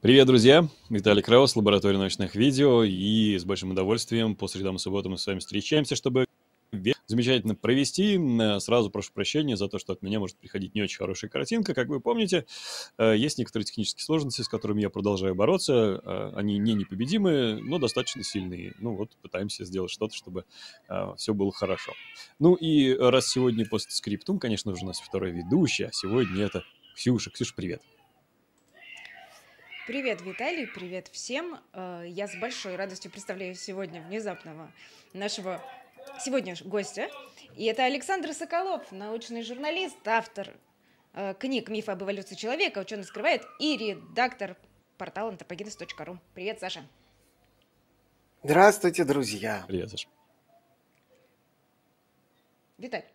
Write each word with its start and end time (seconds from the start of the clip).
Привет, 0.00 0.28
друзья! 0.28 0.68
Виталий 0.90 1.24
Краус, 1.24 1.56
лаборатория 1.56 1.98
научных 1.98 2.36
видео, 2.36 2.84
и 2.84 3.36
с 3.36 3.44
большим 3.44 3.72
удовольствием 3.72 4.36
по 4.36 4.46
средам 4.46 4.76
и 4.76 4.78
субботам 4.78 5.10
мы 5.10 5.18
с 5.18 5.26
вами 5.26 5.40
встречаемся, 5.40 5.96
чтобы 5.96 6.26
замечательно 7.08 7.56
провести. 7.56 8.16
Сразу 8.60 8.90
прошу 8.90 9.12
прощения 9.12 9.56
за 9.56 9.66
то, 9.66 9.80
что 9.80 9.94
от 9.94 10.02
меня 10.02 10.20
может 10.20 10.36
приходить 10.36 10.76
не 10.76 10.82
очень 10.82 10.98
хорошая 10.98 11.28
картинка. 11.28 11.74
Как 11.74 11.88
вы 11.88 11.98
помните, 11.98 12.46
э, 12.96 13.16
есть 13.16 13.38
некоторые 13.38 13.64
технические 13.64 14.04
сложности, 14.04 14.42
с 14.42 14.48
которыми 14.48 14.82
я 14.82 14.88
продолжаю 14.88 15.34
бороться. 15.34 16.00
Э, 16.04 16.32
они 16.36 16.58
не 16.58 16.74
непобедимые, 16.74 17.56
но 17.56 17.80
достаточно 17.80 18.22
сильные. 18.22 18.74
Ну 18.78 18.94
вот, 18.94 19.16
пытаемся 19.20 19.64
сделать 19.64 19.90
что-то, 19.90 20.14
чтобы 20.14 20.44
э, 20.88 21.14
все 21.16 21.34
было 21.34 21.50
хорошо. 21.50 21.92
Ну 22.38 22.54
и 22.54 22.94
раз 22.94 23.26
сегодня 23.26 23.66
постскриптум, 23.66 24.38
конечно 24.38 24.76
же, 24.76 24.84
у 24.84 24.86
нас 24.86 25.00
второй 25.00 25.32
ведущий, 25.32 25.84
а 25.86 25.90
сегодня 25.92 26.44
это 26.44 26.62
Ксюша. 26.94 27.30
Ксюша, 27.30 27.54
привет. 27.56 27.82
Привет, 29.88 30.20
Виталий, 30.20 30.66
привет 30.66 31.08
всем. 31.08 31.60
Э, 31.72 32.04
я 32.06 32.28
с 32.28 32.36
большой 32.36 32.76
радостью 32.76 33.10
представляю 33.10 33.54
сегодня 33.54 34.02
внезапного 34.02 34.70
нашего 35.14 35.64
сегодня 36.20 36.54
гостя. 36.62 37.08
И 37.56 37.64
это 37.64 37.86
Александр 37.86 38.34
Соколов, 38.34 38.92
научный 38.92 39.42
журналист, 39.42 39.96
автор 40.06 40.52
э, 41.14 41.32
книг 41.38 41.70
«Миф 41.70 41.88
об 41.88 42.02
эволюции 42.02 42.34
человека», 42.34 42.80
ученый 42.80 43.04
скрывает 43.04 43.40
и 43.60 43.78
редактор 43.78 44.58
портала 44.98 45.30
anthropogenes.ru. 45.30 46.18
Привет, 46.34 46.60
Саша. 46.60 46.86
Здравствуйте, 48.42 49.04
друзья. 49.04 49.64
Привет, 49.68 49.88
Саша. 49.88 50.08
Виталь, 52.76 53.06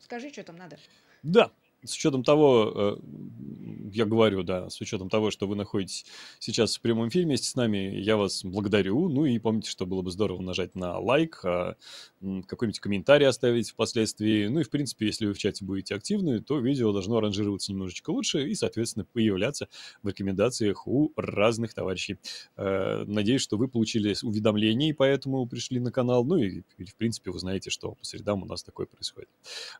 скажи, 0.00 0.30
что 0.30 0.42
там 0.42 0.56
надо. 0.56 0.76
Да, 1.22 1.52
с 1.84 1.94
учетом 1.94 2.24
того, 2.24 2.72
э, 2.74 3.69
я 3.92 4.04
говорю, 4.04 4.42
да, 4.42 4.70
с 4.70 4.80
учетом 4.80 5.08
того, 5.08 5.30
что 5.30 5.46
вы 5.46 5.56
находитесь 5.56 6.06
сейчас 6.38 6.76
в 6.76 6.80
прямом 6.80 7.08
эфире 7.08 7.24
вместе 7.26 7.48
с 7.48 7.54
нами, 7.54 8.00
я 8.00 8.16
вас 8.16 8.44
благодарю. 8.44 9.08
Ну 9.08 9.24
и 9.24 9.38
помните, 9.38 9.70
что 9.70 9.86
было 9.86 10.02
бы 10.02 10.10
здорово 10.10 10.40
нажать 10.40 10.74
на 10.74 10.98
лайк, 10.98 11.40
а, 11.44 11.76
какой-нибудь 12.20 12.80
комментарий 12.80 13.26
оставить 13.26 13.70
впоследствии. 13.70 14.46
Ну 14.48 14.60
и, 14.60 14.62
в 14.62 14.70
принципе, 14.70 15.06
если 15.06 15.26
вы 15.26 15.32
в 15.32 15.38
чате 15.38 15.64
будете 15.64 15.94
активны, 15.94 16.40
то 16.40 16.58
видео 16.58 16.92
должно 16.92 17.20
ранжироваться 17.20 17.72
немножечко 17.72 18.10
лучше 18.10 18.48
и, 18.48 18.54
соответственно, 18.54 19.06
появляться 19.10 19.68
в 20.02 20.08
рекомендациях 20.08 20.86
у 20.86 21.12
разных 21.16 21.74
товарищей. 21.74 22.18
Э, 22.56 23.04
надеюсь, 23.06 23.42
что 23.42 23.56
вы 23.56 23.68
получили 23.68 24.14
уведомления, 24.22 24.90
и 24.90 24.92
поэтому 24.92 25.46
пришли 25.46 25.80
на 25.80 25.90
канал. 25.90 26.24
Ну 26.24 26.36
и, 26.36 26.62
в 26.84 26.94
принципе, 26.96 27.30
вы 27.30 27.38
знаете, 27.38 27.70
что 27.70 27.92
по 27.92 28.04
средам 28.04 28.42
у 28.42 28.46
нас 28.46 28.62
такое 28.62 28.86
происходит. 28.86 29.30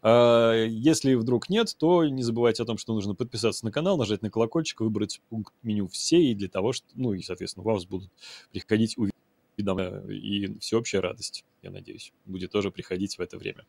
А, 0.02 0.64
если 0.64 1.14
вдруг 1.14 1.48
нет, 1.50 1.74
то 1.78 2.04
не 2.04 2.22
забывайте 2.22 2.62
о 2.62 2.66
том, 2.66 2.78
что 2.78 2.94
нужно 2.94 3.14
подписаться 3.14 3.64
на 3.64 3.72
канал, 3.72 3.96
нажать 4.00 4.22
на 4.22 4.30
колокольчик, 4.30 4.80
выбрать 4.80 5.20
пункт 5.28 5.54
меню 5.62 5.86
«Все», 5.88 6.20
и 6.20 6.34
для 6.34 6.48
того, 6.48 6.72
что, 6.72 6.86
ну 6.94 7.12
и, 7.12 7.22
соответственно, 7.22 7.64
у 7.64 7.72
вас 7.72 7.86
будут 7.86 8.10
приходить 8.52 8.96
уведомления 8.96 10.00
и 10.08 10.58
всеобщая 10.58 11.00
радость 11.00 11.44
я 11.62 11.70
надеюсь, 11.70 12.12
будет 12.24 12.50
тоже 12.50 12.70
приходить 12.70 13.18
в 13.18 13.20
это 13.20 13.36
время. 13.38 13.66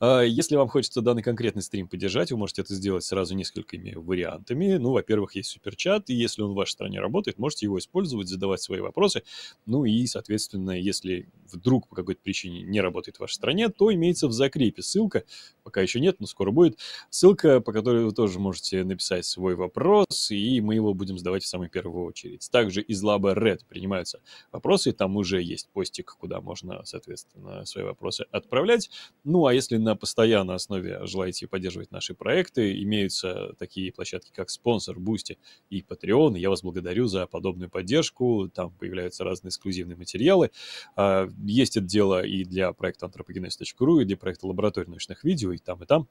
А, 0.00 0.20
если 0.20 0.56
вам 0.56 0.68
хочется 0.68 1.00
данный 1.00 1.22
конкретный 1.22 1.62
стрим 1.62 1.88
поддержать, 1.88 2.32
вы 2.32 2.38
можете 2.38 2.62
это 2.62 2.74
сделать 2.74 3.04
сразу 3.04 3.34
несколькими 3.34 3.94
вариантами. 3.94 4.76
Ну, 4.76 4.92
во-первых, 4.92 5.36
есть 5.36 5.50
суперчат, 5.50 6.10
и 6.10 6.14
если 6.14 6.42
он 6.42 6.52
в 6.52 6.54
вашей 6.54 6.72
стране 6.72 7.00
работает, 7.00 7.38
можете 7.38 7.66
его 7.66 7.78
использовать, 7.78 8.28
задавать 8.28 8.60
свои 8.60 8.80
вопросы. 8.80 9.22
Ну 9.66 9.84
и, 9.84 10.06
соответственно, 10.06 10.72
если 10.72 11.28
вдруг 11.52 11.88
по 11.88 11.94
какой-то 11.94 12.20
причине 12.22 12.62
не 12.62 12.80
работает 12.80 13.16
в 13.16 13.20
вашей 13.20 13.34
стране, 13.34 13.68
то 13.68 13.92
имеется 13.92 14.28
в 14.28 14.32
закрепе 14.32 14.82
ссылка, 14.82 15.24
пока 15.62 15.80
еще 15.80 16.00
нет, 16.00 16.16
но 16.20 16.26
скоро 16.26 16.50
будет, 16.50 16.78
ссылка, 17.10 17.60
по 17.60 17.72
которой 17.72 18.04
вы 18.04 18.12
тоже 18.12 18.38
можете 18.38 18.84
написать 18.84 19.24
свой 19.24 19.54
вопрос, 19.54 20.30
и 20.30 20.60
мы 20.60 20.74
его 20.74 20.94
будем 20.94 21.18
задавать 21.18 21.44
в 21.44 21.46
самую 21.46 21.70
первую 21.70 22.04
очередь. 22.04 22.48
Также 22.50 22.82
из 22.82 23.02
лаба 23.02 23.34
Red 23.34 23.60
принимаются 23.68 24.20
вопросы, 24.50 24.92
там 24.92 25.16
уже 25.16 25.42
есть 25.42 25.68
постик, 25.70 26.16
куда 26.18 26.40
можно, 26.40 26.84
соответственно, 26.84 27.27
соответственно, 27.28 27.64
свои 27.64 27.84
вопросы 27.84 28.26
отправлять. 28.30 28.90
Ну, 29.24 29.46
а 29.46 29.54
если 29.54 29.76
на 29.76 29.96
постоянной 29.96 30.54
основе 30.54 31.06
желаете 31.06 31.46
поддерживать 31.46 31.90
наши 31.90 32.14
проекты, 32.14 32.80
имеются 32.82 33.54
такие 33.58 33.92
площадки, 33.92 34.30
как 34.34 34.50
спонсор, 34.50 34.98
Бусти 34.98 35.38
и 35.70 35.82
Patreon. 35.82 36.38
Я 36.38 36.50
вас 36.50 36.62
благодарю 36.62 37.06
за 37.06 37.26
подобную 37.26 37.70
поддержку. 37.70 38.50
Там 38.52 38.72
появляются 38.72 39.24
разные 39.24 39.50
эксклюзивные 39.50 39.96
материалы. 39.96 40.50
А, 40.96 41.28
есть 41.44 41.76
это 41.76 41.86
дело 41.86 42.24
и 42.24 42.44
для 42.44 42.72
проекта 42.72 43.06
anthropogenes.ru, 43.06 44.02
и 44.02 44.04
для 44.04 44.16
проекта 44.16 44.46
лаборатории 44.46 44.88
научных 44.88 45.24
видео, 45.24 45.52
и 45.52 45.58
там, 45.58 45.82
и 45.82 45.86
там. 45.86 46.08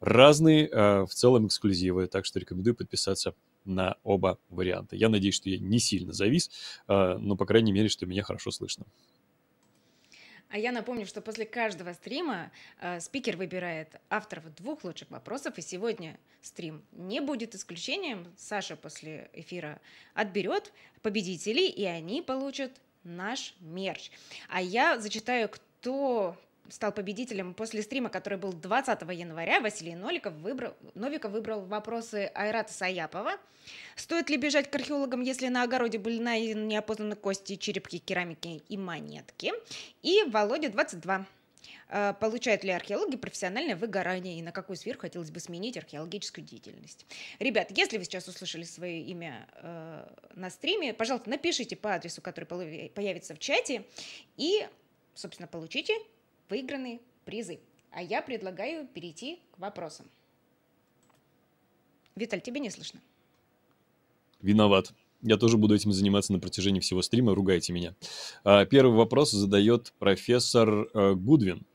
Разные 0.00 0.68
а, 0.72 1.06
в 1.06 1.14
целом 1.14 1.46
эксклюзивы, 1.46 2.06
так 2.06 2.24
что 2.24 2.38
рекомендую 2.38 2.74
подписаться 2.74 3.34
на 3.64 3.96
оба 4.02 4.38
варианта. 4.48 4.96
Я 4.96 5.08
надеюсь, 5.08 5.34
что 5.34 5.50
я 5.50 5.58
не 5.58 5.78
сильно 5.78 6.12
завис, 6.12 6.50
а, 6.86 7.18
но, 7.18 7.36
по 7.36 7.46
крайней 7.46 7.72
мере, 7.72 7.88
что 7.88 8.06
меня 8.06 8.22
хорошо 8.22 8.50
слышно. 8.50 8.86
А 10.50 10.58
я 10.58 10.72
напомню, 10.72 11.06
что 11.06 11.20
после 11.20 11.44
каждого 11.44 11.92
стрима 11.92 12.50
э, 12.80 13.00
спикер 13.00 13.36
выбирает 13.36 14.00
авторов 14.08 14.54
двух 14.54 14.82
лучших 14.82 15.10
вопросов, 15.10 15.58
и 15.58 15.62
сегодня 15.62 16.18
стрим 16.40 16.82
не 16.92 17.20
будет 17.20 17.54
исключением. 17.54 18.32
Саша 18.36 18.76
после 18.76 19.30
эфира 19.34 19.80
отберет 20.14 20.72
победителей, 21.02 21.68
и 21.68 21.84
они 21.84 22.22
получат 22.22 22.72
наш 23.04 23.54
мерч. 23.60 24.10
А 24.48 24.62
я 24.62 24.98
зачитаю, 24.98 25.48
кто 25.48 26.36
стал 26.70 26.92
победителем 26.92 27.54
после 27.54 27.82
стрима, 27.82 28.08
который 28.08 28.38
был 28.38 28.52
20 28.52 29.00
января. 29.12 29.60
Василий 29.60 29.94
Ноликов 29.94 30.34
выбрал, 30.34 30.74
Новиков 30.94 31.32
выбрал 31.32 31.62
вопросы 31.62 32.30
Айрата 32.34 32.72
Саяпова. 32.72 33.32
Стоит 33.96 34.30
ли 34.30 34.36
бежать 34.36 34.70
к 34.70 34.74
археологам, 34.74 35.20
если 35.20 35.48
на 35.48 35.62
огороде 35.62 35.98
были 35.98 36.18
найдены 36.18 36.64
неопознанные 36.66 37.16
кости, 37.16 37.56
черепки, 37.56 37.98
керамики 37.98 38.62
и 38.68 38.76
монетки? 38.76 39.52
И 40.02 40.22
Володя 40.28 40.70
22. 40.70 41.26
Э, 41.90 42.14
получают 42.18 42.64
ли 42.64 42.70
археологи 42.70 43.16
профессиональное 43.16 43.76
выгорание 43.76 44.38
и 44.38 44.42
на 44.42 44.52
какую 44.52 44.76
сферу 44.76 44.98
хотелось 44.98 45.30
бы 45.30 45.40
сменить 45.40 45.76
археологическую 45.76 46.44
деятельность? 46.44 47.06
Ребят, 47.38 47.70
если 47.76 47.98
вы 47.98 48.04
сейчас 48.04 48.28
услышали 48.28 48.64
свое 48.64 49.00
имя 49.02 49.46
э, 49.54 50.06
на 50.34 50.50
стриме, 50.50 50.94
пожалуйста, 50.94 51.30
напишите 51.30 51.76
по 51.76 51.94
адресу, 51.94 52.20
который 52.20 52.46
появится 52.94 53.34
в 53.34 53.38
чате, 53.38 53.84
и, 54.36 54.66
собственно, 55.14 55.48
получите 55.48 55.94
выигранные 56.48 57.00
призы. 57.24 57.60
А 57.90 58.02
я 58.02 58.22
предлагаю 58.22 58.86
перейти 58.86 59.40
к 59.52 59.58
вопросам. 59.58 60.06
Виталь, 62.16 62.40
тебе 62.40 62.60
не 62.60 62.70
слышно. 62.70 63.00
Виноват. 64.42 64.92
Я 65.22 65.36
тоже 65.36 65.56
буду 65.56 65.74
этим 65.74 65.92
заниматься 65.92 66.32
на 66.32 66.38
протяжении 66.38 66.80
всего 66.80 67.02
стрима, 67.02 67.34
ругайте 67.34 67.72
меня. 67.72 67.94
А, 68.44 68.64
первый 68.66 68.96
вопрос 68.96 69.32
задает 69.32 69.92
профессор 69.98 70.88
э, 70.94 71.14
Гудвин. 71.14 71.66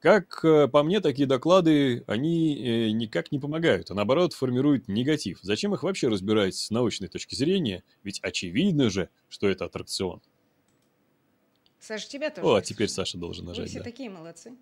Как 0.00 0.44
э, 0.44 0.68
по 0.68 0.82
мне, 0.82 1.00
такие 1.00 1.26
доклады, 1.26 2.04
они 2.06 2.54
э, 2.54 2.90
никак 2.90 3.32
не 3.32 3.38
помогают, 3.38 3.90
а 3.90 3.94
наоборот 3.94 4.34
формируют 4.34 4.88
негатив. 4.88 5.38
Зачем 5.42 5.74
их 5.74 5.82
вообще 5.82 6.08
разбирать 6.08 6.54
с 6.54 6.70
научной 6.70 7.08
точки 7.08 7.34
зрения? 7.34 7.82
Ведь 8.04 8.20
очевидно 8.20 8.90
же, 8.90 9.08
что 9.28 9.48
это 9.48 9.64
аттракцион. 9.64 10.20
Саша, 11.80 12.08
тебя 12.08 12.30
тоже. 12.30 12.46
О, 12.46 12.54
а 12.54 12.62
теперь 12.62 12.88
Саша 12.88 13.18
должен 13.18 13.46
нажать. 13.46 13.64
Вы 13.64 13.68
все 13.68 13.78
да. 13.78 13.84
такие 13.84 14.10
молодцы. 14.10 14.56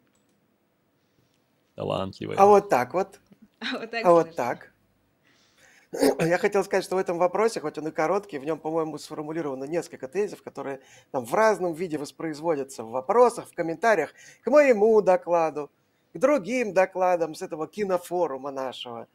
Талантливые. 1.74 2.38
А 2.38 2.46
вот 2.46 2.68
так 2.68 2.94
вот. 2.94 3.20
А 3.60 3.78
вот 3.78 3.90
так. 3.90 4.04
А 4.04 4.12
вот 4.12 4.36
так. 4.36 4.72
Я 6.20 6.38
хотел 6.38 6.64
сказать, 6.64 6.84
что 6.84 6.96
в 6.96 6.98
этом 6.98 7.18
вопросе, 7.18 7.60
хоть 7.60 7.78
он 7.78 7.88
и 7.88 7.90
короткий, 7.90 8.38
в 8.38 8.44
нем, 8.44 8.58
по-моему, 8.58 8.98
сформулировано 8.98 9.64
несколько 9.64 10.08
тезисов, 10.08 10.42
которые 10.42 10.80
там 11.10 11.24
в 11.24 11.32
разном 11.34 11.72
виде 11.72 11.96
воспроизводятся 11.96 12.84
в 12.84 12.90
вопросах, 12.90 13.48
в 13.48 13.54
комментариях 13.54 14.12
к 14.42 14.50
моему 14.50 15.00
докладу, 15.00 15.70
к 16.12 16.18
другим 16.18 16.74
докладам 16.74 17.34
с 17.34 17.42
этого 17.42 17.66
кинофорума 17.66 18.50
нашего. 18.50 19.06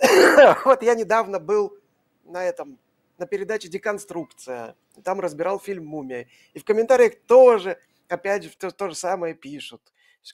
Вот 0.64 0.82
я 0.82 0.94
недавно 0.94 1.40
был 1.40 1.76
на 2.24 2.44
этом 2.44 2.78
на 3.20 3.26
передаче 3.26 3.68
«Деконструкция». 3.68 4.74
Там 5.04 5.20
разбирал 5.20 5.60
фильм 5.60 5.86
«Мумия». 5.86 6.26
И 6.54 6.58
в 6.58 6.64
комментариях 6.64 7.14
тоже, 7.26 7.78
опять 8.08 8.44
же, 8.44 8.56
то, 8.56 8.70
то 8.70 8.88
же 8.88 8.94
самое 8.94 9.34
пишут. 9.34 9.82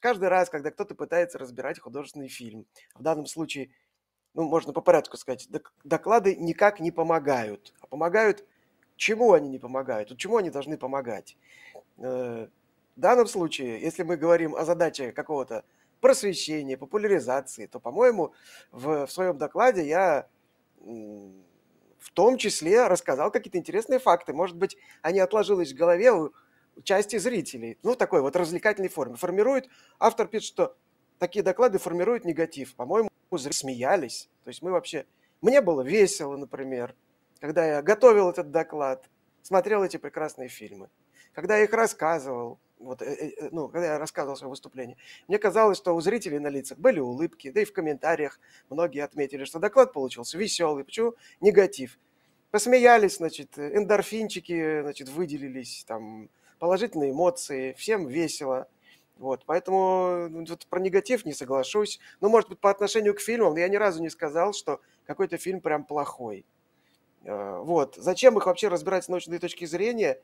Каждый 0.00 0.28
раз, 0.28 0.48
когда 0.48 0.70
кто-то 0.70 0.94
пытается 0.94 1.38
разбирать 1.38 1.80
художественный 1.80 2.28
фильм, 2.28 2.64
в 2.94 3.02
данном 3.02 3.26
случае, 3.26 3.70
ну, 4.34 4.44
можно 4.44 4.72
по 4.72 4.80
порядку 4.80 5.16
сказать, 5.16 5.48
доклады 5.84 6.36
никак 6.36 6.80
не 6.80 6.92
помогают. 6.92 7.74
А 7.80 7.86
помогают, 7.88 8.46
чему 8.96 9.32
они 9.32 9.48
не 9.48 9.58
помогают? 9.58 10.10
Вот 10.10 10.18
чему 10.18 10.36
они 10.36 10.50
должны 10.50 10.78
помогать? 10.78 11.36
Э, 11.98 12.46
в 12.96 13.00
данном 13.00 13.26
случае, 13.26 13.80
если 13.80 14.04
мы 14.04 14.16
говорим 14.16 14.54
о 14.54 14.64
задаче 14.64 15.12
какого-то 15.12 15.64
просвещения, 16.00 16.76
популяризации, 16.76 17.66
то, 17.66 17.80
по-моему, 17.80 18.32
в, 18.70 19.06
в 19.06 19.10
своем 19.10 19.38
докладе 19.38 19.86
я 19.86 20.28
в 22.06 22.12
том 22.12 22.38
числе 22.38 22.86
рассказал 22.86 23.32
какие-то 23.32 23.58
интересные 23.58 23.98
факты. 23.98 24.32
Может 24.32 24.56
быть, 24.56 24.76
они 25.02 25.18
отложились 25.18 25.72
в 25.72 25.76
голове 25.76 26.12
у 26.12 26.32
части 26.84 27.18
зрителей. 27.18 27.78
Ну, 27.82 27.96
такой 27.96 28.20
вот 28.22 28.36
развлекательной 28.36 28.88
форме. 28.88 29.16
Формирует, 29.16 29.68
автор 29.98 30.28
пишет, 30.28 30.46
что 30.46 30.76
такие 31.18 31.42
доклады 31.42 31.78
формируют 31.78 32.24
негатив. 32.24 32.76
По-моему, 32.76 33.10
зрители 33.30 33.52
смеялись. 33.52 34.30
То 34.44 34.48
есть 34.48 34.62
мы 34.62 34.70
вообще... 34.70 35.04
Мне 35.42 35.60
было 35.60 35.82
весело, 35.82 36.36
например. 36.36 36.94
когда 37.40 37.66
я 37.66 37.82
готовил 37.82 38.30
этот 38.30 38.50
доклад, 38.50 39.04
смотрел 39.42 39.82
эти 39.82 39.96
прекрасные 39.96 40.48
фильмы, 40.48 40.88
когда 41.32 41.58
я 41.58 41.64
их 41.64 41.72
рассказывал, 41.72 42.58
вот, 42.78 43.02
э, 43.02 43.06
э, 43.06 43.49
ну, 43.52 43.69
когда 43.69 43.94
я 43.94 43.99
рассказывал 43.99 44.37
свое 44.37 44.50
выступление, 44.50 44.96
мне 45.28 45.38
казалось, 45.38 45.78
что 45.78 45.94
у 45.94 46.00
зрителей 46.00 46.38
на 46.38 46.49
лицах 46.49 46.78
были 46.78 47.00
улыбки, 47.00 47.50
да 47.50 47.62
и 47.62 47.64
в 47.64 47.73
комментариях 47.73 48.38
многие 48.70 49.02
отметили, 49.02 49.44
что 49.44 49.58
доклад 49.58 49.93
получился 49.93 50.38
веселый. 50.38 50.84
Почему 50.84 51.14
негатив? 51.40 51.99
Посмеялись, 52.50 53.17
значит, 53.17 53.58
эндорфинчики, 53.58 54.82
значит, 54.82 55.08
выделились, 55.08 55.84
там, 55.87 56.31
положительные 56.58 57.11
эмоции, 57.12 57.75
всем 57.75 58.06
весело. 58.06 58.69
Вот, 59.19 59.44
поэтому 59.46 60.28
ну, 60.28 60.44
вот 60.46 60.67
про 60.67 60.78
негатив 60.78 61.25
не 61.25 61.32
соглашусь. 61.32 61.99
Ну, 62.20 62.28
может 62.28 62.50
быть, 62.50 62.58
по 62.58 62.70
отношению 62.70 63.14
к 63.14 63.20
фильмам, 63.20 63.56
я 63.56 63.69
ни 63.69 63.76
разу 63.76 64.02
не 64.02 64.11
сказал, 64.11 64.52
что 64.52 64.81
какой-то 65.06 65.38
фильм 65.38 65.61
прям 65.61 65.84
плохой. 65.84 66.44
Э, 67.25 67.58
вот. 67.62 67.96
Зачем 67.96 68.37
их 68.37 68.46
вообще 68.46 68.69
разбирать 68.69 69.05
с 69.05 69.08
научной 69.08 69.38
точки 69.38 69.64
зрения? 69.64 70.20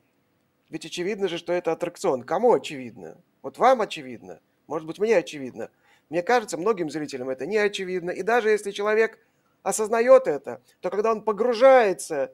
Ведь 0.73 0.87
очевидно 0.87 1.27
же, 1.27 1.37
что 1.37 1.53
это 1.53 1.71
аттракцион. 1.71 2.23
Кому 2.23 2.51
очевидно? 2.51 3.21
Вот 3.43 3.59
вам 3.59 3.81
очевидно. 3.81 4.41
Может 4.65 4.87
быть, 4.87 4.97
мне 4.97 5.15
очевидно. 5.15 5.69
Мне 6.09 6.23
кажется, 6.23 6.57
многим 6.57 6.89
зрителям 6.89 7.29
это 7.29 7.45
не 7.45 7.57
очевидно. 7.57 8.09
И 8.09 8.23
даже 8.23 8.49
если 8.49 8.71
человек 8.71 9.19
осознает 9.61 10.27
это, 10.27 10.63
то 10.79 10.89
когда 10.89 11.11
он 11.11 11.21
погружается 11.21 12.33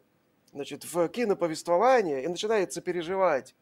значит, 0.54 0.86
в 0.86 1.10
киноповествование 1.10 2.24
и 2.24 2.30
начинает 2.30 2.72
сопереживать 2.72 3.58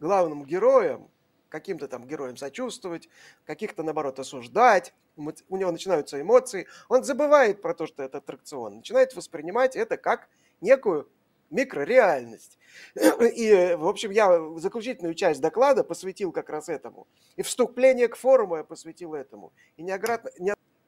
главным 0.00 0.44
героям, 0.44 1.08
каким-то 1.48 1.86
там 1.86 2.04
героям 2.04 2.36
сочувствовать, 2.36 3.08
каких-то, 3.44 3.84
наоборот, 3.84 4.18
осуждать, 4.18 4.92
у 5.14 5.56
него 5.56 5.70
начинаются 5.70 6.20
эмоции, 6.20 6.66
он 6.88 7.04
забывает 7.04 7.62
про 7.62 7.74
то, 7.74 7.86
что 7.86 8.02
это 8.02 8.18
аттракцион, 8.18 8.78
начинает 8.78 9.14
воспринимать 9.14 9.76
это 9.76 9.96
как 9.96 10.28
некую 10.60 11.08
микрореальность. 11.50 12.58
И, 12.94 13.74
в 13.76 13.86
общем, 13.86 14.10
я 14.10 14.40
заключительную 14.56 15.14
часть 15.14 15.40
доклада 15.40 15.84
посвятил 15.84 16.32
как 16.32 16.48
раз 16.50 16.68
этому. 16.68 17.06
И 17.36 17.42
вступление 17.42 18.08
к 18.08 18.16
форуму 18.16 18.56
я 18.56 18.64
посвятил 18.64 19.14
этому. 19.14 19.52
И 19.76 19.82
неоднократно, 19.82 20.30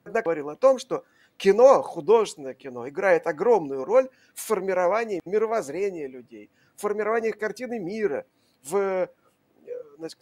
говорил 0.04 0.48
о 0.50 0.56
том, 0.56 0.78
что 0.78 1.04
кино, 1.36 1.82
художественное 1.82 2.54
кино, 2.54 2.88
играет 2.88 3.26
огромную 3.26 3.84
роль 3.84 4.08
в 4.34 4.40
формировании 4.40 5.20
мировоззрения 5.24 6.06
людей, 6.06 6.50
в 6.76 6.80
формировании 6.82 7.30
картины 7.30 7.78
мира, 7.78 8.26
в 8.62 9.08
значит, 9.98 10.18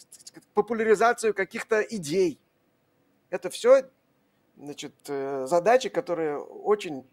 популяризацию 0.54 1.34
каких-то 1.34 1.80
идей. 1.80 2.38
Это 3.30 3.48
все 3.50 3.88
значит, 4.56 4.94
э, 5.08 5.46
задачи, 5.46 5.88
которые 5.88 6.38
очень 6.38 7.08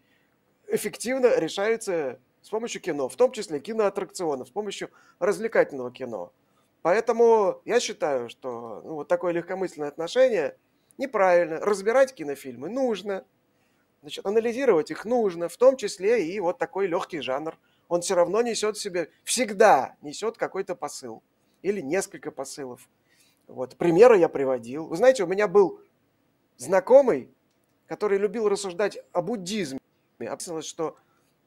эффективно 0.66 1.38
решаются 1.38 2.20
с 2.48 2.50
помощью 2.50 2.80
кино, 2.80 3.10
в 3.10 3.16
том 3.16 3.30
числе 3.30 3.60
киноаттракционов, 3.60 4.48
с 4.48 4.50
помощью 4.50 4.88
развлекательного 5.18 5.92
кино. 5.92 6.32
Поэтому 6.80 7.60
я 7.66 7.78
считаю, 7.78 8.30
что 8.30 8.80
ну, 8.82 8.94
вот 8.94 9.08
такое 9.08 9.34
легкомысленное 9.34 9.90
отношение 9.90 10.56
неправильно. 10.96 11.60
Разбирать 11.60 12.14
кинофильмы 12.14 12.70
нужно, 12.70 13.26
значит, 14.00 14.24
анализировать 14.24 14.90
их 14.90 15.04
нужно, 15.04 15.50
в 15.50 15.58
том 15.58 15.76
числе 15.76 16.26
и 16.26 16.40
вот 16.40 16.56
такой 16.56 16.86
легкий 16.86 17.20
жанр. 17.20 17.54
Он 17.86 18.00
все 18.00 18.14
равно 18.14 18.40
несет 18.40 18.78
в 18.78 18.80
себе, 18.80 19.10
всегда 19.24 19.96
несет 20.00 20.38
какой-то 20.38 20.74
посыл 20.74 21.22
или 21.60 21.82
несколько 21.82 22.30
посылов. 22.30 22.88
Вот, 23.46 23.76
примеры 23.76 24.16
я 24.16 24.30
приводил. 24.30 24.86
Вы 24.86 24.96
знаете, 24.96 25.22
у 25.22 25.26
меня 25.26 25.48
был 25.48 25.82
знакомый, 26.56 27.30
который 27.86 28.16
любил 28.16 28.48
рассуждать 28.48 28.98
о 29.12 29.20
буддизме. 29.20 29.80
Описалось, 30.18 30.64
что 30.64 30.96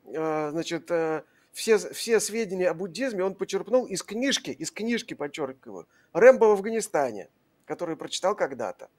значит, 0.06 0.89
э, 0.92 1.24
все, 1.51 1.77
все 1.77 2.19
сведения 2.19 2.69
о 2.69 2.74
буддизме 2.74 3.24
он 3.24 3.36
почерпнул 3.36 3.86
из 3.86 4.03
книжки, 4.03 4.51
из 4.51 4.71
книжки, 4.71 5.13
подчеркиваю, 5.13 5.88
Рэмбо 6.13 6.45
в 6.45 6.51
Афганистане, 6.51 7.30
которую 7.65 7.98
прочитал 7.98 8.36
когда-то. 8.36 8.89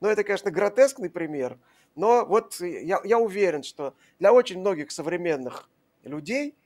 Но 0.00 0.10
это, 0.10 0.24
конечно, 0.24 0.50
гротескный 0.50 1.10
пример, 1.10 1.58
но 1.94 2.24
вот 2.24 2.60
я, 2.60 3.00
я 3.04 3.18
уверен, 3.18 3.62
что 3.62 3.94
для 4.18 4.32
очень 4.32 4.60
многих 4.60 4.90
современных 4.92 5.68
людей 6.04 6.56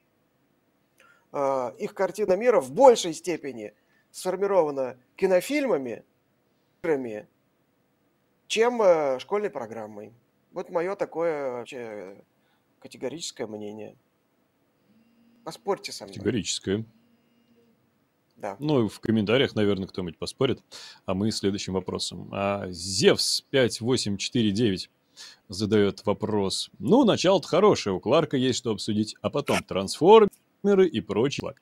э, 1.33 1.73
их 1.79 1.95
картина 1.95 2.35
мира 2.35 2.61
в 2.61 2.73
большей 2.73 3.15
степени 3.15 3.75
сформирована 4.11 4.99
кинофильмами, 5.17 6.05
чем 8.47 8.83
э, 8.83 9.19
школьной 9.19 9.51
программой. 9.51 10.13
Вот 10.53 10.69
мое 10.69 10.95
такое 10.97 11.53
вообще 11.53 12.17
категорическое 12.83 13.47
мнение. 13.47 13.97
Поспорьте 15.45 15.93
со 15.93 16.05
мной. 16.05 16.15
Категорическое. 16.15 16.85
Да. 18.37 18.57
Ну, 18.59 18.89
в 18.89 18.99
комментариях, 19.01 19.55
наверное, 19.55 19.87
кто-нибудь 19.87 20.19
поспорит. 20.19 20.61
А 21.07 21.15
мы 21.15 21.31
следующим 21.31 21.75
вопросом. 21.75 22.29
А, 22.33 22.69
Зевс 22.71 23.43
5849 23.51 24.91
задает 25.49 26.05
вопрос. 26.05 26.71
Ну, 26.79 27.05
начало-то 27.05 27.47
хорошее, 27.47 27.95
у 27.95 28.01
Кларка 28.01 28.37
есть 28.37 28.59
что 28.59 28.73
обсудить, 28.73 29.15
а 29.21 29.31
потом 29.31 29.63
трансформеры 29.63 30.89
и 30.89 31.01
прочее. 31.01 31.55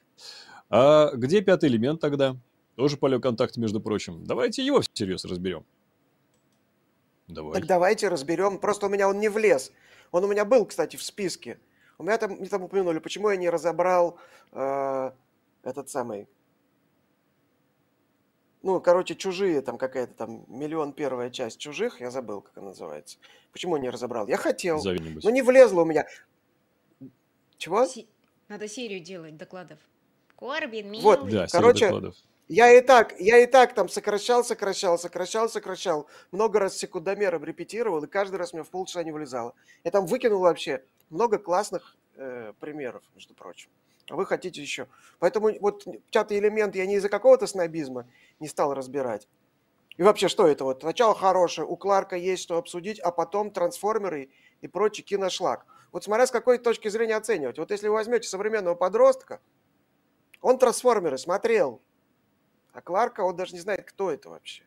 А 0.70 1.10
где 1.14 1.42
пятый 1.42 1.68
элемент 1.68 2.00
тогда? 2.00 2.36
Тоже 2.76 2.96
поле 2.96 3.18
контакта, 3.18 3.60
между 3.60 3.80
прочим. 3.80 4.24
Давайте 4.24 4.64
его 4.64 4.80
всерьез 4.80 5.24
разберем. 5.26 5.66
Давай. 7.28 7.54
Так 7.54 7.66
давайте 7.66 8.08
разберем. 8.08 8.58
Просто 8.58 8.86
у 8.86 8.88
меня 8.88 9.08
он 9.08 9.20
не 9.20 9.28
влез. 9.28 9.72
Он 10.12 10.24
у 10.24 10.28
меня 10.28 10.44
был, 10.44 10.66
кстати, 10.66 10.96
в 10.96 11.02
списке. 11.02 11.58
У 11.98 12.02
меня 12.02 12.18
там, 12.18 12.40
не 12.40 12.48
там 12.48 12.62
упомянули, 12.62 12.98
почему 12.98 13.30
я 13.30 13.36
не 13.36 13.50
разобрал 13.50 14.18
э, 14.52 15.12
этот 15.62 15.90
самый... 15.90 16.28
Ну, 18.62 18.80
короче, 18.80 19.14
чужие, 19.14 19.62
там 19.62 19.78
какая-то 19.78 20.12
там 20.14 20.44
миллион 20.48 20.92
первая 20.92 21.30
часть 21.30 21.58
чужих, 21.58 22.00
я 22.00 22.10
забыл, 22.10 22.42
как 22.42 22.58
она 22.58 22.68
называется. 22.68 23.18
Почему 23.52 23.76
не 23.78 23.88
разобрал? 23.88 24.26
Я 24.26 24.36
хотел, 24.36 24.82
но 24.84 25.30
не 25.30 25.42
влезло 25.42 25.82
у 25.82 25.84
меня. 25.86 26.06
Чего? 27.56 27.86
Надо 28.48 28.68
серию 28.68 29.00
делать 29.00 29.36
докладов. 29.36 29.78
Корбин, 30.36 30.90
милый. 30.90 31.02
Вот, 31.02 31.28
да, 31.30 31.46
короче, 31.46 31.86
докладов. 31.86 32.16
Я 32.52 32.76
и 32.76 32.80
так, 32.80 33.14
я 33.20 33.38
и 33.38 33.46
так 33.46 33.74
там 33.74 33.88
сокращал, 33.88 34.42
сокращал, 34.42 34.98
сокращал, 34.98 35.48
сокращал. 35.48 36.08
Много 36.32 36.58
раз 36.58 36.76
секундомером 36.76 37.44
репетировал, 37.44 38.02
и 38.02 38.08
каждый 38.08 38.36
раз 38.36 38.52
у 38.52 38.56
меня 38.56 38.64
в 38.64 38.70
полчаса 38.70 39.04
не 39.04 39.12
вылезало. 39.12 39.54
Я 39.84 39.92
там 39.92 40.04
выкинул 40.04 40.40
вообще 40.40 40.82
много 41.10 41.38
классных 41.38 41.96
э, 42.16 42.52
примеров, 42.58 43.04
между 43.14 43.34
прочим. 43.34 43.70
А 44.10 44.16
вы 44.16 44.26
хотите 44.26 44.60
еще. 44.60 44.88
Поэтому 45.20 45.52
вот 45.60 45.86
пятый 46.10 46.40
элемент 46.40 46.74
я 46.74 46.86
не 46.86 46.96
из-за 46.96 47.08
какого-то 47.08 47.46
снобизма 47.46 48.08
не 48.40 48.48
стал 48.48 48.74
разбирать. 48.74 49.28
И 49.96 50.02
вообще, 50.02 50.26
что 50.26 50.48
это 50.48 50.64
вот? 50.64 50.82
Начало 50.82 51.14
хорошее, 51.14 51.68
у 51.68 51.76
Кларка 51.76 52.16
есть 52.16 52.42
что 52.42 52.58
обсудить, 52.58 52.98
а 52.98 53.12
потом 53.12 53.52
трансформеры 53.52 54.28
и 54.60 54.66
прочий 54.66 55.04
киношлаг. 55.04 55.66
Вот 55.92 56.02
смотря 56.02 56.26
с 56.26 56.32
какой 56.32 56.58
точки 56.58 56.88
зрения 56.88 57.14
оценивать. 57.14 57.58
Вот 57.58 57.70
если 57.70 57.86
вы 57.86 57.94
возьмете 57.94 58.28
современного 58.28 58.74
подростка, 58.74 59.40
он 60.40 60.58
трансформеры 60.58 61.16
смотрел, 61.16 61.80
а 62.80 62.82
Кларка, 62.82 63.20
он 63.20 63.36
даже 63.36 63.52
не 63.52 63.60
знает, 63.60 63.84
кто 63.84 64.10
это 64.10 64.30
вообще. 64.30 64.64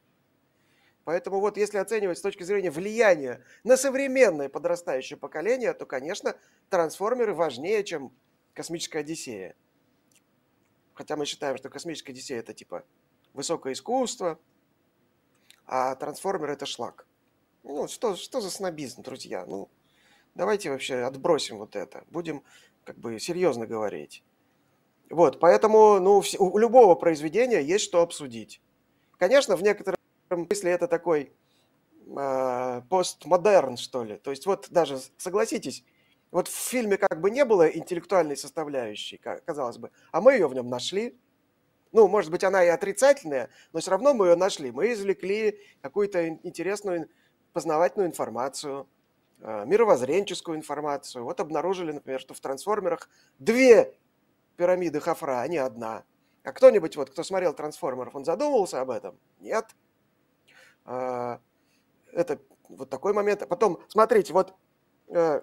Поэтому 1.03 1.39
вот 1.39 1.57
если 1.57 1.79
оценивать 1.79 2.19
с 2.19 2.21
точки 2.21 2.43
зрения 2.43 2.69
влияния 2.69 3.43
на 3.63 3.75
современное 3.75 4.49
подрастающее 4.49 5.17
поколение, 5.17 5.73
то, 5.73 5.87
конечно, 5.87 6.35
трансформеры 6.69 7.33
важнее, 7.33 7.83
чем 7.83 8.13
космическая 8.53 8.99
Одиссея. 8.99 9.55
Хотя 10.93 11.15
мы 11.15 11.25
считаем, 11.25 11.57
что 11.57 11.69
космическая 11.69 12.11
Одиссея 12.11 12.39
это 12.39 12.53
типа 12.53 12.85
высокое 13.33 13.73
искусство, 13.73 14.39
а 15.65 15.95
трансформер 15.95 16.51
это 16.51 16.67
шлак. 16.67 17.07
Ну, 17.63 17.87
что, 17.87 18.15
что 18.15 18.41
за 18.41 18.51
снобизм, 18.51 19.01
друзья? 19.01 19.43
Ну, 19.47 19.69
давайте 20.35 20.69
вообще 20.69 21.01
отбросим 21.01 21.57
вот 21.57 21.75
это. 21.75 22.03
Будем 22.11 22.43
как 22.83 22.97
бы 22.99 23.19
серьезно 23.19 23.65
говорить. 23.65 24.23
Вот, 25.13 25.39
поэтому 25.39 25.99
ну, 25.99 26.23
у 26.39 26.57
любого 26.57 26.95
произведения 26.95 27.61
есть 27.61 27.85
что 27.85 28.01
обсудить. 28.01 28.61
Конечно, 29.19 29.55
в 29.55 29.61
некотором 29.61 29.99
смысле 30.27 30.71
это 30.71 30.87
такой 30.87 31.31
э, 32.07 32.81
постмодерн, 32.89 33.77
что 33.77 34.03
ли. 34.03 34.17
То 34.17 34.31
есть 34.31 34.47
вот 34.47 34.69
даже, 34.71 34.97
согласитесь, 35.17 35.85
вот 36.31 36.47
в 36.47 36.55
фильме 36.55 36.97
как 36.97 37.21
бы 37.21 37.29
не 37.29 37.45
было 37.45 37.67
интеллектуальной 37.67 38.35
составляющей, 38.35 39.17
казалось 39.17 39.77
бы, 39.77 39.91
а 40.11 40.19
мы 40.19 40.33
ее 40.33 40.47
в 40.47 40.55
нем 40.55 40.67
нашли. 40.67 41.15
Ну, 41.91 42.07
может 42.07 42.31
быть, 42.31 42.43
она 42.43 42.63
и 42.63 42.69
отрицательная, 42.69 43.49
но 43.71 43.81
все 43.81 43.91
равно 43.91 44.15
мы 44.15 44.29
ее 44.29 44.35
нашли. 44.35 44.71
Мы 44.71 44.93
извлекли 44.93 45.59
какую-то 45.83 46.27
интересную 46.41 47.07
познавательную 47.53 48.09
информацию, 48.09 48.87
э, 49.41 49.63
мировоззренческую 49.67 50.57
информацию. 50.57 51.23
Вот 51.23 51.39
обнаружили, 51.39 51.91
например, 51.91 52.19
что 52.19 52.33
в 52.33 52.39
трансформерах 52.39 53.09
две 53.37 53.93
пирамиды 54.57 54.99
Хафра, 54.99 55.41
а 55.41 55.47
не 55.47 55.57
одна. 55.57 56.03
А 56.43 56.51
кто-нибудь, 56.51 56.95
вот, 56.97 57.09
кто 57.09 57.23
смотрел 57.23 57.53
«Трансформеров», 57.53 58.15
он 58.15 58.25
задумывался 58.25 58.81
об 58.81 58.89
этом? 58.89 59.17
Нет. 59.39 59.65
А, 60.85 61.39
это 62.11 62.39
вот 62.69 62.89
такой 62.89 63.13
момент. 63.13 63.47
Потом, 63.47 63.79
смотрите, 63.87 64.33
вот 64.33 64.53
э, 65.07 65.41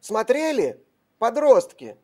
смотрели 0.00 0.84
подростки 1.18 1.96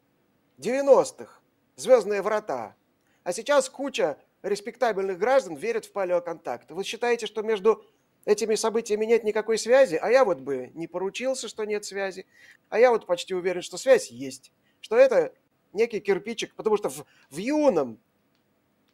90-х, 0.58 1.40
«Звездные 1.76 2.22
врата». 2.22 2.76
А 3.24 3.32
сейчас 3.32 3.68
куча 3.68 4.18
респектабельных 4.42 5.18
граждан 5.18 5.54
верят 5.54 5.86
в 5.86 5.92
палеоконтакт. 5.92 6.70
Вы 6.70 6.84
считаете, 6.84 7.26
что 7.26 7.42
между 7.42 7.84
этими 8.24 8.54
событиями 8.54 9.04
нет 9.04 9.24
никакой 9.24 9.58
связи? 9.58 9.96
А 9.96 10.10
я 10.10 10.24
вот 10.24 10.40
бы 10.40 10.70
не 10.74 10.86
поручился, 10.86 11.48
что 11.48 11.64
нет 11.64 11.84
связи. 11.84 12.26
А 12.68 12.78
я 12.78 12.90
вот 12.90 13.06
почти 13.06 13.34
уверен, 13.34 13.62
что 13.62 13.76
связь 13.76 14.10
есть. 14.10 14.52
Что 14.82 14.98
это 14.98 15.32
некий 15.72 16.00
кирпичик, 16.00 16.54
потому 16.54 16.76
что 16.76 16.90
в, 16.90 17.06
в 17.30 17.36
юном, 17.38 17.98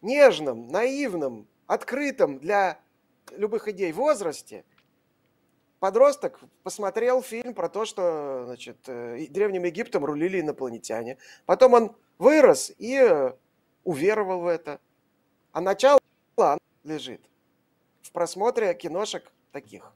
нежном, 0.01 0.69
наивном, 0.69 1.49
открытом 1.67 2.39
для 2.39 2.81
любых 3.33 3.67
идей 3.69 3.93
возрасте 3.93 4.65
подросток 5.81 6.41
посмотрел 6.63 7.23
фильм 7.23 7.55
про 7.55 7.69
то, 7.69 7.85
что 7.85 8.45
значит, 8.47 8.79
э, 8.87 9.27
Древним 9.31 9.65
Египтом 9.65 10.05
рулили 10.05 10.41
инопланетяне. 10.41 11.19
Потом 11.47 11.75
он 11.75 11.97
вырос 12.19 12.73
и 12.79 12.95
э, 12.95 13.33
уверовал 13.85 14.43
в 14.43 14.47
это. 14.47 14.81
А 15.53 15.61
начало 15.61 15.99
лежит 16.85 17.21
в 18.03 18.13
просмотре 18.13 18.73
киношек 18.75 19.31
таких. 19.53 19.93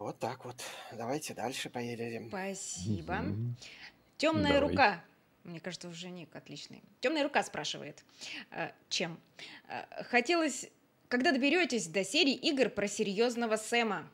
Вот 0.00 0.18
так 0.18 0.46
вот. 0.46 0.56
Давайте 0.92 1.34
дальше 1.34 1.68
поедем. 1.68 2.28
Спасибо. 2.28 3.20
Угу. 3.22 3.54
Темная 4.16 4.54
Давай. 4.54 4.68
рука. 4.70 5.04
Мне 5.44 5.60
кажется, 5.60 5.88
уже 5.88 6.08
ник 6.08 6.34
отличный. 6.34 6.82
Темная 7.00 7.22
рука 7.22 7.42
спрашивает. 7.42 8.02
Э, 8.50 8.70
чем? 8.88 9.20
Э, 9.68 10.02
хотелось, 10.04 10.70
когда 11.08 11.32
доберетесь 11.32 11.86
до 11.86 12.02
серии 12.02 12.32
игр 12.32 12.70
про 12.70 12.88
серьезного 12.88 13.56
Сэма? 13.56 14.08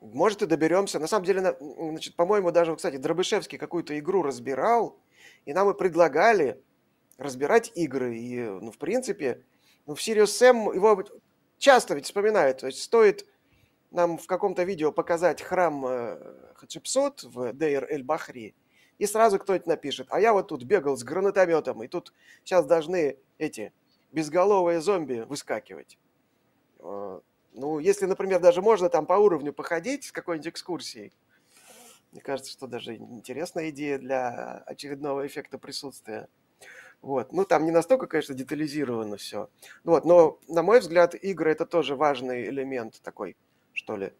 Может, 0.00 0.42
и 0.42 0.46
доберемся. 0.46 1.00
На 1.00 1.08
самом 1.08 1.26
деле, 1.26 1.56
значит, 1.58 2.14
по-моему, 2.14 2.52
даже, 2.52 2.76
кстати, 2.76 2.98
Дробышевский 2.98 3.58
какую-то 3.58 3.98
игру 3.98 4.22
разбирал, 4.22 4.96
и 5.44 5.52
нам 5.52 5.68
и 5.68 5.76
предлагали 5.76 6.62
разбирать 7.18 7.72
игры. 7.74 8.16
И, 8.16 8.38
ну, 8.38 8.70
в 8.70 8.78
принципе, 8.78 9.42
ну, 9.86 9.96
в 9.96 9.98
Sirius 9.98 10.26
Sam 10.26 10.72
его 10.72 11.04
часто 11.58 11.94
ведь 11.94 12.04
вспоминают. 12.04 12.58
То 12.58 12.68
есть 12.68 12.80
стоит 12.80 13.26
нам 13.90 14.18
в 14.18 14.26
каком-то 14.26 14.62
видео 14.62 14.92
показать 14.92 15.42
храм 15.42 15.84
э, 15.86 16.52
Хатшепсут 16.54 17.24
в 17.24 17.52
Дейр-эль-Бахри, 17.52 18.54
и 18.98 19.06
сразу 19.06 19.38
кто-нибудь 19.38 19.66
напишет, 19.66 20.06
а 20.10 20.20
я 20.20 20.32
вот 20.32 20.48
тут 20.48 20.64
бегал 20.64 20.96
с 20.96 21.02
гранатометом, 21.02 21.82
и 21.82 21.88
тут 21.88 22.12
сейчас 22.44 22.66
должны 22.66 23.16
эти 23.38 23.72
безголовые 24.12 24.80
зомби 24.80 25.24
выскакивать. 25.26 25.98
Э, 26.78 27.20
ну, 27.52 27.78
если, 27.78 28.06
например, 28.06 28.40
даже 28.40 28.62
можно 28.62 28.88
там 28.88 29.06
по 29.06 29.14
уровню 29.14 29.52
походить 29.52 30.04
с 30.04 30.12
какой-нибудь 30.12 30.48
экскурсией, 30.48 31.12
мне 32.12 32.20
кажется, 32.20 32.50
что 32.50 32.66
даже 32.66 32.96
интересная 32.96 33.70
идея 33.70 33.98
для 33.98 34.58
очередного 34.66 35.26
эффекта 35.26 35.58
присутствия. 35.58 36.28
Вот. 37.02 37.32
Ну, 37.32 37.44
там 37.44 37.64
не 37.64 37.70
настолько, 37.70 38.06
конечно, 38.06 38.34
детализировано 38.34 39.16
все. 39.16 39.48
Вот. 39.84 40.04
Но, 40.04 40.38
на 40.48 40.62
мой 40.62 40.80
взгляд, 40.80 41.14
игры– 41.14 41.50
это 41.52 41.66
тоже 41.66 41.94
важный 41.94 42.48
элемент 42.48 43.00
такой, 43.02 43.36
что 43.72 43.96
ли, 43.96 44.12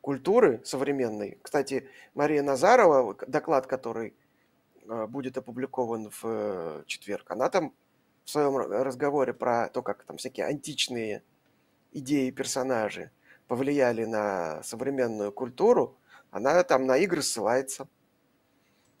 культуры 0.00 0.60
современной. 0.64 1.38
Кстати, 1.42 1.88
Мария 2.14 2.42
Назарова, 2.42 3.16
доклад, 3.26 3.66
который 3.66 4.14
э, 4.86 5.06
будет 5.06 5.38
опубликован 5.38 6.10
в 6.10 6.20
э, 6.24 6.82
четверг, 6.86 7.30
она 7.30 7.48
там 7.48 7.74
в 8.24 8.30
своем 8.30 8.56
разговоре 8.56 9.32
про 9.32 9.68
то, 9.68 9.82
как 9.82 10.04
там 10.04 10.16
всякие 10.16 10.46
античные 10.46 11.22
идеи 11.92 12.30
персонажи 12.30 13.10
повлияли 13.46 14.04
на 14.04 14.62
современную 14.62 15.32
культуру, 15.32 15.96
она 16.30 16.62
там 16.64 16.86
на 16.86 16.96
игры 16.98 17.22
ссылается. 17.22 17.88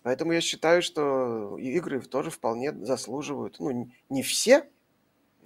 Поэтому 0.02 0.32
я 0.32 0.40
считаю, 0.40 0.82
что 0.82 1.56
игры 1.58 2.00
тоже 2.02 2.30
вполне 2.30 2.72
заслуживают. 2.72 3.58
Ну, 3.58 3.90
не 4.10 4.22
все, 4.22 4.68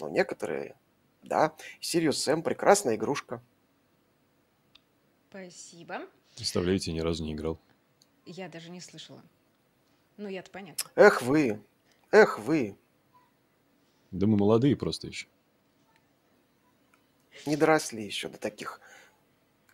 но 0.01 0.09
некоторые, 0.09 0.77
да. 1.23 1.55
Sirius 1.81 2.11
Sam 2.11 2.43
прекрасная 2.43 2.97
игрушка. 2.97 3.41
Спасибо. 5.31 6.01
Представляете, 6.37 6.93
ни 6.93 7.01
разу 7.01 7.23
не 7.25 7.35
играл. 7.35 7.59
Я 8.25 8.49
даже 8.49 8.71
не 8.71 8.81
слышала. 8.81 9.23
Ну, 10.17 10.29
я-то 10.29 10.51
понятно. 10.51 10.91
Эх 10.95 11.23
вы, 11.23 11.61
эх 12.11 12.39
вы. 12.39 12.77
Да 14.11 14.27
мы 14.27 14.37
молодые 14.37 14.75
просто 14.75 15.07
еще. 15.07 15.27
Не 17.47 17.57
доросли 17.57 18.05
еще 18.05 18.29
до 18.29 18.39
таких 18.39 18.81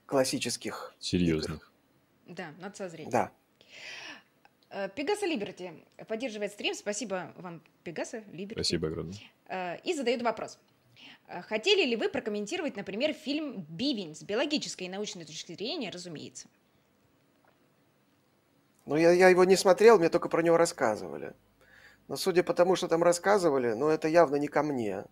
классических 0.06 0.94
Серьезных. 0.99 1.73
Игр. 2.26 2.34
Да, 2.37 2.54
надо 2.58 2.76
созреть. 2.76 3.08
Да. 3.08 3.32
Э, 4.70 4.88
Пегаса 4.88 5.26
Либерти 5.26 5.73
поддерживает 6.08 6.52
стрим. 6.52 6.75
Спасибо 6.75 7.32
вам, 7.37 7.62
Пегаса 7.84 8.25
Либерти. 8.32 8.54
Спасибо 8.54 8.88
огромное. 8.88 9.18
Э, 9.46 9.78
и 9.82 9.94
задает 9.94 10.23
вопрос. 10.23 10.58
Э, 11.26 11.42
хотели 11.42 11.84
ли 11.84 11.96
вы 11.96 12.08
прокомментировать, 12.08 12.76
например, 12.76 13.12
фильм 13.12 13.64
«Бивень» 13.68 14.14
с 14.14 14.22
биологической 14.22 14.84
и 14.84 14.88
научной 14.88 15.24
точки 15.24 15.52
зрения, 15.52 15.90
разумеется? 15.90 16.48
Ну, 18.86 18.96
я, 18.96 19.12
я 19.12 19.28
его 19.28 19.44
не 19.44 19.56
смотрел, 19.56 19.98
мне 19.98 20.10
только 20.10 20.28
про 20.28 20.42
него 20.42 20.56
рассказывали. 20.56 21.34
Но 22.08 22.16
судя 22.16 22.42
по 22.42 22.52
тому, 22.52 22.76
что 22.76 22.86
там 22.86 23.02
рассказывали, 23.02 23.72
ну, 23.72 23.88
это 23.88 24.08
явно 24.08 24.36
не 24.36 24.48
ко 24.48 24.62
мне. 24.62 25.04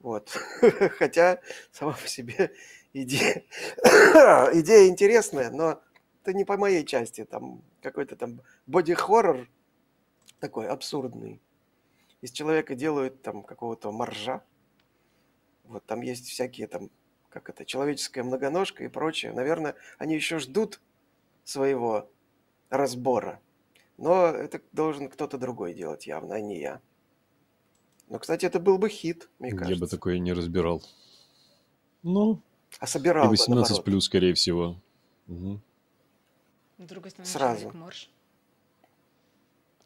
Вот. 0.00 0.28
Хотя 0.98 1.40
сама 1.72 1.92
по 1.92 2.06
себе 2.06 2.52
идея, 2.92 3.42
идея 4.54 4.88
интересная, 4.88 5.50
но 5.50 5.82
это 6.22 6.32
не 6.32 6.44
по 6.44 6.56
моей 6.56 6.84
части. 6.84 7.24
Там 7.24 7.62
какой-то 7.82 8.14
там 8.14 8.40
боди-хоррор 8.66 9.48
такой 10.38 10.68
абсурдный. 10.68 11.40
Из 12.20 12.30
человека 12.30 12.74
делают 12.74 13.22
там 13.22 13.42
какого-то 13.42 13.90
моржа. 13.90 14.42
Вот 15.64 15.84
там 15.86 16.02
есть 16.02 16.28
всякие 16.28 16.66
там, 16.66 16.90
как 17.28 17.48
это, 17.48 17.64
человеческая 17.64 18.22
многоножка 18.22 18.84
и 18.84 18.88
прочее. 18.88 19.32
Наверное, 19.32 19.74
они 19.98 20.14
еще 20.14 20.38
ждут 20.38 20.80
своего 21.44 22.10
разбора. 22.70 23.40
Но 23.96 24.26
это 24.26 24.60
должен 24.72 25.08
кто-то 25.08 25.38
другой 25.38 25.74
делать 25.74 26.06
явно, 26.06 26.34
а 26.34 26.40
не 26.40 26.60
я. 26.60 26.80
Но, 28.08 28.18
кстати, 28.18 28.44
это 28.44 28.60
был 28.60 28.78
бы 28.78 28.88
хит, 28.88 29.28
мне 29.38 29.50
кажется. 29.50 29.72
Я 29.72 29.80
бы 29.80 29.86
такое 29.86 30.18
не 30.18 30.32
разбирал. 30.32 30.82
Ну, 32.02 32.42
а 32.78 32.86
собирал 32.86 33.26
и 33.26 33.28
18 33.30 33.78
бы, 33.78 33.82
плюс, 33.82 34.04
скорее 34.04 34.34
всего. 34.34 34.80
Угу. 35.28 35.60
С 36.78 36.82
другой 36.86 37.10
стороны, 37.10 37.30
Сразу. 37.30 37.60
человек 37.60 37.74
Морж. 37.74 38.10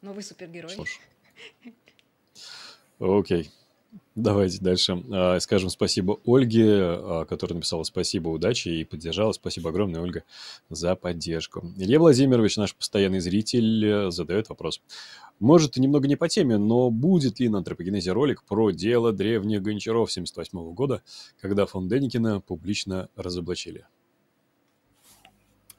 Новый 0.01 0.23
супергерой. 0.23 0.71
Слушай. 0.71 1.01
Окей. 2.99 3.51
Давайте 4.21 4.59
дальше. 4.59 5.01
А, 5.11 5.39
скажем 5.39 5.69
спасибо 5.69 6.19
Ольге, 6.25 6.65
а, 6.67 7.25
которая 7.25 7.55
написала 7.55 7.83
спасибо, 7.83 8.27
удачи 8.27 8.67
и 8.67 8.83
поддержала. 8.83 9.31
Спасибо 9.31 9.69
огромное, 9.69 10.01
Ольга, 10.01 10.23
за 10.69 10.93
поддержку. 10.95 11.65
Илья 11.77 11.99
Владимирович, 11.99 12.57
наш 12.57 12.75
постоянный 12.75 13.21
зритель, 13.21 14.11
задает 14.11 14.49
вопрос. 14.49 14.81
Может, 15.39 15.77
немного 15.77 16.09
не 16.09 16.17
по 16.17 16.27
теме, 16.27 16.57
но 16.57 16.89
будет 16.89 17.39
ли 17.39 17.47
на 17.47 17.59
антропогенезе 17.59 18.11
ролик 18.11 18.43
про 18.43 18.71
дело 18.71 19.13
древних 19.13 19.61
гончаров 19.61 20.11
78 20.11 20.73
года, 20.73 21.01
когда 21.39 21.65
фон 21.65 21.87
Деникина 21.87 22.41
публично 22.41 23.07
разоблачили? 23.15 23.85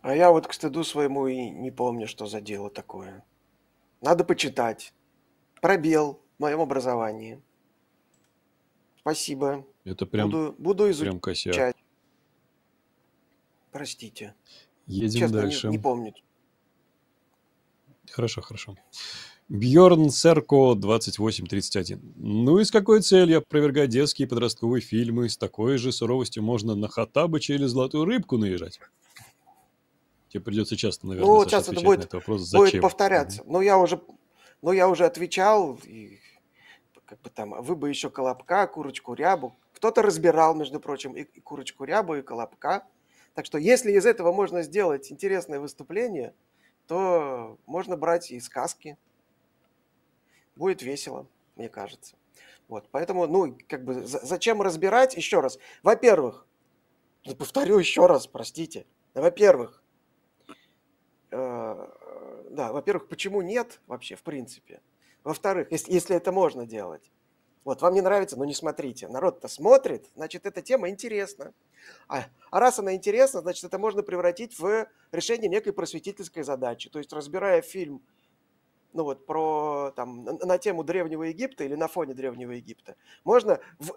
А 0.00 0.16
я 0.16 0.30
вот 0.30 0.46
к 0.46 0.54
стыду 0.54 0.82
своему 0.82 1.26
и 1.26 1.50
не 1.50 1.70
помню, 1.70 2.08
что 2.08 2.24
за 2.24 2.40
дело 2.40 2.70
такое. 2.70 3.22
Надо 4.00 4.24
почитать. 4.24 4.94
Пробел 5.60 6.22
в 6.38 6.42
моем 6.42 6.62
образовании. 6.62 7.42
Спасибо. 9.00 9.66
Это 9.84 10.06
прям, 10.06 10.30
буду, 10.30 10.54
буду 10.58 10.90
изучать. 10.90 11.08
прям 11.08 11.20
косяк. 11.20 11.76
Простите. 13.72 14.34
Едем 14.86 15.20
Честно, 15.20 15.40
дальше. 15.40 15.68
Не, 15.68 15.76
не 15.76 15.78
помню. 15.78 16.14
Хорошо, 18.10 18.42
хорошо. 18.42 18.76
Бьорн 19.48 20.10
Серко 20.10 20.74
2831. 20.74 22.14
Ну 22.16 22.58
и 22.58 22.64
с 22.64 22.70
какой 22.70 23.00
целью 23.00 23.38
опровергать 23.38 23.90
детские 23.90 24.26
и 24.26 24.28
подростковые 24.28 24.80
фильмы? 24.80 25.28
С 25.28 25.36
такой 25.36 25.76
же 25.78 25.92
суровостью 25.92 26.42
можно 26.42 26.74
на 26.74 26.88
Хатабыча 26.88 27.54
или 27.54 27.64
Золотую 27.64 28.04
рыбку 28.04 28.36
наезжать? 28.38 28.78
Тебе 30.28 30.40
придется 30.40 30.76
часто, 30.76 31.08
наверное, 31.08 31.28
ну, 31.28 31.44
сейчас 31.44 31.68
это 31.68 31.80
будет, 31.80 31.98
на 31.98 32.02
этот 32.02 32.12
вопрос. 32.14 32.42
Зачем? 32.42 32.60
будет 32.60 32.82
повторяться. 32.82 33.42
Но 33.46 33.60
я 33.60 33.76
уже, 33.78 34.00
но 34.62 34.72
я 34.72 34.88
уже 34.88 35.04
отвечал, 35.04 35.80
и, 35.84 36.19
как 37.10 37.20
бы 37.22 37.30
там, 37.30 37.60
вы 37.60 37.74
бы 37.74 37.88
еще 37.88 38.08
колобка, 38.08 38.68
курочку 38.68 39.14
рябу. 39.14 39.56
Кто-то 39.72 40.00
разбирал, 40.00 40.54
между 40.54 40.78
прочим, 40.78 41.16
и, 41.16 41.22
и 41.22 41.40
курочку 41.40 41.82
рябу, 41.82 42.14
и 42.14 42.22
колобка. 42.22 42.86
Так 43.34 43.46
что 43.46 43.58
если 43.58 43.90
из 43.90 44.06
этого 44.06 44.32
можно 44.32 44.62
сделать 44.62 45.10
интересное 45.10 45.58
выступление, 45.58 46.34
то 46.86 47.58
можно 47.66 47.96
брать 47.96 48.30
и 48.30 48.38
сказки. 48.38 48.96
Будет 50.54 50.82
весело, 50.82 51.26
мне 51.56 51.68
кажется. 51.68 52.14
Вот, 52.68 52.88
поэтому, 52.92 53.26
ну, 53.26 53.58
как 53.66 53.84
бы, 53.84 54.06
зачем 54.06 54.62
разбирать? 54.62 55.16
Еще 55.16 55.40
раз. 55.40 55.58
Во-первых, 55.82 56.46
повторю 57.36 57.78
еще 57.78 58.06
раз, 58.06 58.28
простите. 58.28 58.86
Во-первых, 59.14 59.82
э, 61.32 61.88
да, 62.50 62.72
во-первых, 62.72 63.08
почему 63.08 63.42
нет 63.42 63.80
вообще, 63.88 64.14
в 64.14 64.22
принципе? 64.22 64.80
Во-вторых, 65.24 65.70
если, 65.70 65.92
если 65.92 66.16
это 66.16 66.32
можно 66.32 66.66
делать. 66.66 67.10
Вот, 67.64 67.82
вам 67.82 67.92
не 67.92 68.00
нравится, 68.00 68.38
но 68.38 68.44
не 68.44 68.54
смотрите. 68.54 69.06
Народ-то 69.08 69.46
смотрит, 69.48 70.06
значит, 70.14 70.46
эта 70.46 70.62
тема 70.62 70.88
интересна. 70.88 71.52
А, 72.08 72.24
а 72.50 72.60
раз 72.60 72.78
она 72.78 72.94
интересна, 72.94 73.40
значит, 73.40 73.64
это 73.64 73.78
можно 73.78 74.02
превратить 74.02 74.58
в 74.58 74.88
решение 75.12 75.50
некой 75.50 75.74
просветительской 75.74 76.42
задачи. 76.42 76.88
То 76.88 76.98
есть, 76.98 77.12
разбирая 77.12 77.60
фильм 77.60 78.02
ну 78.92 79.04
вот, 79.04 79.26
про, 79.26 79.92
там, 79.94 80.24
на 80.24 80.58
тему 80.58 80.82
Древнего 80.84 81.24
Египта 81.24 81.64
или 81.64 81.74
на 81.74 81.88
фоне 81.88 82.14
Древнего 82.14 82.52
Египта, 82.52 82.96
можно, 83.24 83.60
в, 83.78 83.92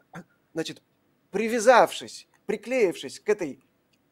значит, 0.53 0.83
привязавшись, 1.31 2.27
приклеившись 2.45 3.19
к 3.19 3.29
этой 3.29 3.63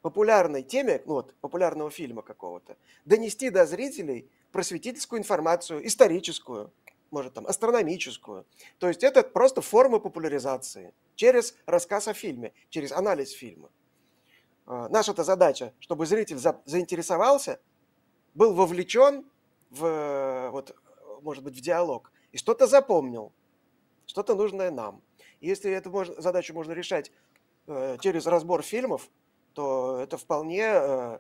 популярной 0.02 0.64
теме, 0.64 1.02
ну 1.06 1.14
вот, 1.14 1.36
популярного 1.36 1.92
фильма 1.92 2.22
какого-то, 2.24 2.78
донести 3.06 3.50
до 3.50 3.66
зрителей 3.66 4.30
просветительскую 4.52 5.20
информацию, 5.20 5.86
историческую, 5.86 6.74
может, 7.12 7.34
там, 7.34 7.46
астрономическую. 7.46 8.46
То 8.80 8.88
есть 8.88 9.04
это 9.04 9.22
просто 9.22 9.62
форма 9.62 10.00
популяризации 10.00 10.94
через 11.16 11.56
рассказ 11.66 12.08
о 12.08 12.14
фильме, 12.14 12.54
через 12.70 12.92
анализ 12.92 13.32
фильма. 13.32 13.70
А, 14.66 14.88
наша-то 14.90 15.24
задача, 15.24 15.74
чтобы 15.80 16.06
зритель 16.06 16.38
за, 16.38 16.62
заинтересовался, 16.66 17.60
был 18.34 18.54
вовлечен 18.54 19.26
в, 19.70 20.50
вот, 20.52 20.76
может 21.22 21.44
быть, 21.44 21.56
в 21.56 21.62
диалог 21.62 22.12
и 22.32 22.38
что-то 22.38 22.66
запомнил, 22.66 23.34
что-то 24.06 24.34
нужное 24.36 24.72
нам. 24.72 25.02
Если 25.42 25.72
эту 25.72 25.90
можно, 25.90 26.20
задачу 26.22 26.54
можно 26.54 26.72
решать 26.72 27.12
э, 27.68 27.98
через 28.00 28.26
разбор 28.26 28.62
фильмов, 28.62 29.10
то 29.54 30.00
это 30.00 30.18
вполне, 30.18 30.64
э, 30.64 31.20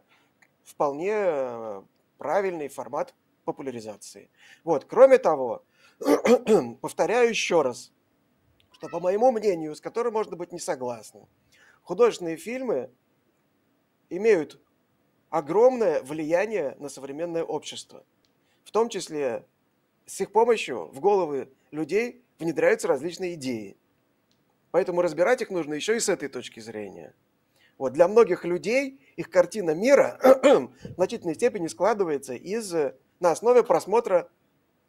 вполне 0.63 1.13
э, 1.13 1.81
правильный 2.17 2.69
формат 2.69 3.13
популяризации. 3.43 4.29
Вот. 4.63 4.85
Кроме 4.85 5.17
того, 5.17 5.63
повторяю 6.81 7.29
еще 7.29 7.61
раз, 7.61 7.91
что 8.71 8.89
по 8.89 8.99
моему 8.99 9.31
мнению, 9.31 9.75
с 9.75 9.81
которым 9.81 10.13
можно 10.13 10.35
быть 10.35 10.51
не 10.51 10.59
согласным, 10.59 11.27
художественные 11.83 12.37
фильмы 12.37 12.89
имеют 14.09 14.59
огромное 15.29 16.01
влияние 16.01 16.75
на 16.79 16.89
современное 16.89 17.43
общество. 17.43 18.03
В 18.63 18.71
том 18.71 18.89
числе 18.89 19.45
с 20.05 20.19
их 20.21 20.31
помощью 20.31 20.87
в 20.87 20.99
головы 20.99 21.49
людей 21.71 22.23
внедряются 22.39 22.87
различные 22.87 23.35
идеи. 23.35 23.77
Поэтому 24.71 25.01
разбирать 25.01 25.41
их 25.41 25.49
нужно 25.49 25.73
еще 25.73 25.95
и 25.95 25.99
с 25.99 26.09
этой 26.09 26.29
точки 26.29 26.59
зрения. 26.59 27.13
Вот 27.77 27.93
для 27.93 28.07
многих 28.07 28.45
людей 28.45 28.99
их 29.15 29.29
картина 29.29 29.71
мира 29.71 30.19
в 30.23 30.93
значительной 30.95 31.35
степени 31.35 31.67
складывается 31.67 32.33
из, 32.33 32.71
на 33.19 33.31
основе 33.31 33.63
просмотра 33.63 34.29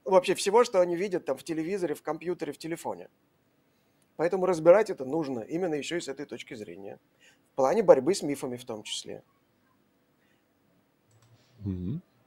вообще 0.04 0.35
всего, 0.35 0.64
что 0.64 0.80
они 0.80 0.97
видят 0.97 1.25
там 1.25 1.37
в 1.37 1.44
телевизоре, 1.44 1.94
в 1.94 2.02
компьютере, 2.02 2.52
в 2.52 2.59
телефоне. 2.59 3.09
Поэтому 4.16 4.47
разбирать 4.47 4.90
это 4.90 5.04
нужно 5.04 5.40
именно 5.40 5.75
еще 5.75 5.97
и 5.97 6.00
с 6.00 6.09
этой 6.09 6.26
точки 6.26 6.54
зрения. 6.54 6.99
В 7.52 7.56
плане 7.56 7.82
борьбы 7.82 8.14
с 8.14 8.23
мифами 8.23 8.56
в 8.56 8.64
том 8.64 8.82
числе. 8.82 9.23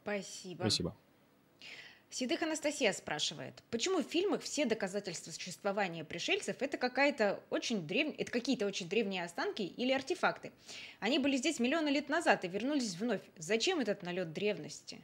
Спасибо. 0.03 0.61
Спасибо. 0.61 0.95
Сидых 2.09 2.43
Анастасия 2.43 2.93
спрашивает, 2.93 3.61
почему 3.71 3.97
в 3.97 4.03
фильмах 4.03 4.41
все 4.41 4.65
доказательства 4.65 5.31
существования 5.31 6.05
пришельцев 6.05 6.61
это 6.61 6.77
какая-то 6.77 7.41
очень 7.49 7.85
древ... 7.85 8.15
это 8.17 8.31
какие-то 8.31 8.65
очень 8.67 8.87
древние 8.87 9.25
останки 9.25 9.63
или 9.63 9.91
артефакты? 9.91 10.53
Они 11.01 11.19
были 11.19 11.35
здесь 11.35 11.59
миллионы 11.59 11.89
лет 11.89 12.07
назад 12.07 12.45
и 12.45 12.47
вернулись 12.47 12.95
вновь. 12.95 13.21
Зачем 13.37 13.79
этот 13.79 14.01
налет 14.03 14.31
древности? 14.31 15.01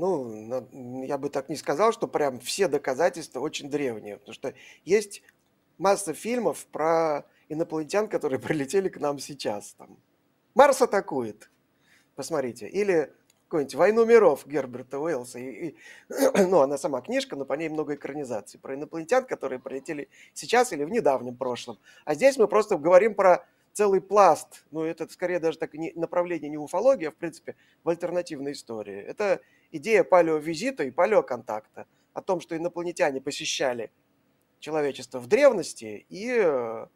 Ну, 0.00 1.04
я 1.04 1.18
бы 1.18 1.28
так 1.30 1.48
не 1.48 1.56
сказал, 1.56 1.92
что 1.92 2.08
прям 2.08 2.40
все 2.40 2.68
доказательства 2.68 3.40
очень 3.40 3.70
древние, 3.70 4.16
потому 4.16 4.34
что 4.34 4.54
есть 4.84 5.22
масса 5.78 6.14
фильмов 6.14 6.66
про 6.66 7.24
инопланетян, 7.48 8.08
которые 8.08 8.40
прилетели 8.40 8.88
к 8.88 8.98
нам 8.98 9.18
сейчас. 9.18 9.74
Там. 9.74 9.98
Марс 10.54 10.82
атакует, 10.82 11.50
посмотрите. 12.16 12.68
Или 12.68 13.12
какую-нибудь 13.50 13.74
«Войну 13.74 14.04
миров» 14.04 14.46
Герберта 14.46 15.00
Уэллса. 15.00 15.40
И, 15.40 15.70
и, 15.70 15.76
ну, 16.46 16.60
она 16.60 16.78
сама 16.78 17.00
книжка, 17.00 17.34
но 17.34 17.44
по 17.44 17.54
ней 17.54 17.68
много 17.68 17.96
экранизаций 17.96 18.60
про 18.60 18.74
инопланетян, 18.74 19.24
которые 19.24 19.58
прилетели 19.58 20.08
сейчас 20.34 20.72
или 20.72 20.84
в 20.84 20.90
недавнем 20.90 21.36
прошлом. 21.36 21.78
А 22.04 22.14
здесь 22.14 22.36
мы 22.36 22.46
просто 22.46 22.78
говорим 22.78 23.14
про 23.14 23.44
целый 23.72 24.00
пласт, 24.00 24.64
ну, 24.70 24.84
это 24.84 25.08
скорее 25.08 25.40
даже 25.40 25.58
так 25.58 25.74
не, 25.74 25.92
направление 25.94 26.48
не 26.48 26.58
уфология, 26.58 27.08
а 27.08 27.12
в 27.12 27.16
принципе 27.16 27.56
в 27.82 27.88
альтернативной 27.88 28.52
истории. 28.52 29.00
Это 29.00 29.40
идея 29.70 30.04
палеовизита 30.04 30.84
и 30.84 30.90
палеоконтакта 30.90 31.86
о 32.12 32.22
том, 32.22 32.40
что 32.40 32.56
инопланетяне 32.56 33.20
посещали 33.20 33.90
человечество 34.58 35.18
в 35.18 35.26
древности, 35.26 36.06
и 36.08 36.28
э, 36.30 36.86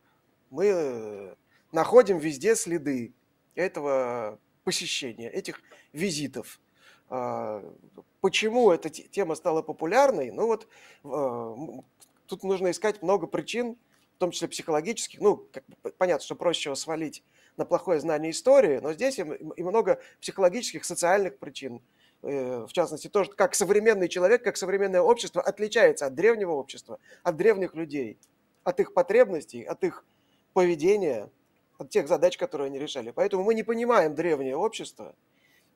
мы 0.50 1.36
находим 1.72 2.18
везде 2.18 2.54
следы 2.54 3.14
этого 3.54 4.38
посещения, 4.64 5.30
этих 5.30 5.60
визитов. 5.92 6.60
А, 7.08 7.62
почему 8.20 8.70
эта 8.70 8.90
тема 8.90 9.34
стала 9.34 9.62
популярной? 9.62 10.30
Ну 10.30 10.46
вот 10.46 10.68
э, 11.04 11.82
тут 12.26 12.42
нужно 12.44 12.70
искать 12.70 13.02
много 13.02 13.26
причин, 13.26 13.76
в 14.16 14.18
том 14.18 14.30
числе 14.30 14.48
психологических. 14.48 15.20
Ну, 15.20 15.48
как 15.52 15.64
понятно, 15.96 16.24
что 16.24 16.36
проще 16.36 16.74
свалить 16.76 17.22
на 17.56 17.64
плохое 17.64 18.00
знание 18.00 18.30
истории, 18.30 18.78
но 18.78 18.92
здесь 18.92 19.18
и 19.18 19.62
много 19.62 20.00
психологических, 20.20 20.84
социальных 20.84 21.38
причин. 21.38 21.82
Э, 22.26 22.64
в 22.66 22.72
частности, 22.72 23.08
то, 23.08 23.24
как 23.36 23.54
современный 23.54 24.08
человек, 24.08 24.42
как 24.42 24.56
современное 24.56 25.02
общество 25.02 25.42
отличается 25.42 26.06
от 26.06 26.14
древнего 26.14 26.52
общества, 26.52 26.98
от 27.22 27.36
древних 27.36 27.74
людей, 27.74 28.18
от 28.62 28.80
их 28.80 28.94
потребностей, 28.94 29.62
от 29.62 29.84
их 29.84 30.06
поведения, 30.54 31.30
от 31.76 31.90
тех 31.90 32.08
задач, 32.08 32.38
которые 32.38 32.66
они 32.68 32.78
решали. 32.78 33.10
Поэтому 33.10 33.44
мы 33.44 33.52
не 33.52 33.62
понимаем 33.62 34.14
древнее 34.14 34.56
общество, 34.56 35.14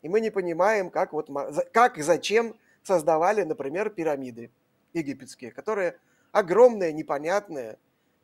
и 0.00 0.08
мы 0.08 0.20
не 0.20 0.30
понимаем, 0.30 0.90
как, 0.90 1.12
вот, 1.12 1.28
как 1.70 1.98
и 1.98 2.02
зачем 2.02 2.56
создавали, 2.82 3.42
например, 3.42 3.90
пирамиды 3.90 4.50
египетские, 4.94 5.52
которые 5.52 5.98
огромные, 6.32 6.94
непонятные. 6.94 7.76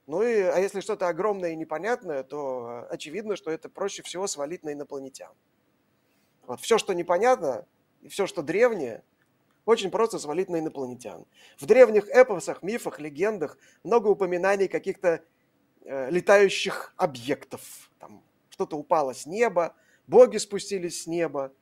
Ну 0.06 0.22
и, 0.22 0.40
а 0.40 0.58
если 0.60 0.80
что-то 0.80 1.08
огромное 1.08 1.50
и 1.50 1.56
непонятное, 1.56 2.22
то 2.22 2.86
очевидно, 2.88 3.36
что 3.36 3.50
это 3.50 3.68
проще 3.68 4.02
всего 4.02 4.26
свалить 4.26 4.62
на 4.62 4.72
инопланетян. 4.72 5.32
Вот 6.46 6.60
все, 6.60 6.78
что 6.78 6.94
непонятно, 6.94 7.66
и 8.04 8.08
все, 8.08 8.26
что 8.26 8.42
древнее, 8.42 9.02
очень 9.64 9.90
просто 9.90 10.18
свалить 10.18 10.50
на 10.50 10.58
инопланетян. 10.58 11.24
В 11.58 11.64
древних 11.64 12.06
эпосах, 12.08 12.62
мифах, 12.62 13.00
легендах 13.00 13.56
много 13.82 14.08
упоминаний 14.08 14.68
каких-то 14.68 15.24
э, 15.84 16.10
летающих 16.10 16.92
объектов. 16.98 17.90
Там 17.98 18.22
что-то 18.50 18.76
упало 18.76 19.14
с 19.14 19.24
неба, 19.24 19.74
боги 20.06 20.36
спустились 20.36 21.02
с 21.02 21.06
неба. 21.06 21.52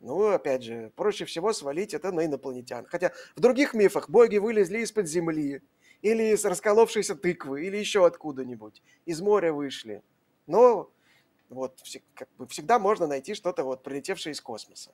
Ну, 0.00 0.26
опять 0.26 0.64
же, 0.64 0.92
проще 0.96 1.24
всего 1.26 1.52
свалить 1.52 1.94
это 1.94 2.10
на 2.10 2.26
инопланетян. 2.26 2.86
Хотя 2.86 3.12
в 3.36 3.40
других 3.40 3.72
мифах 3.72 4.10
боги 4.10 4.38
вылезли 4.38 4.80
из-под 4.80 5.06
земли, 5.06 5.62
или 6.02 6.34
из 6.34 6.44
расколовшейся 6.44 7.14
тыквы, 7.14 7.64
или 7.64 7.76
еще 7.76 8.04
откуда-нибудь. 8.04 8.82
Из 9.06 9.20
моря 9.20 9.52
вышли. 9.52 10.02
Но 10.48 10.90
вот 11.48 11.80
как 12.14 12.28
бы 12.36 12.48
всегда 12.48 12.80
можно 12.80 13.06
найти 13.06 13.34
что-то 13.34 13.62
вот 13.62 13.84
прилетевшее 13.84 14.32
из 14.32 14.40
космоса. 14.40 14.92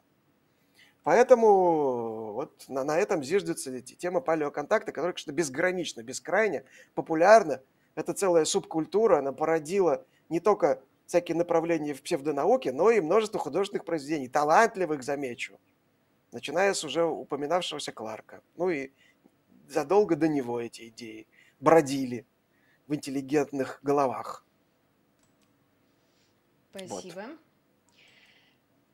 Поэтому 1.03 2.33
вот 2.33 2.65
на, 2.69 2.85
на 2.85 2.99
этом 2.99 3.23
зиждется 3.23 3.81
тема 3.81 4.21
палеоконтакта, 4.21 4.93
которая, 4.93 5.13
конечно, 5.13 5.33
безгранично, 5.33 6.03
бескрайне 6.03 6.65
популярна. 6.95 7.63
Это 7.95 8.13
целая 8.13 8.45
субкультура, 8.45 9.19
она 9.19 9.33
породила 9.33 10.05
не 10.29 10.41
только 10.41 10.83
всякие 11.07 11.37
направления 11.37 11.95
в 11.95 12.03
псевдонауке, 12.03 12.73
но 12.73 12.91
и 12.91 13.01
множество 13.01 13.41
художественных 13.41 13.85
произведений, 13.85 14.29
талантливых, 14.29 15.03
замечу, 15.03 15.59
начиная 16.33 16.73
с 16.73 16.85
уже 16.85 17.05
упоминавшегося 17.05 17.93
Кларка. 17.93 18.43
Ну 18.57 18.71
и 18.71 18.93
задолго 19.69 20.17
до 20.17 20.29
него 20.29 20.61
эти 20.61 20.89
идеи 20.89 21.27
бродили 21.59 22.27
в 22.87 22.95
интеллигентных 22.95 23.81
головах. 23.83 24.45
Спасибо. 26.71 27.23
Вот. 27.23 27.39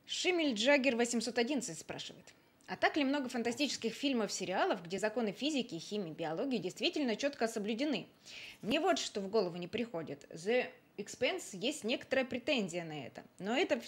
Шимель 0.07 0.53
Джаггер 0.53 0.95
811 0.95 1.77
спрашивает. 1.77 2.33
А 2.65 2.77
так 2.77 2.95
ли 2.95 3.03
много 3.03 3.27
фантастических 3.27 3.93
фильмов, 3.93 4.31
сериалов, 4.31 4.83
где 4.83 4.99
законы 4.99 5.33
физики, 5.33 5.77
химии, 5.79 6.13
биологии 6.13 6.57
действительно 6.57 7.17
четко 7.17 7.47
соблюдены? 7.47 8.07
Мне 8.61 8.79
вот 8.79 8.99
что 8.99 9.19
в 9.19 9.29
голову 9.29 9.57
не 9.57 9.67
приходит. 9.67 10.25
The 10.31 10.67
Expense 10.97 11.49
есть 11.53 11.83
некоторая 11.83 12.25
претензия 12.25 12.85
на 12.85 13.05
это. 13.05 13.23
Но 13.39 13.55
это 13.55 13.81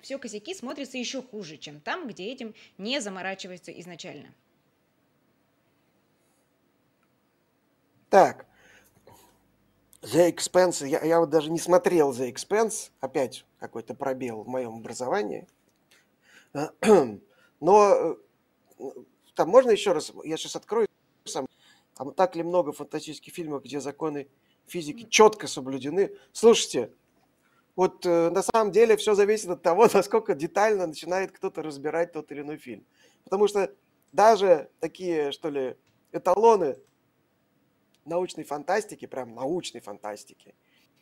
все 0.00 0.18
косяки 0.18 0.54
смотрится 0.54 0.96
еще 0.96 1.22
хуже, 1.22 1.56
чем 1.56 1.80
там, 1.80 2.06
где 2.06 2.32
этим 2.32 2.54
не 2.78 3.00
заморачивается 3.00 3.72
изначально. 3.72 4.32
Так, 8.10 8.46
The 10.02 10.32
Expense, 10.32 10.86
я, 10.86 11.02
я 11.02 11.18
вот 11.18 11.30
даже 11.30 11.50
не 11.50 11.58
смотрел 11.58 12.12
The 12.12 12.32
Expense, 12.32 12.90
опять 13.00 13.44
какой-то 13.58 13.94
пробел 13.94 14.42
в 14.42 14.48
моем 14.48 14.76
образовании. 14.76 15.48
Но 17.60 18.16
э, 18.78 18.86
там 19.34 19.48
можно 19.48 19.70
еще 19.70 19.92
раз, 19.92 20.12
я 20.24 20.36
сейчас 20.36 20.56
открою 20.56 20.86
сам, 21.24 21.46
там 21.94 22.12
так 22.12 22.36
ли 22.36 22.42
много 22.42 22.72
фантастических 22.72 23.32
фильмов, 23.32 23.64
где 23.64 23.80
законы 23.80 24.28
физики 24.66 25.06
четко 25.08 25.46
соблюдены. 25.46 26.12
Слушайте, 26.32 26.92
вот 27.76 28.06
э, 28.06 28.30
на 28.30 28.42
самом 28.42 28.72
деле 28.72 28.96
все 28.96 29.14
зависит 29.14 29.50
от 29.50 29.62
того, 29.62 29.88
насколько 29.92 30.34
детально 30.34 30.86
начинает 30.86 31.32
кто-то 31.32 31.62
разбирать 31.62 32.12
тот 32.12 32.30
или 32.32 32.40
иной 32.40 32.56
фильм. 32.56 32.86
Потому 33.24 33.48
что 33.48 33.74
даже 34.12 34.70
такие, 34.80 35.32
что 35.32 35.48
ли, 35.48 35.76
эталоны 36.12 36.78
научной 38.04 38.44
фантастики, 38.44 39.06
прям 39.06 39.34
научной 39.34 39.80
фантастики, 39.80 40.54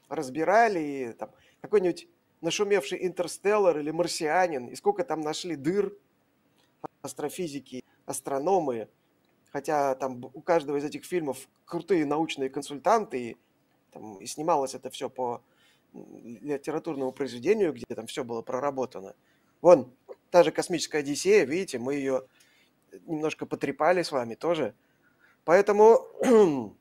разбирали 0.09 0.81
и 0.81 1.13
там 1.13 1.31
какой-нибудь 1.61 2.09
нашумевший 2.43 3.07
интерстеллар 3.07 3.79
или 3.79 3.91
марсианин, 3.91 4.67
и 4.67 4.75
сколько 4.75 5.05
там 5.05 5.21
нашли 5.23 5.57
дыр 5.57 5.97
астрофизики, 7.01 7.85
астрономы, 8.05 8.89
хотя 9.53 9.95
там 9.95 10.25
у 10.35 10.41
каждого 10.43 10.77
из 10.77 10.85
этих 10.85 11.05
фильмов 11.05 11.49
крутые 11.65 12.05
научные 12.05 12.51
консультанты, 12.51 13.31
и, 13.31 13.37
там, 13.93 14.17
и 14.19 14.27
снималось 14.27 14.75
это 14.75 14.91
все 14.91 15.09
по 15.09 15.43
литературному 15.93 17.13
произведению, 17.13 17.73
где 17.73 17.85
там 17.95 18.07
все 18.07 18.25
было 18.25 18.43
проработано. 18.43 19.15
Вон, 19.61 19.93
та 20.31 20.43
же 20.43 20.51
«Космическая 20.51 20.99
Одиссея», 20.99 21.45
видите, 21.45 21.79
мы 21.79 21.95
ее 21.95 22.27
немножко 23.07 23.47
потрепали 23.47 24.03
с 24.03 24.11
вами 24.11 24.35
тоже. 24.35 24.75
Поэтому, 25.45 26.09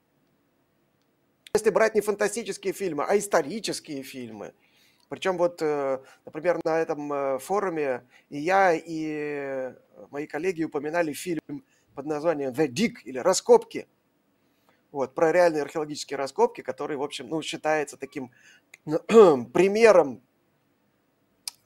если 1.54 1.70
брать 1.70 1.94
не 1.94 2.02
фантастические 2.02 2.74
фильмы, 2.74 3.04
а 3.04 3.18
исторические 3.18 4.02
фильмы, 4.02 4.54
причем 5.12 5.38
вот, 5.38 5.62
э, 5.62 6.00
например, 6.24 6.62
на 6.64 6.80
этом 6.80 7.12
э, 7.12 7.40
форуме 7.40 8.08
и 8.30 8.40
я, 8.40 8.74
и 8.74 9.74
мои 10.10 10.26
коллеги 10.26 10.64
упоминали 10.64 11.12
фильм 11.12 11.66
под 11.94 12.06
названием 12.06 12.52
«The 12.52 12.70
Dig» 12.70 12.94
или 13.04 13.18
«Раскопки», 13.18 13.90
вот, 14.94 15.14
про 15.14 15.34
реальные 15.34 15.64
археологические 15.64 16.16
раскопки, 16.16 16.62
который, 16.62 16.96
в 16.96 17.04
общем, 17.04 17.28
ну, 17.28 17.42
считается 17.42 17.98
таким 17.98 18.32
примером 18.86 20.24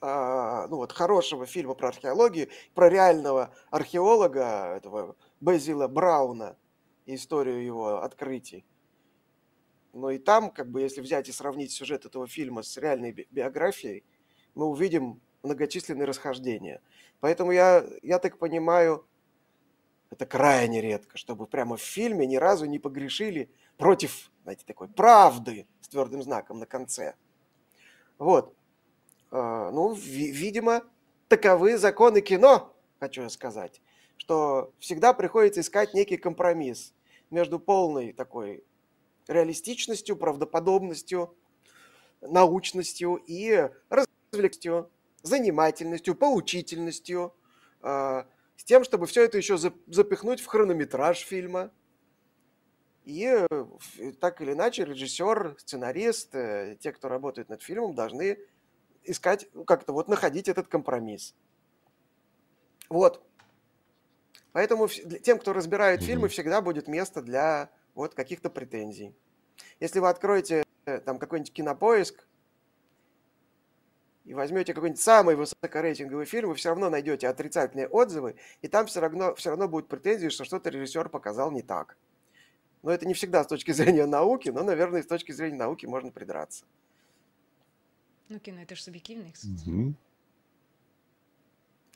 а, 0.01 0.65
ну, 0.67 0.77
вот, 0.77 0.91
хорошего 0.91 1.45
фильма 1.45 1.75
про 1.75 1.89
археологию, 1.89 2.49
про 2.73 2.89
реального 2.89 3.53
археолога, 3.69 4.73
этого 4.75 5.17
Безила 5.39 5.88
Брауна, 5.88 6.58
историю 7.05 7.63
его 7.63 8.01
открытий. 8.01 8.65
Но 9.95 10.12
и 10.12 10.17
там, 10.17 10.51
как 10.51 10.69
бы, 10.69 10.81
если 10.81 10.99
взять 10.99 11.29
и 11.29 11.31
сравнить 11.31 11.71
сюжет 11.71 12.05
этого 12.05 12.27
фильма 12.27 12.63
с 12.63 12.75
реальной 12.75 13.13
биографией, 13.31 14.03
мы 14.53 14.65
увидим 14.65 15.21
многочисленные 15.41 16.05
расхождения. 16.05 16.81
Поэтому 17.21 17.51
я, 17.51 17.86
я 18.01 18.19
так 18.19 18.38
понимаю, 18.38 19.08
это 20.10 20.25
крайне 20.25 20.81
редко, 20.81 21.17
чтобы 21.17 21.47
прямо 21.47 21.77
в 21.77 21.81
фильме 21.81 22.27
ни 22.27 22.36
разу 22.36 22.65
не 22.65 22.77
погрешили 22.77 23.49
против, 23.77 24.31
знаете, 24.43 24.65
такой 24.65 24.89
правды 24.89 25.65
с 25.79 25.88
твердым 25.88 26.21
знаком 26.21 26.60
на 26.60 26.65
конце. 26.65 27.15
Вот. 28.17 28.53
А, 29.31 29.71
ну, 29.71 29.93
видимо, 29.93 30.84
таковы 31.29 31.77
законы 31.77 32.19
кино, 32.19 32.75
хочу 32.99 33.21
я 33.21 33.29
сказать, 33.29 33.81
что 34.17 34.73
всегда 34.77 35.13
приходится 35.13 35.62
искать 35.62 35.93
некий 35.93 36.17
компромисс 36.17 36.93
между 37.29 37.60
полной 37.60 38.12
такой 38.12 38.65
реалистичностью, 39.28 40.16
правдоподобностью, 40.18 41.36
научностью 42.22 43.16
и 43.28 43.70
развлекностью, 43.90 44.92
занимательностью, 45.24 46.16
поучительностью, 46.16 47.34
а, 47.82 48.28
с 48.56 48.64
тем, 48.64 48.84
чтобы 48.84 49.06
все 49.06 49.26
это 49.26 49.38
еще 49.38 49.58
запихнуть 49.58 50.42
в 50.42 50.46
хронометраж 50.46 51.20
фильма. 51.20 51.72
И 53.04 53.24
э, 53.26 53.66
так 54.20 54.42
или 54.42 54.54
иначе 54.54 54.84
режиссер, 54.84 55.58
сценарист, 55.60 56.34
э, 56.34 56.76
те, 56.80 56.92
кто 56.92 57.08
работает 57.08 57.50
над 57.50 57.62
фильмом, 57.62 57.94
должны 57.94 58.40
искать, 59.04 59.48
ну, 59.54 59.64
как-то 59.64 59.94
вот 59.94 60.08
находить 60.08 60.48
этот 60.48 60.68
компромисс. 60.68 61.36
Вот. 62.90 63.24
Поэтому 64.54 64.88
тем, 64.88 65.38
кто 65.38 65.54
разбирает 65.54 66.02
mm-hmm. 66.02 66.06
фильмы, 66.06 66.28
всегда 66.30 66.62
будет 66.62 66.88
место 66.88 67.22
для 67.22 67.70
вот 67.95 68.13
каких-то 68.13 68.49
претензий. 68.49 69.15
Если 69.79 69.99
вы 69.99 70.10
откроете 70.10 70.63
э, 70.86 70.99
там 70.99 71.17
какой-нибудь 71.17 71.53
кинопоиск, 71.53 72.27
и 74.25 74.34
возьмете 74.34 74.73
какой-нибудь 74.73 75.01
самый 75.01 75.36
высокорейтинговый 75.36 76.25
фильм, 76.25 76.49
вы 76.49 76.55
все 76.55 76.69
равно 76.69 76.89
найдете 76.89 77.27
отрицательные 77.27 77.88
отзывы, 77.88 78.36
и 78.62 78.67
там 78.67 78.88
все 78.88 78.99
равно, 78.99 79.36
все 79.36 79.51
равно 79.51 79.67
будут 79.67 79.88
претензии, 79.88 80.29
что 80.29 80.43
что-то 80.45 80.69
режиссер 80.71 81.10
показал 81.10 81.51
не 81.51 81.62
так. 81.62 81.95
Но 82.81 82.91
это 82.91 83.05
не 83.05 83.13
всегда 83.13 83.43
с 83.43 83.47
точки 83.47 83.71
зрения 83.73 84.05
науки, 84.05 84.49
но, 84.49 84.63
наверное, 84.63 85.03
с 85.03 85.08
точки 85.08 85.31
зрения 85.31 85.58
науки 85.58 85.86
можно 85.86 86.12
придраться. 86.12 86.65
Ну, 88.29 88.39
кино 88.39 88.62
это 88.62 88.75
же 88.75 88.81
субъективно. 88.81 89.31
Угу. 89.67 89.93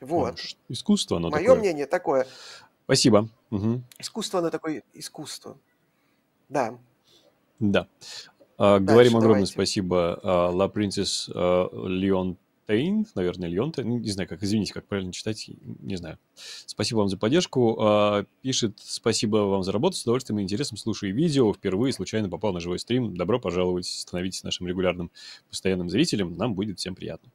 Вот. 0.02 0.40
Искусство 0.70 1.18
оно 1.18 1.32
Мое 1.32 1.42
такое. 1.42 1.60
мнение 1.60 1.88
такое. 1.88 2.28
Спасибо. 2.86 3.28
Угу. 3.50 3.82
Искусство 3.98 4.40
оно 4.40 4.52
такое 4.52 4.84
искусство. 4.94 5.58
Да. 6.50 6.78
Да. 7.60 7.88
А, 8.58 8.80
говорим 8.80 9.16
огромное 9.16 9.46
давайте. 9.46 9.54
спасибо 9.54 10.20
а, 10.22 10.52
La 10.52 10.72
Princess 10.72 11.32
а, 11.34 11.70
Leon 11.72 12.36
Тейн, 12.68 13.08
наверное, 13.16 13.50
Леонте, 13.50 13.84
ну, 13.84 13.98
не 13.98 14.12
знаю, 14.12 14.30
как, 14.30 14.44
извините, 14.44 14.74
как 14.74 14.86
правильно 14.86 15.12
читать, 15.12 15.50
не 15.80 15.96
знаю. 15.96 16.20
Спасибо 16.68 17.00
вам 17.00 17.10
за 17.10 17.18
поддержку. 17.18 18.26
Пишет, 18.44 18.78
спасибо 18.78 19.38
вам 19.38 19.64
за 19.64 19.72
работу, 19.72 19.96
с 19.98 20.04
удовольствием 20.04 20.38
и 20.38 20.44
интересом 20.44 20.78
слушаю 20.78 21.16
видео. 21.16 21.52
Впервые 21.52 21.94
случайно 21.94 22.30
попал 22.30 22.54
на 22.54 22.60
живой 22.60 22.78
стрим. 22.78 23.18
Добро 23.18 23.40
пожаловать, 23.40 23.88
становитесь 23.88 24.44
нашим 24.44 24.68
регулярным 24.68 25.10
постоянным 25.50 25.90
зрителем, 25.90 26.38
нам 26.38 26.54
будет 26.54 26.78
всем 26.78 26.94
приятно. 26.94 27.32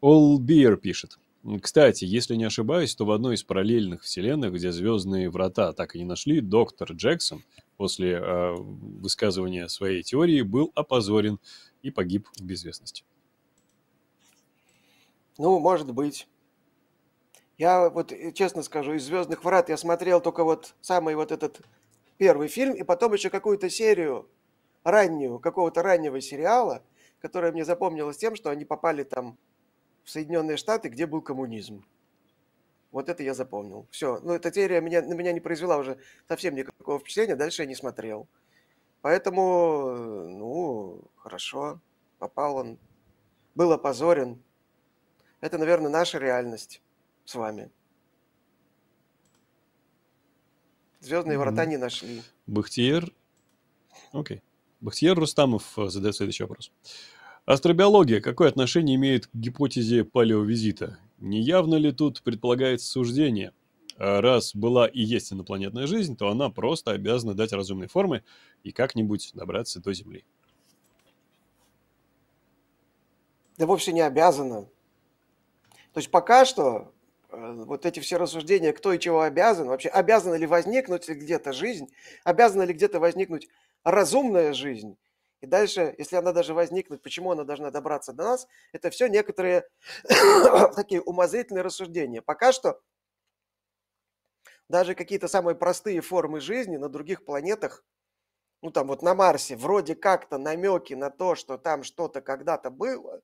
All 0.00 0.38
Beer 0.38 0.76
пишет. 0.76 1.18
Кстати, 1.60 2.04
если 2.04 2.36
не 2.36 2.44
ошибаюсь, 2.44 2.94
то 2.94 3.04
в 3.04 3.10
одной 3.10 3.34
из 3.34 3.42
параллельных 3.42 4.04
вселенных, 4.04 4.54
где 4.54 4.70
звездные 4.72 5.28
врата 5.28 5.72
так 5.72 5.96
и 5.96 5.98
не 5.98 6.04
нашли, 6.04 6.40
доктор 6.40 6.92
Джексон 6.92 7.42
после 7.82 8.12
э, 8.12 8.54
высказывания 8.54 9.66
своей 9.66 10.04
теории 10.04 10.42
был 10.42 10.70
опозорен 10.76 11.40
и 11.82 11.90
погиб 11.90 12.28
в 12.38 12.44
безвестности. 12.44 13.02
Ну, 15.36 15.58
может 15.58 15.92
быть. 15.92 16.28
Я 17.58 17.90
вот 17.90 18.12
э, 18.12 18.30
честно 18.30 18.62
скажу, 18.62 18.92
из 18.92 19.02
«Звездных 19.04 19.42
врат» 19.42 19.68
я 19.68 19.76
смотрел 19.76 20.20
только 20.20 20.44
вот 20.44 20.76
самый 20.80 21.16
вот 21.16 21.32
этот 21.32 21.60
первый 22.18 22.46
фильм, 22.46 22.74
и 22.74 22.84
потом 22.84 23.14
еще 23.14 23.30
какую-то 23.30 23.68
серию 23.68 24.28
раннюю, 24.84 25.40
какого-то 25.40 25.82
раннего 25.82 26.20
сериала, 26.20 26.84
которая 27.20 27.50
мне 27.50 27.64
запомнилась 27.64 28.16
тем, 28.16 28.36
что 28.36 28.50
они 28.50 28.64
попали 28.64 29.02
там 29.02 29.36
в 30.04 30.10
Соединенные 30.10 30.56
Штаты, 30.56 30.88
где 30.88 31.06
был 31.06 31.20
коммунизм. 31.20 31.84
Вот 32.92 33.08
это 33.08 33.22
я 33.22 33.34
запомнил. 33.34 33.88
Все. 33.90 34.20
Ну, 34.22 34.34
эта 34.34 34.52
серия 34.52 34.80
меня, 34.80 35.02
на 35.02 35.14
меня 35.14 35.32
не 35.32 35.40
произвела 35.40 35.78
уже 35.78 35.98
совсем 36.28 36.54
никакого 36.54 36.98
впечатления, 36.98 37.36
дальше 37.36 37.62
я 37.62 37.66
не 37.66 37.74
смотрел. 37.74 38.28
Поэтому, 39.00 40.28
ну, 40.28 41.00
хорошо, 41.16 41.80
попал 42.18 42.56
он, 42.56 42.78
был 43.54 43.72
опозорен. 43.72 44.40
Это, 45.40 45.58
наверное, 45.58 45.90
наша 45.90 46.18
реальность 46.18 46.82
с 47.24 47.34
вами. 47.34 47.70
Звездные 51.00 51.36
mm-hmm. 51.36 51.40
врата 51.40 51.66
не 51.66 51.78
нашли. 51.78 52.22
Бахтиер. 52.46 53.12
Окей. 54.12 54.36
Okay. 54.36 54.42
Бахтиер 54.80 55.18
Рустамов 55.18 55.78
э, 55.78 55.88
задает 55.88 56.14
следующий 56.14 56.44
вопрос. 56.44 56.70
Астробиология 57.44 58.20
какое 58.20 58.48
отношение 58.48 58.96
имеет 58.96 59.26
к 59.26 59.30
гипотезе 59.32 60.04
палеовизита? 60.04 60.98
Не 61.22 61.40
явно 61.40 61.76
ли 61.76 61.92
тут 61.92 62.20
предполагается 62.22 62.88
суждение? 62.88 63.52
А 63.96 64.20
раз 64.20 64.56
была 64.56 64.88
и 64.88 65.00
есть 65.00 65.32
инопланетная 65.32 65.86
жизнь, 65.86 66.16
то 66.16 66.28
она 66.28 66.50
просто 66.50 66.90
обязана 66.90 67.34
дать 67.34 67.52
разумные 67.52 67.86
формы 67.86 68.24
и 68.64 68.72
как-нибудь 68.72 69.30
добраться 69.32 69.80
до 69.80 69.94
Земли. 69.94 70.24
Да 73.56 73.66
вовсе 73.66 73.92
не 73.92 74.00
обязана. 74.00 74.62
То 75.92 75.98
есть 75.98 76.10
пока 76.10 76.44
что 76.44 76.92
э, 77.30 77.62
вот 77.66 77.86
эти 77.86 78.00
все 78.00 78.16
рассуждения, 78.16 78.72
кто 78.72 78.92
и 78.92 78.98
чего 78.98 79.20
обязан, 79.20 79.68
вообще 79.68 79.90
обязана 79.90 80.34
ли 80.34 80.46
возникнуть 80.46 81.08
где-то 81.08 81.52
жизнь, 81.52 81.86
обязана 82.24 82.62
ли 82.62 82.74
где-то 82.74 82.98
возникнуть 82.98 83.48
разумная 83.84 84.54
жизнь, 84.54 84.96
и 85.42 85.46
дальше, 85.46 85.94
если 85.98 86.16
она 86.16 86.32
даже 86.32 86.54
возникнет, 86.54 87.02
почему 87.02 87.32
она 87.32 87.42
должна 87.42 87.72
добраться 87.72 88.12
до 88.12 88.22
нас, 88.22 88.46
это 88.72 88.90
все 88.90 89.08
некоторые 89.08 89.68
такие 90.76 91.02
умозрительные 91.02 91.62
рассуждения. 91.62 92.22
Пока 92.22 92.52
что 92.52 92.80
даже 94.68 94.94
какие-то 94.94 95.26
самые 95.26 95.56
простые 95.56 96.00
формы 96.00 96.40
жизни 96.40 96.76
на 96.76 96.88
других 96.88 97.24
планетах, 97.24 97.84
ну 98.62 98.70
там 98.70 98.86
вот 98.86 99.02
на 99.02 99.14
Марсе, 99.14 99.56
вроде 99.56 99.96
как-то 99.96 100.38
намеки 100.38 100.94
на 100.94 101.10
то, 101.10 101.34
что 101.34 101.58
там 101.58 101.82
что-то 101.82 102.20
когда-то 102.20 102.70
было, 102.70 103.20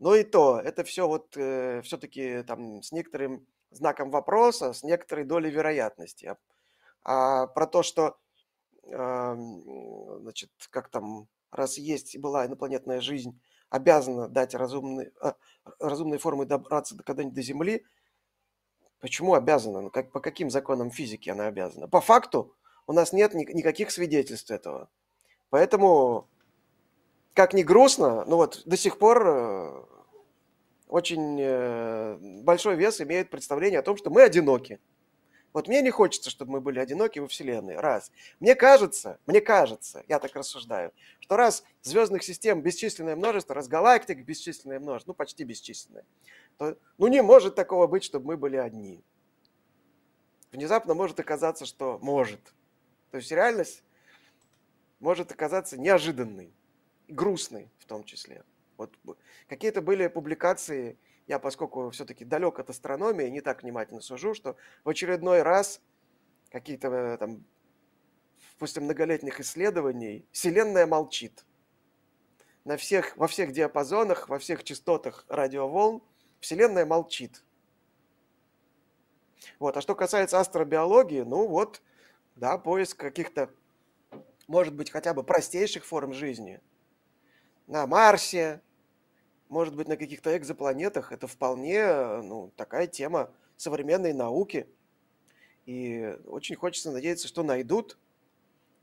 Но 0.00 0.16
и 0.16 0.24
то, 0.24 0.60
это 0.60 0.84
все 0.84 1.06
вот 1.06 1.36
э, 1.36 1.82
все-таки 1.82 2.42
там 2.42 2.82
с 2.82 2.92
некоторым 2.92 3.46
знаком 3.70 4.10
вопроса, 4.10 4.72
с 4.72 4.82
некоторой 4.82 5.24
долей 5.24 5.50
вероятности. 5.50 6.26
А, 6.26 6.36
а 7.04 7.46
про 7.46 7.66
то, 7.66 7.82
что, 7.84 8.18
значит, 8.84 10.50
как 10.70 10.88
там, 10.88 11.28
раз 11.50 11.78
есть 11.78 12.14
и 12.14 12.18
была 12.18 12.46
инопланетная 12.46 13.00
жизнь, 13.00 13.40
обязана 13.72 14.28
дать 14.28 14.54
разумные, 14.54 15.12
э, 15.22 15.32
разумные 15.78 16.18
формы 16.18 16.44
добраться 16.44 16.96
когда-нибудь 16.96 17.34
до 17.34 17.42
Земли, 17.42 17.84
почему 19.00 19.34
обязана? 19.34 19.80
Ну, 19.80 19.90
как, 19.90 20.12
по 20.12 20.20
каким 20.20 20.50
законам 20.50 20.90
физики 20.90 21.30
она 21.30 21.46
обязана? 21.46 21.88
По 21.88 22.00
факту 22.00 22.54
у 22.86 22.92
нас 22.92 23.12
нет 23.12 23.34
ни, 23.34 23.44
никаких 23.52 23.90
свидетельств 23.90 24.50
этого. 24.50 24.90
Поэтому, 25.48 26.28
как 27.34 27.54
ни 27.54 27.62
грустно, 27.62 28.24
ну 28.26 28.36
вот 28.36 28.62
до 28.66 28.76
сих 28.76 28.98
пор 28.98 29.26
э, 29.26 29.84
очень 30.88 31.38
э, 31.40 32.18
большой 32.42 32.76
вес 32.76 33.00
имеет 33.00 33.30
представление 33.30 33.80
о 33.80 33.82
том, 33.82 33.96
что 33.96 34.10
мы 34.10 34.22
одиноки. 34.22 34.80
Вот 35.52 35.68
мне 35.68 35.82
не 35.82 35.90
хочется, 35.90 36.30
чтобы 36.30 36.52
мы 36.52 36.60
были 36.60 36.78
одиноки 36.78 37.18
во 37.18 37.28
Вселенной. 37.28 37.76
Раз. 37.76 38.10
Мне 38.40 38.54
кажется, 38.54 39.18
мне 39.26 39.40
кажется, 39.40 40.02
я 40.08 40.18
так 40.18 40.34
рассуждаю, 40.34 40.92
что 41.20 41.36
раз 41.36 41.62
звездных 41.82 42.22
систем 42.22 42.62
бесчисленное 42.62 43.16
множество, 43.16 43.54
раз 43.54 43.68
галактик 43.68 44.24
бесчисленное 44.24 44.80
множество, 44.80 45.10
ну 45.10 45.14
почти 45.14 45.44
бесчисленное, 45.44 46.04
то 46.56 46.78
ну 46.98 47.08
не 47.08 47.22
может 47.22 47.54
такого 47.54 47.86
быть, 47.86 48.04
чтобы 48.04 48.28
мы 48.28 48.36
были 48.36 48.56
одни. 48.56 49.04
Внезапно 50.52 50.94
может 50.94 51.20
оказаться, 51.20 51.66
что 51.66 51.98
может. 52.00 52.40
То 53.10 53.18
есть 53.18 53.30
реальность 53.30 53.82
может 55.00 55.32
оказаться 55.32 55.78
неожиданной, 55.78 56.52
грустной 57.08 57.70
в 57.78 57.84
том 57.86 58.04
числе. 58.04 58.44
Вот 58.76 58.94
какие-то 59.48 59.82
были 59.82 60.08
публикации, 60.08 60.98
я 61.32 61.38
поскольку 61.38 61.88
все-таки 61.88 62.26
далек 62.26 62.58
от 62.58 62.68
астрономии, 62.68 63.26
не 63.28 63.40
так 63.40 63.62
внимательно 63.62 64.02
сужу, 64.02 64.34
что 64.34 64.54
в 64.84 64.90
очередной 64.90 65.40
раз 65.40 65.80
какие-то 66.50 66.88
э, 66.88 67.16
там 67.16 67.46
после 68.58 68.82
многолетних 68.82 69.40
исследований 69.40 70.26
Вселенная 70.30 70.86
молчит. 70.86 71.46
На 72.64 72.76
всех, 72.76 73.16
во 73.16 73.28
всех 73.28 73.52
диапазонах, 73.52 74.28
во 74.28 74.38
всех 74.38 74.62
частотах 74.62 75.24
радиоволн 75.28 76.02
Вселенная 76.40 76.84
молчит. 76.84 77.42
Вот. 79.58 79.78
А 79.78 79.80
что 79.80 79.94
касается 79.94 80.38
астробиологии, 80.38 81.22
ну 81.22 81.48
вот, 81.48 81.80
да, 82.36 82.58
поиск 82.58 82.98
каких-то, 82.98 83.48
может 84.48 84.74
быть, 84.74 84.90
хотя 84.90 85.14
бы 85.14 85.24
простейших 85.24 85.86
форм 85.86 86.12
жизни 86.12 86.60
на 87.66 87.86
Марсе, 87.86 88.60
может 89.52 89.76
быть, 89.76 89.86
на 89.86 89.98
каких-то 89.98 90.34
экзопланетах, 90.34 91.12
это 91.12 91.26
вполне 91.26 91.86
ну, 92.22 92.50
такая 92.56 92.86
тема 92.86 93.30
современной 93.58 94.14
науки. 94.14 94.66
И 95.66 96.16
очень 96.24 96.56
хочется 96.56 96.90
надеяться, 96.90 97.28
что 97.28 97.42
найдут. 97.42 97.98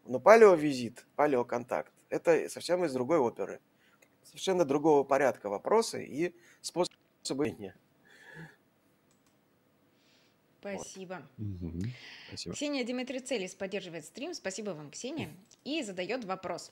Но 0.05 0.19
палеовизит, 0.19 1.07
палеоконтакт– 1.15 1.91
это 2.09 2.47
совсем 2.49 2.85
из 2.85 2.93
другой 2.93 3.17
оперы. 3.17 3.59
Совершенно 4.23 4.63
другого 4.63 5.03
порядка 5.03 5.49
вопросы 5.49 6.05
и 6.05 6.35
способы. 6.61 6.93
Спасибо. 10.61 11.27
Вот. 11.37 11.73
Спасибо. 12.27 12.53
Ксения 12.53 12.83
Димитрицелис 12.83 13.55
поддерживает 13.55 14.05
стрим. 14.05 14.35
Спасибо 14.35 14.71
вам, 14.71 14.91
Ксения. 14.91 15.31
И 15.63 15.81
задает 15.81 16.25
вопрос. 16.25 16.71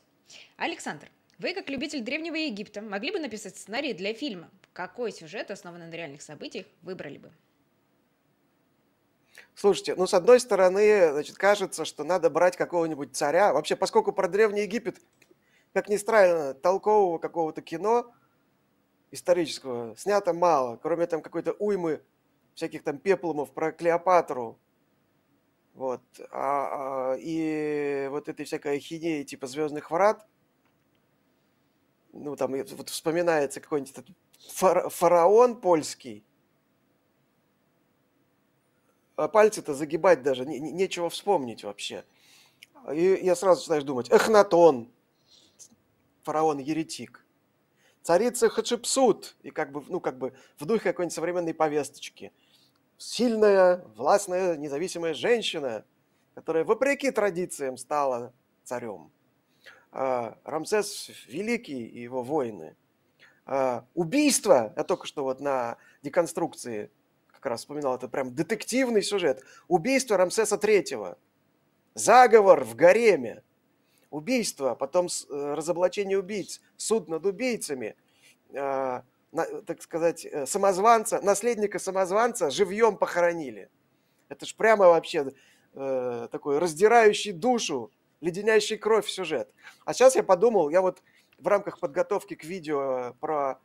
Александр, 0.58 1.10
вы, 1.40 1.54
как 1.54 1.70
любитель 1.70 2.02
Древнего 2.02 2.36
Египта, 2.36 2.82
могли 2.82 3.12
бы 3.12 3.20
написать 3.20 3.56
сценарий 3.56 3.94
для 3.94 4.14
фильма. 4.14 4.50
Какой 4.74 5.12
сюжет, 5.12 5.52
основанный 5.52 5.88
на 5.88 5.94
реальных 5.94 6.22
событиях, 6.22 6.66
выбрали 6.82 7.18
бы? 7.18 7.32
Слушайте, 9.54 9.96
ну, 9.96 10.08
с 10.08 10.14
одной 10.14 10.40
стороны, 10.40 11.12
значит, 11.12 11.36
кажется, 11.38 11.86
что 11.86 12.04
надо 12.04 12.30
брать 12.30 12.58
какого-нибудь 12.58 13.16
царя. 13.16 13.54
Вообще, 13.54 13.76
поскольку 13.76 14.14
про 14.14 14.28
Древний 14.28 14.62
Египет, 14.62 15.00
как 15.74 15.90
ни 15.90 15.98
странно, 15.98 16.54
толкового 16.54 17.18
какого-то 17.18 17.62
кино 17.62 18.14
исторического 19.12 19.96
снято 19.96 20.34
мало, 20.34 20.78
кроме 20.78 21.08
там 21.08 21.22
какой-то 21.22 21.54
уймы 21.54 22.02
всяких 22.56 22.84
там 22.84 22.98
пеплумов 22.98 23.52
про 23.52 23.72
Клеопатру, 23.72 24.60
вот, 25.76 26.02
а, 26.32 27.14
а, 27.14 27.18
и 27.20 28.08
вот 28.10 28.30
этой 28.30 28.46
всякой 28.46 28.78
ахинеи 28.78 29.24
типа 29.24 29.46
«Звездных 29.46 29.92
врат», 29.92 30.26
ну, 32.24 32.36
там 32.36 32.54
вот 32.54 32.90
вспоминается 32.90 33.62
какой-нибудь 33.62 33.94
фара- 34.54 34.90
фараон 34.90 35.60
польский, 35.60 36.24
а 39.16 39.28
пальцы-то 39.28 39.74
загибать 39.74 40.22
даже, 40.22 40.46
не, 40.46 40.60
не, 40.60 40.72
нечего 40.72 41.10
вспомнить 41.10 41.64
вообще. 41.64 42.06
И 42.94 43.20
я 43.24 43.36
сразу 43.36 43.62
начинаешь 43.62 43.84
думать, 43.84 44.10
Эхнатон, 44.10 44.90
фараон-еретик, 46.24 47.26
царица 48.04 48.50
Хачепсут, 48.50 49.36
и 49.42 49.50
как 49.50 49.72
бы, 49.72 49.84
ну, 49.88 50.00
как 50.00 50.18
бы 50.18 50.34
в 50.58 50.66
духе 50.66 50.84
какой-нибудь 50.84 51.14
современной 51.14 51.54
повесточки. 51.54 52.32
Сильная, 52.98 53.84
властная, 53.96 54.56
независимая 54.56 55.14
женщина, 55.14 55.86
которая 56.34 56.64
вопреки 56.64 57.12
традициям 57.12 57.78
стала 57.78 58.34
царем. 58.64 59.12
А, 60.00 60.38
Рамсес 60.44 61.10
Великий 61.26 61.88
и 61.88 62.04
его 62.04 62.22
воины. 62.22 62.76
А, 63.48 63.84
убийство, 63.96 64.72
я 64.78 64.84
только 64.84 65.08
что 65.08 65.24
вот 65.24 65.40
на 65.40 65.78
деконструкции 66.04 66.92
как 67.32 67.48
раз 67.48 67.62
вспоминал, 67.62 67.96
это 67.96 68.08
прям 68.08 68.36
детективный 68.36 69.02
сюжет. 69.02 69.44
Убийство 69.68 70.16
Рамсеса 70.16 70.60
Третьего. 70.60 71.18
Заговор 71.96 72.64
в 72.64 72.76
гареме. 72.76 73.42
Убийство, 74.12 74.76
потом 74.76 75.08
э, 75.08 75.54
разоблачение 75.56 76.20
убийц, 76.20 76.62
суд 76.78 77.10
над 77.10 77.26
убийцами, 77.26 77.96
а, 78.54 79.04
так 79.66 79.82
сказать, 79.82 80.26
э, 80.26 80.46
самозванца, 80.46 81.20
наследника 81.22 81.80
самозванца 81.80 82.52
живьем 82.52 82.98
похоронили. 82.98 83.70
Это 84.30 84.46
ж 84.46 84.56
прямо 84.56 84.86
вообще 84.90 85.34
э, 85.74 86.28
такой 86.32 86.60
раздирающий 86.60 87.32
душу 87.32 87.92
леденящий 88.22 88.78
кровь 88.78 89.08
сюжет. 89.08 89.50
А 89.86 89.94
сейчас 89.94 90.16
я 90.16 90.24
подумал, 90.24 90.70
я 90.70 90.82
вот 90.82 91.02
в 91.38 91.48
рамках 91.48 91.80
подготовки 91.80 92.36
к 92.36 92.44
видео 92.44 93.16
про 93.20 93.60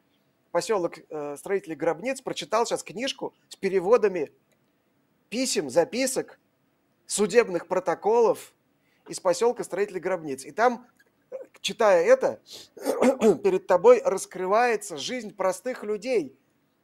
поселок 0.51 0.99
э, 0.99 1.37
строителей 1.37 1.75
гробниц 1.75 2.21
прочитал 2.21 2.67
сейчас 2.67 2.83
книжку 2.83 3.35
с 3.49 3.57
переводами 3.57 4.31
писем, 5.31 5.71
записок, 5.71 6.38
судебных 7.07 7.67
протоколов 7.67 8.55
из 9.09 9.19
поселка 9.19 9.65
строителей 9.65 10.01
гробниц. 10.01 10.45
И 10.45 10.51
там, 10.51 10.87
читая 11.61 12.05
это, 12.05 12.41
перед 13.43 13.67
тобой 13.67 14.03
раскрывается 14.05 14.99
жизнь 14.99 15.35
простых 15.35 15.85
людей, 15.85 16.37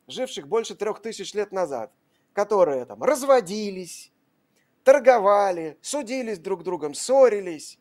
живших 0.07 0.48
больше 0.48 0.74
трех 0.74 1.00
тысяч 1.02 1.35
лет 1.35 1.52
назад, 1.52 1.92
которые 2.33 2.87
там 2.87 3.02
разводились, 3.02 4.11
торговали, 4.88 5.77
судились 5.83 6.38
друг 6.38 6.62
другом, 6.62 6.94
ссорились, 6.94 7.79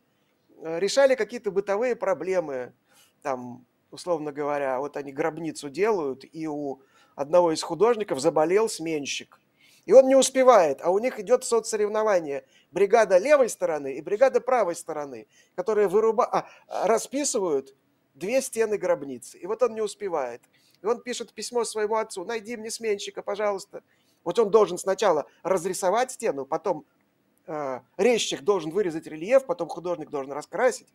э, 0.61 0.77
решали 0.77 1.15
какие-то 1.15 1.51
бытовые 1.51 1.95
проблемы, 1.95 2.73
там, 3.21 3.65
условно 3.91 4.33
говоря, 4.33 4.81
вот 4.81 4.97
они 4.97 5.13
гробницу 5.13 5.69
делают, 5.69 6.25
и 6.29 6.47
у 6.47 6.81
одного 7.15 7.53
из 7.53 7.63
художников 7.63 8.19
заболел 8.19 8.67
сменщик. 8.67 9.39
И 9.85 9.93
он 9.93 10.09
не 10.09 10.15
успевает, 10.15 10.81
а 10.81 10.89
у 10.89 10.99
них 10.99 11.17
идет 11.17 11.45
соцсоревнование. 11.45 12.43
Бригада 12.71 13.17
левой 13.19 13.47
стороны 13.47 13.93
и 13.93 14.01
бригада 14.01 14.41
правой 14.41 14.75
стороны, 14.75 15.27
которые 15.55 15.87
выруба... 15.87 16.25
а, 16.25 16.49
расписывают 16.87 17.73
две 18.15 18.41
стены 18.41 18.77
гробницы. 18.77 19.37
И 19.37 19.45
вот 19.47 19.63
он 19.63 19.75
не 19.75 19.81
успевает. 19.81 20.41
И 20.81 20.85
он 20.85 21.01
пишет 21.01 21.31
письмо 21.33 21.63
своему 21.63 21.95
отцу, 21.95 22.25
найди 22.25 22.57
мне 22.57 22.69
сменщика, 22.69 23.21
пожалуйста. 23.21 23.81
Вот 24.25 24.37
он 24.39 24.51
должен 24.51 24.77
сначала 24.77 25.25
разрисовать 25.41 26.11
стену, 26.11 26.45
потом 26.45 26.85
резчик 27.97 28.41
должен 28.41 28.71
вырезать 28.71 29.07
рельеф, 29.07 29.45
потом 29.45 29.69
художник 29.69 30.09
должен 30.09 30.33
раскрасить. 30.33 30.87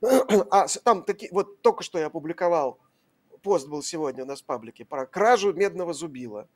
А 0.50 0.66
там 0.84 1.04
такие, 1.04 1.30
вот 1.32 1.62
только 1.62 1.84
что 1.84 1.98
я 1.98 2.06
опубликовал, 2.06 2.78
пост 3.42 3.68
был 3.68 3.82
сегодня 3.82 4.24
у 4.24 4.26
нас 4.26 4.42
в 4.42 4.44
паблике, 4.44 4.84
про 4.84 5.06
кражу 5.06 5.52
медного 5.52 5.92
зубила. 5.92 6.48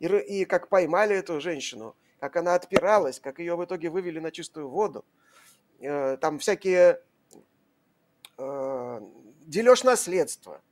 И, 0.00 0.06
и 0.06 0.44
как 0.44 0.68
поймали 0.68 1.16
эту 1.16 1.40
женщину, 1.40 1.94
как 2.18 2.36
она 2.36 2.54
отпиралась, 2.54 3.20
как 3.20 3.38
ее 3.38 3.56
в 3.56 3.64
итоге 3.64 3.90
вывели 3.90 4.18
на 4.18 4.30
чистую 4.30 4.68
воду. 4.68 5.04
Э, 5.80 6.16
там 6.16 6.38
всякие 6.38 7.00
э, 8.38 9.00
дележ 9.46 9.84
наследства, 9.84 10.62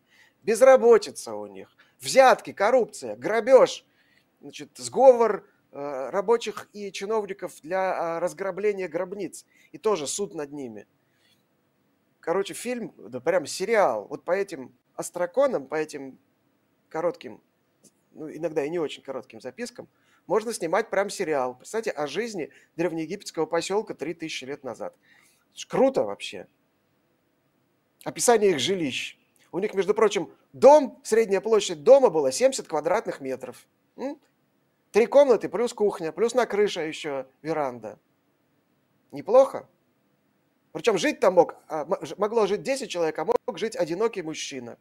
безработица 0.43 1.35
у 1.35 1.47
них, 1.47 1.69
взятки, 2.01 2.53
коррупция, 2.53 3.17
грабеж– 3.17 3.85
значит, 4.43 4.71
сговор 4.77 5.49
рабочих 5.73 6.69
и 6.73 6.93
чиновников 6.93 7.61
для 7.63 8.17
а, 8.17 8.21
разграбления 8.21 8.89
гробниц. 8.89 9.47
И 9.73 9.79
тоже 9.79 10.07
суд 10.07 10.35
над 10.35 10.53
ними. 10.53 10.87
Короче, 12.21 12.55
фильм, 12.55 12.95
да 12.97 13.21
прям 13.21 13.47
сериал. 13.47 14.07
Вот 14.09 14.25
по 14.25 14.33
этим 14.33 14.75
астраконам, 14.95 15.67
по 15.67 15.75
этим 15.75 16.19
коротким, 16.89 17.43
ну, 18.13 18.31
иногда 18.31 18.65
и 18.65 18.71
не 18.71 18.79
очень 18.79 19.03
коротким 19.03 19.41
запискам, 19.41 19.89
можно 20.27 20.53
снимать 20.53 20.91
прям 20.91 21.11
сериал. 21.11 21.57
Представьте, 21.57 21.91
о 21.91 22.07
жизни 22.07 22.51
древнеегипетского 22.77 23.47
поселка 23.47 23.95
3000 23.95 24.45
лет 24.45 24.63
назад. 24.63 24.95
Круто 25.69 26.05
вообще. 26.05 26.47
Описание 28.05 28.51
их 28.51 28.59
жилищ. 28.59 29.19
У 29.53 29.59
них, 29.59 29.75
между 29.75 29.95
прочим, 29.95 30.31
дом, 30.53 31.01
средняя 31.03 31.41
площадь 31.41 31.83
дома 31.83 32.11
была 32.11 32.31
70 32.31 32.69
квадратных 32.69 33.21
метров. 33.21 33.67
Три 34.93 35.07
комнаты 35.07 35.49
плюс 35.49 35.73
кухня, 35.73 36.13
плюс 36.13 36.35
на 36.35 36.45
крыше 36.45 36.81
еще 36.81 37.27
веранда. 37.41 37.99
Неплохо? 39.11 39.67
Причем 40.73 40.99
жить 40.99 41.19
там 41.19 41.35
мог, 41.35 41.57
а, 41.69 41.87
могло 42.19 42.47
жить 42.47 42.63
10 42.63 42.91
человек, 42.91 43.19
а 43.19 43.25
мог 43.25 43.59
жить 43.59 43.75
одинокий 43.75 44.23
мужчина. 44.23 44.79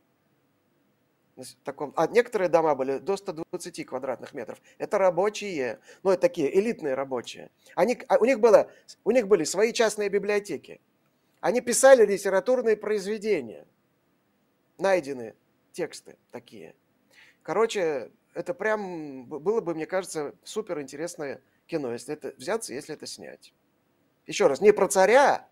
Таком, 1.64 1.94
а 1.96 2.08
некоторые 2.08 2.50
дома 2.50 2.76
были 2.76 2.98
до 2.98 3.16
120 3.16 3.86
квадратных 3.86 4.34
метров. 4.34 4.62
Это 4.78 4.98
рабочие, 4.98 5.80
ну, 6.04 6.12
это 6.12 6.22
такие 6.22 6.56
элитные 6.60 6.94
рабочие. 6.94 7.50
Они, 7.76 7.98
а 8.10 8.18
у, 8.18 8.26
них 8.26 8.42
было, 8.42 8.70
у 9.06 9.12
них 9.12 9.28
были 9.28 9.46
свои 9.46 9.72
частные 9.72 10.10
библиотеки. 10.10 10.82
Они 11.40 11.62
писали 11.62 12.06
литературные 12.06 12.76
произведения. 12.76 13.66
Найдены 14.78 15.36
тексты 15.72 16.18
такие. 16.32 16.76
Короче, 17.44 18.12
это 18.34 18.54
прям 18.54 19.26
было 19.26 19.62
бы, 19.62 19.76
мне 19.76 19.86
кажется, 19.86 20.36
супер 20.44 20.82
интересное 20.82 21.42
кино, 21.68 21.92
если 21.94 22.14
это 22.14 22.34
взяться, 22.38 22.74
если 22.74 22.96
это 22.96 23.06
снять. 23.06 23.54
Еще 24.26 24.48
раз, 24.48 24.62
не 24.62 24.72
про 24.72 24.88
царя, 24.88 25.48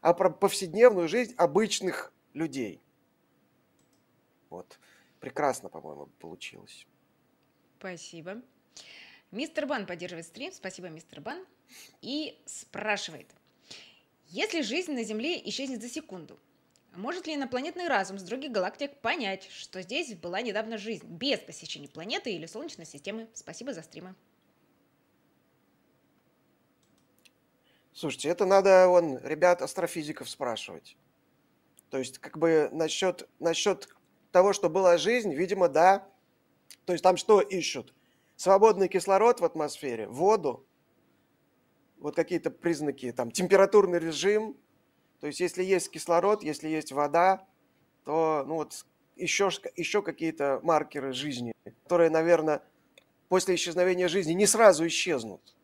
а 0.00 0.14
про 0.14 0.30
повседневную 0.30 1.08
жизнь 1.08 1.34
обычных 1.36 2.12
людей. 2.32 2.80
Вот. 4.50 4.78
Прекрасно, 5.20 5.68
по-моему, 5.68 6.06
получилось. 6.20 6.86
Спасибо. 7.78 8.42
Мистер 9.30 9.66
Бан 9.66 9.86
поддерживает 9.86 10.26
стрим. 10.26 10.52
Спасибо, 10.52 10.88
мистер 10.88 11.20
Бан. 11.20 11.44
И 12.00 12.40
спрашивает. 12.46 13.26
Если 14.28 14.62
жизнь 14.62 14.92
на 14.92 15.02
Земле 15.04 15.40
исчезнет 15.48 15.82
за 15.82 15.88
секунду, 15.88 16.38
может 16.96 17.26
ли 17.26 17.34
инопланетный 17.34 17.88
разум 17.88 18.18
с 18.18 18.22
других 18.22 18.52
галактик 18.52 18.96
понять, 19.00 19.48
что 19.50 19.82
здесь 19.82 20.14
была 20.14 20.40
недавно 20.42 20.78
жизнь 20.78 21.06
без 21.06 21.38
посещения 21.40 21.88
планеты 21.88 22.32
или 22.32 22.46
Солнечной 22.46 22.86
системы? 22.86 23.28
Спасибо 23.34 23.72
за 23.72 23.82
стримы. 23.82 24.14
Слушайте, 27.92 28.28
это 28.28 28.44
надо 28.44 28.88
вон 28.88 29.18
ребят 29.18 29.62
астрофизиков 29.62 30.28
спрашивать. 30.28 30.96
То 31.90 31.98
есть, 31.98 32.18
как 32.18 32.36
бы 32.36 32.68
насчет, 32.72 33.28
насчет 33.38 33.88
того, 34.32 34.52
что 34.52 34.68
была 34.68 34.98
жизнь, 34.98 35.32
видимо, 35.32 35.68
да. 35.68 36.06
То 36.84 36.92
есть 36.92 37.02
там 37.02 37.16
что 37.16 37.40
ищут? 37.40 37.94
Свободный 38.36 38.88
кислород 38.88 39.40
в 39.40 39.44
атмосфере, 39.46 40.08
воду, 40.08 40.66
вот 41.98 42.14
какие-то 42.14 42.50
признаки, 42.50 43.12
там, 43.12 43.30
температурный 43.30 43.98
режим. 43.98 44.56
То 45.20 45.26
есть 45.26 45.40
если 45.40 45.62
есть 45.62 45.90
кислород, 45.90 46.42
если 46.42 46.68
есть 46.68 46.92
вода, 46.92 47.46
то, 48.04 48.44
ну 48.46 48.56
вот, 48.56 48.84
еще, 49.16 49.50
еще 49.76 50.02
какие-то 50.02 50.60
маркеры 50.62 51.12
жизни, 51.12 51.52
которые, 51.82 52.10
наверное, 52.10 52.62
после 53.28 53.54
исчезновения 53.54 54.08
жизни 54.08 54.32
не 54.32 54.46
сразу 54.46 54.86
исчезнут 54.86 55.56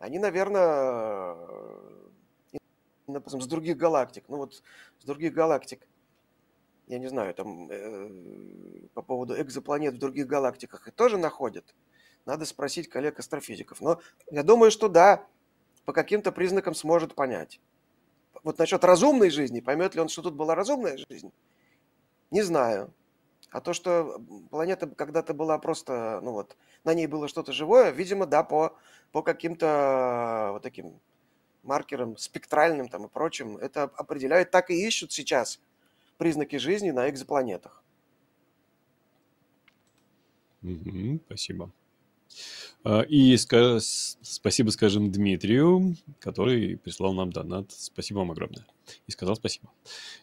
они, 0.00 0.18
наверное, 0.18 1.36
с 3.06 3.46
других 3.46 3.76
галактик. 3.76 4.24
Ну 4.28 4.38
вот 4.38 4.62
с 4.98 5.04
других 5.04 5.32
галактик. 5.34 5.86
Я 6.86 6.98
не 6.98 7.08
знаю, 7.08 7.34
там 7.34 7.68
э, 7.70 8.88
по 8.94 9.02
поводу 9.02 9.40
экзопланет 9.40 9.94
в 9.94 9.98
других 9.98 10.26
галактиках 10.26 10.88
и 10.88 10.90
тоже 10.90 11.18
находят. 11.18 11.74
Надо 12.24 12.46
спросить 12.46 12.88
коллег-астрофизиков. 12.88 13.80
Но 13.80 14.00
я 14.30 14.42
думаю, 14.42 14.70
что 14.70 14.88
да, 14.88 15.26
по 15.84 15.92
каким-то 15.92 16.32
признакам 16.32 16.74
сможет 16.74 17.14
понять. 17.14 17.60
Вот 18.42 18.58
насчет 18.58 18.84
разумной 18.84 19.30
жизни, 19.30 19.60
поймет 19.60 19.94
ли 19.94 20.00
он, 20.00 20.08
что 20.08 20.22
тут 20.22 20.34
была 20.34 20.54
разумная 20.54 20.98
жизнь, 21.10 21.32
не 22.30 22.42
знаю. 22.42 22.92
А 23.50 23.60
то, 23.60 23.72
что 23.72 24.22
планета 24.50 24.86
когда-то 24.86 25.34
была 25.34 25.58
просто, 25.58 26.20
ну 26.22 26.32
вот, 26.32 26.56
на 26.84 26.94
ней 26.94 27.06
было 27.06 27.26
что-то 27.28 27.52
живое, 27.52 27.90
видимо, 27.90 28.26
да, 28.26 28.44
по, 28.44 28.76
по 29.10 29.22
каким-то 29.22 30.50
вот 30.52 30.62
таким 30.62 31.00
маркерам 31.62 32.16
спектральным 32.16 32.88
там 32.88 33.06
и 33.06 33.08
прочим, 33.08 33.56
это 33.56 33.84
определяет, 33.84 34.50
так 34.50 34.70
и 34.70 34.86
ищут 34.86 35.12
сейчас 35.12 35.60
признаки 36.16 36.56
жизни 36.56 36.90
на 36.90 37.10
экзопланетах. 37.10 37.82
Угу, 40.62 41.20
спасибо. 41.26 41.70
А, 42.82 43.02
и 43.02 43.36
спасибо, 43.36 44.70
скажем, 44.70 45.12
Дмитрию, 45.12 45.96
который 46.18 46.78
прислал 46.78 47.12
нам 47.12 47.30
донат. 47.30 47.70
Спасибо 47.72 48.18
вам 48.18 48.30
огромное. 48.30 48.66
И 49.06 49.12
сказал 49.12 49.36
спасибо. 49.36 49.70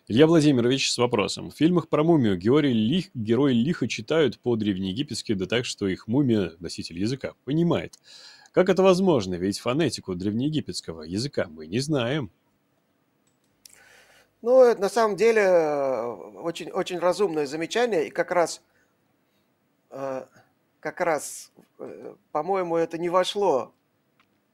Илья 0.08 0.26
Владимирович 0.26 0.92
с 0.92 0.98
вопросом. 0.98 1.52
В 1.52 1.56
фильмах 1.56 1.88
про 1.88 2.04
мумию 2.04 2.36
герои, 2.36 2.74
лих, 2.74 3.10
герои 3.14 3.54
лихо 3.54 3.88
читают 3.88 4.40
по-древнеегипетски, 4.40 5.34
да 5.34 5.46
так, 5.46 5.66
что 5.66 5.88
их 5.88 6.08
мумия, 6.08 6.54
носитель 6.60 7.00
языка, 7.00 7.34
понимает. 7.46 8.00
Как 8.52 8.70
это 8.70 8.82
возможно? 8.82 9.36
Ведь 9.36 9.60
фонетику 9.60 10.16
древнеегипетского 10.16 11.04
языка 11.04 11.48
мы 11.48 11.68
не 11.68 11.80
знаем. 11.80 12.32
Ну, 14.42 14.76
на 14.78 14.90
самом 14.90 15.16
деле, 15.16 15.42
э, 15.42 16.14
очень, 16.42 16.72
очень 16.72 17.00
разумное 17.00 17.46
замечание, 17.46 18.08
и 18.08 18.10
как 18.10 18.32
раз 18.32 18.62
э, 19.90 20.26
как 20.80 21.02
раз, 21.02 21.52
э, 21.80 22.16
по-моему, 22.32 22.76
это 22.78 22.98
не 22.98 23.10
вошло 23.10 23.74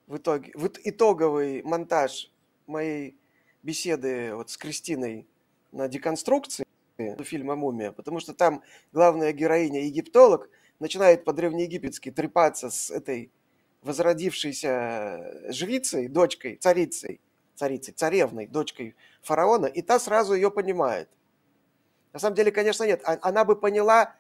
в 0.07 0.17
итоге, 0.17 0.51
в 0.55 0.67
итоговый 0.83 1.63
монтаж 1.63 2.31
моей 2.67 3.17
беседы 3.62 4.36
вот 4.36 4.49
с 4.49 4.57
Кристиной 4.57 5.27
на 5.71 5.88
деконструкции 5.88 6.65
фильма 7.23 7.55
«Мумия», 7.55 7.91
потому 7.91 8.19
что 8.19 8.33
там 8.33 8.62
главная 8.91 9.31
героиня, 9.31 9.81
египтолог, 9.86 10.49
начинает 10.79 11.23
по-древнеегипетски 11.23 12.12
трепаться 12.12 12.69
с 12.69 12.91
этой 12.91 13.31
возродившейся 13.81 15.51
жрицей, 15.51 16.07
дочкой, 16.07 16.55
царицей, 16.55 17.19
царицей, 17.55 17.93
царевной, 17.93 18.47
дочкой 18.47 18.95
фараона, 19.21 19.65
и 19.65 19.81
та 19.81 19.99
сразу 19.99 20.33
ее 20.33 20.51
понимает. 20.51 21.09
На 22.13 22.19
самом 22.19 22.36
деле, 22.36 22.51
конечно, 22.51 22.83
нет. 22.83 23.01
А, 23.05 23.17
она 23.21 23.43
бы 23.43 23.55
поняла, 23.55 24.15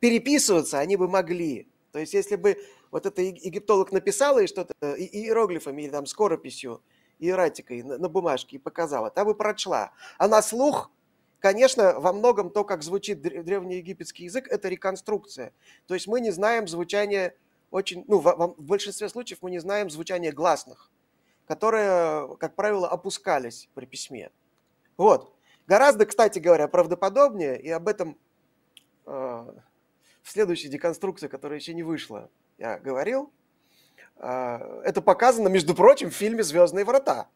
переписываться 0.00 0.78
они 0.78 0.96
бы 0.96 1.08
могли. 1.08 1.68
То 1.92 1.98
есть, 1.98 2.14
если 2.14 2.36
бы 2.36 2.58
вот 2.90 3.06
этот 3.06 3.18
египтолог 3.18 3.92
написал 3.92 4.38
ей 4.38 4.46
что-то 4.46 4.74
иероглифами 4.80 5.82
или 5.82 5.90
там 5.90 6.06
скорописью, 6.06 6.82
иератикой 7.18 7.82
на, 7.82 7.98
на 7.98 8.08
бумажке 8.08 8.56
и 8.56 8.58
показала, 8.58 9.10
та 9.10 9.24
бы 9.24 9.34
прочла. 9.34 9.92
А 10.18 10.28
на 10.28 10.42
слух, 10.42 10.90
конечно, 11.38 11.98
во 11.98 12.12
многом 12.12 12.50
то, 12.50 12.64
как 12.64 12.82
звучит 12.82 13.20
древнеегипетский 13.22 14.26
язык, 14.26 14.48
это 14.48 14.68
реконструкция. 14.68 15.52
То 15.86 15.94
есть 15.94 16.06
мы 16.06 16.20
не 16.20 16.30
знаем 16.30 16.68
звучание 16.68 17.34
очень, 17.70 18.04
ну, 18.06 18.18
в, 18.18 18.54
в 18.58 18.62
большинстве 18.62 19.08
случаев 19.08 19.38
мы 19.42 19.50
не 19.50 19.58
знаем 19.58 19.90
звучание 19.90 20.32
гласных, 20.32 20.90
которые, 21.46 22.36
как 22.38 22.54
правило, 22.54 22.88
опускались 22.88 23.68
при 23.74 23.86
письме. 23.86 24.30
Вот. 24.96 25.34
Гораздо, 25.66 26.06
кстати 26.06 26.38
говоря, 26.38 26.68
правдоподобнее, 26.68 27.60
и 27.60 27.68
об 27.70 27.88
этом 27.88 28.16
э, 29.06 29.46
в 30.26 30.30
следующей 30.32 30.68
деконструкции, 30.68 31.28
которая 31.28 31.60
еще 31.60 31.72
не 31.72 31.84
вышла, 31.84 32.28
я 32.58 32.80
говорил, 32.80 33.32
а, 34.16 34.82
это 34.84 35.00
показано, 35.00 35.46
между 35.46 35.72
прочим, 35.72 36.10
в 36.10 36.14
фильме 36.14 36.42
«Звездные 36.42 36.84
врата». 36.84 37.28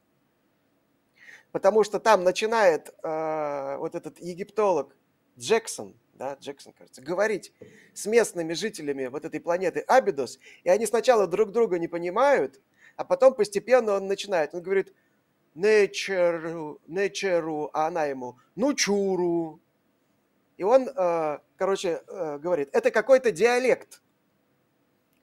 Потому 1.53 1.84
что 1.84 2.01
там 2.01 2.24
начинает 2.24 2.93
э, 3.03 3.76
вот 3.78 3.95
этот 3.95 4.18
египтолог 4.18 4.97
Джексон, 5.38 5.95
да, 6.14 6.36
Джексон, 6.41 6.72
кажется, 6.72 7.01
говорить 7.01 7.53
с 7.95 8.07
местными 8.07 8.55
жителями 8.55 9.07
вот 9.07 9.24
этой 9.24 9.38
планеты 9.38 9.80
Абидос, 9.86 10.41
и 10.64 10.68
они 10.68 10.84
сначала 10.86 11.28
друг 11.28 11.53
друга 11.53 11.78
не 11.78 11.86
понимают, 11.86 12.61
а 12.97 13.05
потом 13.05 13.34
постепенно 13.34 13.93
он 13.93 14.09
начинает, 14.09 14.53
он 14.53 14.62
говорит 14.62 14.93
«нечеру», 15.55 16.80
«нечеру», 16.88 17.70
а 17.72 17.86
она 17.86 18.07
ему 18.07 18.36
«нучуру», 18.57 19.61
и 20.61 20.62
он, 20.62 20.88
э, 20.88 21.38
короче, 21.61 22.02
э, 22.08 22.38
говорит, 22.38 22.70
это 22.72 22.90
какой-то 22.90 23.30
диалект. 23.32 24.00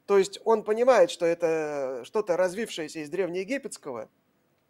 То 0.06 0.20
есть 0.20 0.40
он 0.46 0.64
понимает, 0.64 1.10
что 1.10 1.26
это 1.26 2.04
что-то 2.06 2.38
развившееся 2.38 3.00
из 3.00 3.10
древнеегипетского, 3.10 4.08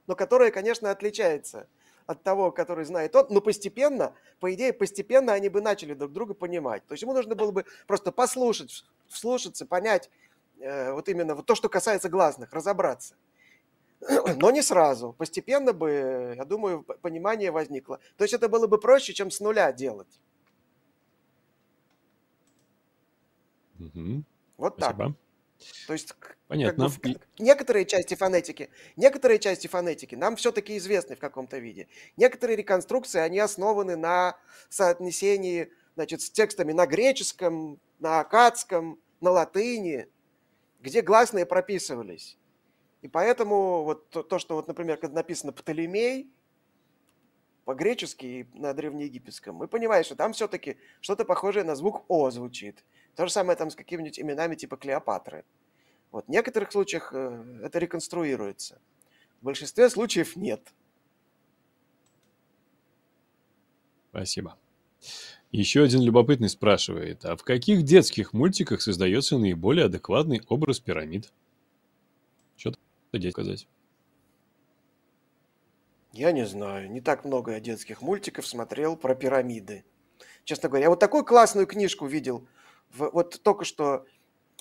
но 0.08 0.16
которое, 0.16 0.50
конечно, 0.50 0.92
отличается 0.92 1.68
от 2.06 2.24
того, 2.24 2.54
который 2.54 2.86
знает 2.86 3.14
он, 3.18 3.28
но 3.32 3.42
постепенно, 3.42 4.16
по 4.40 4.54
идее, 4.54 4.72
постепенно 4.72 5.34
они 5.34 5.50
бы 5.50 5.60
начали 5.60 5.94
друг 5.94 6.14
друга 6.14 6.34
понимать. 6.34 6.88
То 6.88 6.94
есть 6.94 7.02
ему 7.02 7.12
нужно 7.12 7.36
было 7.36 7.52
бы 7.52 7.66
просто 7.86 8.14
послушать, 8.14 8.86
вслушаться, 9.10 9.66
понять 9.66 10.10
э, 10.62 10.94
вот 10.94 11.10
именно 11.10 11.36
вот 11.36 11.46
то, 11.46 11.54
что 11.54 11.68
касается 11.68 12.08
гласных, 12.08 12.54
разобраться. 12.54 13.16
Но 14.38 14.52
не 14.52 14.62
сразу. 14.62 15.14
Постепенно 15.18 15.74
бы, 15.74 16.34
я 16.38 16.46
думаю, 16.46 16.84
понимание 16.84 17.52
возникло. 17.52 18.00
То 18.16 18.24
есть 18.24 18.34
это 18.34 18.48
было 18.48 18.68
бы 18.68 18.80
проще, 18.80 19.12
чем 19.12 19.30
с 19.30 19.42
нуля 19.42 19.74
делать. 19.74 20.22
Мгм. 23.78 24.26
Вот 24.58 24.78
так. 24.78 24.96
Спасибо. 24.96 25.16
То 25.88 25.94
есть, 25.94 26.12
к- 26.14 26.20
как 26.20 26.38
бы 26.38 26.38
Понятно. 26.48 26.88
в- 26.90 27.00
некоторые 27.40 27.86
части 27.86 28.16
фонетики, 28.16 28.70
некоторые 28.96 29.40
части 29.40 29.68
фонетики 29.68 30.16
нам 30.16 30.36
все-таки 30.36 30.78
известны 30.78 31.16
в 31.16 31.20
каком-то 31.20 31.58
виде. 31.58 31.88
Некоторые 32.16 32.58
реконструкции, 32.58 33.20
они 33.20 33.40
основаны 33.40 33.96
на 33.96 34.38
соотнесении, 34.70 35.72
значит, 35.96 36.22
с 36.22 36.30
текстами 36.30 36.74
на 36.74 36.86
греческом, 36.86 37.80
на 38.00 38.20
акадском, 38.20 39.00
на 39.20 39.32
латыни, 39.32 40.08
где 40.80 41.02
гласные 41.02 41.46
прописывались. 41.48 42.38
И 43.02 43.08
поэтому 43.08 43.84
вот 43.84 44.10
то, 44.10 44.24
то, 44.24 44.38
что 44.40 44.56
вот, 44.56 44.68
например, 44.68 44.98
когда 44.98 45.16
написано 45.16 45.54
Птолемей 45.54 46.32
по-гречески 47.66 48.26
и 48.26 48.48
на 48.54 48.74
древнеегипетском, 48.74 49.56
мы 49.56 49.68
понимаем, 49.68 50.04
что 50.04 50.16
там 50.16 50.34
все-таки 50.34 50.78
что-то 51.02 51.26
похожее 51.26 51.64
на 51.64 51.76
звук 51.76 52.06
О 52.08 52.30
звучит. 52.30 52.84
То 53.18 53.26
же 53.26 53.34
самое 53.34 53.58
там 53.58 53.72
с 53.72 53.76
какими-нибудь 53.76 54.20
именами 54.20 54.54
типа 54.54 54.78
Клеопатры. 54.78 55.44
Вот. 56.12 56.28
В 56.28 56.30
некоторых 56.30 56.72
случаях 56.72 57.12
э, 57.14 57.62
это 57.64 57.80
реконструируется. 57.80 58.80
В 59.42 59.46
большинстве 59.46 59.90
случаев 59.90 60.36
нет. 60.36 60.62
Спасибо. 64.12 64.56
Еще 65.52 65.84
один 65.84 66.02
любопытный 66.02 66.48
спрашивает, 66.48 67.26
а 67.26 67.36
в 67.36 67.44
каких 67.44 67.82
детских 67.82 68.34
мультиках 68.34 68.84
создается 68.84 69.40
наиболее 69.40 69.86
адекватный 69.86 70.44
образ 70.48 70.80
пирамид? 70.80 71.34
Что-то 72.56 72.78
детям 73.14 73.32
сказать. 73.32 73.68
Я 76.14 76.32
не 76.32 76.46
знаю, 76.46 76.92
не 76.92 77.02
так 77.02 77.26
много 77.26 77.54
я 77.54 77.60
детских 77.60 78.04
мультиков 78.04 78.46
смотрел 78.46 78.96
про 78.96 79.16
пирамиды. 79.16 79.86
Честно 80.44 80.70
говоря, 80.70 80.86
я 80.86 80.90
вот 80.92 81.00
такую 81.00 81.26
классную 81.26 81.66
книжку 81.66 82.06
видел. 82.06 82.48
В- 82.92 83.10
вот 83.12 83.40
только 83.42 83.66
что 83.66 84.06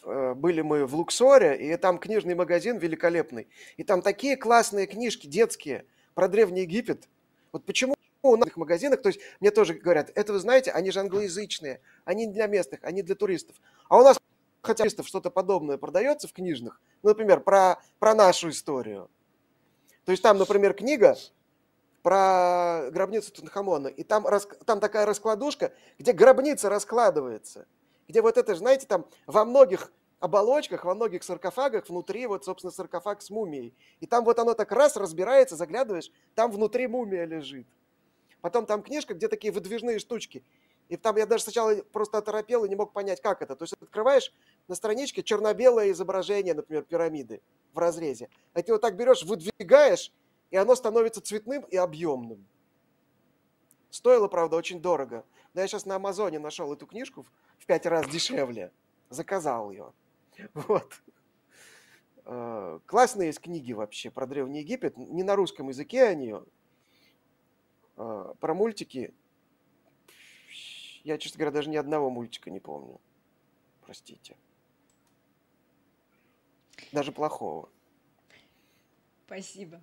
э, 0.04 0.34
были 0.34 0.60
мы 0.60 0.86
в 0.86 0.94
Луксоре, 0.94 1.56
и 1.56 1.76
там 1.76 1.98
книжный 1.98 2.34
магазин 2.34 2.78
великолепный. 2.78 3.48
И 3.76 3.84
там 3.84 4.02
такие 4.02 4.36
классные 4.36 4.86
книжки 4.86 5.26
детские 5.26 5.84
про 6.14 6.28
Древний 6.28 6.62
Египет. 6.62 7.08
Вот 7.52 7.64
почему 7.64 7.94
у 8.22 8.36
нас 8.36 8.50
в 8.50 8.56
магазинах, 8.56 9.02
то 9.02 9.08
есть 9.08 9.20
мне 9.40 9.50
тоже 9.50 9.74
говорят, 9.74 10.10
это 10.14 10.32
вы 10.32 10.38
знаете, 10.40 10.70
они 10.72 10.90
же 10.90 11.00
англоязычные, 11.00 11.80
они 12.04 12.26
для 12.26 12.46
местных, 12.46 12.80
они 12.82 13.02
для 13.02 13.14
туристов. 13.14 13.56
А 13.88 13.98
у 13.98 14.02
нас 14.02 14.18
хотя 14.62 14.82
туристов 14.82 15.06
что-то 15.06 15.30
подобное 15.30 15.78
продается 15.78 16.28
в 16.28 16.32
книжных, 16.32 16.80
ну, 17.02 17.10
например, 17.10 17.40
про, 17.40 17.80
про 17.98 18.14
нашу 18.14 18.50
историю. 18.50 19.08
То 20.04 20.12
есть 20.12 20.22
там, 20.22 20.38
например, 20.38 20.74
книга 20.74 21.16
про 22.02 22.88
гробницу 22.90 23.32
Тутанхамона, 23.32 23.88
и 23.88 24.02
там, 24.02 24.26
там 24.64 24.80
такая 24.80 25.06
раскладушка, 25.06 25.72
где 25.98 26.12
гробница 26.12 26.68
раскладывается, 26.68 27.66
где 28.08 28.22
вот 28.22 28.36
это, 28.38 28.54
знаете, 28.54 28.86
там 28.86 29.06
во 29.26 29.44
многих 29.44 29.92
оболочках, 30.20 30.84
во 30.84 30.94
многих 30.94 31.22
саркофагах 31.22 31.88
внутри 31.88 32.26
вот, 32.26 32.44
собственно, 32.44 32.70
саркофаг 32.70 33.22
с 33.22 33.30
мумией. 33.30 33.74
И 34.00 34.06
там 34.06 34.24
вот 34.24 34.38
оно 34.38 34.54
так 34.54 34.72
раз 34.72 34.96
разбирается, 34.96 35.56
заглядываешь, 35.56 36.10
там 36.34 36.50
внутри 36.50 36.86
мумия 36.86 37.24
лежит. 37.24 37.66
Потом 38.40 38.66
там 38.66 38.82
книжка, 38.82 39.14
где 39.14 39.28
такие 39.28 39.52
выдвижные 39.52 39.98
штучки. 39.98 40.44
И 40.88 40.96
там 40.96 41.16
я 41.16 41.26
даже 41.26 41.42
сначала 41.42 41.74
просто 41.92 42.18
оторопел 42.18 42.64
и 42.64 42.68
не 42.68 42.76
мог 42.76 42.92
понять, 42.92 43.20
как 43.20 43.42
это. 43.42 43.56
То 43.56 43.64
есть 43.64 43.74
открываешь 43.80 44.32
на 44.68 44.74
страничке 44.76 45.22
черно-белое 45.22 45.90
изображение, 45.90 46.54
например, 46.54 46.84
пирамиды 46.84 47.42
в 47.72 47.78
разрезе. 47.78 48.28
А 48.52 48.62
ты 48.62 48.72
вот 48.72 48.82
так 48.82 48.96
берешь, 48.96 49.24
выдвигаешь, 49.24 50.12
и 50.50 50.56
оно 50.56 50.76
становится 50.76 51.20
цветным 51.20 51.62
и 51.64 51.76
объемным. 51.76 52.46
Стоило, 53.96 54.28
правда, 54.28 54.56
очень 54.56 54.82
дорого. 54.82 55.24
Но 55.54 55.62
я 55.62 55.66
сейчас 55.66 55.86
на 55.86 55.96
Амазоне 55.96 56.38
нашел 56.38 56.70
эту 56.70 56.86
книжку 56.86 57.22
в- 57.22 57.64
пять 57.66 57.86
раз 57.86 58.06
дешевле. 58.10 58.70
Заказал 59.08 59.70
ее. 59.70 59.90
Вот. 60.52 61.00
Э, 62.26 62.78
Классные 62.84 63.28
есть 63.28 63.40
книги 63.40 63.72
вообще 63.72 64.10
про 64.10 64.26
Древний 64.26 64.58
Египет. 64.60 64.98
Не 64.98 65.22
на 65.22 65.34
русском 65.34 65.68
языке 65.70 66.04
они. 66.04 66.34
Э, 67.96 68.34
Про 68.38 68.52
мультики. 68.54 69.14
Я, 71.02 71.16
честно 71.16 71.38
говоря, 71.38 71.52
даже 71.52 71.70
ни 71.70 71.76
одного 71.76 72.10
мультика 72.10 72.50
не 72.50 72.60
помню. 72.60 73.00
Простите. 73.86 74.36
Даже 76.92 77.12
плохого. 77.12 77.70
Спасибо. 79.24 79.80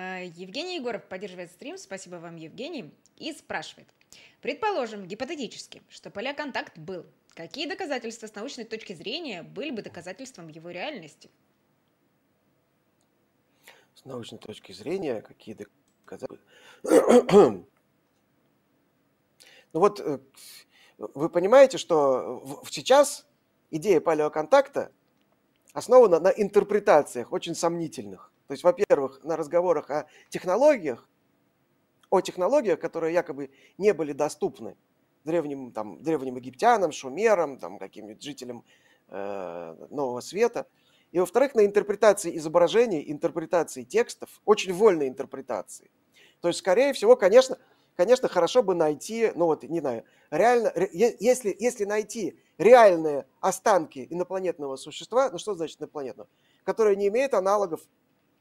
А, 0.00 0.20
Евгений 0.20 0.76
Егоров 0.76 1.02
поддерживает 1.08 1.50
стрим. 1.50 1.76
Спасибо 1.76 2.16
вам, 2.16 2.36
Евгений. 2.36 2.94
И 3.16 3.32
спрашивает. 3.32 3.88
Предположим, 4.40 5.08
гипотетически, 5.08 5.82
что 5.88 6.10
поля-контакт 6.10 6.78
был. 6.78 7.04
Какие 7.34 7.68
доказательства 7.68 8.28
с 8.28 8.34
научной 8.36 8.64
точки 8.64 8.92
зрения 8.92 9.42
были 9.42 9.72
бы 9.72 9.82
доказательством 9.82 10.46
его 10.46 10.70
реальности? 10.70 11.28
С 13.96 14.04
научной 14.04 14.38
точки 14.38 14.70
зрения, 14.70 15.20
какие 15.20 15.56
доказательства? 15.56 16.38
Ну 19.74 19.80
вот, 19.80 20.00
э, 20.00 20.18
вы 20.96 21.28
понимаете, 21.28 21.76
что 21.76 22.64
сейчас 22.70 23.26
идея 23.70 24.00
палеоконтакта 24.00 24.90
основана 25.74 26.20
на 26.20 26.28
интерпретациях 26.28 27.32
очень 27.32 27.54
сомнительных. 27.54 28.32
То 28.48 28.52
есть, 28.52 28.64
во-первых, 28.64 29.22
на 29.24 29.36
разговорах 29.36 29.90
о 29.90 30.06
технологиях, 30.30 31.06
о 32.08 32.22
технологиях, 32.22 32.80
которые 32.80 33.12
якобы 33.12 33.50
не 33.76 33.92
были 33.92 34.12
доступны 34.12 34.74
древним, 35.24 35.70
там, 35.70 36.02
древним 36.02 36.36
египтянам, 36.36 36.90
шумерам, 36.90 37.58
там, 37.58 37.78
каким-нибудь 37.78 38.22
жителям 38.22 38.64
э, 39.08 39.86
Нового 39.90 40.20
Света. 40.20 40.66
И, 41.12 41.20
во-вторых, 41.20 41.54
на 41.54 41.66
интерпретации 41.66 42.38
изображений, 42.38 43.04
интерпретации 43.12 43.82
текстов, 43.84 44.40
очень 44.46 44.72
вольной 44.72 45.08
интерпретации. 45.08 45.90
То 46.40 46.48
есть, 46.48 46.60
скорее 46.60 46.94
всего, 46.94 47.16
конечно, 47.16 47.58
конечно, 47.96 48.28
хорошо 48.28 48.62
бы 48.62 48.74
найти, 48.74 49.30
ну 49.34 49.44
вот, 49.44 49.62
не 49.64 49.80
знаю, 49.80 50.04
реально, 50.30 50.72
если, 50.90 51.54
если 51.58 51.84
найти 51.84 52.38
реальные 52.56 53.26
останки 53.40 54.06
инопланетного 54.08 54.76
существа, 54.76 55.28
ну 55.30 55.36
что 55.36 55.54
значит 55.54 55.80
инопланетного, 55.80 56.30
которое 56.64 56.96
не 56.96 57.08
имеет 57.08 57.34
аналогов 57.34 57.82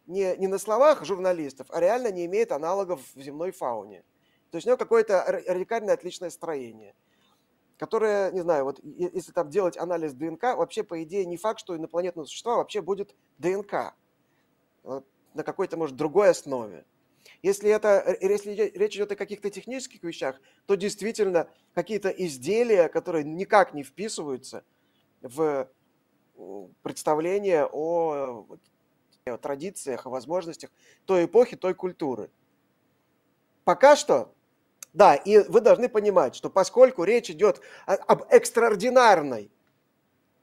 не, 0.08 0.36
не 0.38 0.48
на 0.48 0.58
словах 0.58 1.06
журналистов, 1.06 1.68
а 1.70 1.80
реально 1.80 2.12
не 2.12 2.26
имеет 2.26 2.52
аналогов 2.52 3.02
в 3.14 3.22
земной 3.22 3.52
фауне. 3.52 4.04
То 4.52 4.58
есть 4.58 4.66
у 4.66 4.70
него 4.70 4.78
какое-то 4.78 5.26
ра- 5.28 5.44
радикально 5.54 5.94
отличное 5.94 6.30
строение, 6.30 6.96
которое, 7.78 8.32
не 8.32 8.42
знаю, 8.42 8.64
вот 8.64 8.80
если 8.84 9.32
там 9.32 9.50
делать 9.50 9.78
анализ 9.78 10.14
ДНК, 10.14 10.44
вообще, 10.56 10.84
по 10.84 11.04
идее, 11.04 11.26
не 11.26 11.38
факт, 11.38 11.60
что 11.60 11.76
инопланетного 11.76 12.26
существа 12.26 12.56
вообще 12.58 12.82
будет 12.82 13.16
ДНК 13.38 13.94
на 14.84 15.44
какой-то, 15.44 15.78
может, 15.78 15.96
другой 15.96 16.30
основе. 16.30 16.86
Если, 17.44 17.70
это, 17.70 18.04
э, 18.06 18.18
если 18.22 18.54
речь 18.54 18.96
идет 18.96 19.12
о 19.12 19.16
каких-то 19.16 19.50
технических 19.50 20.02
вещах, 20.02 20.40
то 20.66 20.76
действительно 20.76 21.50
какие-то 21.74 22.10
изделия, 22.10 22.90
которые 22.90 23.24
никак 23.24 23.74
не 23.74 23.84
вписываются 23.84 24.64
в 25.22 25.70
представление 26.82 27.66
о, 27.66 28.48
о 29.38 29.42
традициях, 29.42 30.06
о 30.06 30.10
возможностях 30.10 30.72
той 31.06 31.26
эпохи, 31.26 31.56
той 31.56 31.74
культуры. 31.74 32.30
Пока 33.64 33.96
что, 33.96 34.34
да, 34.94 35.16
и 35.16 35.38
вы 35.50 35.62
должны 35.62 35.90
понимать, 35.90 36.36
что 36.36 36.50
поскольку 36.50 37.04
речь 37.04 37.30
идет 37.30 37.62
об 37.86 38.24
экстраординарной 38.30 39.52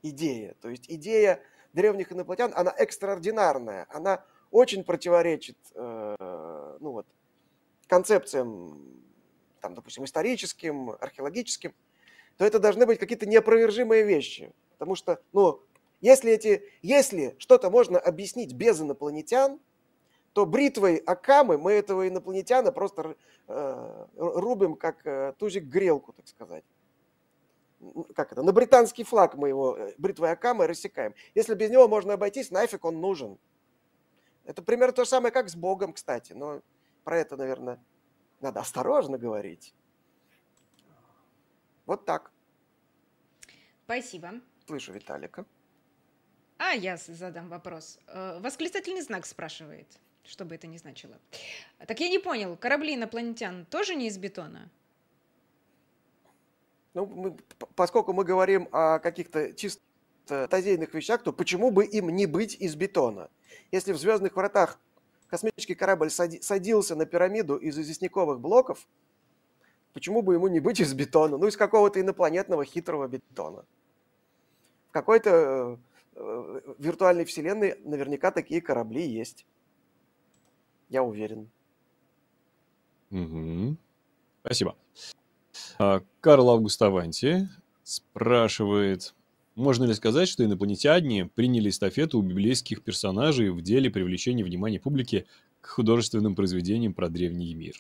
идее, 0.03 0.55
то 0.61 0.69
есть 0.69 0.85
идея 0.89 1.41
древних 1.73 2.13
инопланетян, 2.13 2.53
она 2.55 2.73
экстраординарная, 2.77 3.87
она 3.91 4.25
очень 4.51 4.85
противоречит 4.85 5.57
э, 5.75 6.17
ну 6.81 6.93
вот, 6.93 7.07
концепциям, 7.89 9.03
там, 9.61 9.75
допустим, 9.75 10.05
историческим, 10.05 10.91
археологическим, 11.01 11.75
то 12.37 12.45
это 12.45 12.59
должны 12.59 12.87
быть 12.87 12.99
какие-то 12.99 13.27
неопровержимые 13.27 14.05
вещи. 14.05 14.53
Потому 14.73 14.95
что, 14.95 15.21
ну, 15.33 15.63
если, 16.05 16.33
эти, 16.33 16.63
если 16.83 17.35
что-то 17.39 17.71
можно 17.71 17.99
объяснить 17.99 18.53
без 18.53 18.79
инопланетян, 18.79 19.59
то 20.35 20.45
бритвой 20.45 20.97
Акамы 20.97 21.57
мы 21.57 21.73
этого 21.73 22.07
инопланетяна 22.07 22.73
просто 22.73 23.17
э, 23.49 24.07
рубим 24.15 24.77
как 24.77 25.07
э, 25.07 25.33
тузик 25.39 25.65
грелку, 25.65 26.13
так 26.13 26.29
сказать. 26.29 26.63
Как 28.15 28.33
это? 28.33 28.43
На 28.43 28.53
британский 28.53 29.03
флаг 29.03 29.35
мы 29.37 29.49
его 29.49 29.79
э, 29.79 29.95
бритвой 29.97 30.33
Акамы 30.33 30.67
рассекаем. 30.67 31.15
Если 31.35 31.55
без 31.55 31.71
него 31.71 31.89
можно 31.89 32.13
обойтись, 32.13 32.51
нафиг 32.51 32.85
он 32.85 33.01
нужен. 33.01 33.39
Это 34.45 34.61
примерно 34.63 34.93
то 34.93 35.05
же 35.05 35.09
самое, 35.09 35.33
как 35.33 35.49
с 35.49 35.57
Богом, 35.57 35.95
кстати. 35.95 36.35
Но 36.35 36.61
про 37.05 37.17
это, 37.17 37.39
наверное, 37.39 37.83
надо 38.43 38.61
осторожно 38.61 39.17
говорить. 39.17 39.75
Вот 41.87 42.05
так. 42.05 42.31
Спасибо. 43.87 44.33
Слышу 44.67 44.93
Виталика. 44.93 45.47
А 46.59 46.73
я 46.73 46.97
задам 46.97 47.49
вопрос. 47.49 47.99
Э, 48.07 48.39
Восклицательный 48.41 49.03
знак 49.03 49.27
спрашивает, 49.27 49.87
что 50.25 50.45
бы 50.45 50.55
это 50.55 50.67
ни 50.67 50.77
значило. 50.77 51.19
Так 51.87 52.01
я 52.01 52.09
не 52.09 52.19
понял, 52.19 52.57
корабли 52.57 52.95
инопланетян 52.95 53.67
тоже 53.67 53.95
не 53.95 54.07
из 54.07 54.19
бетона? 54.19 54.71
Ну, 56.95 57.07
мы, 57.07 57.37
поскольку 57.75 58.13
мы 58.13 58.25
говорим 58.25 58.69
о 58.71 59.01
каких-то 59.01 59.53
чисто 59.53 59.83
тазейных 60.27 60.95
вещах, 60.95 61.23
то 61.23 61.33
почему 61.33 61.73
бы 61.73 61.85
им 61.85 62.09
не 62.11 62.27
быть 62.27 62.55
из 62.55 62.77
бетона? 62.77 63.31
Если 63.73 63.93
в 63.93 63.99
«Звездных 63.99 64.37
вратах» 64.37 64.79
космический 65.27 65.75
корабль 65.75 66.11
садился 66.11 66.95
на 66.95 67.05
пирамиду 67.07 67.57
из 67.57 67.77
известняковых 67.77 68.39
блоков, 68.39 68.87
почему 69.93 70.23
бы 70.23 70.35
ему 70.35 70.47
не 70.47 70.61
быть 70.61 70.79
из 70.79 70.95
бетона? 70.95 71.37
Ну, 71.37 71.49
из 71.49 71.57
какого-то 71.57 72.01
инопланетного 72.01 72.65
хитрого 72.65 73.09
бетона. 73.09 73.65
В 74.91 74.93
какой-то 74.93 75.81
э, 76.15 76.61
виртуальной 76.79 77.25
вселенной 77.25 77.77
наверняка 77.85 78.31
такие 78.31 78.61
корабли 78.61 79.07
есть. 79.07 79.47
Я 80.89 81.03
уверен. 81.03 81.51
Угу. 83.11 83.77
Спасибо. 84.41 84.77
А, 85.79 86.03
Карл 86.21 86.51
Август 86.51 86.81
Аванти 86.83 87.49
спрашивает, 87.83 89.15
можно 89.55 89.85
ли 89.85 89.95
сказать, 89.95 90.29
что 90.29 90.45
инопланетяне 90.45 91.27
приняли 91.27 91.69
эстафету 91.69 92.19
у 92.19 92.23
библейских 92.23 92.83
персонажей 92.83 93.51
в 93.51 93.63
деле 93.63 93.91
привлечения 93.91 94.45
внимания 94.45 94.81
публики 94.81 95.27
к 95.61 95.69
художественным 95.69 96.35
произведениям 96.35 96.93
про 96.93 97.09
древний 97.09 97.55
мир? 97.55 97.75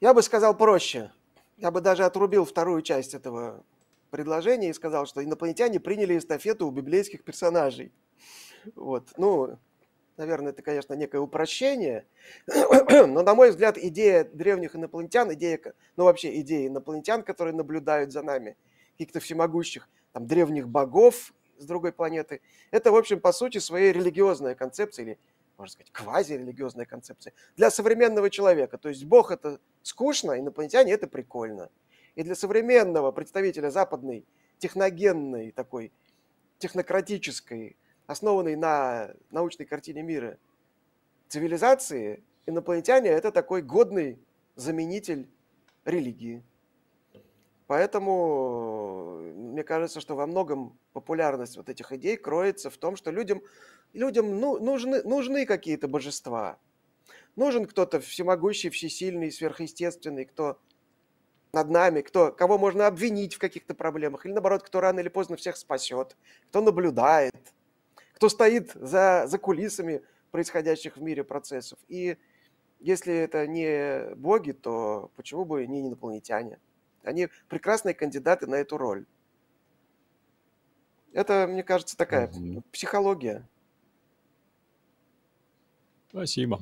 Я 0.00 0.14
бы 0.14 0.22
сказал 0.22 0.56
проще. 0.56 1.10
Я 1.56 1.70
бы 1.70 1.80
даже 1.80 2.04
отрубил 2.04 2.44
вторую 2.44 2.82
часть 2.82 3.14
этого 3.14 3.64
предложения 4.10 4.70
и 4.70 4.72
сказал, 4.72 5.06
что 5.06 5.22
инопланетяне 5.22 5.80
приняли 5.80 6.18
эстафету 6.18 6.66
у 6.66 6.70
библейских 6.70 7.24
персонажей. 7.24 7.92
Вот. 8.74 9.08
Ну, 9.16 9.58
наверное, 10.18 10.52
это, 10.52 10.62
конечно, 10.62 10.92
некое 10.94 11.18
упрощение, 11.18 12.06
но, 12.46 13.22
на 13.22 13.34
мой 13.34 13.50
взгляд, 13.50 13.78
идея 13.78 14.24
древних 14.24 14.76
инопланетян, 14.76 15.32
идея, 15.32 15.60
ну, 15.96 16.04
вообще 16.04 16.40
идея 16.40 16.68
инопланетян, 16.68 17.22
которые 17.22 17.54
наблюдают 17.54 18.12
за 18.12 18.22
нами, 18.22 18.56
каких-то 18.92 19.20
всемогущих 19.20 19.88
там, 20.12 20.26
древних 20.26 20.68
богов 20.68 21.32
с 21.56 21.64
другой 21.64 21.92
планеты, 21.92 22.40
это, 22.70 22.92
в 22.92 22.96
общем, 22.96 23.20
по 23.20 23.32
сути, 23.32 23.58
своей 23.58 23.92
религиозная 23.92 24.54
концепция, 24.54 25.04
или, 25.04 25.18
можно 25.56 25.72
сказать, 25.72 25.92
квазирелигиозная 25.92 26.84
концепция 26.86 27.32
для 27.56 27.70
современного 27.70 28.28
человека. 28.28 28.76
То 28.78 28.88
есть 28.88 29.04
Бог– 29.04 29.30
это 29.32 29.60
скучно, 29.82 30.38
инопланетяне– 30.38 30.92
это 30.94 31.06
прикольно. 31.06 31.70
И 32.18 32.24
для 32.24 32.34
современного 32.34 33.12
представителя 33.12 33.70
западной 33.70 34.26
техногенной 34.58 35.52
такой 35.52 35.92
технократической 36.58 37.76
основанной 38.08 38.56
на 38.56 39.14
научной 39.30 39.66
картине 39.66 40.02
мира 40.02 40.36
цивилизации, 41.28 42.24
инопланетяне– 42.44 43.08
это 43.10 43.30
такой 43.30 43.62
годный 43.62 44.18
заменитель 44.56 45.28
религии. 45.84 46.42
Поэтому 47.68 49.20
мне 49.36 49.62
кажется, 49.62 50.00
что 50.00 50.16
во 50.16 50.26
многом 50.26 50.76
популярность 50.92 51.56
вот 51.56 51.68
этих 51.68 51.92
идей 51.92 52.16
кроется 52.16 52.68
в 52.68 52.78
том, 52.78 52.96
что 52.96 53.12
людям, 53.12 53.42
людям 53.92 54.40
ну, 54.40 54.58
нужны, 54.58 55.04
нужны 55.04 55.46
какие-то 55.46 55.86
божества. 55.86 56.58
Нужен 57.36 57.64
кто-то 57.66 58.00
всемогущий, 58.00 58.70
всесильный, 58.70 59.30
сверхъестественный, 59.30 60.24
кто 60.24 60.58
над 61.52 61.70
нами, 61.70 62.02
кто, 62.02 62.32
кого 62.32 62.58
можно 62.58 62.86
обвинить 62.86 63.34
в 63.34 63.38
каких-то 63.38 63.74
проблемах, 63.74 64.26
или 64.26 64.32
наоборот, 64.32 64.62
кто 64.62 64.80
рано 64.80 65.00
или 65.00 65.08
поздно 65.08 65.36
всех 65.36 65.56
спасет, 65.56 66.16
кто 66.48 66.60
наблюдает– 66.60 67.34
кто 68.18 68.28
стоит 68.28 68.72
за, 68.74 69.26
за 69.28 69.38
кулисами 69.38 70.02
происходящих 70.32 70.96
в 70.96 71.00
мире 71.00 71.22
процессов. 71.22 71.78
И 71.86 72.18
если 72.80 73.14
это 73.14 73.46
не 73.46 74.12
боги, 74.16 74.50
то 74.50 75.12
почему 75.14 75.44
бы 75.44 75.64
не 75.68 75.82
инопланетяне? 75.82 76.58
Они 77.04 77.28
прекрасные 77.48 77.94
кандидаты 77.94 78.48
на 78.48 78.56
эту 78.56 78.76
роль. 78.76 79.06
Это, 81.12 81.46
мне 81.48 81.62
кажется, 81.62 81.96
такая 81.96 82.26
угу. 82.26 82.64
психология. 82.72 83.46
Спасибо. 86.10 86.60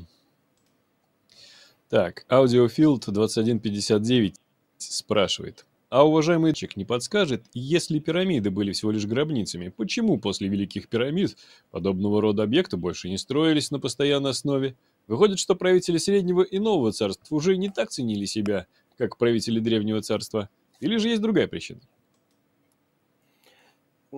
Так, 1.89 2.27
Аудиофилд 2.29 3.09
2159 3.09 4.39
спрашивает. 4.79 5.67
А 5.89 6.05
уважаемый 6.05 6.53
Чик 6.53 6.77
не 6.77 6.85
подскажет, 6.85 7.45
если 7.55 8.01
пирамиды 8.01 8.51
были 8.51 8.73
всего 8.73 8.91
лишь 8.91 9.07
гробницами, 9.07 9.69
почему 9.69 10.19
после 10.19 10.49
Великих 10.49 10.89
пирамид 10.89 11.37
подобного 11.71 12.21
рода 12.21 12.43
объекты 12.43 12.77
больше 12.77 13.09
не 13.09 13.19
строились 13.19 13.71
на 13.71 13.79
постоянной 13.79 14.31
основе? 14.31 14.75
Выходит, 15.07 15.39
что 15.39 15.55
правители 15.55 15.99
Среднего 15.99 16.43
и 16.43 16.59
Нового 16.59 16.91
царств 16.91 17.31
уже 17.31 17.57
не 17.57 17.69
так 17.69 17.91
ценили 17.91 18.25
себя, 18.25 18.67
как 18.99 19.17
правители 19.17 19.61
Древнего 19.61 20.03
царства? 20.03 20.49
Или 20.81 20.97
же 20.97 21.09
есть 21.09 21.23
другая 21.23 21.47
причина? 21.47 21.81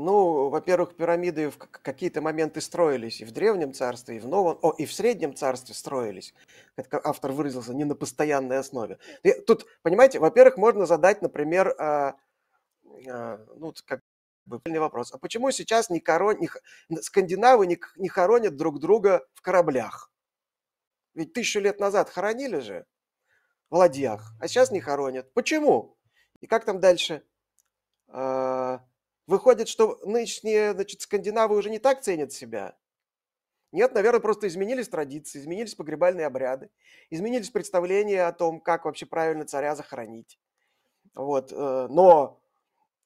Ну, 0.01 0.49
во-первых, 0.49 0.95
пирамиды 0.95 1.51
в 1.51 1.59
какие-то 1.59 2.21
моменты 2.21 2.61
строились 2.61 3.21
и 3.21 3.25
в 3.25 3.33
Древнем 3.33 3.75
царстве, 3.75 4.17
и 4.17 4.21
в 4.21 4.29
Новом, 4.29 4.57
о, 4.63 4.71
и 4.79 4.87
в 4.87 4.93
Среднем 4.93 5.35
царстве 5.35 5.75
строились. 5.75 6.35
Как 6.77 7.05
автор 7.05 7.33
выразился, 7.33 7.75
не 7.75 7.83
на 7.83 7.97
постоянной 7.97 8.59
основе. 8.59 9.01
И 9.25 9.33
тут, 9.33 9.67
понимаете, 9.83 10.21
во-первых, 10.21 10.57
можно 10.57 10.87
задать, 10.87 11.21
например, 11.21 11.75
а, 11.81 12.15
а, 13.09 13.45
ну, 13.57 13.75
как 13.87 14.01
бы 14.47 14.61
вопрос. 14.79 15.13
А 15.13 15.19
почему 15.19 15.51
сейчас 15.51 15.91
не 15.91 15.99
корон... 15.99 16.39
не... 16.39 16.49
скандинавы 17.03 17.67
не... 17.67 17.81
не 17.97 18.09
хоронят 18.09 18.57
друг 18.57 18.79
друга 18.79 19.27
в 19.35 19.43
кораблях? 19.43 20.13
Ведь 21.15 21.33
тысячу 21.33 21.59
лет 21.59 21.81
назад 21.81 22.09
хоронили 22.09 22.61
же 22.61 22.87
в 23.69 23.75
ладьях, 23.75 24.33
а 24.39 24.47
сейчас 24.47 24.71
не 24.71 24.81
хоронят. 24.81 25.33
Почему? 25.35 25.97
И 26.39 26.47
как 26.47 26.65
там 26.65 26.79
дальше? 26.79 27.25
А, 28.07 28.85
Выходит, 29.29 29.69
что 29.69 30.01
нынешние 30.07 30.73
значит, 30.73 31.03
скандинавы 31.03 31.55
уже 31.55 31.69
не 31.69 31.79
так 31.79 32.01
ценят 32.01 32.33
себя. 32.33 32.75
Нет, 33.73 33.93
наверное, 33.93 34.21
просто 34.21 34.49
изменились 34.49 34.89
традиции, 34.89 35.39
изменились 35.39 35.75
погребальные 35.75 36.25
обряды, 36.27 36.71
изменились 37.11 37.51
представления 37.51 38.25
о 38.27 38.33
том, 38.33 38.59
как 38.59 38.87
вообще 38.87 39.05
правильно 39.05 39.45
царя 39.45 39.77
захоронить. 39.77 40.41
Вот. 41.15 41.53
Э, 41.53 41.89
но 41.91 42.41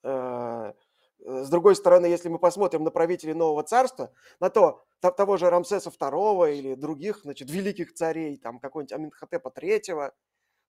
э, 0.05 0.73
с 1.18 1.51
другой 1.51 1.75
стороны, 1.75 2.07
если 2.07 2.29
мы 2.29 2.39
посмотрим 2.39 2.85
на 2.85 2.93
правителей 2.93 3.35
нового 3.35 3.64
царства, 3.64 4.12
на 4.39 4.49
то 4.49 4.85
того 5.01 5.37
же 5.39 5.51
Рамсеса 5.51 5.91
II 5.91 6.57
или 6.57 6.77
других, 6.77 7.23
значит, 7.25 7.51
великих 7.51 7.95
царей, 7.95 8.37
там 8.37 8.61
какой-нибудь 8.61 8.93
Аминхотепа 8.93 9.49
III, 9.49 10.12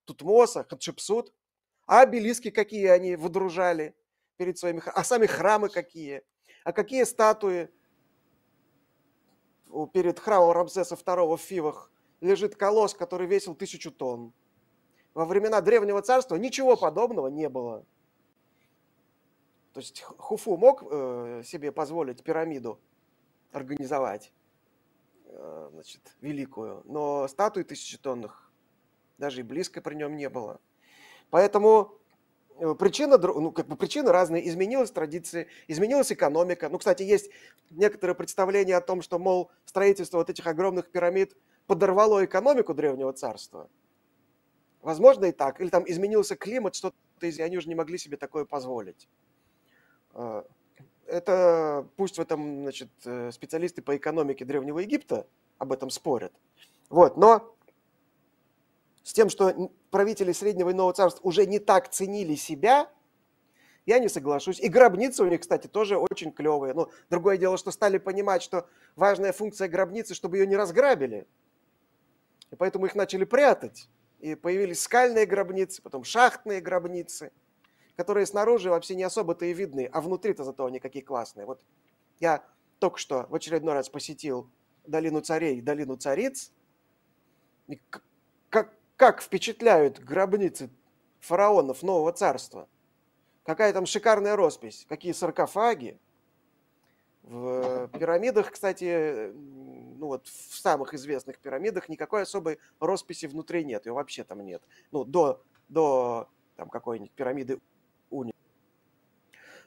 Тутмоса, 0.06 0.64
Хатшепсут, 0.64 1.32
а 1.86 2.02
обелиски 2.02 2.50
какие 2.50 2.88
они 2.88 3.16
выдружали– 3.16 3.96
перед 4.38 4.58
своими... 4.58 4.82
А 4.86 5.04
сами 5.04 5.26
храмы 5.26 5.70
какие? 5.70 6.24
А 6.64 6.72
какие 6.72 7.04
статуи 7.04 7.70
перед 9.94 10.20
храмом 10.20 10.52
Рамсеса 10.52 10.96
II 10.96 11.38
в 11.38 11.42
Фивах? 11.42 11.92
Лежит 12.22 12.56
колосс, 12.56 12.94
который 12.94 13.28
весил 13.28 13.56
тысячу 13.56 13.92
тонн. 13.92 14.34
Во 15.14 15.26
времена 15.26 15.62
Древнего 15.62 16.02
Царства 16.02 16.36
ничего 16.36 16.76
подобного 16.76 17.28
не 17.28 17.50
было. 17.50 17.86
То 19.74 19.80
есть 19.80 20.02
Хуфу 20.02 20.56
мог 20.56 20.84
э, 20.84 21.42
себе 21.44 21.72
позволить 21.72 22.24
пирамиду 22.24 22.80
организовать, 23.52 24.32
э, 25.26 25.70
значит, 25.72 26.16
великую, 26.22 26.84
но 26.86 27.28
статуи 27.28 27.64
тысячетонных 27.64 28.52
даже 29.18 29.42
и 29.42 29.44
близко 29.44 29.82
при 29.82 29.96
нем 29.96 30.16
не 30.16 30.30
было. 30.30 30.60
Поэтому 31.30 32.00
причина, 32.80 33.18
ну, 33.18 33.52
как 33.52 33.68
бы 33.68 33.76
причины 33.76 34.12
разные. 34.12 34.48
Изменилась 34.48 34.92
традиция, 34.92 35.48
изменилась 35.68 36.12
экономика. 36.12 36.70
Ну, 36.70 36.78
кстати, 36.78 37.04
есть 37.04 37.30
некоторые 37.70 38.16
представления 38.16 38.78
о 38.78 38.82
том, 38.82 39.02
что, 39.02 39.20
мол, 39.20 39.52
строительство 39.66 40.18
вот 40.18 40.30
этих 40.30 40.46
огромных 40.48 40.90
пирамид 40.90 41.36
подорвало 41.68 42.24
экономику 42.26 42.74
Древнего 42.74 43.14
Царства. 43.14 43.70
Возможно 44.82 45.26
и 45.26 45.32
так. 45.32 45.62
Или 45.62 45.70
там 45.70 45.84
изменился 45.88 46.36
климат, 46.36 46.76
что-то, 46.76 46.96
и 47.22 47.42
они 47.42 47.58
уже 47.58 47.70
не 47.70 47.76
могли 47.76 47.98
себе 47.98 48.18
такое 48.18 48.46
позволить. 48.46 49.08
Э, 50.14 50.44
это 51.06 51.88
пусть 51.96 52.18
в 52.18 52.22
этом, 52.22 52.64
значит, 52.64 52.90
э, 53.06 53.32
специалисты 53.32 53.82
по 53.82 53.96
экономике 53.96 54.46
Древнего 54.46 54.80
Египта 54.80 55.28
об 55.58 55.72
этом 55.72 55.90
спорят. 55.90 56.34
Вот, 56.90 57.18
но 57.18 57.56
с 59.04 59.14
тем, 59.14 59.30
что 59.30 59.72
правители 59.94 60.32
Среднего 60.32 60.72
и 60.72 60.74
Нового 60.74 60.94
Царства 60.94 61.22
уже 61.26 61.46
не 61.46 61.60
так 61.60 61.88
ценили 61.90 62.34
себя, 62.34 62.90
я 63.86 64.00
не 64.00 64.10
соглашусь. 64.10 64.60
И 64.60 64.68
гробницы 64.68 65.24
у 65.24 65.28
них, 65.28 65.42
кстати, 65.42 65.68
тоже 65.68 65.98
очень 65.98 66.32
клевые. 66.32 66.74
Но 66.74 66.90
другое 67.12 67.38
дело, 67.38 67.58
что 67.58 67.70
стали 67.70 68.00
понимать, 68.00 68.42
что 68.42 68.68
важная 68.96 69.32
функция 69.34 69.68
гробницы, 69.68 70.16
чтобы 70.16 70.38
ее 70.38 70.48
не 70.48 70.56
разграбили. 70.56 71.28
И 72.50 72.56
поэтому 72.56 72.88
их 72.88 72.96
начали 72.96 73.24
прятать. 73.24 73.88
И 74.20 74.34
появились 74.34 74.82
скальные 74.82 75.28
гробницы, 75.28 75.82
потом 75.82 76.04
шахтные 76.04 76.60
гробницы, 76.60 77.32
которые 77.96 78.26
снаружи 78.26 78.72
вообще 78.72 78.96
не 78.96 79.04
особо-то 79.04 79.46
и 79.46 79.54
видны, 79.54 79.88
а 79.94 80.02
внутри-то 80.02 80.44
зато 80.44 80.66
они 80.66 80.80
какие 80.80 81.04
классные. 81.04 81.46
Вот 81.46 81.62
я 82.20 82.44
только 82.80 82.98
что 82.98 83.28
в 83.30 83.36
очередной 83.36 83.76
раз 83.76 83.90
посетил 83.90 84.50
долину 84.88 85.22
царей, 85.22 85.62
долину 85.62 85.98
цариц. 85.98 86.52
И 87.68 87.80
как, 88.50 88.74
как 88.96 89.22
впечатляют 89.22 90.00
гробницы 90.00 90.70
фараонов 91.20 91.84
нового 91.84 92.12
царства. 92.12 92.68
Какая 93.44 93.74
там 93.74 93.86
шикарная 93.86 94.36
роспись, 94.36 94.86
какие 94.88 95.12
саркофаги. 95.12 96.00
В 97.24 97.88
пирамидах, 97.88 98.52
кстати, 98.52 99.32
ну 99.34 100.08
вот 100.08 100.28
в 100.28 100.58
самых 100.58 100.94
известных 100.94 101.40
пирамидах 101.40 101.88
никакой 101.88 102.24
особой 102.24 102.60
росписи 102.80 103.28
внутри 103.28 103.64
нет, 103.64 103.86
ее 103.86 103.94
вообще 103.94 104.26
там 104.26 104.42
нет. 104.42 104.62
Ну, 104.92 105.06
до, 105.06 105.42
до 105.70 106.28
там 106.58 106.70
какой-нибудь 106.70 107.12
пирамиды 107.12 107.60
Уни. 108.10 108.34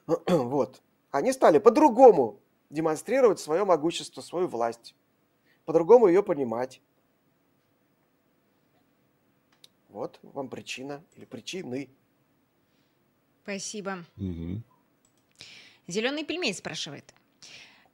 Вот. 0.27 0.81
Они 1.09 1.31
стали 1.31 1.57
по-другому 1.57 2.39
демонстрировать 2.69 3.39
свое 3.39 3.65
могущество, 3.65 4.21
свою 4.21 4.47
власть, 4.47 4.95
по-другому 5.65 6.07
ее 6.07 6.21
понимать. 6.21 6.81
Вот 9.97 10.19
вам 10.21 10.47
причина 10.47 11.03
или 11.15 11.25
причины. 11.25 11.89
Спасибо. 13.41 14.05
Мгм. 14.15 14.63
Зеленый 15.87 16.23
пельмень 16.23 16.53
спрашивает. 16.53 17.15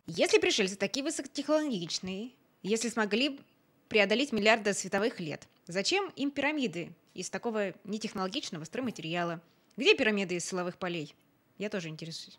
Если 0.05 0.37
пришельцы 0.37 0.75
такие 0.75 1.01
высокотехнологичные, 1.05 2.31
если 2.61 2.89
смогли 2.89 3.39
преодолеть 3.87 4.33
миллиарды 4.33 4.73
световых 4.73 5.21
лет, 5.21 5.47
зачем 5.67 6.09
им 6.17 6.31
пирамиды 6.31 6.91
из 7.13 7.29
такого 7.29 7.73
нетехнологичного 7.85 8.65
стройматериала? 8.65 9.39
Где 9.77 9.95
пирамиды 9.95 10.35
из 10.35 10.45
силовых 10.45 10.77
полей? 10.77 11.15
Я 11.57 11.69
тоже 11.69 11.87
интересуюсь. 11.87 12.37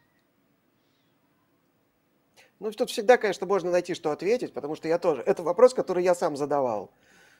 Ну, 2.58 2.70
тут 2.70 2.90
всегда, 2.90 3.16
конечно, 3.16 3.46
можно 3.46 3.70
найти, 3.70 3.94
что 3.94 4.10
ответить, 4.10 4.52
потому 4.52 4.76
что 4.76 4.88
я 4.88 4.98
тоже... 4.98 5.22
Это 5.22 5.42
вопрос, 5.42 5.72
который 5.72 6.04
я 6.04 6.14
сам 6.14 6.36
задавал. 6.36 6.92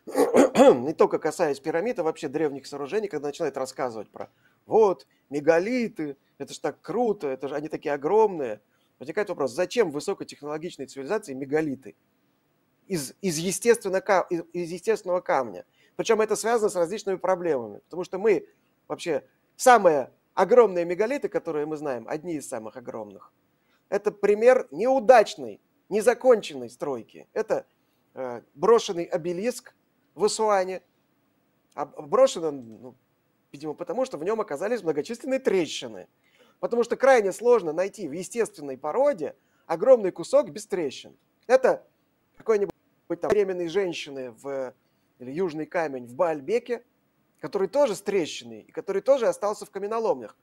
Не 0.06 0.92
только 0.92 1.18
касаясь 1.18 1.60
пирамид, 1.60 1.98
а 1.98 2.02
вообще 2.02 2.28
древних 2.28 2.66
сооружений, 2.66 3.08
когда 3.08 3.28
начинают 3.28 3.56
рассказывать 3.56 4.10
про 4.10 4.30
вот, 4.66 5.06
мегалиты, 5.30 6.16
это 6.38 6.52
же 6.52 6.60
так 6.60 6.80
круто, 6.80 7.28
это 7.28 7.48
же 7.48 7.54
они 7.54 7.68
такие 7.68 7.94
огромные. 7.94 8.60
Возникает 8.98 9.28
вопрос, 9.28 9.52
зачем 9.52 9.90
высокотехнологичной 9.90 10.86
цивилизации 10.86 11.34
мегалиты? 11.34 11.96
Из, 12.86 13.14
из, 13.22 13.38
естественно, 13.38 13.96
из, 14.30 14.42
из 14.52 14.70
естественного 14.70 15.20
камня. 15.20 15.64
Причем 15.96 16.20
это 16.20 16.36
связано 16.36 16.68
с 16.68 16.76
различными 16.76 17.16
проблемами. 17.16 17.78
Потому 17.84 18.04
что 18.04 18.18
мы 18.18 18.46
вообще 18.88 19.24
самые 19.56 20.12
огромные 20.34 20.84
мегалиты, 20.84 21.28
которые 21.28 21.66
мы 21.66 21.76
знаем, 21.76 22.06
одни 22.08 22.34
из 22.34 22.48
самых 22.48 22.76
огромных, 22.76 23.32
это 23.88 24.10
пример 24.10 24.68
неудачной, 24.70 25.60
незаконченной 25.88 26.68
стройки. 26.68 27.28
Это 27.32 27.66
э, 28.14 28.42
брошенный 28.54 29.04
обелиск 29.04 29.74
в 31.74 32.06
брошен 32.06 32.44
он, 32.44 32.78
ну, 32.80 32.94
видимо, 33.52 33.74
потому 33.74 34.04
что 34.04 34.18
в 34.18 34.24
нем 34.24 34.40
оказались 34.40 34.82
многочисленные 34.82 35.40
трещины. 35.40 36.08
Потому 36.60 36.84
что 36.84 36.96
крайне 36.96 37.32
сложно 37.32 37.72
найти 37.72 38.08
в 38.08 38.12
естественной 38.12 38.78
породе 38.78 39.34
огромный 39.66 40.12
кусок 40.12 40.50
без 40.50 40.66
трещин. 40.66 41.16
Это 41.46 41.86
какой-нибудь 42.36 42.72
там 43.20 43.30
временной 43.30 43.68
женщины 43.68 44.30
в 44.30 44.74
или 45.18 45.30
южный 45.30 45.66
камень 45.66 46.06
в 46.06 46.14
Баальбеке, 46.14 46.84
который 47.40 47.68
тоже 47.68 47.94
с 47.94 48.02
трещиной 48.02 48.62
и 48.62 48.72
который 48.72 49.02
тоже 49.02 49.28
остался 49.28 49.66
в 49.66 49.70
каменоломнях, 49.70 50.36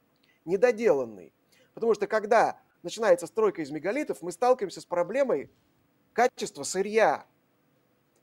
недоделанный. 0.45 1.34
Потому 1.74 1.93
что 1.93 2.07
когда 2.07 2.59
начинается 2.84 3.28
стройка 3.28 3.61
из 3.61 3.72
мегалитов, 3.72 4.22
мы 4.22 4.32
сталкиваемся 4.32 4.82
с 4.82 4.86
проблемой 4.86 5.49
качества 6.13 6.63
сырья. 6.63 7.26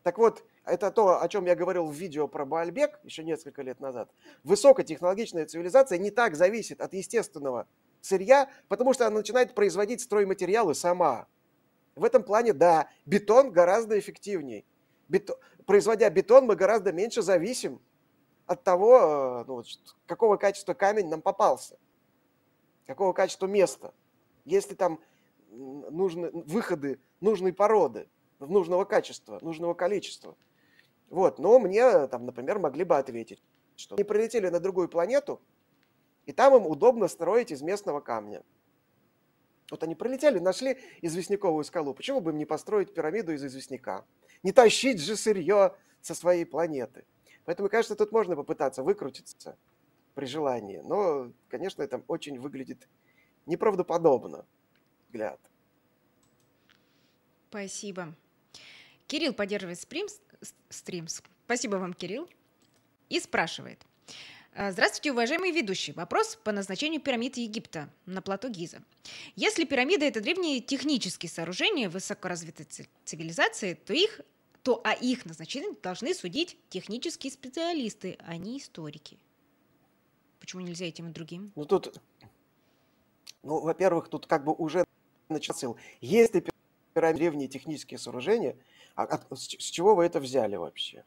Так 0.03 0.19
вот, 0.19 0.45
это 0.69 0.91
то, 0.91 1.21
о 1.21 1.29
чем 1.29 1.47
я 1.47 1.55
говорил 1.55 1.87
в 1.87 1.95
видео 1.95 2.29
про 2.29 2.45
Баальбек 2.45 3.01
еще 3.03 3.25
несколько 3.25 3.63
лет 3.63 3.81
назад. 3.81 4.11
Высокотехнологичная 4.45 5.47
цивилизация 5.47 5.99
не 5.99 6.11
так 6.11 6.37
зависит 6.37 6.81
от 6.81 6.93
естественного 6.95 7.67
сырья, 8.01 8.49
потому 8.69 8.93
что 8.93 9.07
она 9.07 9.17
начинает 9.17 9.55
производить 9.55 10.01
стройматериалы 10.01 10.75
сама. 10.75 11.27
В 11.97 12.05
этом 12.05 12.23
плане, 12.23 12.53
да, 12.53 12.89
бетон 13.07 13.51
гораздо 13.51 13.99
эффективнее. 13.99 14.65
Бетон, 15.09 15.37
производя 15.67 16.09
бетон, 16.11 16.47
мы 16.47 16.55
гораздо 16.55 16.93
меньше 16.93 17.23
зависим 17.23 17.81
от 18.47 18.63
того, 18.63 18.99
э, 18.99 19.45
ну, 19.47 19.63
какого 20.07 20.37
качества 20.37 20.75
камень 20.75 21.09
нам 21.09 21.23
попался, 21.23 21.77
какого 22.87 23.13
качества 23.13 23.47
места. 23.47 23.93
Если 24.45 24.75
там 24.75 25.01
нужны 25.51 26.31
выходы 26.31 27.01
нужной 27.21 27.53
породы, 27.53 28.09
нужного 28.39 28.85
качества, 28.85 29.39
нужного 29.43 29.75
количества. 29.75 30.37
Вот, 31.11 31.39
но 31.39 31.59
мне 31.59 32.07
там, 32.09 32.27
например, 32.27 32.59
могли 32.59 32.85
бы 32.85 32.97
ответить, 32.97 33.43
что 33.77 33.95
они 33.95 34.05
прилетели 34.05 34.49
на 34.49 34.61
другую 34.61 34.89
планету, 34.89 35.41
и 36.27 36.33
там 36.33 36.55
им 36.55 36.67
удобно 36.67 37.09
строить 37.09 37.51
из 37.51 37.63
местного 37.63 38.01
камня. 38.01 38.43
Вот 39.71 39.83
они 39.83 39.95
прилетели, 39.95 40.39
нашли 40.39 40.79
известняковую 41.03 41.65
скалу. 41.65 41.95
Почему 41.95 42.21
бы 42.21 42.31
им 42.31 42.39
не 42.39 42.47
построить 42.47 42.93
пирамиду 42.93 43.33
из 43.33 43.45
известняка? 43.45 44.05
Не 44.43 44.53
тащить 44.53 45.01
же 45.01 45.17
сырье 45.17 45.75
со 46.01 46.15
своей 46.15 46.45
планеты. 46.45 47.05
Поэтому, 47.45 47.69
кажется, 47.69 47.97
тут 47.97 48.13
можно 48.13 48.37
попытаться 48.37 48.83
выкрутиться 48.83 49.57
при 50.15 50.27
желании. 50.27 50.81
Но, 50.85 51.33
конечно, 51.49 51.83
это 51.83 52.03
очень 52.09 52.39
выглядит 52.39 52.89
неправдоподобно, 53.47 54.47
взгляд. 55.07 55.41
Спасибо. 57.49 58.15
Кирилл 59.07 59.33
поддерживает 59.33 59.81
стримс, 59.81 60.21
стримс. 60.69 61.23
Спасибо 61.45 61.77
вам, 61.77 61.95
Кирилл. 61.95 62.29
И 63.09 63.21
спрашивает. 63.21 63.85
«А, 64.55 64.73
здравствуйте, 64.73 65.13
уважаемые 65.13 65.53
ведущие. 65.53 65.95
Вопрос 65.95 66.37
по 66.43 66.51
назначению 66.51 67.01
пирамид 67.01 67.37
Египта 67.37 67.89
на 68.07 68.23
плато 68.23 68.49
Гиза. 68.49 68.83
Если 69.37 69.65
пирамиды– 69.65 70.05
это 70.07 70.21
древние 70.21 70.61
технические 70.61 71.31
сооружения 71.31 71.89
высокоразвитой 71.89 72.67
цивилизации, 73.05 73.75
то, 73.75 73.93
их, 73.93 74.21
то 74.65 74.81
о 74.83 74.95
их 74.95 75.27
назначении 75.27 75.81
должны 75.81 76.13
судить 76.13 76.57
технические 76.71 77.31
специалисты, 77.31 78.19
а 78.27 78.37
не 78.37 78.59
историки. 78.59 79.19
Почему 80.41 80.63
нельзя 80.63 80.87
этим 80.87 81.09
и 81.09 81.13
другим? 81.13 81.53
Ну, 81.55 81.65
тут, 81.65 82.01
ну, 83.45 83.61
во-первых, 83.61 84.09
тут 84.09 84.27
как 84.27 84.45
бы 84.45 84.53
уже 84.53 84.85
начался. 85.29 85.69
Если 86.01 86.45
пирамиды 86.95 87.19
древние 87.19 87.47
технические 87.47 87.99
сооружения, 87.99 88.57
а 89.07 89.37
с 89.37 89.47
чего 89.47 89.95
вы 89.95 90.05
это 90.05 90.19
взяли 90.19 90.57
вообще? 90.57 91.05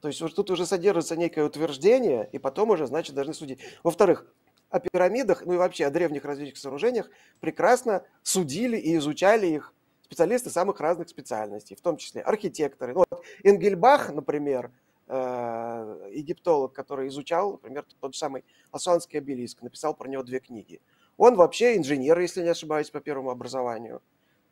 То 0.00 0.08
есть 0.08 0.20
вот 0.20 0.34
тут 0.34 0.50
уже 0.50 0.66
содержится 0.66 1.14
некое 1.14 1.44
утверждение, 1.44 2.28
и 2.32 2.38
потом 2.38 2.70
уже, 2.70 2.86
значит, 2.86 3.14
должны 3.14 3.32
судить. 3.32 3.60
Во-вторых, 3.84 4.26
о 4.70 4.80
пирамидах, 4.80 5.46
ну 5.46 5.52
и 5.52 5.56
вообще 5.56 5.86
о 5.86 5.90
древних 5.90 6.24
различных 6.24 6.58
сооружениях 6.58 7.10
прекрасно 7.38 8.04
судили 8.22 8.76
и 8.76 8.96
изучали 8.96 9.46
их 9.46 9.72
специалисты 10.02 10.50
самых 10.50 10.80
разных 10.80 11.08
специальностей, 11.08 11.76
в 11.76 11.80
том 11.80 11.96
числе 11.96 12.22
архитекторы. 12.22 12.94
Ну, 12.94 13.04
вот 13.08 13.22
Энгельбах, 13.44 14.12
например, 14.12 14.72
э, 15.06 16.10
египтолог, 16.12 16.72
который 16.72 17.06
изучал, 17.06 17.52
например, 17.52 17.84
тот 18.00 18.16
самый 18.16 18.44
Асуанский 18.72 19.18
обелиск, 19.18 19.62
написал 19.62 19.94
про 19.94 20.08
него 20.08 20.24
две 20.24 20.40
книги. 20.40 20.80
Он 21.16 21.36
вообще 21.36 21.76
инженер, 21.76 22.18
если 22.18 22.42
не 22.42 22.48
ошибаюсь, 22.48 22.90
по 22.90 23.00
первому 23.00 23.30
образованию, 23.30 24.02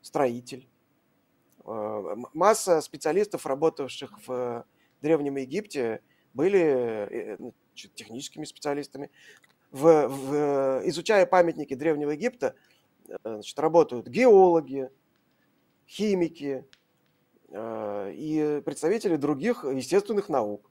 строитель. 0.01 0.65
Э, 1.65 2.15
масса 2.33 2.81
специалистов, 2.81 3.45
работавших 3.45 4.27
в 4.27 4.65
Древнем 5.01 5.37
Египте 5.37 6.01
были 6.33 6.59
э, 6.59 7.35
ну, 7.39 7.53
техническими 7.73 8.45
специалистами. 8.45 9.09
В, 9.71 10.07
в, 10.07 10.81
изучая 10.85 11.25
памятники 11.25 11.75
Древнего 11.75 12.11
Египта, 12.11 12.55
э, 13.07 13.15
значит, 13.23 13.57
работают 13.59 14.07
геологи, 14.07 14.89
химики 15.87 16.65
э, 17.49 18.11
и 18.13 18.61
представители 18.65 19.15
других 19.15 19.63
естественных 19.63 20.29
наук. 20.29 20.69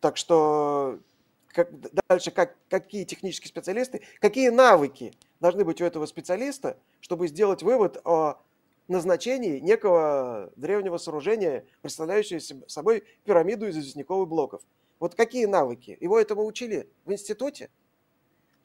Так 0.00 0.16
что 0.16 1.00
как, 1.48 1.70
дальше 2.08 2.30
как, 2.30 2.56
какие 2.68 3.04
технические 3.04 3.48
специалисты, 3.48 4.02
какие 4.20 4.48
навыки 4.48 5.12
должны 5.40 5.64
быть 5.64 5.80
у 5.80 5.84
этого 5.84 6.06
специалиста, 6.06 6.78
чтобы 7.00 7.28
сделать 7.28 7.62
вывод 7.62 8.00
о 8.04 8.42
назначении 8.88 9.58
некого 9.58 10.52
древнего 10.56 10.98
сооружения, 10.98 11.66
представляющего 11.82 12.66
собой 12.68 13.04
пирамиду 13.24 13.66
из 13.66 13.76
известняковых 13.76 14.28
блоков. 14.28 14.62
Вот 14.98 15.14
какие 15.14 15.46
навыки? 15.46 15.96
Его 16.00 16.18
этому 16.18 16.44
учили 16.46 16.88
в 17.04 17.12
институте? 17.12 17.70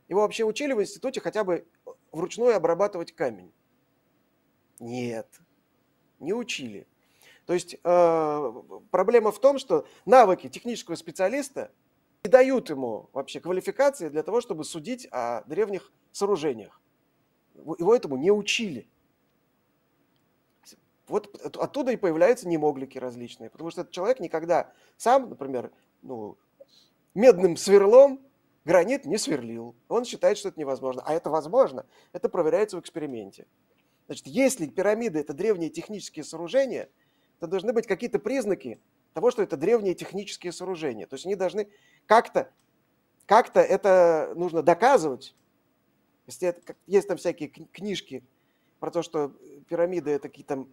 Его 0.07 0.21
вообще 0.21 0.43
учили 0.43 0.73
в 0.73 0.81
институте 0.81 1.21
хотя 1.21 1.43
бы 1.43 1.65
вручную 2.11 2.55
обрабатывать 2.55 3.13
камень? 3.13 3.51
Нет, 4.79 5.27
не 6.19 6.33
учили. 6.33 6.87
То 7.45 7.53
есть 7.53 7.75
э, 7.83 8.53
проблема 8.91 9.31
в 9.31 9.39
том, 9.39 9.57
что 9.57 9.85
навыки 10.05 10.47
технического 10.47 10.95
специалиста 10.95 11.71
не 12.23 12.29
дают 12.29 12.69
ему 12.69 13.09
вообще 13.13 13.39
квалификации 13.39 14.09
для 14.09 14.23
того, 14.23 14.41
чтобы 14.41 14.63
судить 14.63 15.07
о 15.11 15.43
древних 15.47 15.91
сооружениях. 16.11 16.79
Его 17.55 17.95
этому 17.95 18.17
не 18.17 18.31
учили. 18.31 18.87
Вот 21.11 21.35
оттуда 21.57 21.91
и 21.91 21.97
появляются 21.97 22.47
немоглики 22.47 22.97
различные, 22.97 23.49
потому 23.49 23.69
что 23.69 23.81
этот 23.81 23.93
человек 23.93 24.19
никогда 24.19 24.71
сам, 24.97 25.29
например, 25.29 25.71
ну, 26.01 26.37
медным 27.13 27.57
сверлом 27.57 28.19
гранит 28.65 29.05
не 29.05 29.17
сверлил. 29.17 29.75
Он 29.87 30.05
считает, 30.05 30.37
что 30.37 30.49
это 30.49 30.59
невозможно. 30.59 31.03
А 31.05 31.13
это 31.13 31.29
возможно. 31.29 31.85
Это 32.13 32.29
проверяется 32.29 32.77
в 32.77 32.79
эксперименте. 32.79 33.47
Значит, 34.07 34.27
если 34.27 34.67
пирамиды– 34.67 35.19
это 35.21 35.33
древние 35.33 35.69
технические 35.69 36.23
сооружения, 36.23 36.89
то 37.39 37.47
должны 37.47 37.73
быть 37.73 37.87
какие-то 37.87 38.19
признаки 38.19 38.79
того, 39.13 39.31
что 39.31 39.41
это 39.41 39.57
древние 39.57 39.93
технические 39.93 40.51
сооружения. 40.51 41.07
То 41.07 41.15
есть 41.15 41.25
они 41.25 41.35
должны 41.35 41.69
как-то 42.05 42.51
как 43.25 43.55
это 43.55 44.33
нужно 44.35 44.61
доказывать. 44.61 45.35
Если 46.27 46.49
это, 46.49 46.75
есть 46.85 47.07
там 47.07 47.15
всякие 47.15 47.47
книжки 47.47 48.25
про 48.79 48.91
то, 48.91 49.01
что 49.01 49.29
пирамиды– 49.69 50.11
это 50.11 50.27
какие-то 50.27 50.67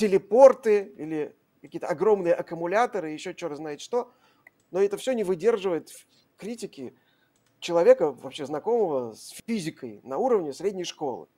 телепорты 0.00 0.94
или 0.96 1.36
какие-то 1.60 1.86
огромные 1.86 2.32
аккумуляторы, 2.32 3.10
еще 3.10 3.34
черт 3.34 3.54
знает 3.58 3.82
что, 3.82 4.10
но 4.70 4.82
это 4.82 4.96
все 4.96 5.12
не 5.12 5.24
выдерживает 5.24 5.90
критики 6.38 6.94
человека, 7.58 8.10
вообще 8.10 8.46
знакомого 8.46 9.12
с 9.12 9.28
физикой 9.46 10.00
на 10.02 10.16
уровне 10.16 10.54
средней 10.54 10.84
школы. 10.84 11.28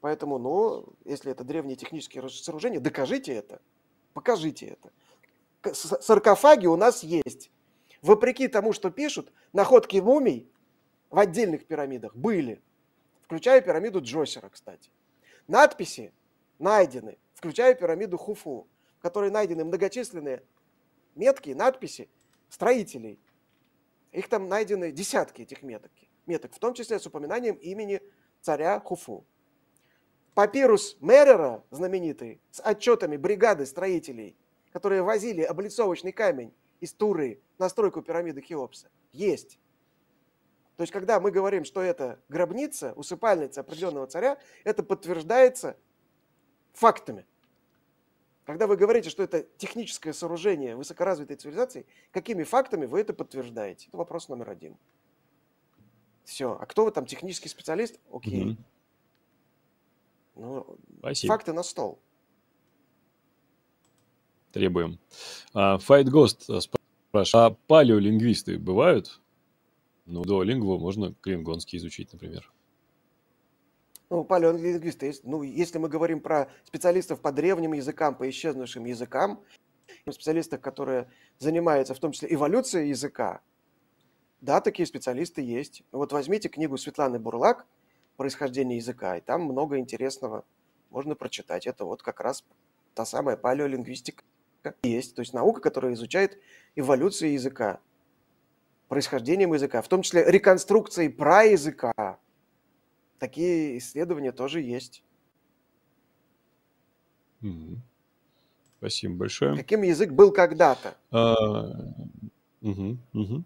Поэтому, 0.00 0.38
ну, 0.38 0.86
если 1.04 1.32
это 1.32 1.42
древние 1.42 1.74
технические 1.74 2.28
сооружения, 2.28 2.78
докажите 2.78 3.34
это, 3.34 3.60
покажите 4.12 4.66
это. 4.66 5.74
Саркофаги 5.74 6.68
у 6.68 6.76
нас 6.76 7.02
есть. 7.02 7.50
Вопреки 8.00 8.46
тому, 8.46 8.72
что 8.72 8.92
пишут, 8.92 9.32
находки 9.52 9.96
мумий 9.96 10.48
в 11.10 11.18
отдельных 11.18 11.66
пирамидах 11.66 12.14
были, 12.14 12.62
включая 13.22 13.60
пирамиду 13.60 14.00
Джосера, 14.00 14.48
кстати. 14.50 14.92
Надписи 15.48 16.12
найдены, 16.58 17.18
включая 17.34 17.74
пирамиду 17.74 18.18
Хуфу, 18.18 18.66
в 18.98 19.02
которой 19.02 19.30
найдены 19.30 19.64
многочисленные 19.64 20.42
метки, 21.14 21.50
надписи 21.50 22.08
строителей. 22.48 23.20
Их 24.12 24.28
там 24.28 24.48
найдены 24.48 24.92
десятки 24.92 25.42
этих 25.42 25.62
меток, 25.62 25.90
меток, 26.26 26.54
в 26.54 26.58
том 26.58 26.74
числе 26.74 26.98
с 26.98 27.06
упоминанием 27.06 27.56
имени 27.56 28.00
царя 28.40 28.80
Хуфу. 28.80 29.26
Папирус 30.34 30.96
Мерера, 31.00 31.64
знаменитый, 31.70 32.40
с 32.50 32.60
отчетами 32.60 33.16
бригады 33.16 33.64
строителей, 33.64 34.36
которые 34.70 35.02
возили 35.02 35.40
облицовочный 35.40 36.12
камень 36.12 36.52
из 36.80 36.92
Туры 36.92 37.40
на 37.58 37.68
стройку 37.68 38.02
пирамиды 38.02 38.42
Хеопса, 38.42 38.90
есть. 39.12 39.58
То 40.76 40.82
есть, 40.82 40.92
когда 40.92 41.20
мы 41.20 41.30
говорим, 41.30 41.64
что 41.64 41.80
это 41.80 42.20
гробница, 42.28 42.92
усыпальница 42.96 43.62
определенного 43.62 44.06
царя, 44.06 44.38
это 44.62 44.82
подтверждается 44.82 45.78
фактами. 46.76 47.24
Когда 48.44 48.68
вы 48.68 48.76
говорите, 48.76 49.10
что 49.10 49.24
это 49.24 49.44
техническое 49.56 50.12
сооружение 50.12 50.76
высокоразвитой 50.76 51.36
цивилизации, 51.36 51.84
какими 52.12 52.44
фактами 52.44 52.86
вы 52.86 53.00
это 53.00 53.12
подтверждаете? 53.12 53.88
Это 53.88 53.96
вопрос 53.96 54.28
номер 54.28 54.50
один. 54.50 54.76
Все. 56.24 56.56
А 56.60 56.66
кто 56.66 56.84
вы 56.84 56.92
там, 56.92 57.06
технический 57.06 57.48
специалист? 57.48 57.98
Окей. 58.12 58.50
Угу. 58.50 58.56
Ну, 60.36 60.78
Спасибо. 60.98 61.32
факты 61.32 61.52
на 61.52 61.62
стол. 61.62 61.98
Требуем. 64.52 64.98
А, 65.52 65.78
Fight 65.78 66.04
Ghost 66.04 66.44
э, 66.48 66.60
спрашивает, 66.60 67.34
а 67.34 67.56
палеолингвисты 67.66 68.58
бывают? 68.58 69.20
Ну, 70.04 70.22
до 70.22 70.42
лингву 70.42 70.78
можно 70.78 71.14
клингонский 71.14 71.78
изучить, 71.78 72.12
например. 72.12 72.52
Ну, 74.08 74.24
палеолингвисты, 74.24 75.12
ну, 75.24 75.42
если 75.42 75.78
мы 75.78 75.88
говорим 75.88 76.20
про 76.20 76.48
специалистов 76.64 77.20
по 77.20 77.32
древним 77.32 77.72
языкам, 77.72 78.14
по 78.14 78.28
исчезнувшим 78.30 78.84
языкам, 78.84 79.42
специалистов, 80.08 80.60
которые 80.60 81.10
занимаются 81.38 81.92
в 81.94 81.98
том 81.98 82.12
числе 82.12 82.32
эволюцией 82.32 82.90
языка, 82.90 83.40
да, 84.40 84.60
такие 84.60 84.86
специалисты 84.86 85.42
есть. 85.42 85.82
Вот 85.90 86.12
возьмите 86.12 86.48
книгу 86.48 86.76
Светланы 86.76 87.18
Бурлак 87.18 87.66
«Происхождение 88.16 88.78
языка», 88.78 89.16
и 89.16 89.20
там 89.20 89.42
много 89.42 89.78
интересного 89.78 90.44
можно 90.90 91.16
прочитать. 91.16 91.66
Это 91.66 91.84
вот 91.84 92.02
как 92.02 92.20
раз 92.20 92.44
та 92.94 93.04
самая 93.04 93.36
палеолингвистика 93.36 94.22
есть, 94.84 95.16
то 95.16 95.20
есть 95.20 95.32
наука, 95.32 95.60
которая 95.60 95.94
изучает 95.94 96.38
эволюцию 96.76 97.32
языка, 97.32 97.80
происхождением 98.88 99.52
языка, 99.52 99.82
в 99.82 99.88
том 99.88 100.02
числе 100.02 100.24
реконструкцией 100.30 101.10
праязыка, 101.10 102.20
такие 103.18 103.78
исследования 103.78 104.32
тоже 104.32 104.60
есть. 104.60 105.02
Мгм. 107.40 107.82
Спасибо 108.78 109.14
большое. 109.14 109.56
Каким 109.56 109.82
язык 109.82 110.12
был 110.12 110.32
когда-то? 110.32 110.96
А, 111.10 111.34
мгм, 112.60 112.98
мгм. 113.12 113.44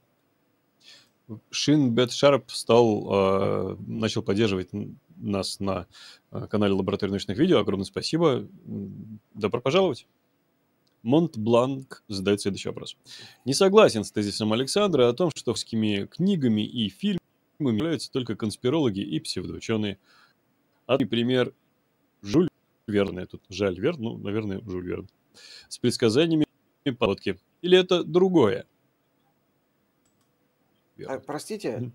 Шин 1.51 1.93
Бет 1.93 2.11
Шарп 2.11 2.51
стал, 2.51 3.07
а, 3.11 3.77
начал 3.87 4.23
поддерживать 4.23 4.71
нас 5.17 5.61
на 5.61 5.87
а, 6.31 6.47
канале 6.49 6.73
Лаборатории 6.75 7.11
научных 7.11 7.39
видео. 7.39 7.59
Огромное 7.59 7.85
спасибо. 7.85 8.49
Добро 9.35 9.61
пожаловать. 9.61 10.07
Монт 11.03 11.39
Бланк 11.39 12.03
задает 12.09 12.41
следующий 12.41 12.69
вопрос. 12.69 12.97
Не 13.45 13.55
согласен 13.55 14.05
с 14.05 14.13
тезисом 14.13 14.53
Александра 14.53 15.09
о 15.09 15.13
том, 15.15 15.31
что 15.35 15.55
с 15.55 15.65
книгами 15.65 16.63
и 16.63 16.89
фильмами 16.91 17.20
являются 17.69 18.11
только 18.11 18.37
конспирологи 18.37 19.01
и 19.01 19.21
псевдоученые. 19.21 19.99
А 20.87 20.99
пример 20.99 21.55
Жюль 22.23 22.49
Верн, 22.87 23.27
тут 23.27 23.43
Жаль 23.49 23.79
Верн, 23.79 24.03
ну, 24.03 24.19
наверное, 24.19 24.61
Жюль 24.63 24.87
Верн, 24.87 25.09
с 25.69 25.79
предсказаниями 25.79 26.47
подводки. 26.99 27.39
Или 27.63 27.79
это 27.79 28.03
другое? 28.03 28.67
А, 31.07 31.19
простите, 31.19 31.93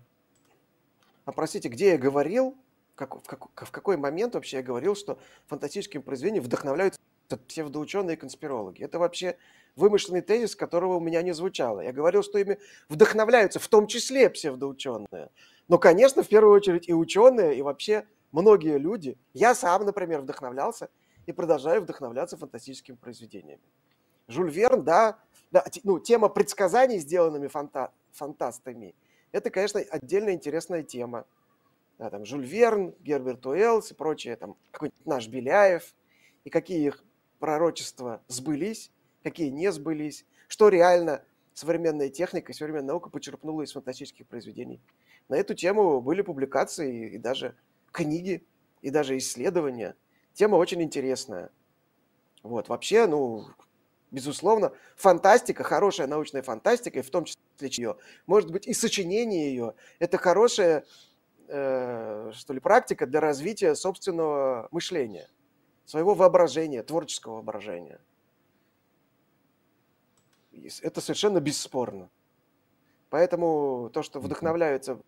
а 1.24 1.32
простите, 1.32 1.68
где 1.68 1.90
я 1.90 1.98
говорил, 1.98 2.56
как, 2.94 3.16
в, 3.16 3.22
как, 3.22 3.66
в 3.66 3.70
какой 3.70 3.96
момент 3.96 4.34
вообще 4.34 4.58
я 4.58 4.62
говорил, 4.62 4.94
что 4.94 5.18
фантастическим 5.46 6.02
произведением 6.02 6.44
вдохновляются 6.44 6.98
псевдоученые 7.48 8.16
и 8.16 8.18
конспирологи? 8.18 8.82
Это 8.82 8.98
вообще 8.98 9.36
вымышленный 9.74 10.22
тезис, 10.22 10.56
которого 10.56 10.96
у 10.96 11.00
меня 11.00 11.22
не 11.22 11.32
звучало. 11.32 11.80
Я 11.80 11.92
говорил, 11.92 12.22
что 12.22 12.38
ими 12.38 12.58
вдохновляются 12.88 13.58
в 13.58 13.68
том 13.68 13.86
числе 13.86 14.30
псевдоученые. 14.30 15.30
Но, 15.68 15.78
конечно, 15.78 16.22
в 16.22 16.28
первую 16.28 16.54
очередь 16.54 16.88
и 16.88 16.94
ученые, 16.94 17.56
и 17.56 17.62
вообще 17.62 18.06
многие 18.32 18.78
люди. 18.78 19.18
Я 19.34 19.54
сам, 19.54 19.84
например, 19.84 20.20
вдохновлялся 20.20 20.90
и 21.26 21.32
продолжаю 21.32 21.82
вдохновляться 21.82 22.36
фантастическими 22.36 22.96
произведениями. 22.96 23.62
Жюль 24.28 24.50
Верн, 24.50 24.84
да, 24.84 25.18
да 25.50 25.64
ну, 25.84 25.98
тема 25.98 26.28
предсказаний, 26.28 26.98
сделанными 26.98 27.48
фанта, 27.48 27.92
фантастами, 28.12 28.94
это, 29.32 29.50
конечно, 29.50 29.80
отдельно 29.90 30.30
интересная 30.30 30.82
тема. 30.82 31.26
Да, 31.98 32.10
там 32.10 32.24
Жюль 32.24 32.44
Верн, 32.44 32.94
Герберт 33.00 33.44
Уэллс 33.46 33.90
и 33.90 33.94
прочее, 33.94 34.36
там 34.36 34.56
какой-нибудь 34.70 35.06
наш 35.06 35.28
Беляев, 35.28 35.94
и 36.44 36.50
какие 36.50 36.86
их 36.86 37.04
пророчества 37.38 38.22
сбылись, 38.28 38.90
какие 39.22 39.48
не 39.48 39.70
сбылись, 39.72 40.24
что 40.48 40.68
реально 40.68 41.24
современная 41.54 42.08
техника 42.08 42.52
современная 42.52 42.88
наука 42.88 43.10
почерпнула 43.10 43.62
из 43.62 43.72
фантастических 43.72 44.26
произведений. 44.26 44.80
На 45.28 45.36
эту 45.36 45.54
тему 45.54 46.00
были 46.00 46.22
публикации 46.22 47.10
и 47.14 47.18
даже 47.18 47.56
книги, 47.92 48.46
и 48.82 48.90
даже 48.90 49.16
исследования. 49.16 49.96
Тема 50.34 50.56
очень 50.56 50.82
интересная. 50.82 51.50
Вот, 52.42 52.68
вообще, 52.68 53.06
ну, 53.06 53.46
безусловно, 54.10 54.72
фантастика, 54.96 55.64
хорошая 55.64 56.06
научная 56.06 56.42
фантастика, 56.42 57.00
и 57.00 57.02
в 57.02 57.10
том 57.10 57.24
числе 57.24 57.40
ее, 57.58 57.96
может 58.26 58.50
быть, 58.50 58.66
и 58.66 58.74
сочинение 58.74 59.50
ее, 59.50 59.74
это 59.98 60.18
хорошая, 60.18 60.84
э, 61.48 62.30
что 62.34 62.52
ли, 62.52 62.60
практика 62.60 63.06
для 63.06 63.20
развития 63.20 63.74
собственного 63.74 64.68
мышления, 64.70 65.28
своего 65.84 66.14
воображения, 66.14 66.82
творческого 66.82 67.36
воображения. 67.36 67.98
Это 70.82 71.00
совершенно 71.00 71.40
бесспорно. 71.40 72.08
Поэтому 73.10 73.90
то, 73.92 74.02
что 74.02 74.20
вдохновляются 74.20 75.00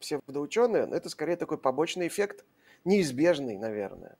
псевдоученые, 0.00 0.88
это 0.90 1.08
скорее 1.08 1.36
такой 1.36 1.58
побочный 1.58 2.08
эффект, 2.08 2.44
неизбежный, 2.84 3.56
наверное. 3.56 4.16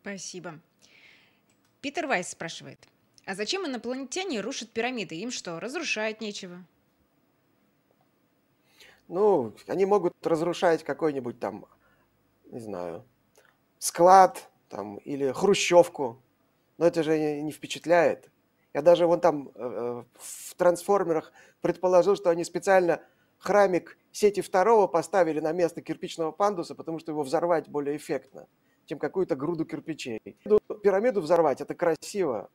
Спасибо. 0.00 0.60
Питер 1.80 2.06
Вайс 2.06 2.28
спрашивает, 2.28 2.78
а 3.26 3.34
зачем 3.34 3.66
инопланетяне 3.66 4.40
рушат 4.40 4.70
пирамиды? 4.70 5.16
Им 5.16 5.30
что, 5.30 5.60
разрушать 5.60 6.20
нечего? 6.20 6.64
Ну, 9.08 9.54
они 9.66 9.86
могут 9.86 10.14
разрушать 10.26 10.84
какой-нибудь 10.84 11.40
там, 11.40 11.66
не 12.46 12.60
знаю, 12.60 13.04
склад 13.78 14.48
там, 14.68 14.98
или 14.98 15.32
хрущевку, 15.32 16.22
но 16.78 16.86
это 16.86 17.02
же 17.02 17.18
не 17.18 17.50
впечатляет. 17.50 18.30
Я 18.72 18.82
даже 18.82 19.06
вон 19.06 19.20
там 19.20 19.48
э, 19.48 19.52
э, 19.56 20.04
в 20.14 20.54
трансформерах 20.54 21.32
предположил, 21.60 22.14
что 22.14 22.30
они 22.30 22.44
специально 22.44 23.02
храмик 23.38 23.98
сети 24.12 24.40
второго 24.40 24.86
поставили 24.86 25.40
на 25.40 25.52
место 25.52 25.82
кирпичного 25.82 26.32
пандуса, 26.32 26.74
потому 26.74 26.98
что 26.98 27.12
его 27.12 27.22
взорвать 27.22 27.68
более 27.68 27.96
эффектно. 27.96 28.46
чем 28.86 28.98
какую-то 28.98 29.36
груду 29.36 29.64
кирпичей. 29.64 30.20
Пирамиду 30.82 31.20
взорвать– 31.20 31.60
это 31.62 31.74
красиво. 31.74 32.50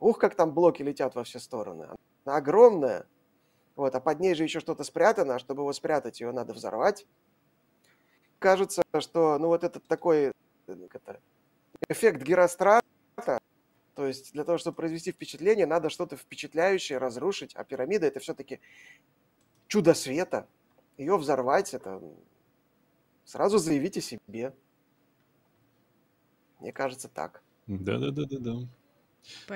Ух, 0.00 0.18
как 0.18 0.34
там 0.34 0.52
блоки 0.52 0.82
летят 0.82 1.14
во 1.14 1.24
все 1.24 1.38
стороны. 1.38 1.88
Она 2.26 2.36
огромная, 2.36 3.06
вот, 3.74 3.94
а 3.94 4.00
под 4.00 4.20
ней 4.20 4.34
же 4.34 4.42
еще 4.42 4.60
что-то 4.60 4.84
спрятано, 4.84 5.36
а 5.36 5.38
чтобы 5.38 5.62
его 5.62 5.72
спрятать, 5.72 6.20
ее 6.20 6.32
надо 6.32 6.52
взорвать. 6.52 7.06
Кажется, 8.38 8.82
что, 9.00 9.38
ну, 9.38 9.48
вот 9.48 9.64
этот 9.64 9.86
такой 9.86 10.32
это, 10.66 11.20
эффект 11.88 12.22
гирострата, 12.22 12.82
то 13.94 14.06
есть 14.06 14.32
для 14.32 14.44
того, 14.44 14.58
чтобы 14.58 14.76
произвести 14.76 15.12
впечатление, 15.12 15.64
надо 15.64 15.88
что-то 15.88 16.16
впечатляющее 16.16 16.98
разрушить, 16.98 17.54
а 17.54 17.64
пирамида– 17.64 18.06
это 18.08 18.20
все-таки 18.20 18.60
чудо 19.68 19.94
света. 19.94 20.46
Ее 20.98 21.16
взорвать– 21.16 21.74
это 21.74 22.02
сразу 23.24 23.58
заявите 23.58 24.00
себе. 24.00 24.54
Мне 26.60 26.72
кажется, 26.72 27.08
так. 27.08 27.42
Да-да-да-да-да. 27.66 28.66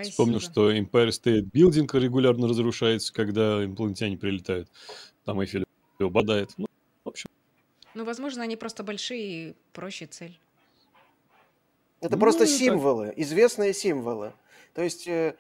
Вспомнил, 0.03 0.41
что 0.41 0.73
Empire 0.73 1.09
State 1.09 1.51
Building 1.51 1.89
регулярно 1.99 2.49
разрушается, 2.49 3.13
когда 3.13 3.65
инопланетяне 3.65 4.19
прилетают. 4.19 4.69
Там 5.25 5.41
Эйфель 5.41 5.65
обладает. 5.99 6.51
Ну, 6.57 6.67
в 7.05 7.09
общем. 7.09 7.31
Ну, 7.95 8.05
возможно, 8.05 8.43
они 8.43 8.57
просто 8.57 8.83
большие 8.83 9.51
и 9.51 9.57
проще 9.73 10.07
цель. 10.07 10.39
Это 12.01 12.15
ну, 12.15 12.21
просто 12.21 12.47
символы, 12.47 13.13
известные 13.17 13.75
символы. 13.75 14.33
То 14.75 14.83
есть, 14.83 15.07
э, 15.07 15.37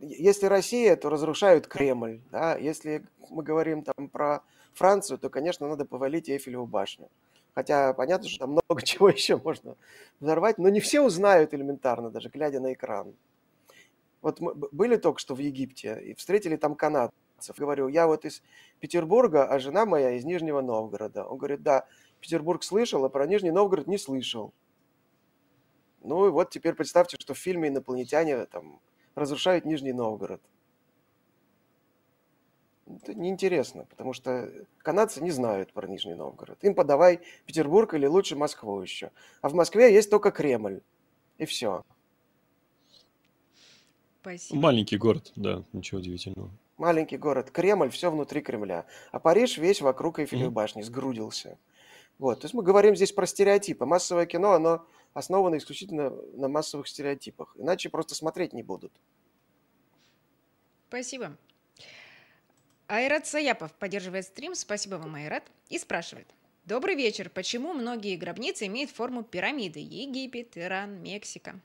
если 0.00 0.46
Россия, 0.46 0.96
то 0.96 1.08
разрушают 1.08 1.66
Кремль. 1.68 2.20
Да? 2.30 2.56
Если 2.56 3.04
мы 3.30 3.42
говорим 3.42 3.82
там 3.84 4.08
про 4.08 4.42
Францию, 4.78 5.18
то, 5.18 5.28
конечно, 5.28 5.68
надо 5.68 5.84
повалить 5.84 6.30
Эйфелеву 6.30 6.66
башню. 6.66 7.08
Хотя 7.54 7.92
понятно, 7.92 8.28
что 8.28 8.38
там 8.40 8.50
много 8.52 8.82
чего 8.84 9.08
еще 9.08 9.36
можно 9.36 9.76
взорвать, 10.20 10.58
но 10.58 10.68
не 10.68 10.80
все 10.80 11.00
узнают 11.00 11.52
элементарно, 11.52 12.10
даже 12.10 12.28
глядя 12.28 12.60
на 12.60 12.72
экран. 12.72 13.14
Вот 14.22 14.40
мы 14.40 14.54
были 14.54 14.96
только 14.96 15.20
что 15.20 15.34
в 15.34 15.38
Египте 15.38 16.00
и 16.00 16.14
встретили 16.14 16.56
там 16.56 16.74
канадцев. 16.74 17.12
Говорю, 17.56 17.88
я 17.88 18.06
вот 18.06 18.24
из 18.24 18.42
Петербурга, 18.80 19.44
а 19.44 19.58
жена 19.58 19.86
моя 19.86 20.12
из 20.12 20.24
Нижнего 20.24 20.60
Новгорода. 20.60 21.24
Он 21.24 21.38
говорит, 21.38 21.62
да, 21.62 21.86
Петербург 22.20 22.62
слышал, 22.64 23.04
а 23.04 23.08
про 23.08 23.26
Нижний 23.26 23.50
Новгород 23.50 23.86
не 23.86 23.98
слышал. 23.98 24.52
Ну 26.02 26.26
и 26.26 26.30
вот 26.30 26.50
теперь 26.50 26.74
представьте, 26.74 27.16
что 27.18 27.34
в 27.34 27.38
фильме 27.38 27.68
инопланетяне 27.68 28.46
там 28.46 28.80
разрушают 29.14 29.64
Нижний 29.64 29.92
Новгород. 29.92 30.40
Это 32.88 33.14
неинтересно, 33.14 33.84
потому 33.84 34.12
что 34.12 34.50
канадцы 34.78 35.22
не 35.22 35.30
знают 35.30 35.72
про 35.72 35.86
Нижний 35.86 36.14
Новгород. 36.14 36.62
Им 36.64 36.74
подавай 36.74 37.20
Петербург 37.44 37.92
или 37.92 38.06
лучше 38.06 38.34
Москву 38.34 38.80
еще. 38.80 39.10
А 39.42 39.48
в 39.48 39.54
Москве 39.54 39.92
есть 39.92 40.10
только 40.10 40.30
Кремль. 40.30 40.80
И 41.36 41.44
все. 41.44 41.84
Спасибо. 44.22 44.60
Маленький 44.60 44.96
город, 44.96 45.32
да, 45.36 45.62
ничего 45.72 46.00
удивительного. 46.00 46.50
Маленький 46.78 47.18
город. 47.18 47.50
Кремль, 47.50 47.90
все 47.90 48.10
внутри 48.10 48.40
Кремля. 48.40 48.86
А 49.12 49.18
Париж 49.18 49.58
весь 49.58 49.80
вокруг 49.80 50.18
Эйфелевой 50.18 50.48
mm-hmm. 50.48 50.52
башни 50.52 50.82
сгрудился. 50.82 51.58
Вот. 52.18 52.40
То 52.40 52.46
есть 52.46 52.54
мы 52.54 52.62
говорим 52.62 52.96
здесь 52.96 53.12
про 53.12 53.26
стереотипы. 53.26 53.84
Массовое 53.84 54.26
кино, 54.26 54.52
оно 54.52 54.86
основано 55.12 55.56
исключительно 55.56 56.10
на 56.34 56.48
массовых 56.48 56.88
стереотипах. 56.88 57.54
Иначе 57.58 57.90
просто 57.90 58.14
смотреть 58.14 58.52
не 58.52 58.62
будут. 58.62 58.92
Спасибо. 60.88 61.36
Айрат 62.88 63.26
Саяпов 63.26 63.72
поддерживает 63.74 64.24
стрим. 64.24 64.54
Спасибо 64.54 64.94
вам, 64.96 65.14
Айрат. 65.14 65.44
И 65.68 65.78
спрашивает. 65.78 66.26
Добрый 66.64 66.94
вечер. 66.94 67.28
Почему 67.28 67.74
многие 67.74 68.16
гробницы 68.16 68.66
имеют 68.66 68.90
форму 68.90 69.22
пирамиды? 69.22 69.78
Египет, 69.78 70.56
Иран, 70.56 71.02
Мексика. 71.02 71.60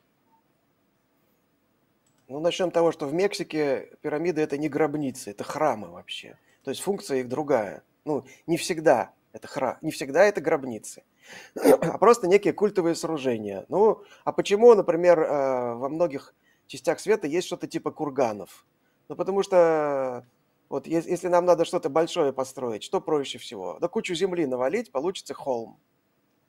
Ну, 2.28 2.42
начнем 2.42 2.72
с 2.72 2.74
того, 2.74 2.92
что 2.92 3.08
в 3.08 3.14
Мексике 3.14 3.90
пирамиды– 4.02 4.42
это 4.44 4.58
не 4.58 4.68
гробницы, 4.68 5.32
это 5.32 5.46
храмы 5.46 5.90
вообще. 5.90 6.38
То 6.64 6.72
есть 6.72 6.82
функция 6.82 7.20
их 7.20 7.30
другая. 7.30 7.84
Ну, 8.04 8.26
не 8.46 8.58
всегда 8.58 9.14
это 9.32 9.48
храм, 9.48 9.78
не 9.82 9.92
всегда 9.92 10.26
это 10.26 10.42
гробницы, 10.42 11.04
а 11.56 11.98
просто 11.98 12.28
некие 12.28 12.54
культовые 12.54 12.96
сооружения. 12.96 13.66
Ну, 13.70 14.04
а 14.26 14.32
почему, 14.34 14.74
например, 14.76 15.20
э, 15.20 15.74
во 15.76 15.90
многих 15.90 16.34
частях 16.68 17.00
света 17.00 17.28
есть 17.28 17.48
что-то 17.48 17.68
типа 17.68 17.92
курганов? 17.92 18.66
Ну, 19.10 19.16
потому 19.16 19.44
что 19.44 20.26
вот 20.74 20.88
если 20.88 21.28
нам 21.28 21.46
надо 21.46 21.66
что-то 21.66 21.88
большое 21.88 22.34
построить, 22.34 22.82
что 22.82 23.00
проще 23.00 23.38
всего? 23.38 23.78
Да 23.80 23.88
кучу 23.88 24.16
земли 24.16 24.48
навалить, 24.48 24.92
получится 24.92 25.36
холм, 25.36 25.80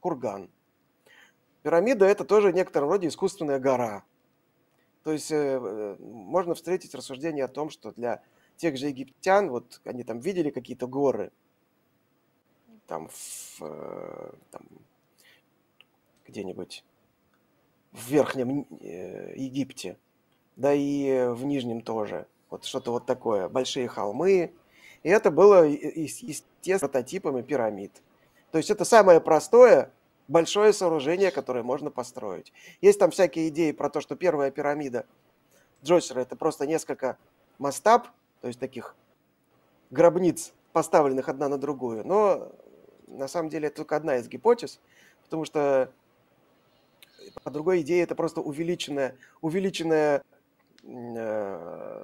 курган. 0.00 0.48
Пирамида– 1.62 2.06
это 2.06 2.24
тоже 2.24 2.50
в 2.50 2.54
некотором 2.54 2.88
роде 2.88 3.08
искусственная 3.08 3.58
гора. 3.58 4.02
То 5.02 5.12
есть 5.12 5.30
э, 5.30 5.60
э, 5.62 5.96
можно 6.00 6.54
встретить 6.54 6.94
рассуждение 6.94 7.44
о 7.44 7.48
том, 7.48 7.68
что 7.68 7.92
для 7.92 8.22
тех 8.56 8.78
же 8.78 8.86
египтян, 8.86 9.50
вот 9.50 9.82
они 9.84 10.04
там 10.04 10.20
видели 10.20 10.48
какие-то 10.48 10.86
горы, 10.86 11.30
там, 12.86 13.08
в, 13.08 13.60
э, 13.60 14.32
там 14.50 14.62
где-нибудь 16.26 16.82
в 17.92 18.08
Верхнем 18.08 18.66
Египте, 18.80 19.98
да 20.56 20.72
и 20.72 21.28
в 21.28 21.44
Нижнем 21.44 21.82
тоже. 21.82 22.26
Вот 22.54 22.64
что-то 22.64 22.92
вот 22.92 23.04
такое, 23.04 23.48
большие 23.48 23.88
холмы. 23.88 24.52
И 25.02 25.08
это 25.08 25.32
было, 25.32 25.64
естественно, 25.64 26.78
прототипами 26.78 27.42
пирамид. 27.42 27.90
То 28.52 28.58
есть 28.58 28.70
это 28.70 28.84
самое 28.84 29.20
простое 29.20 29.90
большое 30.28 30.72
сооружение, 30.72 31.32
которое 31.32 31.64
можно 31.64 31.90
построить. 31.90 32.52
Есть 32.80 33.00
там 33.00 33.10
всякие 33.10 33.48
идеи 33.48 33.72
про 33.72 33.90
то, 33.90 34.00
что 34.00 34.14
первая 34.14 34.52
пирамида 34.52 35.04
Джойсера 35.82 36.20
это 36.20 36.36
просто 36.36 36.64
несколько 36.64 37.18
мастаб, 37.58 38.06
то 38.40 38.46
есть 38.46 38.60
таких 38.60 38.94
гробниц, 39.90 40.52
поставленных 40.72 41.28
одна 41.28 41.48
на 41.48 41.58
другую. 41.58 42.06
Но 42.06 42.52
на 43.08 43.26
самом 43.26 43.48
деле 43.48 43.66
это 43.66 43.78
только 43.78 43.96
одна 43.96 44.18
из 44.18 44.28
гипотез, 44.28 44.78
потому 45.24 45.44
что 45.44 45.90
по 47.42 47.50
другой 47.50 47.80
идее 47.80 48.04
это 48.04 48.14
просто 48.14 48.40
увеличенное 48.40 49.16
э, 50.20 50.33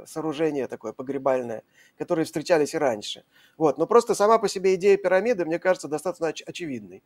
сооружение 0.06 0.66
такое 0.66 0.92
погребальное, 0.92 1.62
которые 1.98 2.24
встречались 2.24 2.74
и 2.74 2.78
раньше. 2.78 3.24
Вот. 3.56 3.78
Но 3.78 3.86
просто 3.86 4.14
сама 4.14 4.38
по 4.38 4.48
себе 4.48 4.74
идея 4.74 4.96
пирамиды, 4.96 5.44
мне 5.44 5.58
кажется, 5.58 5.86
достаточно 5.86 6.26
оч- 6.26 6.42
очевидной 6.46 7.02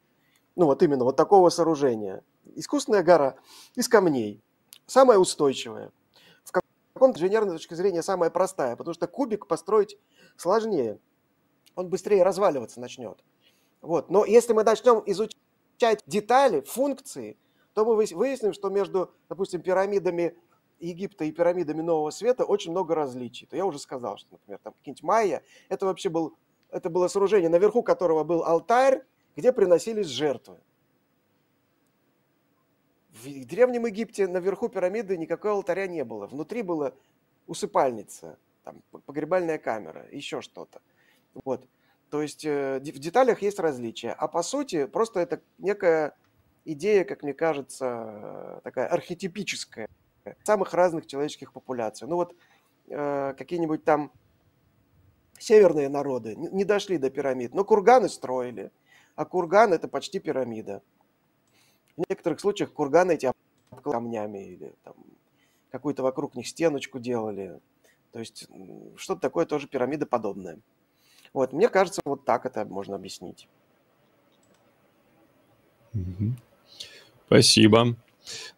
ну 0.57 0.67
вот 0.67 0.83
именно 0.83 1.05
вот 1.05 1.17
такого 1.17 1.49
сооружения. 1.49 2.23
Искусственная 2.55 3.03
гора 3.03 3.37
из 3.75 3.89
камней, 3.89 4.43
самая 4.87 5.19
устойчивая. 5.19 5.91
В 6.45 6.53
каком-то 6.53 7.19
инженерной 7.19 7.53
точки 7.55 7.75
зрения 7.75 8.03
самая 8.03 8.31
простая, 8.31 8.77
потому 8.77 8.95
что 8.95 9.09
кубик 9.09 9.47
построить 9.47 9.99
сложнее. 10.37 11.01
Он 11.75 11.89
быстрее 11.89 12.23
разваливаться 12.23 12.81
начнет. 12.81 13.25
Вот. 13.81 14.11
Но 14.11 14.25
если 14.25 14.53
мы 14.53 14.63
начнем 14.63 15.03
изучать 15.07 16.03
детали, 16.07 16.61
функции, 16.61 17.37
то 17.73 17.85
мы 17.85 17.97
выясним, 17.97 18.53
что 18.53 18.71
между, 18.71 19.13
допустим, 19.29 19.61
пирамидами 19.61 20.37
Египта 20.85 21.25
и 21.25 21.33
пирамидами 21.33 21.83
Нового 21.83 22.11
Света 22.11 22.45
очень 22.45 22.71
много 22.71 22.95
различий. 22.95 23.47
То 23.47 23.57
я 23.57 23.65
уже 23.65 23.79
сказал, 23.79 24.17
что, 24.19 24.29
например, 24.33 24.61
там 24.63 24.73
какие-нибудь 24.75 25.03
майя, 25.03 25.43
это 25.69 25.87
вообще 25.87 26.09
был, 26.09 26.37
это 26.71 26.91
было 26.91 27.09
сооружение, 27.09 27.49
наверху 27.49 27.83
которого 27.83 28.25
был 28.25 28.45
алтарь, 28.45 29.05
где 29.37 29.53
приносились 29.53 30.07
жертвы. 30.07 30.59
В 33.11 33.47
Древнем 33.47 33.87
Египте 33.87 34.27
наверху 34.27 34.69
пирамиды 34.69 35.17
никакого 35.17 35.55
алтаря 35.55 35.87
не 35.87 36.05
было. 36.05 36.27
Внутри 36.27 36.63
была 36.63 36.93
усыпальница, 37.47 38.39
там, 38.65 38.83
погребальная 39.07 39.59
камера, 39.59 40.07
еще 40.11 40.41
что-то. 40.41 40.81
Вот. 41.45 41.67
То 42.11 42.23
есть 42.23 42.45
э, 42.45 42.79
в 42.81 42.99
деталях 42.99 43.43
есть 43.43 43.59
различия. 43.59 44.11
А 44.11 44.29
по 44.29 44.43
сути, 44.43 44.87
просто 44.87 45.21
это 45.21 45.41
некая 45.59 46.17
идея, 46.65 47.05
как 47.05 47.23
мне 47.23 47.35
кажется, 47.35 48.61
такая 48.65 48.89
архетипическая 48.89 49.89
самых 50.43 50.75
разных 50.75 51.07
человеческих 51.07 51.53
популяций. 51.53 52.09
Ну 52.09 52.17
вот 52.17 52.35
э, 52.89 53.35
какие-нибудь 53.37 53.85
там 53.85 54.13
северные 55.39 55.89
народы 55.89 56.35
не 56.37 56.65
дошли 56.65 56.99
до 56.99 57.11
пирамид, 57.11 57.55
но 57.55 57.65
курганы 57.65 58.09
строили– 58.09 58.71
а 59.17 59.25
курган– 59.25 59.73
это 59.75 59.89
почти 59.89 60.19
пирамида. 60.19 60.83
В 61.97 62.03
некоторых 62.09 62.41
случаях 62.41 62.73
курганы 62.73 63.13
эти 63.13 63.31
камнями 63.83 64.39
или 64.39 64.73
там, 64.83 64.95
какую-то 65.71 66.03
вокруг 66.03 66.35
них 66.35 66.49
стеночку 66.49 66.99
делали. 66.99 67.61
То 68.13 68.19
есть 68.19 68.49
что-то 68.97 69.21
такое 69.21 69.47
тоже 69.47 69.69
пирамидоподобное. 69.69 70.59
Вот, 71.33 71.53
мне 71.53 71.69
кажется, 71.69 72.01
вот 72.05 72.25
так 72.25 72.47
это 72.47 72.65
можно 72.65 72.97
объяснить. 72.97 73.49
Спасибо. 77.27 77.97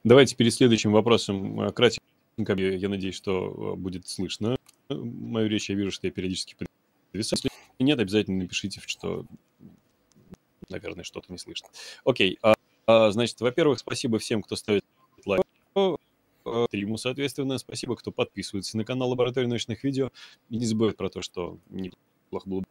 Давайте 0.05 0.37
перед 0.37 0.53
следующим 0.55 0.93
вопросом 0.93 1.61
э, 1.61 1.73
кратенько, 1.73 2.55
я 2.55 2.89
надеюсь, 2.89 3.17
что 3.17 3.75
э, 3.75 3.77
будет 3.77 4.07
слышно 4.09 4.57
мою 4.89 5.49
речь. 5.49 5.69
Я 5.69 5.77
вижу, 5.77 5.91
что 5.91 6.07
я 6.07 6.13
периодически 6.13 6.55
подвисаю. 6.55 7.41
Если 7.43 7.51
нет, 7.79 7.99
обязательно 7.99 8.39
напишите, 8.39 8.81
что 8.85 9.25
наверное, 10.69 11.05
что-то 11.05 11.33
не 11.33 11.39
слышно. 11.39 11.69
Окей. 12.05 12.39
А, 12.43 12.55
А, 12.87 13.11
значит, 13.11 13.41
во-первых, 13.41 13.81
спасибо 13.81 14.19
всем, 14.19 14.43
кто 14.43 14.57
ставит 14.57 14.85
лайк 15.25 15.43
стриму, 16.69 16.97
соответственно. 16.99 17.59
Спасибо, 17.59 17.97
кто 17.97 18.13
подписывается 18.13 18.77
на 18.77 18.85
канал 18.85 19.11
Лаборатории 19.11 19.47
научных 19.47 19.83
видео. 19.83 20.11
И 20.51 20.57
не 20.57 20.67
забывайте 20.67 20.97
про 20.97 21.11
то, 21.11 21.21
что 21.21 21.59
неплохо 21.69 22.49
было 22.49 22.63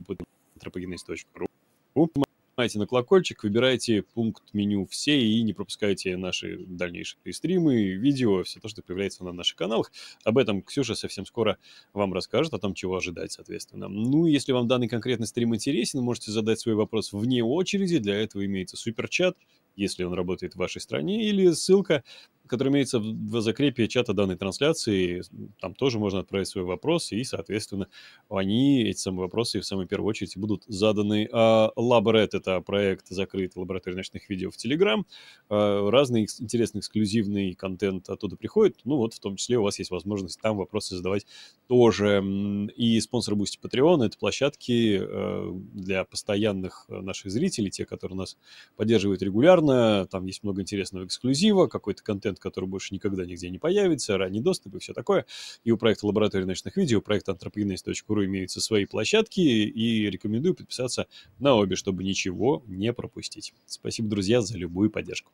бы 0.00 0.16
anthropogenes.ru 0.56 2.29
нажимаете 2.60 2.78
на 2.78 2.86
колокольчик, 2.86 3.42
выбираете 3.42 4.02
пункт 4.02 4.42
меню 4.52 4.86
«Все» 4.90 5.18
и 5.18 5.42
не 5.42 5.54
пропускайте 5.54 6.16
наши 6.18 6.58
дальнейшие 6.58 7.32
стримы, 7.32 7.92
видео, 7.94 8.42
все 8.42 8.60
то, 8.60 8.68
что 8.68 8.82
появляется 8.82 9.24
на 9.24 9.32
наших 9.32 9.56
каналах. 9.56 9.90
Об 10.24 10.36
этом 10.36 10.60
Ксюша 10.60 10.94
совсем 10.94 11.24
скоро 11.24 11.56
вам 11.94 12.12
расскажет, 12.12 12.52
о 12.52 12.58
том, 12.58 12.74
чего 12.74 12.96
ожидать, 12.96 13.32
соответственно. 13.32 13.88
Ну, 13.88 14.26
если 14.26 14.52
вам 14.52 14.68
данный 14.68 14.88
конкретный 14.88 15.26
стрим 15.26 15.54
интересен, 15.54 16.02
можете 16.02 16.32
задать 16.32 16.60
свой 16.60 16.74
вопрос 16.74 17.14
вне 17.14 17.42
очереди. 17.42 17.98
Для 17.98 18.16
этого 18.16 18.44
имеется 18.44 18.76
суперчат, 18.76 19.38
если 19.74 20.04
он 20.04 20.12
работает 20.12 20.54
в 20.54 20.58
вашей 20.58 20.82
стране, 20.82 21.30
или 21.30 21.50
ссылка 21.52 22.04
который 22.50 22.70
имеется 22.70 22.98
в 22.98 23.40
закрепе 23.40 23.86
чата 23.86 24.12
данной 24.12 24.36
трансляции. 24.36 25.22
Там 25.60 25.74
тоже 25.74 25.98
можно 25.98 26.18
отправить 26.18 26.48
свой 26.48 26.64
вопрос, 26.64 27.12
и, 27.12 27.22
соответственно, 27.22 27.86
они, 28.28 28.82
эти 28.82 28.98
самые 28.98 29.22
вопросы, 29.22 29.60
в 29.60 29.64
самую 29.64 29.86
первую 29.86 30.08
очередь 30.08 30.36
будут 30.36 30.64
заданы. 30.66 31.28
Laboret— 31.32 32.30
это 32.32 32.60
проект 32.60 33.06
закрытый 33.08 33.60
лаборатории 33.60 33.94
ночных 33.94 34.28
видео 34.28 34.50
в. 34.50 34.56
А, 35.48 35.90
разный 35.90 36.22
интересный 36.22 36.80
эксклюзивный 36.80 37.54
контент 37.54 38.10
оттуда 38.10 38.36
приходит. 38.36 38.80
Ну 38.84 38.96
вот, 38.96 39.14
в 39.14 39.20
том 39.20 39.36
числе 39.36 39.58
у 39.58 39.62
вас 39.62 39.78
есть 39.78 39.92
возможность 39.92 40.40
там 40.40 40.56
вопросы 40.56 40.96
задавать 40.96 41.26
тоже. 41.68 42.22
И 42.76 43.00
спонсор 43.00 43.34
Boosty 43.34 43.58
Patreon— 43.62 44.04
это 44.04 44.18
площадки 44.18 45.00
э, 45.00 45.50
для 45.72 46.04
постоянных 46.04 46.86
наших 46.88 47.30
зрителей, 47.30 47.70
те, 47.70 47.86
которые 47.86 48.18
нас 48.18 48.36
поддерживают 48.74 49.22
регулярно. 49.22 50.08
Там 50.10 50.26
есть 50.26 50.42
много 50.42 50.62
интересного 50.62 51.06
эксклюзива, 51.06 51.68
какой-то 51.68 52.02
контент, 52.02 52.39
который 52.40 52.66
больше 52.66 52.94
никогда 52.94 53.24
нигде 53.24 53.50
не 53.50 53.58
появится, 53.58 54.18
ранний 54.18 54.40
доступ 54.40 54.76
и 54.76 54.78
все 54.78 54.92
такое. 54.92 55.26
И 55.64 55.70
у 55.70 55.76
проекта 55.76 56.06
Лаборатории 56.06 56.44
ночных 56.44 56.76
видео, 56.76 57.00
проекта 57.00 57.32
anthropogenes.ru 57.32 58.24
имеются 58.24 58.60
свои 58.60 58.86
площадки, 58.86 59.40
и 59.40 60.10
рекомендую 60.10 60.54
подписаться 60.54 61.06
на 61.38 61.54
обе, 61.54 61.76
чтобы 61.76 62.02
ничего 62.02 62.62
не 62.66 62.92
пропустить. 62.92 63.54
Спасибо, 63.66 64.08
друзья, 64.08 64.40
за 64.40 64.58
любую 64.58 64.90
поддержку. 64.90 65.30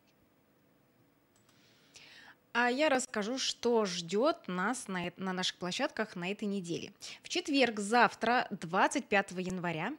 А 2.59 2.69
я 2.71 2.89
расскажу, 2.89 3.37
что 3.37 3.85
ждет 3.85 4.47
нас 4.47 4.87
на, 4.87 5.11
на 5.17 5.31
наших 5.31 5.57
площадках 5.57 6.15
на 6.15 6.31
этой 6.31 6.45
неделе. 6.45 6.91
В 7.21 7.29
четверг, 7.29 7.79
завтра, 7.79 8.47
25 8.49 9.31
января, 9.37 9.91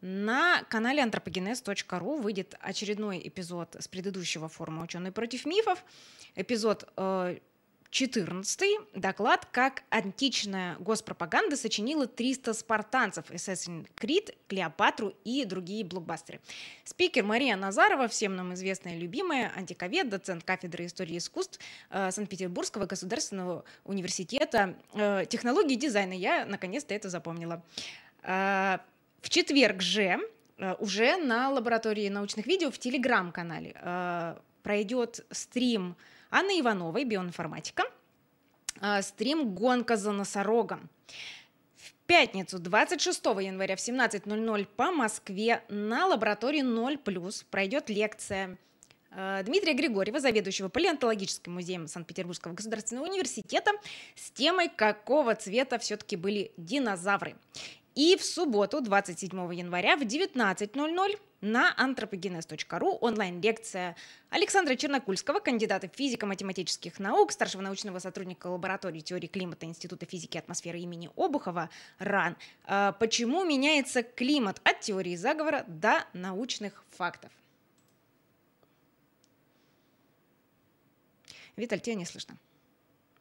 на 0.00 0.64
канале 0.64 1.02
anthropogenes.ru 1.02 2.20
выйдет 2.20 2.54
очередной 2.60 3.20
эпизод 3.22 3.76
с 3.78 3.86
предыдущего 3.88 4.48
форума 4.48 4.82
«Ученые 4.84 5.12
против 5.12 5.44
мифов». 5.44 5.84
Эпизод 6.36 6.88
14 7.90 8.62
э, 8.62 8.98
доклад 8.98 9.46
«Как 9.50 9.82
античная 9.90 10.76
госпропаганда 10.78 11.56
сочинила 11.56 12.06
300 12.06 12.54
спартанцев, 12.54 13.30
Assassin's 13.30 13.88
Creed, 13.94 14.34
Клеопатру 14.48 15.12
и 15.24 15.44
другие 15.44 15.84
блокбастеры». 15.84 16.40
Спикер 16.84 17.24
Мария 17.24 17.56
Назарова, 17.56 18.08
всем 18.08 18.36
нам 18.36 18.54
известная 18.54 18.96
и 18.96 19.00
любимая, 19.00 19.52
антиковед, 19.54 20.08
доцент 20.08 20.44
кафедры 20.44 20.86
истории 20.86 21.18
искусств 21.18 21.60
э, 21.90 22.10
Санкт-Петербургского 22.10 22.86
государственного 22.86 23.64
университета 23.84 24.76
э, 24.94 25.26
технологии 25.28 25.74
и 25.74 25.76
дизайна. 25.76 26.14
Я 26.14 26.46
наконец-то 26.46 26.94
это 26.94 27.10
запомнила. 27.10 27.62
В 29.20 29.28
четверг 29.28 29.82
же 29.82 30.18
э, 30.58 30.74
уже 30.78 31.16
на 31.16 31.50
лаборатории 31.50 32.08
научных 32.08 32.46
видео 32.46 32.70
в 32.70 32.78
телеграм-канале 32.78 33.74
э, 33.74 34.36
пройдет 34.62 35.26
стрим 35.30 35.96
Анны 36.30 36.60
Ивановой, 36.60 37.04
биоинформатика, 37.04 37.84
э, 38.80 39.02
стрим 39.02 39.54
«Гонка 39.54 39.96
за 39.96 40.12
носорогом». 40.12 40.88
В 41.76 41.92
пятницу, 42.06 42.58
26 42.58 43.24
января 43.24 43.76
в 43.76 43.78
17.00 43.78 44.66
по 44.76 44.90
Москве 44.90 45.62
на 45.68 46.06
лаборатории 46.06 46.62
0+, 46.62 47.44
пройдет 47.50 47.88
лекция 47.88 48.58
Дмитрия 49.10 49.74
Григорьева, 49.74 50.20
заведующего 50.20 50.68
палеонтологическим 50.68 51.52
музеем 51.52 51.88
Санкт-Петербургского 51.88 52.52
государственного 52.52 53.06
университета, 53.06 53.72
с 54.14 54.30
темой 54.30 54.68
«Какого 54.68 55.34
цвета 55.34 55.78
все-таки 55.78 56.14
были 56.16 56.52
динозавры?». 56.56 57.36
И 57.94 58.16
в 58.16 58.24
субботу, 58.24 58.80
27 58.80 59.54
января 59.54 59.96
в 59.96 60.02
19.00 60.02 61.18
на 61.40 61.74
anthropogenes.ru 61.78 62.98
онлайн-лекция 63.00 63.96
Александра 64.28 64.76
Чернокульского, 64.76 65.40
кандидата 65.40 65.88
физико-математических 65.88 66.98
наук, 67.00 67.32
старшего 67.32 67.62
научного 67.62 67.98
сотрудника 67.98 68.46
лаборатории 68.46 69.00
теории 69.00 69.26
климата 69.26 69.66
Института 69.66 70.06
физики 70.06 70.36
и 70.36 70.40
атмосферы 70.40 70.78
имени 70.78 71.10
Обухова 71.16 71.70
РАН. 71.98 72.36
А, 72.64 72.92
почему 72.92 73.44
меняется 73.44 74.02
климат 74.02 74.60
от 74.64 74.80
теории 74.80 75.16
заговора 75.16 75.64
до 75.66 76.04
научных 76.12 76.84
фактов? 76.90 77.32
Виталь, 81.56 81.80
тебя 81.80 81.96
не 81.96 82.06
слышно. 82.06 82.36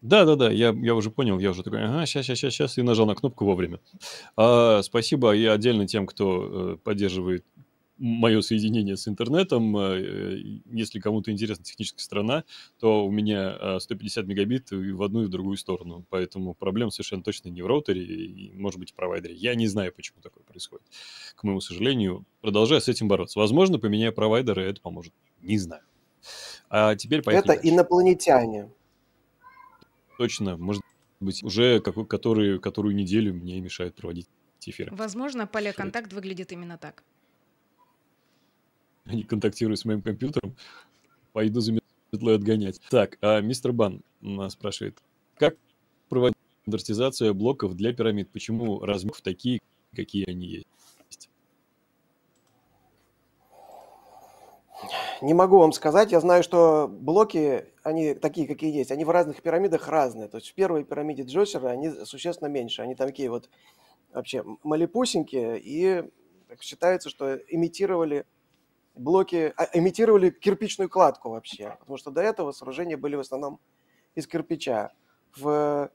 Да-да-да, 0.01 0.49
я, 0.49 0.69
я 0.69 0.95
уже 0.95 1.11
понял, 1.11 1.39
я 1.39 1.51
уже 1.51 1.63
такой, 1.63 1.83
ага, 1.83 2.05
сейчас, 2.05 2.25
сейчас, 2.25 2.39
сейчас, 2.39 2.53
сейчас, 2.53 2.77
и 2.77 2.81
нажал 2.81 3.05
на 3.05 3.15
кнопку 3.15 3.45
вовремя. 3.45 3.79
А, 4.37 4.81
спасибо 4.81 5.35
и 5.35 5.45
отдельно 5.45 5.87
тем, 5.87 6.07
кто 6.07 6.73
э, 6.73 6.77
поддерживает 6.77 7.45
мое 7.97 8.39
соединение 8.39 8.95
с 8.95 9.07
интернетом. 9.07 9.75
Э, 9.77 10.41
если 10.71 10.99
кому-то 10.99 11.31
интересна 11.31 11.65
техническая 11.65 12.01
сторона, 12.01 12.45
то 12.79 13.05
у 13.05 13.11
меня 13.11 13.79
150 13.79 14.23
э, 14.23 14.27
мегабит 14.27 14.71
и 14.71 14.91
в 14.91 15.03
одну 15.03 15.23
и 15.23 15.25
в 15.25 15.29
другую 15.29 15.57
сторону. 15.57 16.05
Поэтому 16.09 16.53
проблем 16.53 16.91
совершенно 16.91 17.21
точно 17.21 17.49
не 17.49 17.61
в 17.61 17.67
роутере 17.67 18.01
и, 18.01 18.53
может 18.53 18.79
быть, 18.79 18.91
в 18.91 18.95
провайдере. 18.95 19.35
Я 19.35 19.53
не 19.55 19.67
знаю, 19.67 19.93
почему 19.93 20.21
такое 20.21 20.43
происходит. 20.43 20.85
К 21.35 21.43
моему 21.43 21.59
сожалению, 21.59 22.25
продолжаю 22.41 22.79
с 22.79 22.87
этим 22.87 23.09
бороться. 23.09 23.37
Возможно, 23.37 23.79
поменяя 23.79 24.13
провайдеры, 24.13 24.63
это 24.63 24.79
поможет. 24.79 25.13
Не 25.41 25.57
знаю. 25.57 25.83
А 26.69 26.95
теперь 26.95 27.21
поехали 27.21 27.53
Это 27.53 27.61
дальше. 27.61 27.75
инопланетяне 27.75 28.69
точно, 30.19 30.57
может 30.57 30.83
быть, 31.21 31.41
уже 31.43 31.79
какой, 31.79 32.05
который, 32.05 32.59
которую 32.59 32.93
неделю 32.93 33.33
мне 33.33 33.61
мешает 33.61 33.95
проводить 33.95 34.27
эфиры. 34.65 34.93
Возможно, 34.93 35.47
поляконтакт 35.47 36.11
выглядит 36.11 36.51
именно 36.51 36.77
так. 36.77 37.03
Они 39.05 39.23
контактируют 39.23 39.79
с 39.79 39.85
моим 39.85 40.01
компьютером, 40.01 40.57
пойду 41.31 41.61
за 41.61 41.79
метлой 42.11 42.35
отгонять. 42.35 42.81
Так, 42.89 43.17
а 43.21 43.39
мистер 43.39 43.71
Бан 43.71 44.03
нас 44.19 44.53
спрашивает, 44.53 45.01
как 45.37 45.55
проводить 46.09 46.37
стандартизацию 46.63 47.33
блоков 47.33 47.77
для 47.77 47.93
пирамид? 47.93 48.29
Почему 48.29 48.81
размеров 48.81 49.21
такие, 49.21 49.61
какие 49.95 50.29
они 50.29 50.47
есть? 50.47 50.67
Не 55.21 55.33
могу 55.33 55.59
вам 55.59 55.73
сказать. 55.73 56.11
Я 56.11 56.21
знаю, 56.21 56.43
что 56.43 56.87
блоки, 56.87 57.65
они 57.83 58.13
такие, 58.13 58.47
какие 58.47 58.73
есть, 58.73 58.91
они 58.91 59.03
в 59.03 59.09
разных 59.09 59.41
пирамидах 59.41 59.89
разные. 59.89 60.29
То 60.29 60.37
есть 60.37 60.49
в 60.49 60.53
первой 60.53 60.85
пирамиде 60.85 61.23
Джосера 61.23 61.67
они 61.69 61.89
существенно 62.05 62.47
меньше. 62.47 62.81
Они 62.81 62.95
такие 62.95 63.29
вот 63.29 63.49
вообще 64.13 64.45
малепусенькие. 64.63 65.59
И 65.59 66.09
считается, 66.61 67.09
что 67.09 67.35
имитировали 67.35 68.25
блоки, 68.95 69.53
а, 69.57 69.67
имитировали 69.73 70.29
кирпичную 70.29 70.89
кладку 70.89 71.31
вообще. 71.31 71.75
Потому 71.79 71.97
что 71.97 72.11
до 72.11 72.21
этого 72.21 72.53
сооружения 72.53 72.95
были 72.95 73.17
в 73.17 73.21
основном 73.21 73.59
из 74.15 74.25
кирпича. 74.25 74.93
В, 75.35 75.91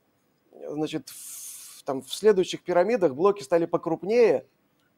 значит, 0.69 1.09
в, 1.09 1.83
там, 1.85 2.03
в 2.03 2.13
следующих 2.15 2.63
пирамидах 2.63 3.15
блоки 3.15 3.43
стали 3.43 3.65
покрупнее. 3.65 4.47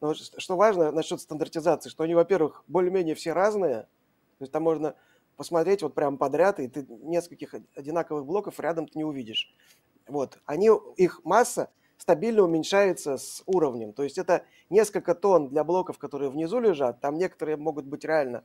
Но 0.00 0.14
что 0.14 0.56
важно 0.56 0.90
насчет 0.90 1.20
стандартизации, 1.20 1.90
что 1.90 2.02
они, 2.02 2.14
во-первых, 2.16 2.64
более-менее 2.66 3.14
все 3.14 3.32
разные– 3.32 3.86
то 4.38 4.42
есть 4.42 4.52
там 4.52 4.62
можно 4.62 4.94
посмотреть 5.36 5.82
вот 5.82 5.94
прям 5.94 6.18
подряд, 6.18 6.60
и 6.60 6.68
ты 6.68 6.86
нескольких 6.88 7.54
одинаковых 7.74 8.24
блоков 8.26 8.58
рядом 8.60 8.86
ты 8.86 8.98
не 8.98 9.04
увидишь. 9.04 9.54
Вот. 10.08 10.38
Они, 10.46 10.70
их 10.96 11.24
масса 11.24 11.70
стабильно 11.98 12.42
уменьшается 12.42 13.16
с 13.16 13.42
уровнем. 13.46 13.92
То 13.92 14.02
есть 14.02 14.18
это 14.18 14.44
несколько 14.70 15.14
тонн 15.14 15.48
для 15.48 15.64
блоков, 15.64 15.98
которые 15.98 16.30
внизу 16.30 16.60
лежат. 16.60 17.00
Там 17.00 17.16
некоторые 17.16 17.56
могут 17.56 17.86
быть 17.86 18.04
реально, 18.04 18.44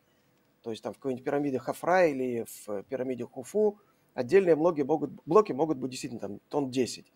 то 0.61 0.71
есть 0.71 0.83
там 0.83 0.93
в 0.93 0.97
какой-нибудь 0.97 1.23
пирамиде 1.23 1.59
Хафра 1.59 2.07
или 2.07 2.45
в 2.45 2.83
пирамиде 2.83 3.25
Хуфу, 3.25 3.79
отдельные 4.13 4.55
блоки 4.55 4.81
могут, 4.81 5.11
блоки 5.25 5.51
могут 5.51 5.77
быть 5.77 5.91
действительно 5.91 6.21
там 6.21 6.39
тонн 6.49 6.71
10. 6.71 7.11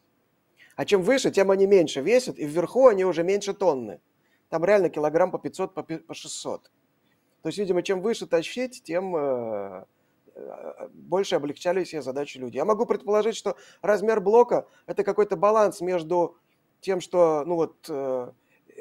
А 0.76 0.86
чем 0.86 1.02
выше, 1.02 1.32
тем 1.32 1.52
они 1.52 1.68
меньше 1.68 2.02
весят, 2.02 2.38
и 2.38 2.46
вверху 2.46 2.88
они 2.88 3.06
уже 3.06 3.24
меньше 3.24 3.54
тонны. 3.54 4.02
Там 4.50 4.66
реально 4.66 4.90
килограмм 4.90 5.32
по 5.32 5.40
500, 5.40 5.74
по 5.74 6.14
600. 6.14 6.72
То 7.46 7.50
есть, 7.50 7.60
видимо, 7.60 7.84
чем 7.84 8.02
выше 8.02 8.26
тащить, 8.26 8.82
тем 8.82 9.16
э, 9.16 9.86
э, 10.34 10.88
больше 10.92 11.36
облегчали 11.36 11.84
себе 11.84 12.02
задачи 12.02 12.40
люди. 12.40 12.56
Я 12.58 12.66
могу 12.66 12.88
предположить, 12.88 13.36
что 13.36 13.56
размер 13.84 14.20
блока– 14.20 14.66
это 14.88 15.04
какой-то 15.04 15.38
баланс 15.38 15.80
между 15.80 16.40
тем, 16.82 17.00
что, 17.00 17.44
ну 17.46 17.54
вот, 17.54 17.86
э, 17.88 18.32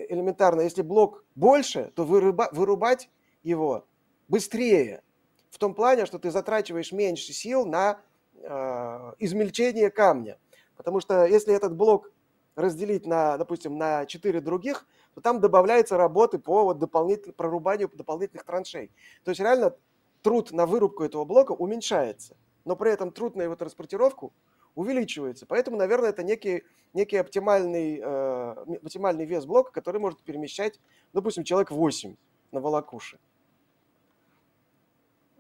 элементарно, 0.09 0.63
если 0.63 0.81
блок 0.81 1.27
больше, 1.35 1.93
то 1.95 2.05
выруба, 2.05 2.49
вырубать 2.53 3.11
его 3.43 3.85
быстрее. 4.29 5.03
в 5.51 5.59
том 5.59 5.75
плане, 5.75 6.07
что 6.07 6.19
ты 6.19 6.31
затрачиваешь 6.31 6.91
меньше 6.91 7.35
сил 7.35 7.67
на 7.67 8.01
э, 8.37 9.13
измельчение 9.19 9.91
камня. 9.91 10.39
Потому 10.79 11.01
что 11.01 11.27
если 11.27 11.55
этот 11.55 11.77
блок 11.77 12.11
разделить 12.57 13.05
на, 13.05 13.37
допустим, 13.37 13.77
на 13.77 14.07
4 14.07 14.41
других, 14.41 14.87
то 15.15 15.21
там 15.21 15.41
добавляется 15.41 15.97
работы 15.97 16.39
по 16.39 16.65
вот 16.65 16.79
дополнительному 16.79 17.35
прорубанию 17.35 17.91
дополнительных 17.93 18.45
траншей. 18.45 18.91
То 19.25 19.31
есть 19.31 19.41
реально 19.41 19.75
труд 20.23 20.53
на 20.53 20.67
вырубку 20.67 21.05
этого 21.05 21.25
блока 21.25 21.53
уменьшается, 21.53 22.37
но 22.65 22.77
при 22.77 22.91
этом 22.91 23.13
труд 23.13 23.37
на 23.37 23.43
его 23.43 23.57
транспортировку 23.57 24.33
увеличивается. 24.75 25.47
Поэтому, 25.47 25.77
наверное, 25.77 26.11
это 26.11 26.23
некий, 26.23 26.65
некий 26.93 27.17
оптимальный, 27.17 28.01
э, 28.03 28.77
оптимальный 28.83 29.25
вес 29.25 29.47
блока, 29.47 29.71
который 29.71 30.01
может 30.01 30.23
перемещать, 30.23 30.81
допустим, 31.13 31.45
человек 31.45 31.71
8 31.71 32.17
на 32.51 32.61
волокуше. 32.61 33.19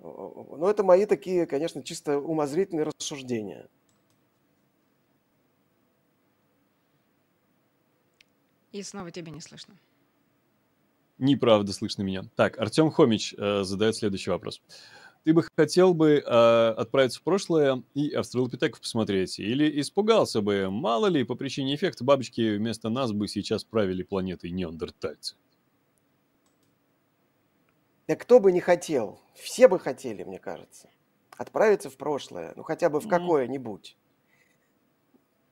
Но 0.01 0.69
это 0.69 0.85
мои 0.85 1.07
такие, 1.07 1.47
конечно, 1.47 1.83
чисто 1.83 2.19
умозрительные 2.19 2.85
рассуждения. 2.85 3.69
И 8.75 8.83
снова 8.83 9.13
тебя 9.13 9.31
не 9.31 9.41
слышно. 9.41 9.77
Неправда 11.19 11.73
слышно 11.73 12.03
меня. 12.03 12.25
Так, 12.35 12.59
Артем 12.59 12.91
Хомич 12.91 13.33
э, 13.39 13.63
задает 13.63 13.95
следующий 13.95 14.31
вопрос. 14.31 14.61
Ты 15.23 15.33
бы 15.33 15.45
хотел 15.57 15.95
бы 15.95 16.15
э, 16.15 16.21
отправиться 16.77 17.21
в 17.21 17.23
прошлое 17.23 17.85
и 17.95 18.11
австралопитеков 18.11 18.81
посмотреть? 18.81 19.39
Или 19.39 19.81
испугался 19.81 20.41
бы, 20.41 20.71
мало 20.73 21.07
ли, 21.07 21.23
по 21.23 21.37
причине 21.37 21.77
эффекта 21.77 22.03
бабочки 22.03 22.57
вместо 22.57 22.89
нас 22.89 23.13
бы 23.13 23.29
сейчас 23.29 23.63
правили 23.63 24.03
планетой 24.03 24.51
неандертальцы? 24.51 25.37
Да 28.09 28.17
кто 28.17 28.41
бы 28.41 28.51
не 28.51 28.61
хотел, 28.61 29.21
все 29.35 29.69
бы 29.69 29.79
хотели, 29.79 30.25
мне 30.25 30.41
кажется, 30.41 30.91
отправиться 31.37 31.91
в 31.91 31.97
прошлое, 31.97 32.55
ну 32.57 32.65
хотя 32.65 32.91
бы 32.91 32.99
в 32.99 33.07
какое-нибудь. 33.07 33.97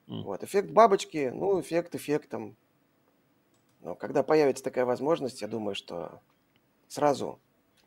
Mm. 0.08 0.22
Вот, 0.22 0.42
эффект 0.42 0.70
бабочки, 0.70 1.30
ну, 1.32 1.60
эффект 1.60 1.94
эффектом. 1.94 2.56
Но 3.82 3.96
когда 3.96 4.22
появится 4.22 4.62
такая 4.62 4.84
возможность, 4.84 5.42
я 5.42 5.48
думаю, 5.48 5.74
что 5.74 6.20
сразу 6.88 7.40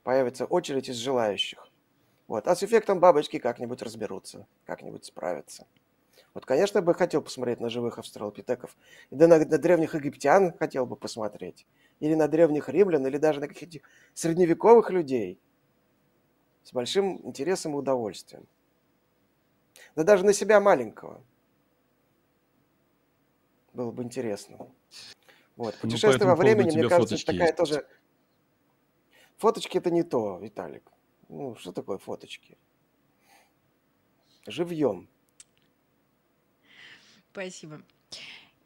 появится 0.04 0.46
очередь 0.46 0.90
из 0.90 0.98
желающих. 0.98 1.70
Вот. 2.28 2.48
А 2.48 2.56
с 2.56 2.64
эффектом 2.64 3.00
бабочки 3.00 3.40
как-нибудь 3.40 3.82
разберутся, 3.82 4.46
как-нибудь 4.66 5.06
справятся. 5.06 5.66
Вот, 6.34 6.46
конечно, 6.46 6.82
бы 6.82 6.94
хотел 6.94 7.22
посмотреть 7.22 7.62
на 7.62 7.70
живых 7.70 7.98
австралопитеков. 7.98 8.76
Да 9.10 9.28
на, 9.28 9.40
на 9.40 9.58
древних 9.58 9.96
египтян 9.96 10.54
хотел 10.58 10.86
бы 10.86 10.98
посмотреть. 10.98 11.66
Или 12.02 12.14
на 12.14 12.28
древних 12.28 12.68
римлян, 12.68 13.08
или 13.08 13.18
даже 13.18 13.40
на 13.40 13.48
каких-то 13.48 13.80
средневековых 14.14 14.90
людей. 14.90 15.40
С 16.64 16.74
большим 16.74 17.22
интересом 17.26 17.74
и 17.74 17.78
удовольствием. 17.78 18.46
Да 19.96 20.04
даже 20.04 20.26
на 20.26 20.34
себя 20.34 20.60
маленького. 20.60 21.24
Было 23.72 23.92
бы 23.92 24.04
интересно. 24.04 24.68
Вот. 25.56 25.74
Ну, 25.76 25.82
Путешествие 25.82 26.20
ну, 26.20 26.28
во 26.28 26.36
времени, 26.36 26.78
мне 26.78 26.90
кажется, 26.90 27.18
такая 27.26 27.48
есть. 27.48 27.56
тоже... 27.56 27.88
Фоточки 29.38 29.78
это 29.78 29.92
не 29.92 30.04
то, 30.04 30.38
Виталик. 30.40 30.92
Ну, 31.30 31.56
что 31.56 31.72
такое 31.72 31.98
фоточки? 31.98 32.58
Живьем. 34.48 35.10
Спасибо. 37.32 37.82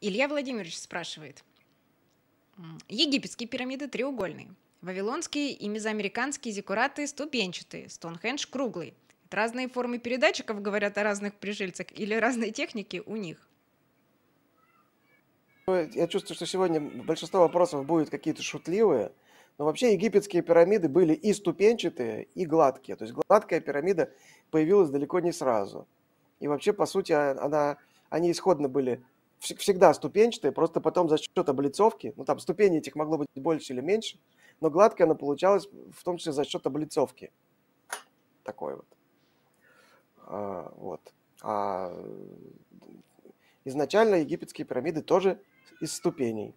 Илья 0.00 0.28
Владимирович 0.28 0.78
спрашивает. 0.78 1.44
Египетские 2.88 3.48
пирамиды 3.48 3.88
треугольные. 3.88 4.54
Вавилонские 4.80 5.52
и 5.52 5.68
мезоамериканские 5.68 6.54
зиккураты 6.54 7.06
ступенчатые, 7.06 7.88
Стоунхендж 7.88 8.46
круглый. 8.48 8.94
Это 9.26 9.36
разные 9.36 9.68
формы 9.68 9.98
передатчиков 9.98 10.62
говорят 10.62 10.96
о 10.98 11.02
разных 11.02 11.34
пришельцах 11.34 11.86
или 11.92 12.14
разные 12.14 12.50
техники 12.50 13.02
у 13.04 13.16
них? 13.16 13.49
Я 15.74 16.06
чувствую, 16.06 16.36
что 16.36 16.46
сегодня 16.46 16.80
большинство 16.80 17.40
вопросов 17.40 17.86
будет 17.86 18.10
какие-то 18.10 18.42
шутливые, 18.42 19.12
но 19.58 19.64
вообще 19.64 19.92
египетские 19.92 20.42
пирамиды 20.42 20.88
были 20.88 21.12
и 21.12 21.32
ступенчатые, 21.32 22.24
и 22.34 22.46
гладкие. 22.46 22.96
То 22.96 23.04
есть 23.04 23.14
гладкая 23.14 23.60
пирамида 23.60 24.10
появилась 24.50 24.90
далеко 24.90 25.20
не 25.20 25.32
сразу. 25.32 25.86
И 26.40 26.48
вообще, 26.48 26.72
по 26.72 26.86
сути, 26.86 27.12
а, 27.12 27.36
она, 27.40 27.76
они 28.08 28.30
исходно 28.30 28.68
были 28.68 29.04
всегда 29.38 29.92
ступенчатые, 29.94 30.52
просто 30.52 30.80
потом 30.80 31.08
за 31.08 31.16
счет 31.18 31.48
облицовки, 31.48 32.12
ну 32.16 32.24
там 32.24 32.38
ступеней 32.38 32.78
этих 32.78 32.94
могло 32.94 33.18
быть 33.18 33.28
больше 33.34 33.72
или 33.72 33.80
меньше, 33.80 34.18
но 34.60 34.70
гладкая 34.70 35.06
она 35.06 35.14
получалась 35.14 35.66
в 35.92 36.04
том 36.04 36.18
числе 36.18 36.32
за 36.32 36.44
счет 36.44 36.66
облицовки. 36.66 37.32
Такой 38.42 38.76
вот. 38.76 38.86
А, 40.26 40.72
вот. 40.76 41.00
А 41.42 41.92
изначально 43.64 44.16
египетские 44.16 44.66
пирамиды 44.66 45.02
тоже 45.02 45.40
из 45.80 45.92
ступеней. 45.94 46.54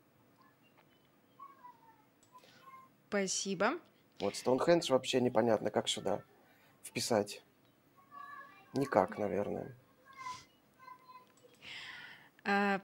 Спасибо. 3.10 3.80
Вот 4.20 4.36
Стоунхендж 4.36 4.92
вообще 4.92 5.22
непонятно, 5.22 5.70
как 5.70 5.88
сюда 5.88 6.24
вписать. 6.84 7.44
Никак, 8.74 9.18
наверное. 9.18 9.76
А, 12.44 12.82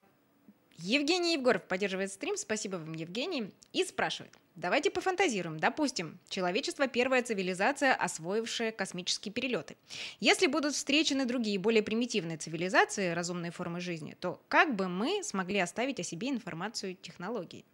Евгений 0.78 1.34
Евгоров 1.34 1.64
поддерживает 1.64 2.12
стрим. 2.12 2.36
Спасибо 2.36 2.76
вам, 2.76 2.92
Евгений. 2.92 3.52
И 3.72 3.84
спрашивает. 3.84 4.32
Давайте 4.56 4.90
пофантазируем. 4.90 5.58
Допустим, 5.58 6.18
человечество– 6.28 6.86
первая 6.88 7.22
цивилизация, 7.22 7.94
освоившая 7.94 8.72
космические 8.72 9.32
перелеты. 9.32 9.76
Если 10.18 10.48
будут 10.48 10.74
встречены 10.74 11.24
другие, 11.24 11.58
более 11.58 11.82
примитивные 11.82 12.36
цивилизации, 12.36 13.12
разумные 13.12 13.52
формы 13.52 13.80
жизни, 13.80 14.16
то 14.18 14.40
как 14.48 14.74
бы 14.74 14.88
мы 14.88 15.22
смогли 15.22 15.60
оставить 15.60 16.00
о 16.00 16.02
себе 16.02 16.28
информацию 16.28 16.96
технологий? 17.00 17.64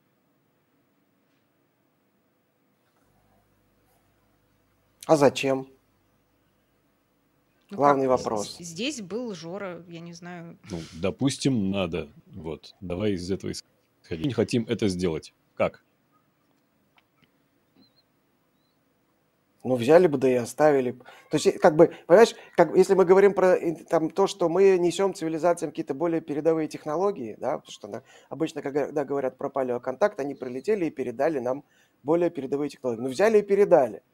А 5.07 5.17
зачем? 5.17 5.69
Ну, 7.71 7.77
Главный 7.79 8.07
как? 8.07 8.19
вопрос. 8.19 8.59
Здесь 8.59 9.01
был 9.01 9.35
Жора, 9.35 9.85
я 9.89 10.01
не 10.01 10.13
знаю. 10.13 10.59
Ну, 10.71 10.81
допустим, 10.93 11.71
надо. 11.71 12.09
Вот. 12.27 12.75
Давай 12.81 13.13
из 13.13 13.29
этого 13.31 13.51
исходить. 13.51 14.27
Не 14.27 14.33
хотим 14.33 14.65
это 14.69 14.89
сделать. 14.89 15.33
Как? 15.55 15.83
Ну, 19.67 19.75
взяли 19.75 20.07
бы, 20.07 20.17
да 20.17 20.29
и 20.29 20.35
оставили. 20.35 20.93
То 21.29 21.39
есть, 21.39 21.59
как 21.59 21.75
бы, 21.75 21.93
понимаешь, 22.07 22.37
как, 22.57 22.77
если 22.77 22.95
мы 22.95 23.05
говорим 23.05 23.35
про 23.35 23.57
там, 23.91 24.11
то, 24.11 24.29
что 24.29 24.49
мы 24.49 24.79
несем 24.79 25.13
цивилизациям 25.13 25.73
какие-то 25.73 25.93
более 25.93 26.21
передовые 26.21 26.69
технологии, 26.69 27.35
да, 27.41 27.59
потому 27.59 27.73
что 27.73 27.89
да, 27.89 28.03
обычно, 28.29 28.63
когда 28.63 29.05
говорят 29.05 29.37
про 29.37 29.51
палеоконтакт, 29.51 30.21
они 30.21 30.37
прилетели 30.37 30.85
и 30.85 30.91
передали 30.91 31.41
нам 31.41 31.65
более 32.05 32.31
передовые 32.31 32.69
технологии. 32.69 33.01
Ну, 33.01 33.09
взяли 33.09 33.39
и 33.39 33.43
передали. 33.43 34.05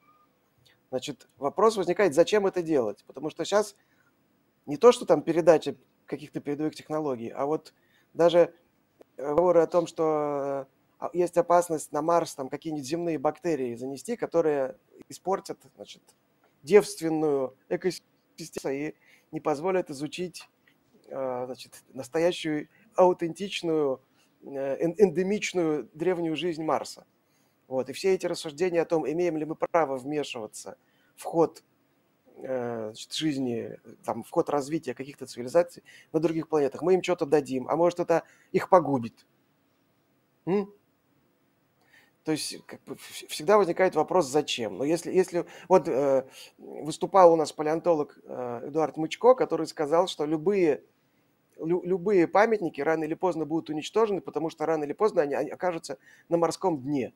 Значит, 0.89 1.29
вопрос 1.37 1.77
возникает, 1.77 2.15
зачем 2.15 2.47
это 2.47 2.63
делать? 2.63 3.05
Потому 3.07 3.29
что 3.29 3.45
сейчас 3.45 3.77
не 4.65 4.79
то, 4.79 4.91
что 4.91 5.05
там 5.05 5.21
передача 5.21 5.75
каких-то 6.07 6.41
передовых 6.41 6.75
технологий, 6.75 7.29
а 7.29 7.45
вот 7.45 7.75
даже 8.15 8.55
разговоры 9.19 9.61
о 9.61 9.67
том, 9.67 9.87
что 9.87 10.67
есть 11.13 11.37
опасность 11.37 11.93
на 11.93 12.03
Марс 12.03 12.35
там 12.35 12.49
какие-нибудь 12.49 12.87
земные 12.87 13.19
бактерии 13.19 13.75
занести, 13.75 14.17
которые 14.17 14.77
испортят 15.09 15.59
значит, 15.77 16.03
девственную 16.63 17.57
экосистему 17.69 18.73
и 18.73 18.95
не 19.31 19.41
позволят 19.41 19.91
изучить 19.91 20.49
а, 21.11 21.47
значит, 21.47 21.83
настоящую 21.93 22.69
аутентичную 22.95 24.01
э, 24.43 24.85
эндемичную 24.99 25.89
древнюю 25.95 26.37
жизнь 26.37 26.63
Марса. 26.63 27.07
Вот. 27.69 27.89
И 27.91 27.93
все 27.93 28.15
эти 28.15 28.27
рассуждения 28.27 28.83
о 28.83 28.87
том, 28.87 29.11
имеем 29.11 29.37
ли 29.37 29.45
мы 29.45 29.55
право 29.55 29.97
вмешиваться 29.97 30.77
в 31.17 31.25
ход 31.25 31.65
э, 32.37 32.91
значит, 32.93 33.13
жизни, 33.13 33.79
там, 34.05 34.23
в 34.23 34.31
ход 34.31 34.49
развития 34.51 34.95
каких-то 34.95 35.27
цивилизаций 35.27 35.83
на 36.13 36.21
других 36.21 36.49
планетах, 36.49 36.83
мы 36.83 36.95
им 36.95 37.03
что-то 37.03 37.27
дадим, 37.27 37.69
а 37.69 37.77
может 37.77 38.01
это 38.01 38.25
их 38.53 38.69
погубит. 38.69 39.27
М? 40.47 40.73
То 42.25 42.33
есть 42.33 42.65
как 42.67 42.83
бы, 42.85 42.97
всегда 42.97 43.59
возникает 43.59 43.97
вопрос, 43.97 44.27
зачем. 44.29 44.79
Но 44.79 44.85
если, 44.85 45.13
если 45.13 45.45
вот 45.69 45.89
э, 45.89 46.25
выступал 46.59 47.33
у 47.33 47.37
нас 47.37 47.53
палеонтолог 47.53 48.19
э, 48.25 48.69
Эдуард 48.69 48.97
Мычко, 48.97 49.35
который 49.35 49.67
сказал, 49.67 50.07
что 50.07 50.25
любые, 50.25 50.85
лю, 51.59 51.83
любые 51.83 52.29
памятники 52.29 52.81
рано 52.81 53.05
или 53.05 53.15
поздно 53.15 53.45
будут 53.45 53.71
уничтожены, 53.71 54.21
потому 54.21 54.51
что 54.51 54.67
рано 54.67 54.85
или 54.85 54.93
поздно 54.93 55.23
они, 55.23 55.35
они 55.35 55.51
окажутся 55.51 55.99
на 56.29 56.37
морском 56.37 56.81
дне. 56.81 57.13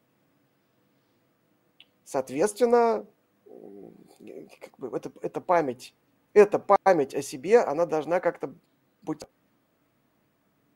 Соответственно, 2.04 3.06
как 4.60 4.78
бы 4.78 4.96
это, 4.96 5.12
это 5.22 5.40
память, 5.40 5.94
эта 6.32 6.58
память 6.58 7.14
о 7.14 7.22
себе, 7.22 7.60
она 7.60 7.86
должна 7.86 8.18
как-то 8.18 8.52
быть 9.02 9.20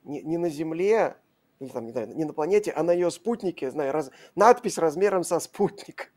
не, 0.04 0.22
не 0.22 0.38
на 0.38 0.50
Земле, 0.50 1.16
не, 1.60 1.68
там, 1.68 1.86
не, 1.86 1.92
знаю, 1.92 2.16
не 2.16 2.24
на 2.24 2.32
планете, 2.32 2.72
а 2.72 2.82
на 2.82 2.92
ее 2.92 3.10
спутнике, 3.10 3.70
знаю, 3.70 3.92
раз, 3.92 4.10
надпись 4.34 4.78
размером 4.78 5.24
со 5.24 5.38
спутник. 5.40 6.12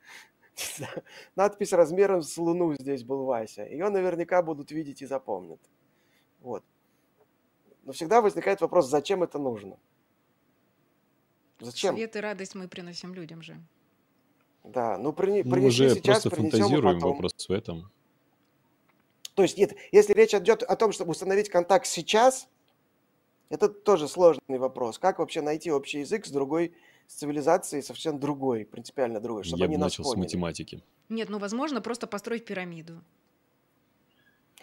Надпись 1.36 1.74
размером 1.74 2.22
с 2.22 2.38
Луну 2.38 2.74
здесь 2.76 3.04
был 3.04 3.26
Вася. 3.26 3.66
Ее 3.66 3.90
наверняка 3.90 4.42
будут 4.42 4.72
видеть 4.72 5.02
и 5.02 5.06
запомнят. 5.06 5.60
Вот. 6.42 6.64
Но 7.84 7.92
всегда 7.92 8.22
возникает 8.22 8.62
вопрос, 8.62 8.88
зачем 8.88 9.24
это 9.24 9.40
нужно? 9.40 9.78
Зачем? 11.60 11.96
Свет 11.96 12.16
и 12.16 12.20
радость 12.20 12.56
мы 12.56 12.68
приносим 12.68 13.14
людям 13.14 13.42
же. 13.42 13.62
Да, 14.64 14.98
ну 14.98 15.12
при, 15.12 15.44
ну, 15.44 15.50
мы 15.50 15.72
же 15.72 15.90
сейчас, 15.90 16.22
просто 16.22 16.30
фантазируем 16.30 17.00
потом. 17.00 17.12
вопрос 17.12 17.34
в 17.48 17.52
этом. 17.52 17.92
То 19.36 19.42
есть 19.42 19.58
нет, 19.58 19.76
если 19.92 20.14
речь 20.14 20.34
идет 20.34 20.64
о 20.64 20.76
том, 20.76 20.92
чтобы 20.92 21.12
установить 21.12 21.50
контакт 21.50 21.86
сейчас, 21.86 22.48
это 23.50 23.70
тоже 23.70 24.08
сложный 24.08 24.58
вопрос. 24.58 25.00
Как 25.00 25.20
вообще 25.20 25.42
найти 25.42 25.72
общий 25.72 26.00
язык 26.00 26.26
с 26.26 26.32
другой 26.32 26.74
с 27.08 27.16
цивилизацией 27.16 27.84
совсем 27.84 28.20
другой, 28.20 28.66
принципиально 28.66 29.20
другой, 29.20 29.44
чтобы 29.44 29.60
Я 29.60 29.66
они 29.66 29.76
бы 29.76 29.82
начал 29.82 30.04
нас 30.04 30.14
с 30.14 30.16
математики. 30.16 30.84
Нет, 31.10 31.30
ну 31.30 31.38
возможно 31.38 31.82
просто 31.82 32.08
построить 32.08 32.46
пирамиду. 32.46 33.04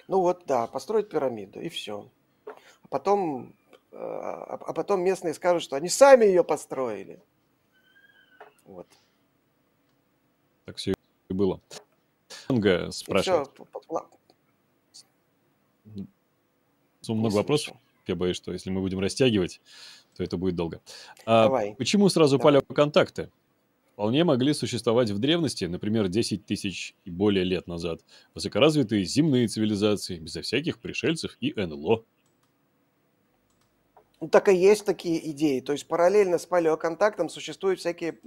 Ну 0.09 0.21
вот, 0.21 0.45
да, 0.47 0.67
построить 0.67 1.09
пирамиду 1.09 1.61
и 1.61 1.69
все. 1.69 2.11
А 2.47 2.89
потом, 2.89 3.55
э, 3.93 3.97
а, 3.97 4.55
а 4.55 4.73
потом 4.73 5.03
местные 5.03 5.35
скажут, 5.35 5.63
что 5.63 5.77
они 5.77 5.89
сами 5.89 6.25
ее 6.25 6.43
построили. 6.43 7.23
Вот. 8.65 8.89
Так 10.65 10.77
все 10.77 10.95
и 11.29 11.33
было. 11.33 11.61
Анга 12.49 12.91
спрашивает. 12.91 13.51
Все, 17.01 17.15
много 17.15 17.35
вопросов. 17.35 17.70
Я 18.11 18.17
боюсь, 18.17 18.37
что 18.37 18.53
если 18.53 18.71
мы 18.71 18.81
будем 18.81 18.99
растягивать, 18.99 19.61
то 20.17 20.25
это 20.25 20.37
будет 20.37 20.57
долго. 20.57 20.81
А 21.25 21.45
Давай. 21.45 21.75
Почему 21.77 22.09
сразу 22.09 22.39
Давай. 22.39 22.61
палеоконтакты? 22.61 23.31
Вполне 23.93 24.25
могли 24.25 24.55
существовать 24.55 25.11
в 25.11 25.19
древности, 25.19 25.67
например, 25.67 26.09
10 26.09 26.47
тысяч 26.47 26.95
и 27.05 27.11
более 27.11 27.45
лет 27.45 27.67
назад, 27.67 28.01
высокоразвитые 28.35 29.05
земные 29.05 29.47
цивилизации, 29.47 30.19
безо 30.19 30.41
всяких 30.41 30.79
пришельцев 30.79 31.37
и 31.41 31.53
НЛО. 31.55 32.05
Ну, 34.21 34.29
так 34.29 34.49
и 34.49 34.57
есть 34.57 34.85
такие 34.85 35.31
идеи. 35.31 35.61
То 35.61 35.73
есть 35.73 35.87
параллельно 35.87 36.39
с 36.39 36.47
палеоконтактом 36.47 37.29
существуют 37.29 37.81
всякие 37.81 38.19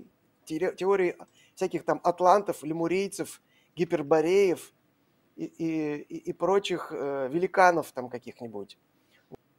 теории 0.45 1.15
всяких 1.55 1.84
там 1.85 1.99
атлантов, 2.03 2.64
лемурийцев, 2.64 3.41
гипербореев 3.76 4.73
и, 5.35 5.45
и, 5.45 6.18
и 6.18 6.34
прочих 6.34 6.91
э, 6.91 7.30
великанов 7.31 7.91
там 7.91 8.10
каких-нибудь. 8.10 8.77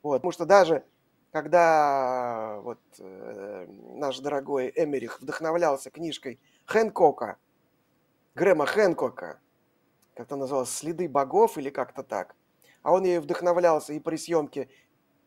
Вот. 0.05 0.19
Потому 0.19 0.33
что 0.33 0.45
даже 0.45 0.85
когда 1.33 2.61
вот 2.61 2.79
э, 2.99 3.67
наш 3.95 4.21
дорогой 4.21 4.73
Эмерих 4.77 5.21
вдохновлялся 5.21 5.91
книжкой 5.91 6.39
Хэнкока, 6.67 7.39
Грэма 8.37 8.67
Хэнкока, 8.67 9.41
как-то 10.15 10.37
называлось 10.37 10.71
«Следы 10.71 11.09
богов» 11.09 11.59
или 11.59 11.71
как-то 11.71 12.05
так, 12.05 12.37
а 12.83 12.93
он 12.93 13.05
ей 13.05 13.19
вдохновлялся 13.19 13.95
и 13.95 13.99
при 13.99 14.17
съемке 14.17 14.69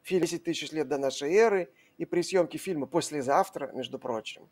фильма 0.04 0.26
«10 0.26 0.38
тысяч 0.40 0.72
лет 0.72 0.88
до 0.88 0.98
нашей 0.98 1.34
эры», 1.34 1.70
и 1.98 2.06
при 2.06 2.22
съемке 2.22 2.60
фильма 2.60 2.86
«Послезавтра», 2.86 3.72
между 3.74 3.98
прочим, 3.98 4.48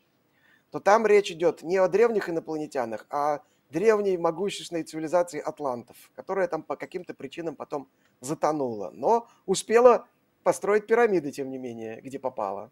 то 0.72 0.80
там 0.80 1.06
речь 1.06 1.32
идет 1.32 1.62
не 1.62 1.78
о 1.78 1.88
древних 1.88 2.30
инопланетянах, 2.30 3.06
а 3.10 3.36
о 3.36 3.44
древней 3.70 4.18
могущественной 4.18 4.84
цивилизации 4.84 5.40
атлантов, 5.40 5.96
которая 6.16 6.48
там 6.48 6.64
по 6.64 6.76
каким-то 6.76 7.14
причинам 7.14 7.56
потом 7.56 7.90
затонула, 8.22 8.92
но 8.94 9.28
успела 9.46 10.08
построить 10.46 10.86
пирамиды, 10.86 11.32
тем 11.32 11.50
не 11.50 11.58
менее, 11.58 12.00
где 12.02 12.20
попало. 12.20 12.72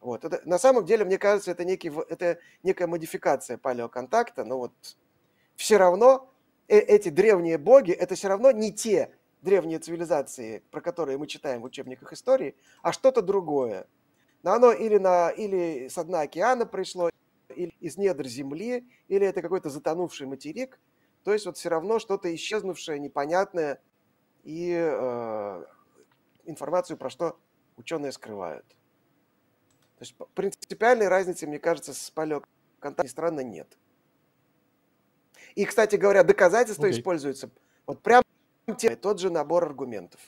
Вот. 0.00 0.24
Это, 0.24 0.42
на 0.44 0.58
самом 0.58 0.84
деле, 0.84 1.04
мне 1.04 1.16
кажется, 1.16 1.52
это, 1.52 1.64
некий, 1.64 1.92
это 2.08 2.40
некая 2.64 2.88
модификация 2.88 3.56
палеоконтакта, 3.56 4.44
но 4.44 4.58
вот 4.58 4.72
все 5.54 5.76
равно 5.76 6.28
э, 6.66 6.78
эти 6.78 7.08
древние 7.08 7.56
боги, 7.56 7.92
это 7.92 8.16
все 8.16 8.26
равно 8.26 8.50
не 8.50 8.72
те 8.72 9.14
древние 9.42 9.78
цивилизации, 9.78 10.64
про 10.72 10.80
которые 10.80 11.18
мы 11.18 11.28
читаем 11.28 11.60
в 11.60 11.66
учебниках 11.66 12.12
истории, 12.12 12.56
а 12.82 12.90
что-то 12.90 13.22
другое. 13.22 13.86
Но 14.42 14.52
оно 14.52 14.72
или, 14.72 14.98
на, 14.98 15.30
или 15.30 15.86
с 15.86 16.02
дна 16.02 16.22
океана 16.22 16.66
пришло, 16.66 17.10
или 17.54 17.72
из 17.78 17.96
недр 17.96 18.26
земли, 18.26 18.88
или 19.06 19.24
это 19.24 19.40
какой-то 19.40 19.70
затонувший 19.70 20.26
материк. 20.26 20.80
То 21.22 21.32
есть 21.32 21.46
вот 21.46 21.56
все 21.56 21.68
равно 21.68 22.00
что-то 22.00 22.34
исчезнувшее, 22.34 22.98
непонятное 22.98 23.80
и 24.42 24.74
э, 24.76 25.64
информацию, 26.44 26.96
про 26.96 27.10
что 27.10 27.38
ученые 27.76 28.12
скрывают. 28.12 28.66
То 29.98 30.04
есть 30.04 30.16
принципиальной 30.34 31.08
разницы, 31.08 31.46
мне 31.46 31.58
кажется, 31.58 31.94
с 31.94 32.10
палеоконтактом 32.10 33.08
странно 33.08 33.40
нет. 33.40 33.78
И, 35.54 35.64
кстати 35.64 35.96
говоря, 35.96 36.24
доказательства 36.24 36.86
okay. 36.86 36.90
используются 36.90 37.50
вот 37.86 38.02
прям 38.02 38.22
тот 39.00 39.20
же 39.20 39.30
набор 39.30 39.64
аргументов. 39.64 40.20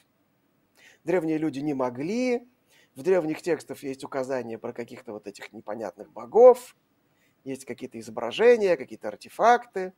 Древние 1.05 1.39
люди 1.39 1.61
не 1.61 1.75
могли, 1.75 2.47
в 2.95 3.03
древних 3.03 3.43
текстах 3.43 3.83
есть 3.83 4.05
указания 4.05 4.59
про 4.59 4.73
каких-то 4.73 5.13
вот 5.13 5.27
этих 5.27 5.53
непонятных 5.53 6.13
богов, 6.13 6.77
есть 7.43 7.65
какие-то 7.65 7.99
изображения, 7.99 8.77
какие-то 8.77 9.09
артефакты. 9.09 9.93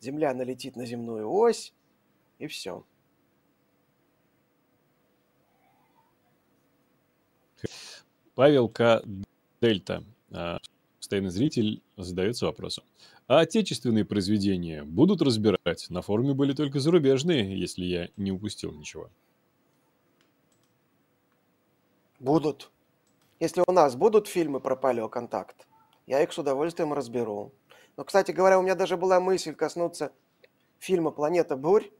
Земля 0.00 0.32
налетит 0.34 0.76
на 0.76 0.84
земную 0.84 1.30
ось, 1.30 1.74
и 2.38 2.46
все. 2.46 2.84
Павел 8.40 8.70
К. 8.70 9.02
Дельта, 9.60 10.02
а, 10.32 10.60
постоянный 10.96 11.28
зритель, 11.28 11.82
задается 11.98 12.46
вопросом. 12.46 12.84
А 13.26 13.40
отечественные 13.40 14.06
произведения 14.06 14.82
будут 14.82 15.20
разбирать? 15.20 15.90
На 15.90 16.00
форуме 16.00 16.32
были 16.32 16.54
только 16.54 16.80
зарубежные, 16.80 17.60
если 17.60 17.84
я 17.84 18.08
не 18.16 18.32
упустил 18.32 18.72
ничего. 18.72 19.10
Будут. 22.18 22.70
Если 23.40 23.62
у 23.66 23.72
нас 23.72 23.94
будут 23.94 24.26
фильмы 24.26 24.60
про 24.60 24.74
палеоконтакт, 24.74 25.68
я 26.06 26.22
их 26.22 26.32
с 26.32 26.38
удовольствием 26.38 26.94
разберу. 26.94 27.52
Но, 27.98 28.04
кстати 28.04 28.30
говоря, 28.30 28.58
у 28.58 28.62
меня 28.62 28.74
даже 28.74 28.96
была 28.96 29.20
мысль 29.20 29.54
коснуться 29.54 30.12
фильма 30.78 31.10
«Планета 31.10 31.58
бурь». 31.58 31.90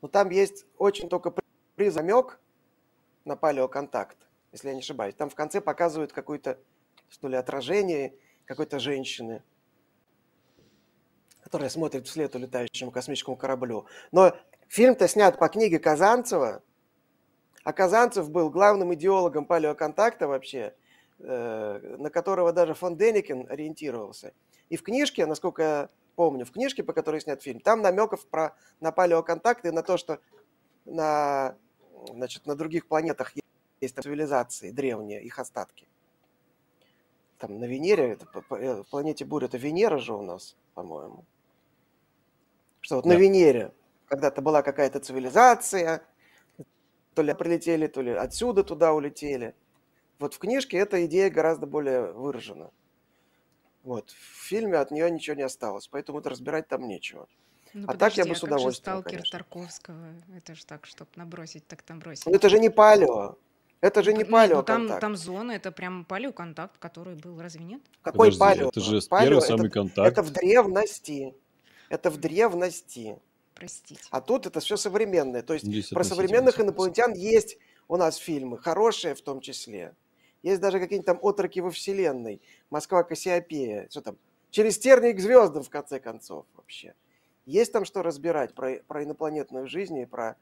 Но 0.00 0.08
там 0.08 0.30
есть 0.30 0.64
очень 0.78 1.10
только 1.10 1.30
призамек 1.76 2.40
на 3.26 3.36
палеоконтакт 3.36 4.16
если 4.54 4.68
я 4.68 4.74
не 4.74 4.80
ошибаюсь. 4.80 5.16
Там 5.16 5.28
в 5.28 5.34
конце 5.34 5.60
показывают 5.60 6.12
какое-то, 6.12 6.58
что 7.08 7.26
ли, 7.26 7.36
отражение 7.36 8.14
какой-то 8.44 8.78
женщины, 8.78 9.42
которая 11.42 11.68
смотрит 11.68 12.06
вслед 12.06 12.34
улетающему 12.36 12.92
космическому 12.92 13.36
кораблю. 13.36 13.86
Но 14.12 14.36
фильм-то 14.68 15.08
снят 15.08 15.38
по 15.38 15.48
книге 15.48 15.80
Казанцева, 15.80 16.62
а 17.64 17.72
Казанцев 17.72 18.30
был 18.30 18.48
главным 18.48 18.94
идеологом 18.94 19.44
палеоконтакта 19.44 20.28
вообще, 20.28 20.74
э, 21.18 21.96
на 21.98 22.10
которого 22.10 22.52
даже 22.52 22.74
фон 22.74 22.96
Деникин 22.96 23.50
ориентировался. 23.50 24.34
И 24.68 24.76
в 24.76 24.84
книжке, 24.84 25.26
насколько 25.26 25.62
я 25.62 25.88
помню, 26.14 26.44
в 26.44 26.52
книжке, 26.52 26.84
по 26.84 26.92
которой 26.92 27.20
снят 27.20 27.42
фильм, 27.42 27.58
там 27.58 27.82
намеков 27.82 28.24
про, 28.28 28.54
на 28.78 28.92
палеоконтакт 28.92 29.64
и 29.66 29.72
на 29.72 29.82
то, 29.82 29.96
что 29.96 30.20
на, 30.84 31.56
значит, 32.08 32.46
на 32.46 32.54
других 32.54 32.86
планетах 32.86 33.32
есть 33.80 33.94
там 33.94 34.02
цивилизации 34.02 34.70
древние, 34.70 35.22
их 35.22 35.38
остатки. 35.38 35.86
Там 37.38 37.58
на 37.58 37.64
Венере, 37.64 38.12
это, 38.12 38.26
э, 38.50 38.82
планете 38.90 39.24
Бурь, 39.24 39.44
это 39.44 39.58
Венера 39.58 39.98
же 39.98 40.14
у 40.14 40.22
нас, 40.22 40.56
по-моему. 40.74 41.24
Что 42.80 42.96
вот 42.96 43.04
да. 43.04 43.10
на 43.10 43.14
Венере 43.14 43.72
когда-то 44.06 44.42
была 44.42 44.62
какая-то 44.62 45.00
цивилизация, 45.00 46.02
то 47.14 47.22
ли 47.22 47.34
прилетели, 47.34 47.86
то 47.86 48.02
ли 48.02 48.12
отсюда 48.12 48.64
туда 48.64 48.92
улетели. 48.92 49.54
Вот 50.18 50.34
в 50.34 50.38
книжке 50.38 50.78
эта 50.78 51.04
идея 51.06 51.30
гораздо 51.30 51.66
более 51.66 52.12
выражена. 52.12 52.70
Вот. 53.82 54.10
В 54.10 54.46
фильме 54.46 54.78
от 54.78 54.90
нее 54.90 55.10
ничего 55.10 55.36
не 55.36 55.42
осталось, 55.42 55.88
поэтому 55.88 56.20
это 56.20 56.30
разбирать 56.30 56.68
там 56.68 56.86
нечего. 56.88 57.28
Ну, 57.74 57.84
а 57.84 57.92
подожди, 57.92 58.18
так 58.18 58.26
я 58.26 58.32
бы 58.32 58.38
с 58.38 58.42
удовольствием. 58.42 59.02
Как 59.02 59.12
же 59.12 59.12
сталкер 59.12 59.18
конечно. 59.18 59.38
Тарковского? 59.38 60.14
Это 60.36 60.54
же 60.54 60.64
так, 60.64 60.86
чтобы 60.86 61.10
набросить, 61.16 61.66
так 61.66 61.82
там 61.82 61.98
бросить. 61.98 62.24
Ну, 62.26 62.32
это 62.32 62.48
же 62.48 62.58
не 62.58 62.70
палео. 62.70 63.36
Это 63.84 64.02
же 64.02 64.14
не 64.14 64.24
палео. 64.24 64.56
Ну, 64.56 64.62
там, 64.62 64.98
там 64.98 65.14
зона, 65.14 65.52
это 65.52 65.70
прям 65.70 66.06
палеоконтакт, 66.06 66.78
который 66.78 67.16
был, 67.16 67.38
разве 67.38 67.64
нет? 67.64 67.82
Какой 68.00 68.32
Подожди, 68.32 68.40
палео? 68.40 68.68
Это 68.70 68.80
же 68.80 69.00
палео, 69.02 69.28
первый 69.28 69.42
самый 69.42 69.66
это, 69.66 69.74
контакт. 69.74 70.08
Это 70.10 70.22
в 70.22 70.30
древности. 70.32 71.34
Это 71.90 72.10
в 72.10 72.16
древности. 72.16 73.18
Простите. 73.54 74.00
А 74.10 74.22
тут 74.22 74.46
это 74.46 74.60
все 74.60 74.78
современное. 74.78 75.42
То 75.42 75.52
есть 75.52 75.66
Здесь 75.66 75.88
про 75.88 76.02
современных 76.02 76.58
инопланетян 76.58 77.12
есть 77.12 77.58
у 77.86 77.98
нас 77.98 78.16
фильмы, 78.16 78.56
хорошие 78.56 79.14
в 79.14 79.20
том 79.20 79.42
числе. 79.42 79.94
Есть 80.42 80.62
даже 80.62 80.80
какие-нибудь 80.80 81.06
там 81.06 81.18
отроки 81.20 81.60
во 81.60 81.70
Вселенной. 81.70 82.40
Москва 82.70 83.02
Кассиопея. 83.02 83.88
Что 83.90 84.00
там? 84.00 84.16
Через 84.50 84.78
тернии 84.78 85.12
к 85.12 85.20
звездам, 85.20 85.62
в 85.62 85.68
конце 85.68 86.00
концов, 86.00 86.46
вообще. 86.54 86.94
Есть 87.44 87.72
там 87.72 87.84
что 87.84 88.02
разбирать 88.02 88.54
про, 88.54 88.76
про 88.88 89.04
инопланетную 89.04 89.68
жизнь 89.68 89.98
и 89.98 90.06
про 90.06 90.36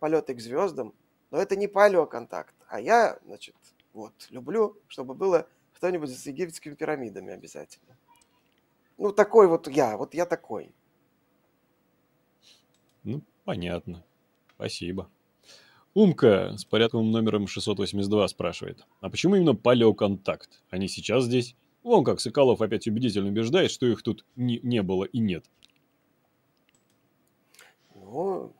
полеты 0.00 0.34
к 0.34 0.40
звездам. 0.40 0.94
Но 1.30 1.38
это 1.38 1.56
не 1.56 1.66
палеоконтакт. 1.66 2.54
А 2.68 2.80
я, 2.80 3.18
значит, 3.24 3.54
вот, 3.92 4.12
люблю, 4.30 4.76
чтобы 4.88 5.14
было 5.14 5.46
что-нибудь 5.74 6.10
с 6.10 6.26
египетскими 6.26 6.74
пирамидами 6.74 7.32
обязательно. 7.32 7.96
ну, 8.96 9.12
такой 9.12 9.46
вот 9.46 9.68
я, 9.68 9.96
вот 9.96 10.14
я 10.14 10.26
такой. 10.26 10.72
Ну, 13.04 13.22
понятно. 13.44 14.04
Спасибо. 14.54 15.08
Умка 15.94 16.56
с 16.56 16.64
порядковым 16.64 17.10
номером 17.10 17.46
682 17.46 18.28
спрашивает. 18.28 18.86
А 19.00 19.08
почему 19.10 19.36
именно 19.36 19.54
палеоконтакт? 19.54 20.62
Они 20.70 20.88
сейчас 20.88 21.24
здесь? 21.24 21.56
Вон 21.82 22.04
как 22.04 22.20
Соколов 22.20 22.60
опять 22.60 22.86
убедительно 22.86 23.28
убеждает, 23.28 23.70
что 23.70 23.86
их 23.86 24.02
тут 24.02 24.24
не, 24.36 24.60
не 24.60 24.82
было 24.82 25.04
и 25.04 25.18
нет. 25.18 25.44
Ну, 27.94 28.52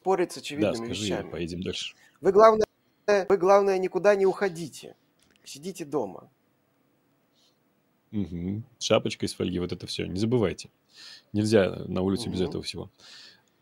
спорить 0.00 0.32
с 0.32 0.36
Да, 0.36 0.40
очевидными 0.40 0.74
скажи, 0.86 1.04
вещами. 1.04 1.30
поедем 1.30 1.62
дальше. 1.62 1.94
Вы 2.20 2.32
главное, 2.32 2.64
вы 3.06 3.36
главное 3.36 3.78
никуда 3.78 4.14
не 4.14 4.26
уходите. 4.26 4.96
Сидите 5.44 5.84
дома. 5.84 6.30
Мгм. 8.10 8.64
Шапочка 8.78 9.26
из 9.26 9.34
фольги, 9.34 9.58
вот 9.58 9.72
это 9.72 9.86
все. 9.86 10.06
Не 10.06 10.18
забывайте. 10.18 10.70
Нельзя 11.32 11.84
на 11.86 12.02
улице 12.02 12.28
без 12.28 12.40
Мгм. 12.40 12.48
этого 12.48 12.62
всего. 12.64 12.90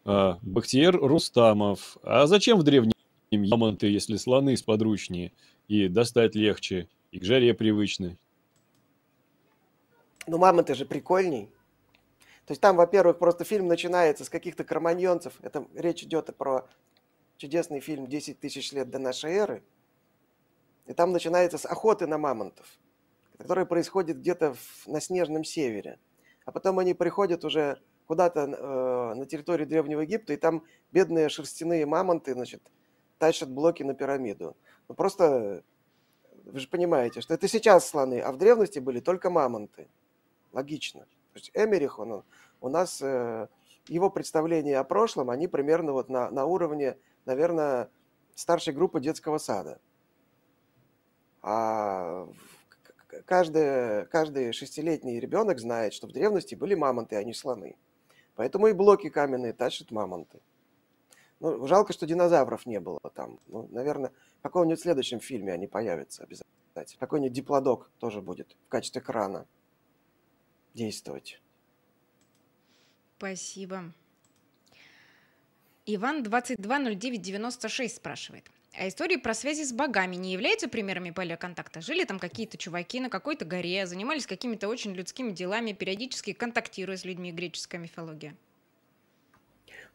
А, 0.05 0.39
Бахтиер 0.43 0.97
Рустамов. 0.97 1.99
А 2.03 2.27
зачем 2.27 2.59
в 2.59 2.63
древнем 2.63 2.93
мамонты, 3.33 3.89
если 3.89 4.17
слоны 4.17 4.57
сподручнее 4.57 5.33
и 5.67 5.89
достать 5.89 6.35
легче, 6.35 6.89
и 7.11 7.19
к 7.19 7.25
жаре 7.25 7.53
привычны? 7.53 8.17
Ну, 10.27 10.39
мамонты 10.39 10.75
же 10.75 10.87
прикольней. 10.87 11.49
То 12.49 12.53
есть 12.53 12.63
там, 12.63 12.77
во-первых, 12.77 13.19
просто 13.19 13.45
фильм 13.45 13.69
начинается 13.69 14.25
с 14.25 14.31
каких-то 14.31 14.65
кроманьонцев. 14.65 15.35
Это 15.43 15.69
речь 15.75 16.03
идет 16.03 16.35
про 16.35 16.67
чудесный 17.37 17.81
фильм 17.81 18.07
«10 18.07 18.39
тысяч 18.41 18.73
лет 18.73 18.89
до 18.89 18.99
нашей 18.99 19.33
эры». 19.35 19.63
И 20.87 20.95
там 20.95 21.13
начинается 21.13 21.59
с 21.59 21.67
охоты 21.67 22.07
на 22.07 22.17
мамонтов, 22.17 22.67
которая 23.37 23.67
происходит 23.67 24.21
где-то 24.21 24.57
на 24.87 24.99
снежном 24.99 25.45
севере. 25.45 25.99
А 26.47 26.51
потом 26.51 26.79
они 26.79 26.95
приходят 26.95 27.45
уже 27.45 27.83
куда-то 28.07 28.41
э, 28.41 29.15
на 29.15 29.27
территорию 29.27 29.69
Древнего 29.69 30.01
Египта, 30.01 30.33
и 30.33 30.39
там 30.39 30.65
бедные 30.91 31.29
шерстяные 31.29 31.85
мамонты, 31.85 32.33
значит, 32.33 32.63
тащат 33.19 33.51
блоки 33.51 33.83
на 33.83 33.93
пирамиду. 33.93 34.57
Ну, 34.89 34.95
просто 34.95 35.63
вы 36.47 36.59
же 36.59 36.69
понимаете, 36.69 37.21
что 37.21 37.35
это 37.35 37.47
сейчас 37.47 37.87
слоны, 37.87 38.21
а 38.21 38.33
в 38.33 38.39
древности 38.39 38.79
были 38.79 39.01
только 39.01 39.29
мамонты. 39.29 39.87
Логично. 40.55 41.07
То 41.33 41.39
есть 41.39 41.51
Эмерих, 41.55 41.99
он, 41.99 42.25
у 42.61 42.69
нас, 42.69 43.01
э, 43.03 43.49
его 43.89 44.11
представления 44.11 44.79
о 44.79 44.85
прошлом, 44.85 45.31
они 45.31 45.49
примерно 45.49 45.93
вот 45.93 46.09
на, 46.09 46.31
на 46.31 46.45
уровне, 46.45 46.99
наверное, 47.25 47.91
старшей 48.35 48.75
группы 48.75 49.01
детского 49.01 49.39
сада. 49.39 49.81
А 51.43 52.29
каждый, 53.25 54.07
каждый 54.07 54.53
шестилетний 54.53 55.21
ребенок 55.21 55.59
знает, 55.59 55.95
что 55.95 56.07
в 56.07 56.13
древности 56.13 56.55
были 56.55 56.75
мамонты, 56.75 57.17
а 57.17 57.25
не 57.25 57.35
слоны. 57.35 57.77
Поэтому 58.35 58.69
и 58.69 58.73
блоки 58.73 59.09
каменные 59.09 59.53
тащат 59.53 59.91
мамонты. 59.91 60.41
Ну, 61.41 61.67
жалко, 61.67 61.93
что 61.93 62.07
динозавров 62.07 62.67
не 62.67 62.81
было 62.81 62.99
там. 63.15 63.39
Ну, 63.47 63.69
наверное, 63.71 64.13
в 64.41 64.43
каком-нибудь 64.43 64.81
следующем 64.81 65.21
фильме 65.21 65.53
они 65.53 65.67
появятся 65.67 66.25
обязательно. 66.25 66.49
Какой-нибудь 67.01 67.33
диплодок 67.33 67.91
тоже 67.99 68.21
будет 68.23 68.57
в 68.67 68.69
качестве 68.69 69.01
крана 69.01 69.47
действовать. 70.79 71.41
Спасибо. 73.19 73.93
Иван 75.87 76.23
220996 76.23 77.97
спрашивает. 77.97 78.45
А 78.75 78.87
истории 78.87 79.17
про 79.17 79.35
связи 79.35 79.65
с 79.65 79.73
богами 79.73 80.15
не 80.15 80.33
являются 80.33 80.69
примерами 80.69 81.11
палеоконтакта? 81.11 81.81
Жили 81.81 82.05
там 82.05 82.19
какие-то 82.19 82.57
чуваки 82.57 83.01
на 83.01 83.11
какой-то 83.11 83.45
горе, 83.45 83.87
занимались 83.87 84.27
какими-то 84.27 84.69
очень 84.69 84.93
людскими 84.93 85.33
делами, 85.33 85.73
периодически 85.73 86.33
контактируя 86.33 86.97
с 86.97 87.05
людьми 87.05 87.33
греческая 87.33 87.81
мифология. 87.81 88.37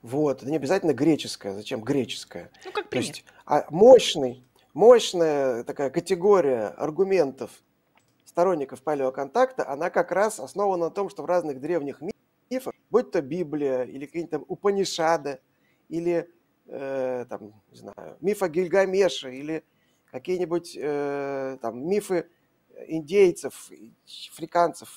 Вот, 0.01 0.41
это 0.41 0.51
не 0.51 0.57
обязательно 0.57 0.93
греческое. 0.93 1.53
Зачем 1.53 1.81
греческое? 1.81 2.51
Ну, 2.65 2.72
как 2.73 2.85
То 2.85 2.89
пример. 2.89 3.07
есть 3.07 3.26
а 3.45 3.65
мощный, 3.69 4.43
мощная 4.73 5.64
такая 5.64 5.89
категория 5.89 6.68
аргументов 6.68 7.51
сторонников 8.34 8.81
палеоконтакта, 8.81 9.69
она 9.69 9.91
как 9.91 10.11
раз 10.11 10.39
основана 10.39 10.85
на 10.85 10.91
том, 10.91 11.07
что 11.07 11.22
в 11.22 11.27
разных 11.27 11.61
древних 11.61 12.01
ми- 12.01 12.14
мифах, 12.49 12.73
будь 12.89 13.11
то 13.11 13.22
Библия 13.22 13.84
или 13.84 14.07
какие-нибудь 14.07 14.31
там 14.31 14.45
Упанишады, 14.47 15.39
или 15.88 16.27
э, 16.65 17.26
там, 17.30 17.53
не 17.72 17.77
знаю, 17.77 18.18
миф 18.22 18.41
о 18.41 18.49
Гильгамеше, 18.49 19.35
или 19.35 19.64
какие-нибудь 20.11 20.76
э, 20.76 21.60
там 21.61 21.88
мифы 21.88 22.27
индейцев, 22.88 23.69
африканцев, 24.31 24.89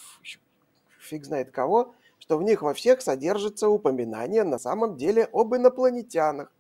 фиг 0.99 1.27
знает 1.27 1.51
кого, 1.51 1.95
что 2.19 2.39
в 2.39 2.43
них 2.43 2.63
во 2.63 2.73
всех 2.73 3.03
содержится 3.03 3.69
упоминание 3.69 4.45
на 4.45 4.59
самом 4.59 4.97
деле 4.97 5.29
об 5.31 5.55
инопланетянах. 5.55 6.51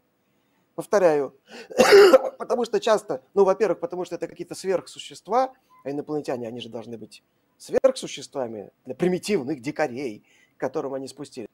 Повторяю, 0.74 1.34
потому 2.38 2.66
что 2.66 2.80
часто, 2.80 3.22
ну, 3.32 3.44
во-первых, 3.44 3.80
потому 3.80 4.04
что 4.04 4.16
это 4.16 4.28
какие-то 4.28 4.54
сверхсущества, 4.54 5.54
а 5.86 5.90
инопланетяне, 5.92 6.48
они 6.48 6.60
же 6.60 6.68
должны 6.68 6.98
быть 6.98 7.22
сверхсуществами 7.58 8.70
для 8.84 8.96
примитивных 8.96 9.62
дикарей, 9.62 10.24
к 10.56 10.60
которым 10.60 10.94
они 10.94 11.06
спустились. 11.06 11.48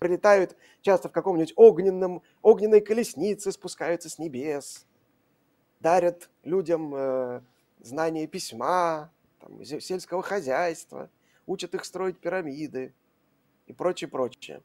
Прилетают 0.00 0.56
часто 0.80 1.10
в 1.10 1.12
каком-нибудь 1.12 1.52
огненном, 1.56 2.22
огненной 2.40 2.80
колеснице, 2.80 3.52
спускаются 3.52 4.08
с 4.08 4.18
небес, 4.18 4.86
дарят 5.80 6.30
людям 6.44 6.94
э, 6.94 7.42
знания 7.80 8.26
письма, 8.26 9.12
там, 9.38 9.62
сельского 9.62 10.22
хозяйства, 10.22 11.10
учат 11.44 11.74
их 11.74 11.84
строить 11.84 12.18
пирамиды 12.18 12.94
и 13.66 13.74
прочее, 13.74 14.08
прочее. 14.08 14.62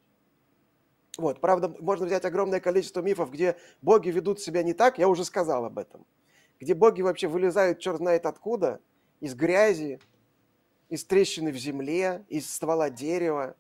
Вот, 1.18 1.42
правда, 1.42 1.76
можно 1.82 2.06
взять 2.06 2.24
огромное 2.24 2.62
количество 2.62 3.02
мифов, 3.02 3.32
где 3.32 3.58
боги 3.82 4.08
ведут 4.12 4.40
себя 4.40 4.64
не 4.64 4.74
так, 4.74 4.98
я 4.98 5.10
уже 5.10 5.26
сказал 5.26 5.66
об 5.66 5.78
этом. 5.78 6.06
Где 6.62 6.74
боги 6.74 7.02
вообще 7.02 7.28
вылезают 7.28 7.80
черт 7.80 7.98
знает 7.98 8.26
откуда, 8.26 8.80
из 9.20 9.36
грязи, 9.36 10.00
из 10.90 11.06
трещины 11.06 11.52
в 11.52 11.58
земле, 11.58 12.26
из 12.30 12.50
ствола 12.50 12.90
дерева. 12.90 13.56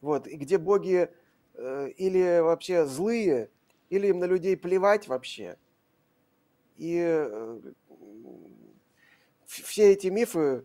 Вот, 0.00 0.26
и 0.26 0.36
где 0.36 0.58
боги 0.58 1.10
э, 1.54 1.88
или 1.96 2.40
вообще 2.40 2.86
злые, 2.86 3.50
или 3.88 4.08
им 4.08 4.18
на 4.18 4.24
людей 4.24 4.56
плевать 4.56 5.08
вообще. 5.08 5.56
И 6.76 6.98
э, 6.98 7.60
все 9.46 9.92
эти 9.92 10.06
мифы 10.06 10.64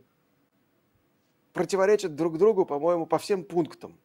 противоречат 1.53 2.15
друг 2.15 2.37
другу, 2.37 2.65
по-моему, 2.65 3.05
по 3.05 3.17
всем 3.17 3.43
пунктам. 3.43 3.99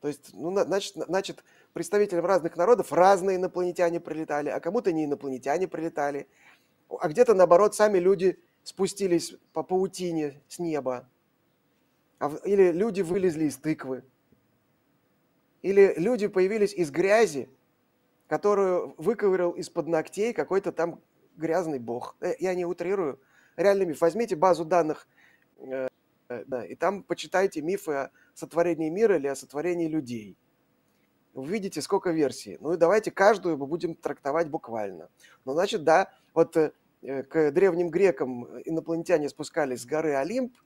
То 0.00 0.08
есть, 0.08 0.30
ну, 0.32 0.50
на- 0.50 0.64
значит, 0.64 0.96
на- 0.96 1.04
значит, 1.04 1.44
представителям 1.72 2.26
разных 2.26 2.56
народов 2.56 2.92
разные 2.92 3.36
инопланетяне 3.36 4.00
прилетали, 4.00 4.48
а 4.48 4.58
кому-то 4.60 4.92
не 4.92 5.04
инопланетяне 5.04 5.68
прилетали. 5.68 6.26
А 6.88 7.08
где-то, 7.08 7.34
наоборот, 7.34 7.74
сами 7.74 7.98
люди 7.98 8.38
спустились 8.62 9.34
по 9.52 9.62
паутине 9.62 10.40
с 10.48 10.58
неба. 10.58 11.08
А 12.18 12.32
или 12.44 12.70
люди 12.72 13.00
вылезли 13.00 13.46
из 13.46 13.56
тыквы. 13.56 14.04
Или 15.62 15.94
люди 15.96 16.26
появились 16.28 16.72
из 16.74 16.90
грязи, 16.90 17.48
которую 18.28 18.94
выковырял 18.98 19.52
из-под 19.52 19.88
ногтей 19.88 20.32
какой-то 20.32 20.72
там 20.72 21.00
грязный 21.36 21.78
бог. 21.78 22.16
Э, 22.20 22.34
Я 22.38 22.54
не 22.54 22.64
утрирую. 22.64 23.20
Реальный 23.56 23.86
миф. 23.86 24.00
Возьмите 24.00 24.36
базу 24.36 24.64
данных 24.64 25.06
э, 25.58 25.88
да, 26.46 26.64
и 26.64 26.74
там 26.74 27.02
почитайте 27.02 27.60
мифы 27.60 27.92
о 27.92 28.10
сотворении 28.34 28.88
мира 28.88 29.16
или 29.16 29.26
о 29.26 29.36
сотворении 29.36 29.88
людей. 29.88 30.36
Увидите, 31.34 31.80
сколько 31.80 32.10
версий. 32.10 32.58
Ну 32.60 32.74
и 32.74 32.76
давайте 32.76 33.10
каждую 33.10 33.56
мы 33.56 33.66
будем 33.66 33.94
трактовать 33.94 34.48
буквально. 34.48 35.08
Ну, 35.44 35.52
значит, 35.52 35.84
да, 35.84 36.10
вот 36.34 36.56
э, 36.56 36.72
к 37.02 37.50
древним 37.50 37.90
грекам 37.90 38.44
инопланетяне 38.64 39.28
спускались 39.28 39.82
с 39.82 39.86
горы 39.86 40.14
Олимп, 40.14 40.56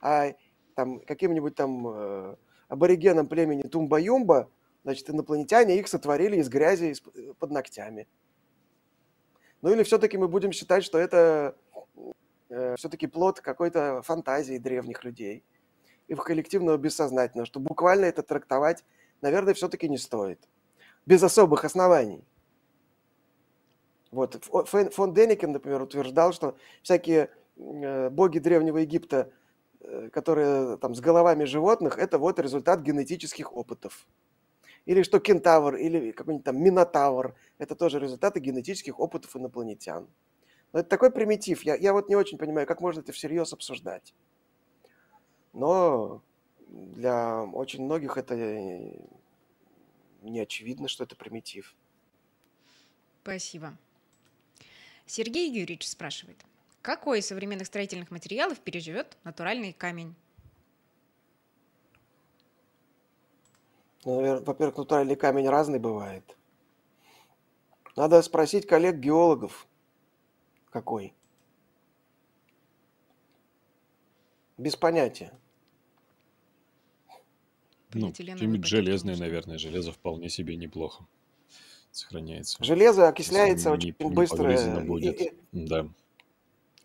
а 0.00 0.34
там 0.74 1.00
каким-нибудь 1.00 1.54
там 1.54 1.86
э, 1.86 2.36
аборигенам 2.68 3.28
племени 3.28 3.62
Тумба-Юмба, 3.62 4.50
значит, 4.82 5.08
инопланетяне 5.08 5.78
их 5.78 5.88
сотворили 5.88 6.36
из 6.38 6.48
грязи 6.48 6.86
из- 6.86 7.02
э, 7.14 7.32
под 7.38 7.50
ногтями. 7.50 8.08
Ну 9.62 9.72
или 9.72 9.82
все-таки 9.82 10.18
мы 10.18 10.28
будем 10.28 10.52
считать, 10.52 10.84
что 10.84 10.98
это 10.98 11.56
все-таки 12.76 13.06
плод 13.06 13.40
какой-то 13.40 14.02
фантазии 14.02 14.58
древних 14.58 15.04
людей 15.04 15.42
и 16.08 16.14
коллективного 16.14 16.76
бессознательного, 16.76 17.46
что 17.46 17.60
буквально 17.60 18.04
это 18.04 18.22
трактовать, 18.22 18.84
наверное, 19.22 19.54
все-таки 19.54 19.88
не 19.88 19.98
стоит. 19.98 20.48
Без 21.06 21.22
особых 21.22 21.64
оснований. 21.64 22.24
Вот 24.14 24.44
фон 24.44 25.12
Деникен, 25.12 25.52
например, 25.52 25.82
утверждал, 25.82 26.32
что 26.32 26.56
всякие 26.82 27.30
э, 27.56 28.10
боги 28.10 28.38
Древнего 28.38 28.78
Египта, 28.78 29.30
э, 29.80 30.08
которые 30.10 30.76
там 30.78 30.94
с 30.94 31.00
головами 31.00 31.44
животных, 31.44 31.98
это 31.98 32.18
вот 32.18 32.38
результат 32.38 32.80
генетических 32.80 33.52
опытов. 33.52 34.06
Или 34.86 35.02
что 35.02 35.18
кентавр, 35.18 35.76
или 35.76 36.12
какой-нибудь 36.12 36.44
там 36.44 36.62
минотавр, 36.62 37.34
это 37.58 37.74
тоже 37.74 37.98
результаты 37.98 38.38
генетических 38.38 39.00
опытов 39.00 39.34
инопланетян. 39.36 40.06
Но 40.72 40.80
это 40.80 40.88
такой 40.88 41.10
примитив. 41.10 41.62
Я, 41.62 41.74
я 41.74 41.92
вот 41.92 42.08
не 42.08 42.16
очень 42.16 42.38
понимаю, 42.38 42.66
как 42.66 42.80
можно 42.80 43.00
это 43.00 43.12
всерьез 43.12 43.52
обсуждать. 43.52 44.14
Но 45.52 46.22
для 46.68 47.44
очень 47.44 47.84
многих 47.84 48.16
это 48.16 48.34
не 50.22 50.40
очевидно, 50.40 50.88
что 50.88 51.04
это 51.04 51.16
примитив. 51.16 51.74
Спасибо. 53.22 53.76
Сергей 55.06 55.50
Юрьевич 55.50 55.88
спрашивает. 55.88 56.44
Какой 56.82 57.20
из 57.20 57.26
современных 57.26 57.66
строительных 57.66 58.10
материалов 58.10 58.60
переживет 58.60 59.16
натуральный 59.24 59.72
камень? 59.72 60.14
Ну, 64.04 64.42
во-первых, 64.42 64.76
натуральный 64.76 65.16
камень 65.16 65.48
разный 65.48 65.78
бывает. 65.78 66.36
Надо 67.96 68.20
спросить 68.22 68.66
коллег-геологов, 68.66 69.66
какой. 70.70 71.14
Без 74.58 74.76
понятия. 74.76 75.32
Ну, 77.92 78.12
что-нибудь 78.12 78.64
железное, 78.66 79.16
наверное. 79.16 79.56
Железо 79.56 79.92
вполне 79.92 80.28
себе 80.28 80.56
неплохо 80.56 81.06
сохраняется. 81.96 82.62
Железо 82.62 83.08
окисляется 83.08 83.70
не, 83.70 83.74
очень 83.74 83.94
не 83.98 84.10
быстро. 84.10 84.80
Будет. 84.80 85.20
И, 85.20 85.32
да. 85.52 85.88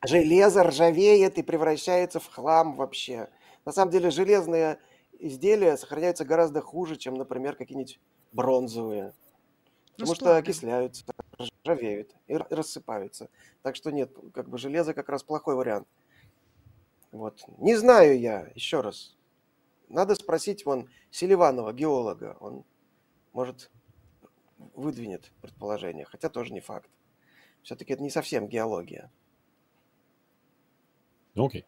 Железо 0.06 0.64
ржавеет 0.64 1.38
и 1.38 1.44
превращается 1.44 2.20
в 2.20 2.28
хлам 2.28 2.76
вообще. 2.76 3.30
На 3.66 3.72
самом 3.72 3.92
деле 3.92 4.10
железные 4.10 4.80
изделия 5.20 5.78
сохраняются 5.78 6.26
гораздо 6.26 6.62
хуже, 6.62 6.96
чем, 6.96 7.16
например, 7.16 7.56
какие-нибудь 7.56 8.00
бронзовые. 8.32 9.14
Ну, 9.98 10.06
потому 10.06 10.16
что 10.16 10.38
окисляются, 10.38 11.04
ржавеют 11.66 12.16
и 12.28 12.38
рассыпаются. 12.38 13.30
Так 13.64 13.76
что 13.76 13.92
нет, 13.92 14.16
как 14.34 14.48
бы 14.48 14.58
железо 14.58 14.94
как 14.94 15.10
раз 15.10 15.24
плохой 15.24 15.56
вариант. 15.56 15.88
Вот. 17.12 17.44
Не 17.58 17.76
знаю 17.76 18.18
я, 18.18 18.50
еще 18.56 18.80
раз. 18.80 19.18
Надо 19.90 20.16
спросить 20.16 20.66
вон 20.66 20.90
Селиванова, 21.12 21.74
геолога. 21.74 22.38
Он 22.40 22.64
может 23.34 23.72
выдвинет 24.76 25.32
предположение, 25.42 26.06
хотя 26.06 26.30
тоже 26.30 26.54
не 26.54 26.60
факт. 26.60 26.90
Все-таки 27.64 27.94
это 27.94 28.04
не 28.04 28.10
совсем 28.10 28.48
геология. 28.48 29.12
Окей. 31.36 31.62
Okay. 31.62 31.66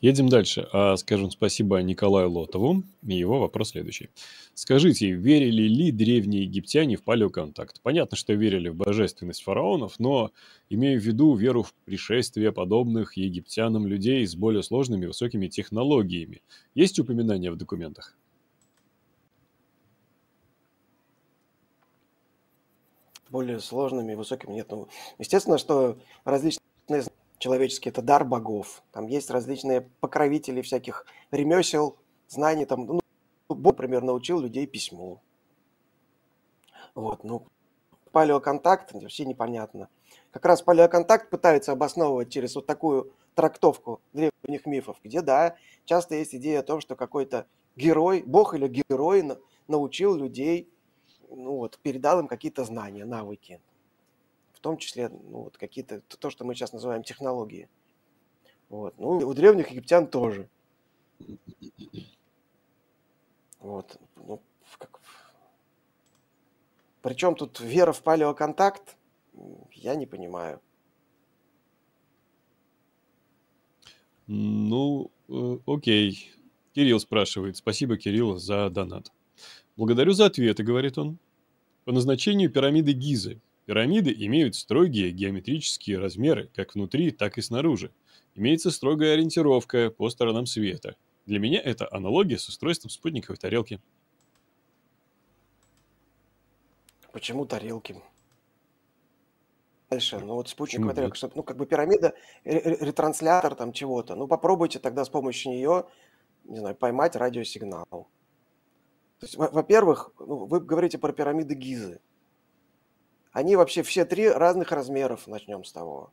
Едем 0.00 0.28
дальше. 0.28 0.68
А 0.72 0.96
скажем 0.96 1.30
спасибо 1.30 1.80
Николаю 1.80 2.30
Лотову. 2.30 2.82
И 3.06 3.14
его 3.14 3.40
вопрос 3.40 3.70
следующий. 3.70 4.10
Скажите, 4.52 5.12
верили 5.12 5.62
ли 5.62 5.92
древние 5.92 6.42
египтяне 6.42 6.96
в 6.96 7.02
палеоконтакт? 7.02 7.80
Понятно, 7.80 8.16
что 8.16 8.34
верили 8.34 8.68
в 8.68 8.76
божественность 8.76 9.42
фараонов, 9.42 9.98
но 9.98 10.30
имея 10.68 10.98
в 10.98 11.02
виду 11.02 11.34
веру 11.34 11.62
в 11.62 11.72
пришествие 11.86 12.52
подобных 12.52 13.16
египтянам 13.16 13.86
людей 13.86 14.26
с 14.26 14.36
более 14.36 14.62
сложными 14.62 15.06
высокими 15.06 15.46
технологиями. 15.46 16.42
Есть 16.74 16.98
упоминания 16.98 17.50
в 17.50 17.56
документах? 17.56 18.14
Более 23.34 23.58
сложными, 23.58 24.14
высокими 24.14 24.52
нет. 24.52 24.70
Ну, 24.70 24.86
естественно, 25.18 25.58
что 25.58 25.98
различные 26.24 27.02
человеческие 27.38 27.90
это 27.90 28.00
дар 28.00 28.24
богов. 28.24 28.84
Там 28.92 29.08
есть 29.08 29.28
различные 29.28 29.80
покровители 29.80 30.62
всяких 30.62 31.04
ремесел, 31.32 31.96
знаний. 32.28 32.64
Там, 32.64 32.86
ну, 32.86 33.00
Бог, 33.48 33.72
например, 33.72 34.02
научил 34.02 34.38
людей 34.38 34.68
письму. 34.68 35.20
Вот, 36.94 37.24
ну, 37.24 37.44
палеоконтакт 38.12 38.92
вообще 38.92 39.24
непонятно. 39.24 39.88
Как 40.30 40.44
раз 40.44 40.62
палеоконтакт 40.62 41.28
пытается 41.28 41.72
обосновывать 41.72 42.30
через 42.30 42.54
вот 42.54 42.66
такую 42.66 43.12
трактовку 43.34 44.00
древних 44.12 44.64
мифов, 44.64 44.98
где, 45.02 45.22
да, 45.22 45.56
часто 45.86 46.14
есть 46.14 46.36
идея 46.36 46.60
о 46.60 46.62
том, 46.62 46.80
что 46.80 46.94
какой-то 46.94 47.48
герой, 47.74 48.22
бог 48.24 48.54
или 48.54 48.68
герой 48.68 49.24
научил 49.66 50.14
людей 50.14 50.70
ну 51.34 51.56
вот, 51.56 51.78
передал 51.82 52.20
им 52.20 52.28
какие-то 52.28 52.64
знания, 52.64 53.04
навыки. 53.04 53.60
В 54.52 54.60
том 54.60 54.78
числе, 54.78 55.08
ну 55.08 55.44
вот, 55.44 55.56
какие-то, 55.56 56.00
то, 56.00 56.30
что 56.30 56.44
мы 56.44 56.54
сейчас 56.54 56.72
называем 56.72 57.02
технологии. 57.02 57.68
Вот. 58.68 58.98
Ну, 58.98 59.18
у 59.18 59.34
древних 59.34 59.70
египтян 59.70 60.06
тоже. 60.06 60.48
Вот. 63.60 63.98
Ну, 64.16 64.40
как... 64.78 65.00
Причем 67.02 67.34
тут 67.34 67.60
вера 67.60 67.92
в 67.92 68.02
палеоконтакт, 68.02 68.96
я 69.72 69.94
не 69.94 70.06
понимаю. 70.06 70.60
Ну, 74.26 75.10
э, 75.28 75.58
окей. 75.66 76.32
Кирилл 76.74 76.98
спрашивает. 76.98 77.56
Спасибо, 77.56 77.96
Кирилл, 77.96 78.38
за 78.38 78.70
донат. 78.70 79.12
Благодарю 79.76 80.12
за 80.12 80.26
ответы, 80.26 80.62
говорит 80.62 80.98
он. 80.98 81.18
По 81.84 81.92
назначению 81.92 82.50
пирамиды 82.50 82.92
Гизы. 82.92 83.40
Пирамиды 83.66 84.14
имеют 84.16 84.54
строгие 84.54 85.10
геометрические 85.10 85.98
размеры 85.98 86.50
как 86.54 86.74
внутри, 86.74 87.10
так 87.10 87.38
и 87.38 87.42
снаружи. 87.42 87.90
Имеется 88.34 88.70
строгая 88.70 89.14
ориентировка 89.14 89.90
по 89.90 90.08
сторонам 90.10 90.46
света. 90.46 90.96
Для 91.26 91.38
меня 91.38 91.60
это 91.60 91.88
аналогия 91.90 92.38
с 92.38 92.48
устройством 92.48 92.90
спутниковой 92.90 93.36
тарелки. 93.36 93.80
Почему 97.12 97.46
тарелки? 97.46 97.96
Дальше, 99.90 100.18
ну 100.18 100.34
вот 100.34 100.48
спутниковая 100.48 100.94
тарелка, 100.94 101.16
что, 101.16 101.30
ну 101.34 101.42
как 101.42 101.56
бы 101.56 101.66
пирамида, 101.66 102.14
ретранслятор 102.44 103.54
там 103.54 103.72
чего-то. 103.72 104.14
Ну 104.16 104.26
попробуйте 104.26 104.78
тогда 104.78 105.04
с 105.04 105.08
помощью 105.08 105.52
нее, 105.52 105.84
не 106.44 106.58
знаю, 106.58 106.74
поймать 106.74 107.14
радиосигнал. 107.14 108.08
То 109.20 109.26
есть, 109.26 109.36
во-первых, 109.36 110.12
ну, 110.18 110.46
вы 110.46 110.60
говорите 110.60 110.98
про 110.98 111.12
пирамиды 111.12 111.54
Гизы. 111.54 112.00
Они 113.32 113.56
вообще 113.56 113.82
все 113.82 114.04
три 114.04 114.28
разных 114.28 114.70
размеров, 114.70 115.26
начнем 115.26 115.64
с 115.64 115.72
того. 115.72 116.12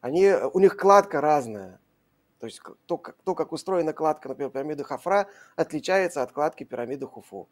Они, 0.00 0.32
у 0.52 0.58
них 0.58 0.76
кладка 0.76 1.20
разная. 1.20 1.80
То 2.38 2.46
есть 2.46 2.60
то, 2.86 2.98
как, 2.98 3.16
то, 3.24 3.34
как 3.34 3.52
устроена 3.52 3.92
кладка, 3.92 4.28
например, 4.28 4.50
пирамиды 4.50 4.84
Хафра, 4.84 5.28
отличается 5.56 6.22
от 6.22 6.32
кладки 6.32 6.64
пирамиды 6.64 7.06
Хуфу. 7.06 7.48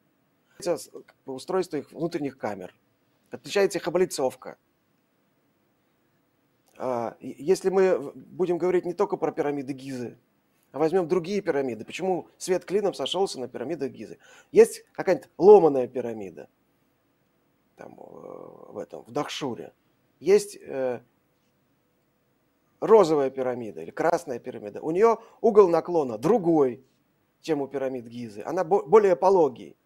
Устройство 1.26 1.78
их 1.78 1.90
внутренних 1.90 2.38
камер. 2.38 2.74
Отличается 3.30 3.78
их 3.78 3.88
облицовка. 3.88 4.56
А, 6.76 7.16
если 7.20 7.70
мы 7.70 8.12
будем 8.14 8.58
говорить 8.58 8.84
не 8.84 8.94
только 8.94 9.16
про 9.16 9.32
пирамиды 9.32 9.72
Гизы, 9.72 10.18
а 10.74 10.78
возьмем 10.80 11.06
другие 11.06 11.40
пирамиды. 11.40 11.84
Почему 11.84 12.26
свет 12.36 12.64
клином 12.64 12.94
сошелся 12.94 13.38
на 13.38 13.46
пирамидах 13.46 13.92
Гизы? 13.92 14.18
Есть 14.50 14.84
какая-нибудь 14.92 15.28
ломаная 15.38 15.86
пирамида 15.86 16.48
там, 17.76 17.92
э, 17.92 18.72
в 18.72 18.78
этом, 18.78 19.04
в 19.04 19.12
Дахшуре. 19.12 19.72
Есть 20.18 20.58
э, 20.60 21.00
розовая 22.80 23.30
пирамида 23.30 23.82
или 23.82 23.92
красная 23.92 24.40
пирамида. 24.40 24.80
У 24.80 24.90
нее 24.90 25.18
угол 25.40 25.68
наклона 25.68 26.18
другой, 26.18 26.84
чем 27.40 27.62
у 27.62 27.68
пирамид 27.68 28.06
Гизы. 28.06 28.42
Она 28.44 28.64
бо- 28.64 28.82
более 28.82 29.14
пологий. 29.14 29.76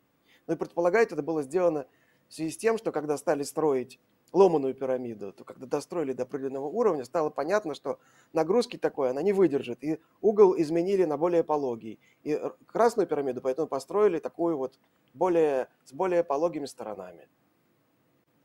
Ну 0.47 0.55
и 0.55 0.56
предполагает, 0.56 1.12
это 1.12 1.23
было 1.23 1.43
сделано 1.43 1.86
в 2.31 2.35
связи 2.35 2.51
с 2.51 2.56
тем, 2.56 2.78
что 2.78 2.93
когда 2.93 3.19
стали 3.19 3.43
строить 3.43 4.01
ломаную 4.32 4.74
пирамиду, 4.74 5.32
то 5.32 5.44
когда 5.44 5.66
достроили 5.66 6.12
до 6.12 6.24
определенного 6.24 6.66
уровня, 6.66 7.05
стало 7.05 7.30
понятно, 7.30 7.74
что 7.74 7.98
нагрузки 8.32 8.76
такой 8.76 9.10
она 9.10 9.22
не 9.22 9.32
выдержит. 9.32 9.82
И 9.82 10.00
угол 10.20 10.55
изменили 10.59 11.05
на 11.05 11.16
более 11.16 11.44
пологий. 11.44 11.98
И 12.22 12.40
красную 12.66 13.06
пирамиду 13.06 13.40
поэтому 13.40 13.68
построили 13.68 14.18
такую 14.18 14.56
вот 14.56 14.78
более, 15.14 15.68
с 15.84 15.92
более 15.92 16.24
пологими 16.24 16.66
сторонами. 16.66 17.28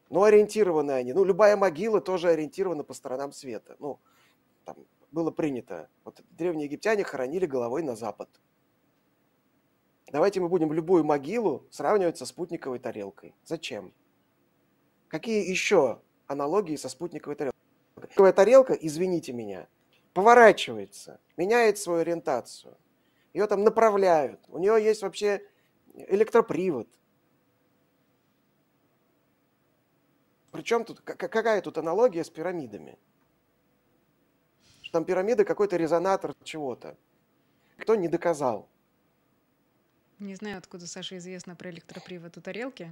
Но 0.09 0.23
ориентированы 0.23 0.91
они. 0.91 1.13
Ну, 1.13 1.23
любая 1.23 1.57
могила 1.57 1.99
тоже 1.99 2.29
ориентирована 2.29 2.83
по 2.83 2.93
сторонам 2.93 3.31
света. 3.31 3.75
Ну, 3.79 3.99
там 4.65 4.77
было 5.11 5.31
принято. 5.31 5.89
Вот 6.03 6.21
древние 6.31 6.65
египтяне 6.65 7.03
хоронили 7.03 7.45
головой 7.45 7.83
на 7.83 7.95
запад. 7.95 8.29
Давайте 10.11 10.39
мы 10.39 10.49
будем 10.49 10.71
любую 10.71 11.03
могилу 11.03 11.65
сравнивать 11.71 12.17
со 12.17 12.27
спутниковой 12.27 12.77
тарелкой. 12.77 13.33
Зачем? 13.45 13.91
Какие 15.13 15.47
еще 15.47 16.01
аналогии 16.25 16.75
со 16.75 16.89
спутниковой 16.89 17.35
тарелкой? 17.35 17.59
Спутниковая 17.91 18.33
тарелка, 18.33 18.73
извините 18.73 19.31
меня, 19.31 19.67
поворачивается, 20.15 21.19
меняет 21.37 21.77
свою 21.77 21.99
ориентацию. 21.99 22.75
Ее 23.31 23.45
там 23.45 23.63
направляют. 23.63 24.39
У 24.47 24.57
нее 24.57 24.83
есть 24.83 25.03
вообще 25.03 25.47
электропривод. 25.93 26.87
Причем 30.49 30.83
тут, 30.83 31.01
какая 31.01 31.61
тут 31.61 31.77
аналогия 31.77 32.23
с 32.23 32.31
пирамидами? 32.31 32.97
Что 34.81 34.93
там 34.93 35.05
пирамида 35.05 35.45
какой-то 35.45 35.77
резонатор 35.77 36.33
чего-то. 36.43 36.97
Кто 37.77 37.93
не 37.93 38.07
доказал. 38.07 38.67
Не 40.17 40.33
знаю, 40.33 40.57
откуда 40.57 40.87
Саше 40.87 41.17
известно 41.17 41.55
про 41.55 41.69
электропривод 41.69 42.35
у 42.35 42.41
тарелки. 42.41 42.91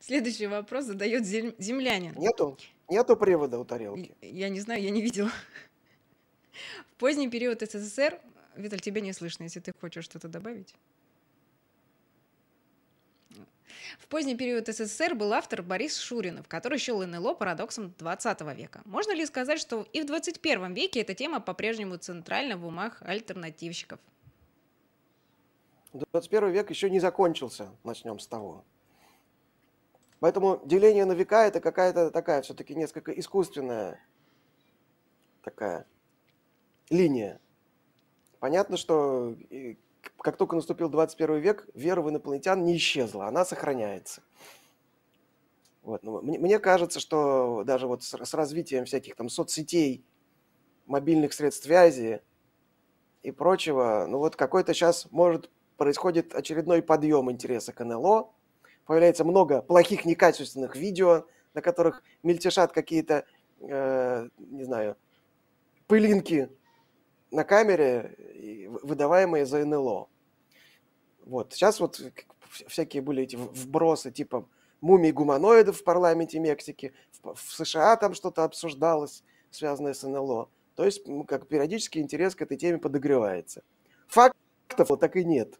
Следующий 0.00 0.46
вопрос 0.46 0.84
задает 0.84 1.24
землянин. 1.24 2.14
Нету, 2.16 2.58
нету 2.88 3.16
привода 3.16 3.58
у 3.58 3.64
тарелки. 3.64 4.14
Я 4.20 4.48
не 4.48 4.60
знаю, 4.60 4.82
я 4.82 4.90
не 4.90 5.00
видела. 5.00 5.30
В 6.90 6.94
поздний 6.98 7.28
период 7.28 7.60
СССР... 7.62 8.20
Виталь, 8.56 8.80
тебя 8.80 9.00
не 9.00 9.12
слышно, 9.12 9.44
если 9.44 9.60
ты 9.60 9.72
хочешь 9.80 10.04
что-то 10.04 10.28
добавить. 10.28 10.74
В 13.98 14.06
поздний 14.08 14.36
период 14.36 14.68
СССР 14.68 15.14
был 15.14 15.32
автор 15.32 15.62
Борис 15.62 15.98
Шуринов, 15.98 16.48
который 16.48 16.78
счел 16.78 17.06
НЛО 17.06 17.34
парадоксом 17.34 17.94
20 17.98 18.40
века. 18.56 18.82
Можно 18.84 19.12
ли 19.14 19.24
сказать, 19.26 19.60
что 19.60 19.86
и 19.92 20.02
в 20.02 20.06
21 20.06 20.74
веке 20.74 21.00
эта 21.00 21.14
тема 21.14 21.40
по-прежнему 21.40 21.96
центральна 21.96 22.56
в 22.56 22.66
умах 22.66 23.00
альтернативщиков? 23.02 24.00
21 25.92 26.50
век 26.50 26.70
еще 26.70 26.90
не 26.90 27.00
закончился, 27.00 27.70
начнем 27.84 28.18
с 28.18 28.26
того. 28.26 28.64
Поэтому 30.22 30.60
деление 30.64 31.04
на 31.04 31.14
века 31.14 31.48
это 31.48 31.60
какая-то 31.60 32.12
такая 32.12 32.42
все-таки 32.42 32.76
несколько 32.76 33.10
искусственная 33.10 33.98
такая 35.42 35.84
линия. 36.90 37.40
Понятно, 38.38 38.76
что 38.76 39.34
как 40.18 40.36
только 40.36 40.54
наступил 40.54 40.88
21 40.90 41.38
век, 41.38 41.68
вера 41.74 42.02
в 42.02 42.08
инопланетян 42.08 42.64
не 42.64 42.76
исчезла, 42.76 43.26
она 43.26 43.44
сохраняется. 43.44 44.22
Вот. 45.82 46.04
Ну, 46.04 46.22
мне, 46.22 46.38
мне 46.38 46.60
кажется, 46.60 47.00
что 47.00 47.64
даже 47.66 47.88
вот 47.88 48.04
с, 48.04 48.14
с 48.14 48.32
развитием 48.32 48.84
всяких 48.84 49.16
там 49.16 49.28
соцсетей, 49.28 50.04
мобильных 50.86 51.32
средств 51.32 51.64
связи 51.64 52.22
и 53.24 53.32
прочего, 53.32 54.06
ну 54.08 54.18
вот 54.18 54.36
какой-то 54.36 54.72
сейчас 54.72 55.10
может 55.10 55.50
происходит 55.76 56.32
очередной 56.32 56.80
подъем 56.80 57.28
интереса 57.28 57.72
к 57.72 57.84
НЛО, 57.84 58.32
появляется 58.86 59.24
много 59.24 59.62
плохих, 59.62 60.04
некачественных 60.04 60.76
видео, 60.76 61.26
на 61.54 61.62
которых 61.62 62.02
мельтешат 62.22 62.72
какие-то, 62.72 63.24
э, 63.60 64.28
не 64.38 64.64
знаю, 64.64 64.96
пылинки 65.86 66.48
на 67.30 67.44
камере, 67.44 68.16
выдаваемые 68.82 69.46
за 69.46 69.64
НЛО. 69.64 70.08
Вот. 71.24 71.52
Сейчас 71.52 71.80
вот 71.80 72.00
всякие 72.66 73.02
были 73.02 73.22
эти 73.22 73.36
вбросы 73.36 74.10
типа 74.10 74.48
мумий 74.80 75.12
гуманоидов 75.12 75.78
в 75.78 75.84
парламенте 75.84 76.38
Мексики, 76.38 76.92
в, 77.22 77.38
США 77.38 77.96
там 77.96 78.14
что-то 78.14 78.44
обсуждалось, 78.44 79.24
связанное 79.50 79.94
с 79.94 80.02
НЛО. 80.02 80.50
То 80.74 80.84
есть 80.84 81.06
как 81.26 81.48
периодически 81.48 81.98
интерес 81.98 82.34
к 82.34 82.42
этой 82.42 82.56
теме 82.56 82.78
подогревается. 82.78 83.62
Фактов 84.08 84.90
вот 84.90 85.00
так 85.00 85.16
и 85.16 85.24
нет. 85.24 85.58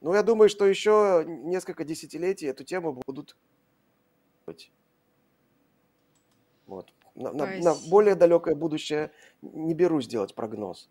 Ну, 0.00 0.14
я 0.14 0.22
думаю, 0.22 0.48
что 0.48 0.66
еще 0.66 1.24
несколько 1.26 1.84
десятилетий 1.84 2.46
эту 2.46 2.64
тему 2.64 3.00
будут 3.06 3.36
вот. 6.70 6.92
На, 7.16 7.32
на, 7.32 7.46
на 7.58 7.74
более 7.88 8.14
далекое 8.14 8.54
будущее 8.54 9.10
не 9.42 9.74
берусь 9.74 10.06
делать 10.06 10.34
прогноз. 10.34 10.88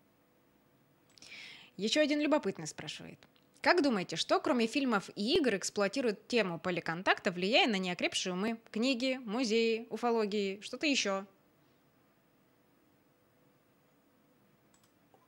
Еще 1.78 2.02
один 2.02 2.20
любопытный 2.20 2.68
спрашивает. 2.68 3.18
Как 3.62 3.82
думаете, 3.82 4.18
что 4.18 4.40
кроме 4.42 4.68
фильмов 4.68 5.10
и 5.16 5.38
игр 5.38 5.56
эксплуатирует 5.56 6.28
тему 6.28 6.60
поликонтакта, 6.60 7.32
влияя 7.32 7.68
на 7.68 7.78
неокрепшие 7.78 8.34
умы? 8.34 8.60
Книги, 8.72 9.20
музеи, 9.26 9.88
уфологии, 9.90 10.60
что-то 10.62 10.86
еще? 10.86 11.26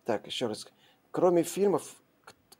Так, 0.03 0.28
еще 0.28 0.48
раз. 0.48 0.68
Кроме 1.12 1.44
фильмов, 1.44 1.95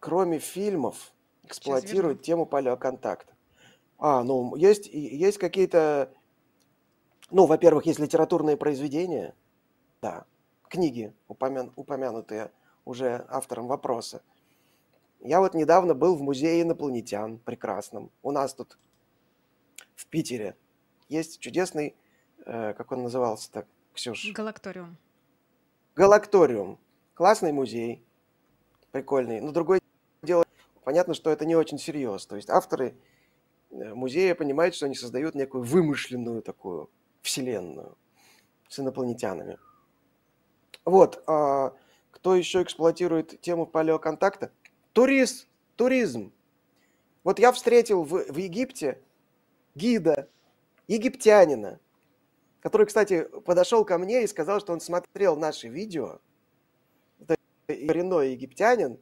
кроме 0.02 0.40
фильмов, 0.40 1.14
эксплуатирует 1.44 2.24
тему 2.24 2.46
палеоконтакта. 2.46 3.34
А, 3.98 4.24
ну, 4.24 4.56
есть, 4.58 4.88
есть 4.88 5.38
какие-то... 5.38 6.12
Ну, 7.30 7.46
во-первых, 7.46 7.86
есть 7.86 8.00
литературные 8.00 8.58
произведения, 8.58 9.36
да, 10.02 10.26
книги, 10.68 11.14
упомян, 11.30 11.72
упомянутые 11.78 12.52
уже 12.84 13.26
автором 13.30 13.68
вопроса. 13.68 14.22
Я 15.20 15.40
вот 15.40 15.54
недавно 15.54 15.94
был 15.94 16.16
в 16.16 16.22
музее 16.22 16.64
инопланетян 16.64 17.38
прекрасном. 17.38 18.12
У 18.24 18.32
нас 18.32 18.56
тут 18.56 18.80
в 19.96 20.08
Питере 20.08 20.58
есть 21.10 21.40
чудесный, 21.40 21.96
э, 22.46 22.74
как 22.74 22.92
он 22.92 23.04
назывался 23.04 23.52
так, 23.52 23.68
Ксюш? 23.94 24.32
Галакториум. 24.34 24.98
Галакториум. 25.96 26.80
Классный 27.14 27.52
музей, 27.52 28.04
прикольный. 28.92 29.42
Но 29.42 29.52
другое 29.52 29.80
дело, 29.80 29.81
понятно, 30.84 31.14
что 31.14 31.30
это 31.30 31.46
не 31.46 31.56
очень 31.56 31.78
серьезно. 31.78 32.30
То 32.30 32.36
есть 32.36 32.50
авторы 32.50 32.96
э, 33.72 33.94
музея 33.94 34.36
понимают, 34.36 34.76
что 34.76 34.86
они 34.86 34.96
создают 34.96 35.36
некую 35.36 35.64
вымышленную 35.64 36.42
такую 36.42 36.90
вселенную 37.22 37.98
с 38.70 38.80
инопланетянами. 38.80 39.58
Вот. 40.86 41.24
А 41.28 41.74
кто 42.12 42.36
еще 42.36 42.62
эксплуатирует 42.62 43.40
тему 43.42 43.66
палеоконтакта? 43.66 44.52
Туризм. 44.94 45.48
Туризм. 45.76 46.34
Вот 47.24 47.40
я 47.40 47.52
встретил 47.52 48.04
в, 48.04 48.32
в 48.32 48.38
Египте 48.38 49.00
гида, 49.76 50.28
египтянина, 50.88 51.80
который, 52.62 52.86
кстати, 52.88 53.24
подошел 53.46 53.86
ко 53.86 53.98
мне 53.98 54.24
и 54.24 54.28
сказал, 54.28 54.60
что 54.60 54.74
он 54.74 54.82
смотрел 54.82 55.36
наши 55.36 55.68
видео. 55.68 56.20
Это 57.20 57.36
коренной 57.68 58.32
египтянин, 58.32 59.00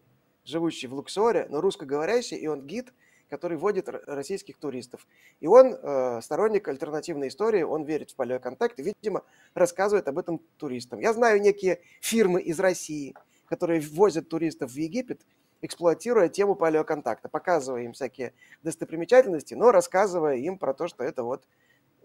живущий 0.50 0.88
в 0.88 0.94
Луксоре, 0.94 1.48
но 1.50 1.62
русскоговорящий, 1.62 2.38
и 2.38 2.48
он 2.48 2.66
гид, 2.66 2.94
который 3.30 3.58
водит 3.58 3.88
российских 4.08 4.58
туристов. 4.58 5.08
И 5.40 5.48
он 5.48 5.74
э, 5.74 6.20
сторонник 6.22 6.68
альтернативной 6.68 7.28
истории, 7.28 7.62
он 7.62 7.84
верит 7.84 8.12
в 8.12 8.16
палеоконтакт 8.16 8.80
и, 8.80 8.84
видимо, 8.84 9.24
рассказывает 9.54 10.08
об 10.08 10.18
этом 10.18 10.40
туристам. 10.58 11.00
Я 11.00 11.14
знаю 11.14 11.40
некие 11.40 11.82
фирмы 12.02 12.42
из 12.42 12.60
России, 12.60 13.14
которые 13.46 13.82
возят 13.82 14.30
туристов 14.30 14.72
в 14.72 14.76
Египет, 14.76 15.22
эксплуатируя 15.62 16.30
тему 16.30 16.56
палеоконтакта, 16.56 17.30
показывая 17.30 17.84
им 17.84 17.94
всякие 17.94 18.34
достопримечательности, 18.64 19.54
но 19.54 19.72
рассказывая 19.72 20.38
им 20.38 20.58
про 20.58 20.74
то, 20.74 20.88
что 20.88 21.04
это 21.04 21.24
вот 21.24 21.46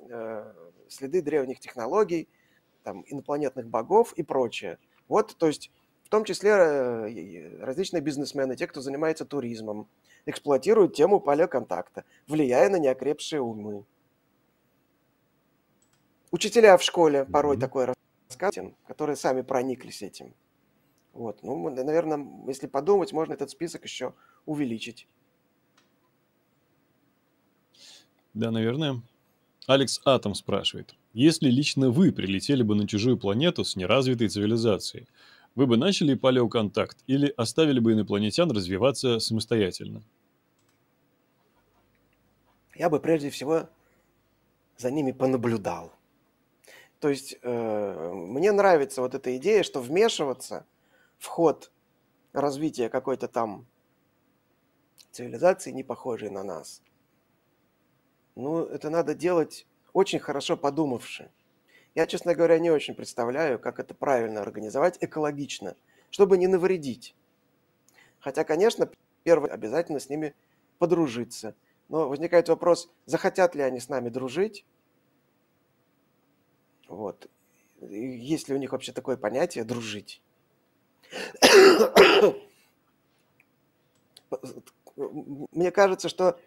э, 0.08 0.52
следы 0.88 1.22
древних 1.22 1.60
технологий, 1.60 2.28
там, 2.82 3.04
инопланетных 3.06 3.66
богов 3.66 4.12
и 4.14 4.22
прочее. 4.22 4.78
Вот, 5.08 5.36
то 5.36 5.46
есть 5.46 5.70
в 6.04 6.08
том 6.08 6.24
числе 6.24 6.50
э, 6.50 7.58
различные 7.60 8.00
бизнесмены, 8.00 8.56
те, 8.56 8.66
кто 8.66 8.80
занимается 8.80 9.24
туризмом, 9.24 9.88
эксплуатируют 10.26 10.94
тему 10.94 11.20
палеоконтакта, 11.20 12.04
влияя 12.28 12.68
на 12.68 12.78
неокрепшие 12.78 13.40
умы. 13.40 13.84
Учителя 16.30 16.76
в 16.76 16.82
школе 16.82 17.24
порой 17.24 17.56
mm-hmm. 17.56 17.60
такое 17.60 17.94
рассказывают, 18.28 18.74
которые 18.86 19.16
сами 19.16 19.42
прониклись 19.42 20.02
этим. 20.02 20.34
Вот, 21.12 21.42
ну, 21.42 21.70
наверное, 21.70 22.26
если 22.48 22.66
подумать, 22.66 23.12
можно 23.12 23.34
этот 23.34 23.50
список 23.50 23.84
еще 23.84 24.14
увеличить. 24.46 25.06
Да, 28.34 28.50
наверное. 28.50 29.00
Алекс 29.66 30.00
Атом 30.04 30.34
спрашивает. 30.34 30.94
Если 31.12 31.48
лично 31.48 31.90
вы 31.90 32.12
прилетели 32.12 32.62
бы 32.62 32.74
на 32.74 32.88
чужую 32.88 33.16
планету 33.16 33.64
с 33.64 33.76
неразвитой 33.76 34.28
цивилизацией, 34.28 35.06
вы 35.54 35.66
бы 35.66 35.76
начали 35.76 36.14
палеоконтакт 36.14 36.98
или 37.06 37.32
оставили 37.36 37.78
бы 37.80 37.92
инопланетян 37.92 38.50
развиваться 38.50 39.18
самостоятельно? 39.20 40.02
Я 42.74 42.90
бы 42.90 42.98
прежде 42.98 43.30
всего 43.30 43.68
за 44.76 44.90
ними 44.90 45.12
понаблюдал. 45.12 45.92
То 46.98 47.08
есть 47.08 47.36
э, 47.42 48.12
мне 48.14 48.50
нравится 48.50 49.00
вот 49.02 49.14
эта 49.14 49.36
идея, 49.36 49.62
что 49.62 49.80
вмешиваться 49.80 50.66
в 51.18 51.26
ход 51.26 51.70
развития 52.32 52.88
какой-то 52.88 53.28
там 53.28 53.66
цивилизации, 55.12 55.70
не 55.70 55.84
похожей 55.84 56.30
на 56.30 56.42
нас. 56.42 56.82
Ну, 58.34 58.64
это 58.64 58.90
надо 58.90 59.14
делать 59.14 59.66
очень 59.92 60.18
хорошо 60.18 60.56
подумавши. 60.56 61.30
Я, 61.94 62.06
честно 62.06 62.34
говоря, 62.34 62.58
не 62.58 62.70
очень 62.70 62.94
представляю, 62.94 63.58
как 63.58 63.78
это 63.78 63.94
правильно 63.94 64.40
организовать 64.40 64.98
экологично, 65.00 65.76
чтобы 66.10 66.38
не 66.38 66.48
навредить. 66.48 67.14
Хотя, 68.18 68.42
конечно, 68.42 68.90
первое, 69.22 69.50
обязательно 69.50 70.00
с 70.00 70.08
ними 70.08 70.34
подружиться. 70.78 71.54
Но 71.88 72.08
возникает 72.08 72.48
вопрос, 72.48 72.90
захотят 73.06 73.54
ли 73.54 73.62
они 73.62 73.78
с 73.78 73.88
нами 73.88 74.08
дружить? 74.08 74.64
Вот. 76.88 77.28
есть 77.80 78.48
ли 78.48 78.54
у 78.54 78.58
них 78.58 78.72
вообще 78.72 78.92
такое 78.92 79.16
понятие 79.16 79.64
«дружить»? 79.64 80.20
Мне 84.96 85.70
кажется, 85.70 86.08
что 86.08 86.38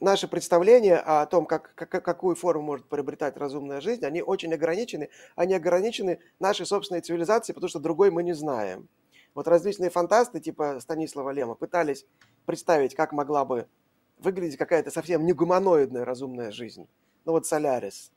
наши 0.00 0.26
представления 0.26 0.96
о 0.96 1.26
том, 1.26 1.46
как, 1.46 1.74
как, 1.74 2.04
какую 2.04 2.34
форму 2.34 2.62
может 2.62 2.86
приобретать 2.88 3.36
разумная 3.36 3.80
жизнь, 3.80 4.04
они 4.04 4.22
очень 4.22 4.52
ограничены. 4.52 5.10
Они 5.36 5.54
ограничены 5.54 6.20
нашей 6.38 6.66
собственной 6.66 7.02
цивилизацией, 7.02 7.54
потому 7.54 7.68
что 7.68 7.78
другой 7.78 8.10
мы 8.10 8.22
не 8.22 8.32
знаем. 8.32 8.88
Вот 9.34 9.46
различные 9.46 9.90
фантасты, 9.90 10.40
типа 10.40 10.80
Станислава 10.80 11.30
Лема, 11.30 11.54
пытались 11.54 12.04
представить, 12.46 12.94
как 12.94 13.12
могла 13.12 13.44
бы 13.44 13.68
выглядеть 14.18 14.56
какая-то 14.56 14.90
совсем 14.90 15.24
не 15.24 15.32
гуманоидная 15.32 16.04
разумная 16.04 16.50
жизнь. 16.50 16.88
Ну 17.24 17.32
вот 17.32 17.46
Солярис. 17.46 18.10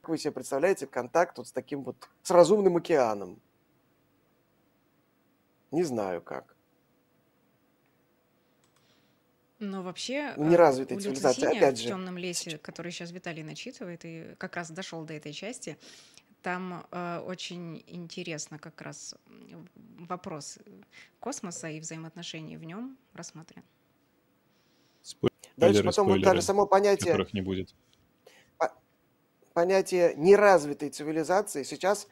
Как 0.00 0.10
вы 0.10 0.18
себе 0.18 0.32
представляете 0.32 0.86
контакт 0.86 1.38
вот 1.38 1.48
с 1.48 1.52
таким 1.52 1.82
вот, 1.82 1.96
с 2.22 2.30
разумным 2.30 2.76
океаном? 2.76 3.40
Не 5.70 5.82
знаю 5.82 6.20
как. 6.22 6.56
Но 9.60 9.82
вообще 9.82 10.32
Ну, 10.36 10.46
э, 10.46 10.48
неразвитая 10.48 10.96
у 10.96 11.00
цивилизация, 11.00 11.44
Люцисиня 11.44 11.58
опять 11.66 11.78
в 11.78 11.82
же. 11.82 11.88
«Темном 11.88 12.16
лесе», 12.18 12.58
который 12.58 12.90
сейчас 12.90 13.10
Виталий 13.12 13.42
начитывает, 13.42 14.04
и 14.04 14.34
как 14.38 14.56
раз 14.56 14.70
дошел 14.70 15.04
до 15.04 15.12
этой 15.12 15.32
части, 15.34 15.76
там 16.42 16.86
э, 16.90 17.18
очень 17.18 17.84
интересно 17.86 18.58
как 18.58 18.80
раз 18.80 19.14
вопрос 19.98 20.58
космоса 21.20 21.68
и 21.68 21.78
взаимоотношений 21.78 22.56
в 22.56 22.64
нем 22.64 22.96
рассмотрен. 23.12 23.62
Дальше 25.56 25.80
Спойлеры, 25.80 25.84
потом 25.84 26.06
вот 26.06 26.14
даже 26.14 26.22
спойлеры, 26.22 26.42
само 26.42 26.66
понятие, 26.66 27.12
которых 27.12 27.34
не 27.34 27.42
будет. 27.42 27.74
по- 28.56 28.72
понятие 29.52 30.14
неразвитой 30.16 30.88
цивилизации 30.88 31.64
сейчас, 31.64 32.08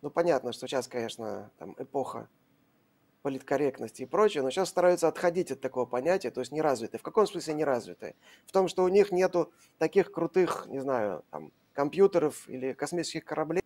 ну 0.00 0.10
понятно, 0.10 0.52
что 0.52 0.68
сейчас, 0.68 0.86
конечно, 0.86 1.50
там 1.58 1.74
эпоха 1.78 2.28
политкорректности 3.24 4.02
и 4.02 4.06
прочее, 4.06 4.42
но 4.42 4.50
сейчас 4.50 4.68
стараются 4.68 5.08
отходить 5.08 5.50
от 5.50 5.62
такого 5.62 5.86
понятия, 5.86 6.30
то 6.30 6.40
есть 6.40 6.52
неразвитые. 6.52 6.98
В 6.98 7.02
каком 7.02 7.26
смысле 7.26 7.54
неразвитые? 7.54 8.16
В 8.44 8.52
том, 8.52 8.68
что 8.68 8.84
у 8.84 8.88
них 8.88 9.12
нету 9.12 9.50
таких 9.78 10.12
крутых, 10.12 10.66
не 10.68 10.80
знаю, 10.80 11.24
там, 11.30 11.50
компьютеров 11.72 12.46
или 12.50 12.74
космических 12.74 13.24
кораблей, 13.24 13.62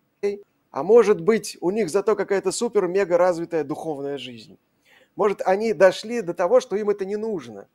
а 0.71 0.81
может 0.81 1.19
быть, 1.19 1.57
у 1.59 1.71
них 1.71 1.89
зато 1.89 2.15
какая-то 2.15 2.53
супер-мега 2.53 3.17
развитая 3.17 3.65
духовная 3.65 4.17
жизнь. 4.17 4.57
Может, 5.17 5.41
они 5.41 5.73
дошли 5.73 6.21
до 6.21 6.33
того, 6.33 6.61
что 6.61 6.77
им 6.77 6.89
это 6.89 7.03
не 7.03 7.17
нужно. 7.17 7.67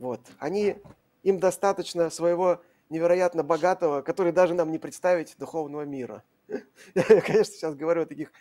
Вот. 0.00 0.22
Они, 0.40 0.78
им 1.22 1.38
достаточно 1.38 2.10
своего 2.10 2.60
невероятно 2.90 3.44
богатого, 3.44 4.02
который 4.02 4.32
даже 4.32 4.54
нам 4.54 4.72
не 4.72 4.80
представить, 4.80 5.36
духовного 5.38 5.82
мира. 5.82 6.24
Я, 6.96 7.20
конечно, 7.20 7.44
сейчас 7.54 7.76
говорю 7.76 8.02
о 8.02 8.06
таких 8.06 8.32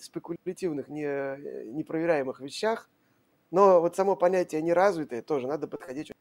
спекулятивных, 0.00 0.88
не, 0.88 1.04
непроверяемых 1.72 2.40
вещах, 2.40 2.88
но 3.50 3.80
вот 3.80 3.96
само 3.96 4.16
понятие 4.16 4.62
неразвитое 4.62 5.22
тоже 5.22 5.46
надо 5.46 5.68
подходить. 5.68 6.12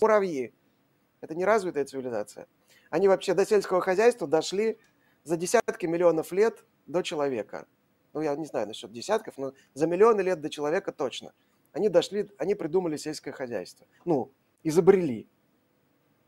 Муравьи– 0.00 0.52
это 1.20 1.34
неразвитая 1.34 1.84
цивилизация. 1.84 2.46
Они 2.90 3.08
вообще 3.08 3.34
до 3.34 3.46
сельского 3.46 3.80
хозяйства 3.80 4.26
дошли 4.26 4.78
за 5.24 5.36
десятки 5.36 5.86
миллионов 5.86 6.32
лет 6.32 6.64
до 6.86 7.02
человека. 7.02 7.66
Ну, 8.12 8.20
я 8.20 8.36
не 8.36 8.46
знаю 8.46 8.66
насчет 8.66 8.92
десятков, 8.92 9.38
но 9.38 9.54
за 9.74 9.86
миллионы 9.86 10.20
лет 10.20 10.40
до 10.40 10.50
человека 10.50 10.92
точно. 10.92 11.32
Они 11.72 11.88
дошли, 11.88 12.28
они 12.36 12.54
придумали 12.54 12.96
сельское 12.96 13.32
хозяйство. 13.32 13.86
Ну, 14.04 14.32
изобрели. 14.62 15.26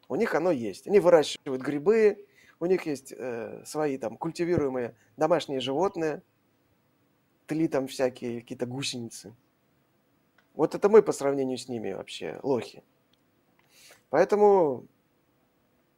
У 0.09 0.16
них 0.16 0.34
оно 0.34 0.51
есть. 0.51 0.86
Они 0.86 1.01
выращивают 1.01 1.62
грибы, 1.62 2.26
у 2.60 2.66
них 2.66 2.86
есть 2.86 3.12
э, 3.16 3.62
свои 3.66 3.98
там 3.98 4.16
культивируемые 4.16 4.96
домашние 5.16 5.60
животные, 5.60 6.22
тли 7.47 7.69
там 7.69 7.87
всякие 7.87 8.41
какие-то 8.41 8.66
гусеницы. 8.66 9.35
Вот 10.55 10.75
это 10.75 10.89
мы 10.89 11.03
по 11.03 11.12
сравнению 11.12 11.59
с 11.59 11.69
ними 11.69 11.93
вообще 11.93 12.39
лохи. 12.43 12.83
Поэтому 14.11 14.87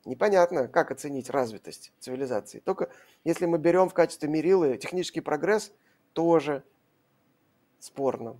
непонятно, 0.04 0.68
как 0.68 0.90
оценить 0.90 1.28
развитость 1.30 1.92
цивилизации. 1.98 2.60
Только 2.60 2.90
если 3.24 3.46
мы 3.46 3.58
берем 3.58 3.88
в 3.88 3.94
качестве 3.94 4.28
мерилы 4.28 4.78
технический 4.78 5.20
прогресс, 5.20 5.72
тоже 6.14 6.64
спорно. 7.78 8.38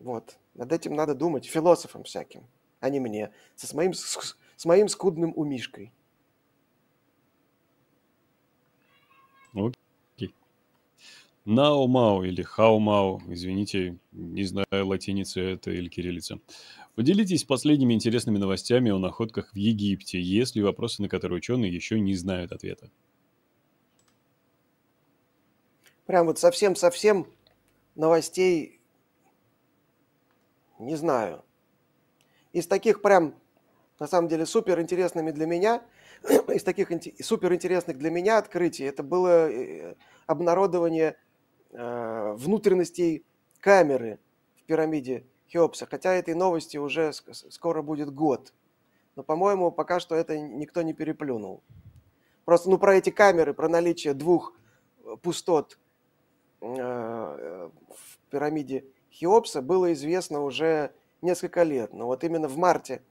Вот. 0.00 0.36
Над 0.54 0.72
этим 0.72 0.94
надо 0.94 1.14
думать 1.14 1.46
философам 1.46 2.02
всяким, 2.02 2.44
а 2.80 2.90
не 2.90 2.98
мне, 2.98 3.32
со, 3.54 3.66
с, 3.66 3.74
моим, 3.74 3.94
с, 3.94 4.36
с 4.56 4.64
моим 4.64 4.88
скудным 4.88 5.32
умишкой. 5.36 5.92
Окей. 9.54 9.85
Нао-мао 11.46 12.24
или 12.24 12.42
хао-мао, 12.42 13.20
извините, 13.28 13.98
не 14.10 14.44
знаю, 14.44 14.66
латиница 14.72 15.40
это 15.40 15.70
или 15.70 15.88
кириллица. 15.88 16.40
Поделитесь 16.96 17.44
последними 17.44 17.94
интересными 17.94 18.38
новостями 18.38 18.90
о 18.90 18.98
находках 18.98 19.52
в 19.52 19.56
Египте, 19.56 20.20
есть 20.20 20.56
ли 20.56 20.62
вопросы, 20.62 21.02
на 21.02 21.08
которые 21.08 21.38
ученые 21.38 21.72
еще 21.72 22.00
не 22.00 22.14
знают 22.14 22.50
ответа. 22.50 22.90
Прям 26.06 26.26
вот 26.26 26.40
совсем-совсем 26.40 27.28
новостей 27.94 28.80
не 30.78 30.96
знаю. 30.96 31.44
Из 32.52 32.66
таких 32.66 33.02
прям, 33.02 33.34
на 33.98 34.06
самом 34.06 34.28
деле, 34.28 34.46
супер 34.46 34.80
интересными 34.80 35.30
для 35.30 35.46
меня, 35.46 35.82
из 36.48 36.64
таких 36.64 36.90
супер 37.20 37.54
интересных 37.54 37.98
для 37.98 38.10
меня 38.10 38.38
открытий, 38.38 38.84
это 38.84 39.02
было 39.02 39.48
э, 39.48 39.94
обнародование 40.26 41.16
внутренностей 41.70 43.24
камеры 43.60 44.18
в 44.56 44.62
пирамиде 44.64 45.26
Хеопса. 45.48 45.86
Хотя 45.86 46.14
этой 46.14 46.34
новости 46.34 46.76
уже 46.76 47.12
скоро 47.12 47.82
будет 47.82 48.12
год. 48.12 48.52
Но, 49.14 49.22
по-моему, 49.22 49.70
пока 49.70 50.00
что 50.00 50.14
это 50.14 50.38
никто 50.38 50.82
не 50.82 50.92
переплюнул. 50.92 51.62
Просто, 52.44 52.70
ну, 52.70 52.78
про 52.78 52.96
эти 52.96 53.10
камеры, 53.10 53.54
про 53.54 53.68
наличие 53.68 54.14
двух 54.14 54.52
пустот 55.22 55.78
э, 56.60 56.66
в 56.66 58.18
пирамиде 58.30 58.84
Хеопса 59.10 59.62
было 59.62 59.92
известно 59.92 60.42
уже 60.42 60.92
несколько 61.22 61.62
лет. 61.62 61.92
Но 61.92 62.06
вот 62.06 62.24
именно 62.24 62.48
в 62.48 62.56
марте 62.56 63.02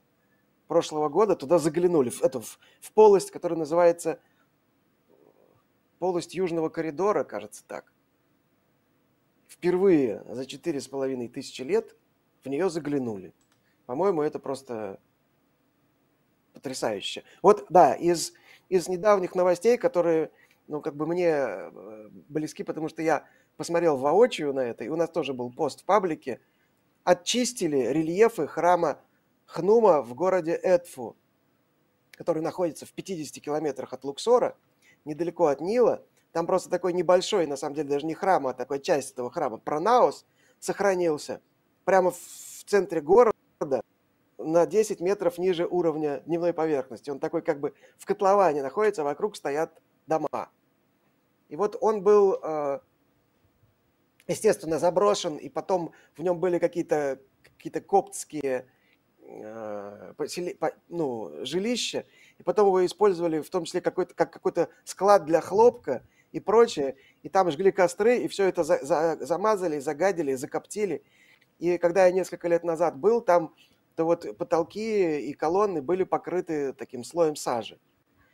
прошлого 0.68 1.10
года 1.10 1.36
туда 1.36 1.57
заглянули, 1.57 2.10
в, 2.10 2.22
эту, 2.22 2.41
в, 2.41 2.60
в 2.80 2.91
полость, 2.94 3.32
которая 3.32 3.60
называется 3.60 4.19
полость 5.99 6.36
Южного 6.36 6.69
коридора, 6.69 7.23
кажется 7.23 7.64
так. 7.68 7.91
Впервые 9.47 10.23
за 10.30 10.45
четыре 10.45 10.81
с 10.81 10.88
половиной 10.88 11.27
тысячи 11.27 11.61
лет 11.61 11.95
в 12.43 12.49
нее 12.49 12.69
заглянули. 12.69 13.34
По-моему, 13.85 14.22
это 14.22 14.39
просто 14.39 14.99
потрясающе. 16.53 17.23
Вот, 17.41 17.65
да, 17.69 17.93
из, 17.93 18.34
из 18.69 18.88
недавних 18.88 19.35
новостей, 19.35 19.77
которые, 19.77 20.31
ну, 20.67 20.81
как 20.81 20.95
бы 20.95 21.05
мне 21.05 21.30
э, 21.30 22.09
близки, 22.30 22.63
потому 22.63 22.89
что 22.89 23.01
я 23.01 23.27
посмотрел 23.57 23.97
воочию 23.97 24.53
на 24.53 24.61
это, 24.61 24.84
и 24.84 24.89
у 24.89 24.95
нас 24.95 25.09
тоже 25.09 25.34
был 25.34 25.51
пост 25.51 25.81
в 25.81 25.85
паблике, 25.85 26.39
очистили 27.03 27.77
рельефы 27.77 28.47
храма 28.47 28.99
Хнума 29.45 30.01
в 30.01 30.15
городе 30.15 30.53
Эдфу, 30.53 31.15
который 32.11 32.41
находится 32.41 32.85
в 32.85 32.91
50 32.91 33.43
километрах 33.43 33.93
от 33.93 34.03
Луксора, 34.03 34.57
недалеко 35.05 35.45
от 35.45 35.61
Нила. 35.61 36.03
Там 36.36 36.48
просто 36.48 36.70
такой 36.70 36.91
небольшой, 36.91 37.48
на 37.48 37.56
самом 37.56 37.76
деле 37.76 37.88
даже 37.88 38.06
не 38.06 38.14
храм, 38.14 38.45
а 38.45 38.53
такой 38.53 38.82
часть 38.82 39.14
этого 39.14 39.32
храма, 39.32 39.57
Пронаус, 39.57 40.26
сохранился 40.60 41.40
прямо 41.86 42.12
в 42.12 42.18
центре 42.66 42.99
города, 42.99 43.34
на 44.38 44.66
10 44.66 44.99
метров 44.99 45.38
ниже 45.38 45.66
уровня 45.66 46.24
дневной 46.26 46.52
поверхности. 46.52 47.10
Он 47.10 47.20
такой 47.22 47.41
как 47.41 47.62
бы 47.62 47.74
в 47.98 48.06
котловане 48.06 48.62
находится, 48.64 49.03
а 49.03 49.06
вокруг 49.06 49.38
стоят 49.38 49.82
дома. 50.07 50.49
И 51.48 51.56
вот 51.56 51.78
он 51.80 52.03
был 52.03 52.38
э, 52.44 52.80
естественно, 54.28 54.78
заброшен, 54.78 55.38
и 55.38 55.48
потом 55.48 55.94
в 56.18 56.22
нем 56.22 56.41
были 56.41 56.60
какие-то 56.60 57.22
какие 57.44 57.82
коптские 57.82 58.68
э, 59.22 60.14
ну, 60.90 61.32
жилища, 61.45 62.03
и 62.40 62.44
потом 62.44 62.68
его 62.68 62.86
использовали 62.86 63.40
в 63.40 63.49
том 63.49 63.64
числе 63.64 63.80
какой-то, 63.80 64.14
как 64.14 64.34
какой-то 64.34 64.68
склад 64.84 65.24
для 65.24 65.40
хлопка 65.40 66.03
и 66.36 66.41
прочее, 66.41 66.98
и 67.24 67.30
там 67.30 67.49
жгли 67.49 67.72
костры, 67.72 68.18
и 68.18 68.28
все 68.28 68.49
это 68.49 68.66
за, 68.66 68.84
за, 68.84 69.18
замазали, 69.22 69.80
загадили, 69.80 70.34
закоптили. 70.34 71.02
И 71.60 71.78
когда 71.78 72.07
я 72.07 72.12
несколько 72.12 72.49
лет 72.49 72.66
назад 72.66 72.98
был 72.98 73.22
там, 73.22 73.56
то 73.95 74.03
вот 74.03 74.38
потолки 74.38 75.22
и 75.22 75.34
колонны 75.34 75.82
были 75.82 76.03
покрыты 76.03 76.74
таким 76.74 77.06
слоем 77.06 77.38
сажи. 77.38 77.80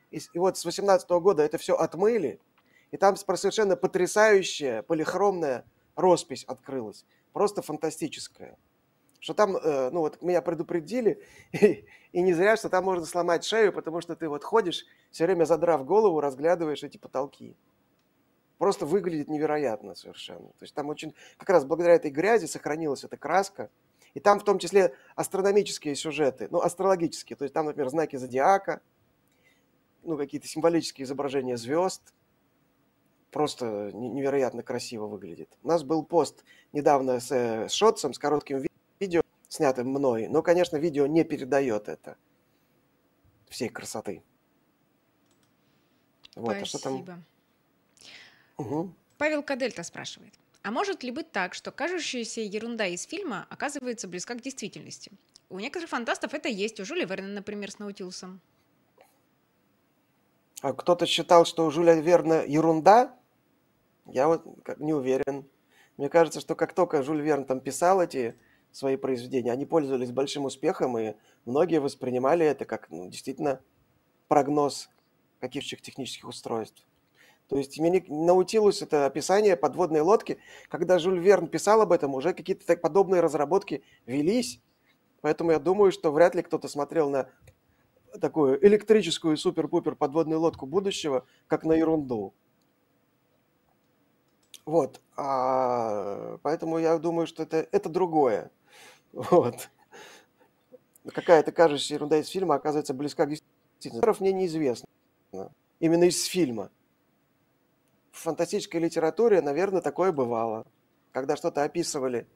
И, 0.09 0.19
и 0.33 0.39
вот 0.39 0.57
с 0.57 0.65
18 0.65 1.07
года 1.11 1.43
это 1.43 1.59
все 1.59 1.75
отмыли, 1.75 2.39
и 2.89 2.97
там 2.97 3.15
совершенно 3.15 3.75
потрясающая 3.75 4.81
полихромная 4.81 5.63
роспись 5.95 6.43
открылась. 6.45 7.05
Просто 7.33 7.61
фантастическая. 7.61 8.57
Что 9.19 9.35
там, 9.35 9.55
э, 9.57 9.91
ну 9.91 9.99
вот 9.99 10.19
меня 10.23 10.41
предупредили, 10.41 11.21
и, 11.51 11.85
и 12.13 12.21
не 12.23 12.33
зря, 12.33 12.57
что 12.57 12.69
там 12.69 12.83
можно 12.83 13.05
сломать 13.05 13.43
шею, 13.43 13.71
потому 13.71 14.01
что 14.01 14.15
ты 14.15 14.27
вот 14.27 14.43
ходишь, 14.43 14.87
все 15.11 15.25
время 15.25 15.45
задрав 15.45 15.85
голову, 15.85 16.19
разглядываешь 16.19 16.81
эти 16.81 16.97
потолки. 16.97 17.55
Просто 18.61 18.85
выглядит 18.85 19.27
невероятно 19.27 19.95
совершенно. 19.95 20.49
То 20.49 20.61
есть 20.61 20.75
там 20.75 20.87
очень, 20.89 21.15
как 21.37 21.49
раз 21.49 21.65
благодаря 21.65 21.95
этой 21.95 22.11
грязи 22.11 22.45
сохранилась 22.45 23.03
эта 23.03 23.17
краска. 23.17 23.71
И 24.13 24.19
там 24.19 24.39
в 24.39 24.43
том 24.43 24.59
числе 24.59 24.93
астрономические 25.15 25.95
сюжеты, 25.95 26.47
ну, 26.51 26.59
астрологические. 26.59 27.37
То 27.37 27.45
есть 27.45 27.55
там, 27.55 27.65
например, 27.65 27.89
знаки 27.89 28.17
зодиака, 28.17 28.81
ну, 30.03 30.15
какие-то 30.15 30.47
символические 30.47 31.05
изображения 31.05 31.57
звезд– 31.57 32.13
просто 33.31 33.91
невероятно 33.93 34.61
красиво 34.61 35.07
выглядит. 35.07 35.49
У 35.63 35.67
нас 35.67 35.83
был 35.83 36.03
пост 36.03 36.43
недавно 36.71 37.19
с, 37.19 37.31
э, 37.31 37.67
с 37.67 37.71
Шотсом, 37.71 38.13
с 38.13 38.19
коротким 38.19 38.63
видео, 38.99 39.21
снятым 39.47 39.87
мной, 39.87 40.27
но, 40.27 40.43
конечно, 40.43 40.77
видео 40.77 41.07
не 41.07 41.23
передает 41.23 41.89
это 41.89 42.15
всей 43.49 43.69
красоты. 43.69 44.21
Вот, 46.35 46.57
Спасибо. 46.57 46.61
А 46.61 46.65
что 46.65 46.79
там? 46.79 47.23
Угу. 48.61 48.93
Павел 49.17 49.43
Кадельта 49.43 49.83
спрашивает. 49.83 50.33
А 50.63 50.71
может 50.71 51.03
ли 51.03 51.11
быть 51.11 51.31
так, 51.31 51.53
что 51.53 51.71
кажущаяся 51.71 52.41
ерунда 52.41 52.85
из 52.87 53.03
фильма 53.03 53.47
оказывается 53.49 54.07
близка 54.07 54.35
к 54.35 54.41
действительности? 54.41 55.11
У 55.49 55.59
некоторых 55.59 55.89
фантастов 55.89 56.33
это 56.33 56.49
есть, 56.49 56.79
у 56.79 56.85
Жюля 56.85 57.05
Верна, 57.05 57.27
например, 57.27 57.71
с 57.71 57.79
Наутилусом. 57.79 58.39
А 60.61 60.73
кто-то 60.73 61.07
считал, 61.07 61.45
что 61.45 61.65
у 61.65 61.71
Жюля 61.71 61.99
Верна 61.99 62.43
ерунда? 62.43 63.17
Я 64.05 64.27
вот 64.27 64.45
не 64.77 64.93
уверен. 64.93 65.45
Мне 65.97 66.09
кажется, 66.09 66.39
что 66.39 66.55
как 66.55 66.73
только 66.73 67.03
Жюль 67.03 67.21
Верн 67.21 67.45
там 67.45 67.59
писал 67.59 68.01
эти 68.01 68.35
свои 68.71 68.95
произведения, 68.95 69.51
они 69.51 69.65
пользовались 69.65 70.11
большим 70.11 70.45
успехом, 70.45 70.97
и 70.97 71.15
многие 71.45 71.79
воспринимали 71.79 72.45
это 72.45 72.65
как 72.65 72.89
ну, 72.89 73.09
действительно 73.09 73.61
прогноз 74.27 74.89
каких-то 75.39 75.75
технических 75.75 76.27
устройств. 76.27 76.85
То 77.51 77.57
есть 77.57 77.77
Наутилус– 77.77 78.81
это 78.81 79.05
описание 79.05 79.57
подводной 79.57 79.99
лодки. 79.99 80.39
Когда 80.69 80.99
Жюль 80.99 81.19
Верн 81.19 81.47
писал 81.47 81.81
об 81.81 81.91
этом, 81.91 82.15
уже 82.15 82.33
какие-то 82.33 82.77
подобные 82.77 83.19
разработки 83.19 83.83
велись. 84.05 84.61
Поэтому 85.19 85.51
я 85.51 85.59
думаю, 85.59 85.91
что 85.91 86.13
вряд 86.13 86.33
ли 86.33 86.43
кто-то 86.43 86.69
смотрел 86.69 87.09
на 87.09 87.29
такую 88.21 88.65
электрическую 88.65 89.35
супер-пупер 89.35 89.95
подводную 89.95 90.39
лодку 90.39 90.65
будущего, 90.65 91.25
как 91.47 91.65
на 91.65 91.73
ерунду. 91.73 92.33
Вот. 94.65 95.01
А, 95.17 96.37
поэтому 96.43 96.77
я 96.77 96.97
думаю, 96.99 97.27
что 97.27 97.43
это, 97.43 97.67
это 97.73 97.89
другое. 97.89 98.49
Вот. 99.11 99.69
Какая-то 101.05 101.51
кажущая 101.51 101.95
ерунда 101.95 102.17
из 102.17 102.29
фильма 102.29 102.55
оказывается 102.55 102.93
близка 102.93 103.25
к 103.25 103.29
действительности. 103.29 104.21
Мне 104.21 104.31
неизвестно. 104.31 104.87
Именно 105.81 106.05
из 106.05 106.23
фильма 106.23 106.71
в 108.11 108.19
фантастической 108.19 108.79
литературе, 108.79 109.41
наверное, 109.41 109.81
такое 109.81 110.11
бывало. 110.11 110.65
Когда 111.11 111.35
что-то 111.35 111.63
описывали, 111.63 112.27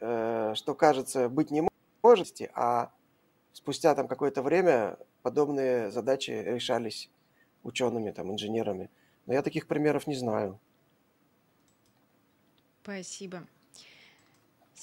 э, 0.00 0.52
что 0.54 0.74
кажется 0.74 1.28
быть 1.28 1.50
не 1.50 1.68
может, 2.02 2.40
а 2.54 2.92
спустя 3.52 3.94
там 3.94 4.08
какое-то 4.08 4.42
время 4.42 4.98
подобные 5.22 5.90
задачи 5.90 6.30
решались 6.30 7.10
учеными, 7.62 8.10
там, 8.10 8.30
инженерами. 8.32 8.90
Но 9.26 9.34
я 9.34 9.42
таких 9.42 9.66
примеров 9.66 10.06
не 10.06 10.14
знаю. 10.14 10.58
Спасибо. 12.82 13.46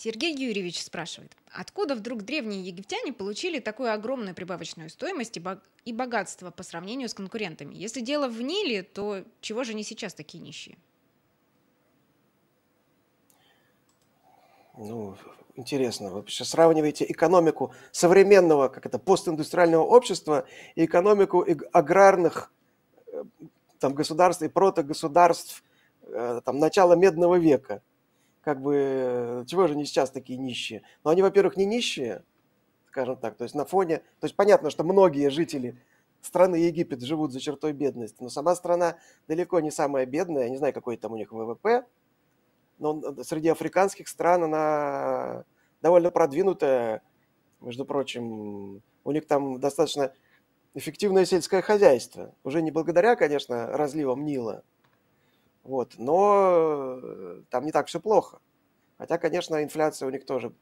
Сергей 0.03 0.35
Юрьевич 0.35 0.83
спрашивает, 0.83 1.31
откуда 1.49 1.95
вдруг 1.95 2.23
древние 2.23 2.61
египтяне 2.61 3.13
получили 3.13 3.59
такую 3.59 3.93
огромную 3.93 4.35
прибавочную 4.35 4.89
стоимость 4.89 5.39
и 5.85 5.93
богатство 5.93 6.51
по 6.51 6.61
сравнению 6.61 7.07
с 7.07 7.13
конкурентами? 7.13 7.73
Если 7.73 8.01
дело 8.01 8.27
в 8.27 8.41
Ниле, 8.41 8.83
то 8.83 9.23
чего 9.39 9.63
же 9.63 9.71
они 9.71 9.83
сейчас 9.83 10.13
такие 10.13 10.43
нищие? 10.43 10.77
Ну, 14.77 15.15
интересно, 15.55 16.09
вы 16.09 16.25
сейчас 16.27 16.49
сравниваете 16.49 17.05
экономику 17.09 17.73
современного, 17.93 18.67
как 18.67 18.85
это, 18.85 18.99
постиндустриального 18.99 19.83
общества 19.83 20.45
и 20.75 20.83
экономику 20.83 21.47
аграрных 21.71 22.51
э, 23.07 23.23
там, 23.79 23.93
государств 23.93 24.43
и 24.43 24.49
протогосударств 24.49 25.63
э, 26.01 26.41
там, 26.43 26.59
начала 26.59 26.97
Медного 26.97 27.35
века– 27.35 27.81
как 28.43 28.61
бы, 28.61 29.45
чего 29.47 29.67
же 29.67 29.73
они 29.73 29.85
сейчас 29.85 30.11
такие 30.11 30.37
нищие? 30.37 30.83
Но 31.03 31.11
они, 31.11 31.21
во-первых, 31.21 31.55
не 31.55 31.65
нищие, 31.65 32.23
скажем 32.87 33.17
так, 33.17 33.35
то 33.37 33.43
есть 33.43 33.55
на 33.55 33.65
фоне, 33.65 33.99
то 34.19 34.25
есть 34.25 34.35
понятно, 34.35 34.69
что 34.69 34.83
многие 34.83 35.29
жители 35.29 35.81
страны 36.21 36.57
Египет 36.57 37.01
живут 37.01 37.31
за 37.31 37.39
чертой 37.39 37.73
бедности, 37.73 38.17
но 38.21 38.29
сама 38.29 38.55
страна 38.55 38.97
далеко 39.27 39.59
не 39.59 39.71
самая 39.71 40.05
бедная, 40.05 40.43
я 40.43 40.49
не 40.49 40.57
знаю, 40.57 40.73
какой 40.73 40.97
там 40.97 41.13
у 41.13 41.17
них 41.17 41.31
ВВП, 41.31 41.85
но 42.79 43.23
среди 43.23 43.49
африканских 43.49 44.07
стран 44.07 44.43
она 44.43 45.45
довольно 45.81 46.11
продвинутая, 46.11 47.01
между 47.61 47.85
прочим, 47.85 48.81
у 49.05 49.11
них 49.11 49.25
там 49.25 49.59
достаточно 49.59 50.13
эффективное 50.73 51.25
сельское 51.25 51.61
хозяйство, 51.61 52.33
уже 52.43 52.61
не 52.61 52.71
благодаря, 52.71 53.15
конечно, 53.15 53.67
разливам 53.67 54.25
Нила, 54.25 54.63
вот. 55.63 55.95
Но 55.97 56.99
э, 57.01 57.41
там 57.49 57.65
не 57.65 57.71
так 57.71 57.87
все 57.87 57.99
плохо. 57.99 58.39
Хотя, 58.97 59.17
конечно, 59.17 59.63
инфляция 59.63 60.07
у 60.07 60.11
них 60.11 60.25
тоже 60.25 60.53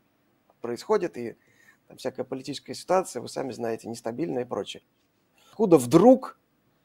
происходит, 0.62 1.18
и 1.18 1.36
там 1.88 1.98
всякая 1.98 2.24
политическая 2.24 2.74
ситуация, 2.74 3.22
вы 3.22 3.28
сами 3.28 3.52
знаете, 3.52 3.90
нестабильная 3.90 4.44
и 4.44 4.48
прочее. 4.48 4.84
Откуда 5.50 5.78
вдруг 5.78 6.40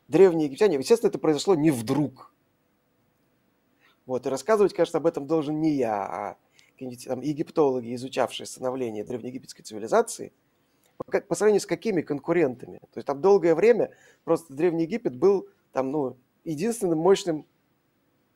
древние 0.09 0.47
египтяне, 0.47 0.76
естественно, 0.76 1.10
это 1.10 1.18
произошло 1.18 1.55
не 1.55 1.70
вдруг. 1.70 2.32
Вот, 4.06 4.26
и 4.26 4.28
рассказывать, 4.28 4.72
конечно, 4.72 4.98
об 4.98 5.06
этом 5.06 5.26
должен 5.26 5.60
не 5.60 5.72
я, 5.72 6.05
а 6.05 6.36
какие-нибудь 6.72 7.06
там 7.06 7.20
египтологи, 7.20 7.94
изучавшие 7.94 8.47
становление 8.47 9.05
древнеегипетской 9.05 9.64
цивилизации, 9.64 10.32
по, 10.97 11.34
сравнению 11.34 11.60
с 11.60 11.66
какими 11.66 12.02
конкурентами. 12.02 12.78
То 12.78 12.98
есть 12.98 13.06
там 13.06 13.20
долгое 13.20 13.55
время 13.55 13.90
просто 14.24 14.55
Древний 14.55 14.84
Египет 14.84 15.16
был 15.16 15.48
там, 15.72 15.90
ну, 15.90 16.16
единственным 16.44 16.98
мощным 16.98 17.47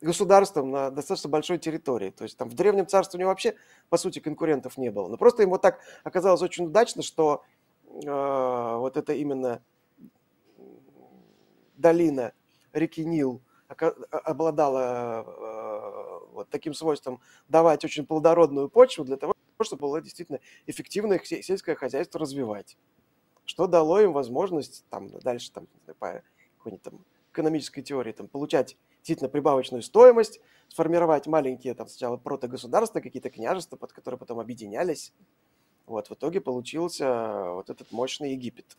государством 0.00 0.70
на 0.70 0.90
достаточно 0.90 1.28
большой 1.28 1.58
территории. 1.58 2.10
То 2.10 2.24
есть 2.24 2.36
там 2.36 2.48
в 2.48 2.54
Древнем 2.54 2.86
Царстве 2.86 3.18
у 3.18 3.20
него 3.20 3.30
вообще, 3.30 3.54
по 3.88 3.96
сути, 3.96 4.18
конкурентов 4.18 4.76
не 4.78 4.90
было. 4.90 5.08
Но 5.08 5.16
просто 5.16 5.42
ему 5.42 5.58
так 5.58 5.80
оказалось 6.04 6.42
очень 6.42 6.66
удачно, 6.66 7.02
что 7.02 7.44
э, 7.86 8.76
вот 8.76 8.96
это 8.96 9.12
именно 9.12 9.62
долина 11.76 12.32
реки 12.72 13.04
Нил 13.04 13.42
обладала 14.10 15.24
э, 15.26 16.28
вот 16.32 16.48
таким 16.50 16.74
свойством 16.74 17.20
давать 17.48 17.84
очень 17.84 18.04
плодородную 18.04 18.68
почву 18.68 19.04
для 19.04 19.16
того, 19.16 19.34
чтобы 19.62 19.82
было 19.82 20.00
действительно 20.00 20.40
эффективное 20.66 21.20
сельское 21.22 21.74
хозяйство 21.74 22.20
развивать. 22.20 22.76
Что 23.44 23.66
дало 23.66 24.00
им 24.00 24.12
возможность 24.12 24.84
там 24.90 25.08
дальше 25.20 25.52
там, 25.52 25.66
по 25.98 26.22
какой-нибудь 26.58 26.82
там 26.82 27.04
экономической 27.32 27.82
теории 27.82 28.12
там, 28.12 28.28
получать 28.28 28.76
действительно 29.00 29.28
прибавочную 29.28 29.82
стоимость, 29.82 30.40
сформировать 30.68 31.26
маленькие 31.26 31.74
там 31.74 31.88
сначала 31.88 32.16
протогосударства, 32.16 33.00
какие-то 33.00 33.30
княжества, 33.30 33.76
под 33.76 33.92
которые 33.92 34.18
потом 34.18 34.38
объединялись. 34.38 35.12
Вот, 35.86 36.08
в 36.08 36.14
итоге 36.14 36.40
получился 36.40 37.52
вот 37.52 37.68
этот 37.68 37.90
мощный 37.90 38.32
Египет. 38.32 38.76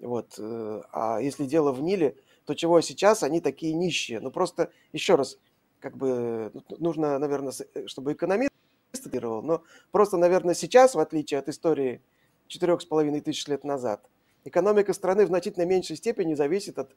Вот, 0.00 0.34
э, 0.38 0.82
а 0.92 1.18
если 1.20 1.46
дело 1.46 1.72
в 1.72 1.82
Ниле, 1.82 2.16
то 2.44 2.54
чего 2.54 2.80
сейчас 2.80 3.22
они 3.22 3.40
такие 3.40 3.74
нищие? 3.74 4.20
Ну, 4.20 4.30
просто, 4.30 4.70
еще 4.92 5.14
раз, 5.14 5.38
как 5.78 5.96
бы 5.96 6.52
нужно, 6.78 7.18
наверное, 7.18 7.52
э, 7.74 7.86
чтобы 7.86 8.12
экономист 8.12 8.52
цитировал, 8.92 9.42
но 9.42 9.62
просто, 9.92 10.16
наверное, 10.16 10.54
сейчас, 10.54 10.94
в 10.94 10.98
отличие 10.98 11.38
от 11.38 11.48
истории 11.48 12.02
четырех 12.48 12.80
с 12.80 12.84
половиной 12.84 13.20
тысяч 13.20 13.46
лет 13.46 13.64
назад, 13.64 14.04
экономика 14.44 14.92
страны 14.92 15.24
в 15.24 15.28
значительно 15.28 15.64
меньшей 15.64 15.96
степени 15.96 16.34
зависит 16.34 16.78
от 16.78 16.94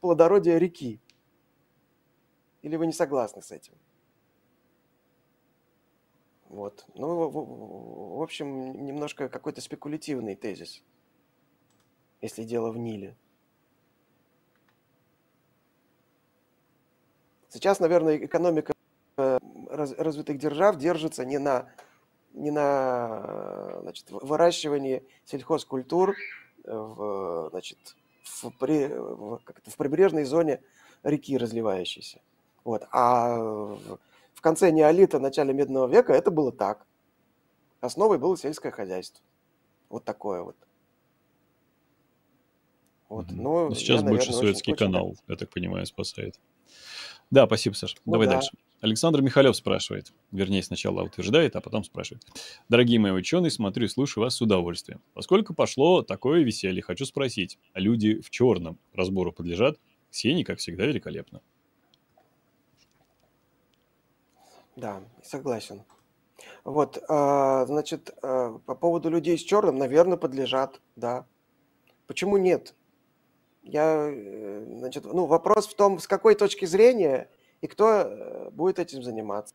плодородия 0.00 0.58
реки. 0.58 1.00
Или 2.62 2.76
вы 2.76 2.86
не 2.86 2.92
согласны 2.92 3.42
с 3.42 3.50
этим? 3.50 3.74
Вот. 6.48 6.86
Ну, 6.94 7.28
в, 7.28 8.22
общем, 8.22 8.84
немножко 8.84 9.28
какой-то 9.28 9.60
спекулятивный 9.60 10.36
тезис, 10.36 10.82
если 12.20 12.44
дело 12.44 12.70
в 12.70 12.78
Ниле. 12.78 13.16
Сейчас, 17.48 17.80
наверное, 17.80 18.18
экономика 18.18 18.74
э, 19.16 19.38
развитых 19.68 20.38
держав 20.38 20.76
держится 20.76 21.24
не 21.24 21.38
на, 21.38 21.68
не 22.32 22.50
на 22.50 23.80
значит, 23.80 24.10
выращивании 24.10 25.02
сельхозкультур 25.24 26.10
э, 26.64 26.70
в, 26.70 27.48
значит, 27.50 27.96
в, 28.24 28.50
при, 28.50 28.88
в, 28.88 29.40
в 29.64 29.76
прибрежной 29.76 30.24
зоне 30.24 30.60
реки 31.02 31.36
разливающейся. 31.38 32.20
Вот. 32.66 32.82
А 32.90 33.36
в 33.36 34.40
конце 34.40 34.72
неолита, 34.72 35.20
начале 35.20 35.54
медного 35.54 35.86
века 35.86 36.12
это 36.12 36.32
было 36.32 36.50
так. 36.50 36.84
Основой 37.80 38.18
было 38.18 38.36
сельское 38.36 38.72
хозяйство. 38.72 39.24
Вот 39.88 40.04
такое 40.04 40.42
вот. 40.42 40.56
Вот. 43.08 43.30
Но 43.30 43.72
Сейчас 43.72 44.00
я, 44.00 44.08
больше 44.08 44.30
наверное, 44.30 44.52
Суэцкий 44.52 44.72
очень, 44.72 44.84
канал, 44.84 45.10
очень... 45.10 45.22
я 45.28 45.36
так 45.36 45.48
понимаю, 45.50 45.86
спасает. 45.86 46.40
Да, 47.30 47.46
спасибо, 47.46 47.74
Саша. 47.74 47.98
Ну, 48.04 48.14
Давай 48.14 48.26
да. 48.26 48.34
дальше. 48.34 48.50
Александр 48.80 49.22
Михалев 49.22 49.54
спрашивает, 49.54 50.12
вернее, 50.32 50.64
сначала 50.64 51.04
утверждает, 51.04 51.54
а 51.54 51.60
потом 51.60 51.84
спрашивает. 51.84 52.24
Дорогие 52.68 52.98
мои 52.98 53.12
ученые, 53.12 53.52
смотрю 53.52 53.84
и 53.84 53.88
слушаю 53.88 54.24
вас 54.24 54.34
с 54.34 54.42
удовольствием. 54.42 55.00
Поскольку 55.14 55.54
пошло 55.54 56.02
такое 56.02 56.42
веселье, 56.42 56.82
хочу 56.82 57.04
спросить, 57.04 57.60
а 57.74 57.78
люди 57.78 58.20
в 58.20 58.30
черном 58.30 58.76
разбору 58.92 59.32
подлежат? 59.32 59.78
Ксении, 60.10 60.42
как 60.42 60.58
всегда, 60.58 60.84
великолепно. 60.84 61.42
Да, 64.76 65.02
согласен. 65.22 65.84
Вот, 66.64 67.02
а, 67.08 67.64
значит, 67.66 68.14
а, 68.22 68.58
по 68.66 68.74
поводу 68.74 69.08
людей 69.08 69.38
с 69.38 69.42
черным, 69.42 69.78
наверное, 69.78 70.18
подлежат, 70.18 70.80
да. 70.94 71.26
Почему 72.06 72.36
нет? 72.36 72.74
Я, 73.62 74.08
э, 74.08 74.64
значит, 74.78 75.04
ну, 75.06 75.26
вопрос 75.26 75.66
в 75.66 75.74
том, 75.74 75.98
с 75.98 76.06
какой 76.06 76.36
точки 76.36 76.66
зрения 76.66 77.28
и 77.62 77.66
кто 77.66 77.88
э, 77.88 78.50
будет 78.50 78.78
этим 78.78 79.02
заниматься. 79.02 79.54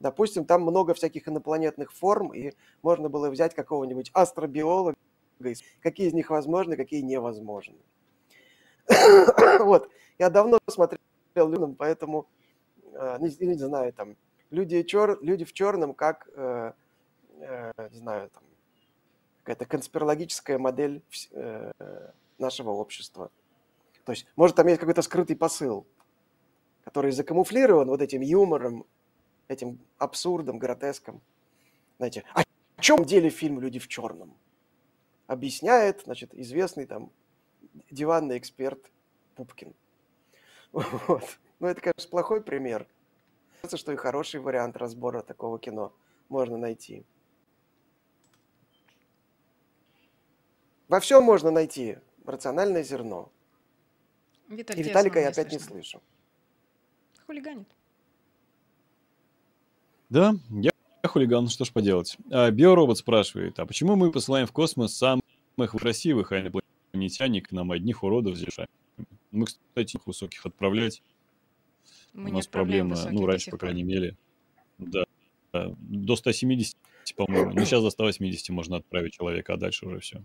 Допустим, 0.00 0.44
там 0.44 0.62
много 0.62 0.92
всяких 0.94 1.28
инопланетных 1.28 1.92
форм, 1.92 2.32
и 2.34 2.52
можно 2.82 3.08
было 3.08 3.30
взять 3.30 3.54
какого-нибудь 3.54 4.10
астробиолога, 4.12 4.94
какие 5.82 6.08
из 6.08 6.14
них 6.14 6.30
возможны, 6.30 6.76
какие 6.76 7.00
невозможны. 7.02 7.76
вот. 9.60 9.88
Я 10.18 10.30
давно 10.30 10.58
смотрел 10.68 10.98
поэтому 11.76 12.26
э, 12.92 13.18
не, 13.20 13.46
не 13.46 13.54
знаю, 13.54 13.92
там, 13.92 14.16
люди, 14.50 14.82
чер, 14.82 15.18
люди 15.22 15.44
в 15.44 15.52
черном, 15.52 15.94
как, 15.94 16.28
э, 16.34 16.72
э, 17.40 17.88
не 17.90 17.98
знаю, 17.98 18.30
там, 18.30 18.42
какая-то 19.42 19.66
конспирологическая 19.66 20.58
модель 20.58 21.02
э, 21.32 21.72
нашего 22.38 22.70
общества. 22.70 23.30
То 24.04 24.12
есть, 24.12 24.26
может, 24.36 24.56
там 24.56 24.66
есть 24.66 24.80
какой-то 24.80 25.02
скрытый 25.02 25.36
посыл, 25.36 25.86
который 26.84 27.12
закамуфлирован 27.12 27.88
вот 27.88 28.02
этим 28.02 28.20
юмором, 28.20 28.86
этим 29.48 29.78
абсурдом, 29.98 30.58
гротеском. 30.58 31.20
Знаете, 31.98 32.24
о 32.34 32.42
чем 32.80 33.04
деле 33.04 33.30
фильм 33.30 33.60
«Люди 33.60 33.78
в 33.78 33.88
черном»? 33.88 34.36
Объясняет, 35.26 36.02
значит, 36.04 36.34
известный 36.34 36.86
там 36.86 37.10
диванный 37.90 38.38
эксперт 38.38 38.80
Пупкин. 39.34 39.74
Вот. 40.72 41.38
Ну, 41.60 41.68
это, 41.68 41.80
конечно, 41.80 42.10
плохой 42.10 42.42
пример. 42.42 42.86
Кажется, 43.64 43.78
что 43.78 43.92
и 43.92 43.96
хороший 43.96 44.40
вариант 44.40 44.76
разбора 44.76 45.22
такого 45.22 45.58
кино 45.58 45.94
можно 46.28 46.58
найти. 46.58 47.02
Во 50.88 51.00
всем 51.00 51.24
можно 51.24 51.50
найти 51.50 51.96
рациональное 52.26 52.82
зерно. 52.82 53.32
Виталий, 54.48 54.82
и 54.82 54.84
Виталика 54.84 55.18
я 55.18 55.28
опять 55.28 55.48
слышно. 55.48 55.56
не 55.56 55.70
слышу. 55.70 56.02
Хулиганит. 57.24 57.66
Да, 60.10 60.34
я 60.50 60.70
хулиган, 61.06 61.48
что 61.48 61.64
ж 61.64 61.72
поделать. 61.72 62.18
А, 62.30 62.50
Биоробот 62.50 62.98
спрашивает, 62.98 63.58
а 63.58 63.64
почему 63.64 63.96
мы 63.96 64.12
посылаем 64.12 64.46
в 64.46 64.52
космос 64.52 64.94
самых 64.94 65.22
красивых, 65.70 66.32
а 66.32 66.40
инопланетяне 66.42 67.40
к 67.40 67.50
нам 67.50 67.72
одних 67.72 68.02
уродов 68.02 68.38
решаем? 68.38 68.68
Мы, 69.30 69.46
кстати, 69.46 69.96
их 69.96 70.06
высоких 70.06 70.44
отправлять. 70.44 71.02
Мы 72.14 72.30
У 72.30 72.34
нас 72.34 72.46
проблема, 72.46 72.96
ну, 73.10 73.26
раньше, 73.26 73.50
по 73.50 73.58
крайней 73.58 73.82
мере. 73.82 74.16
Да, 74.78 75.04
до 75.52 76.16
170, 76.16 76.76
по-моему. 77.16 77.52
Ну, 77.52 77.64
сейчас 77.64 77.82
до 77.82 77.90
180 77.90 78.48
можно 78.50 78.76
отправить 78.76 79.14
человека, 79.14 79.54
а 79.54 79.56
дальше 79.56 79.86
уже 79.86 79.98
все. 79.98 80.22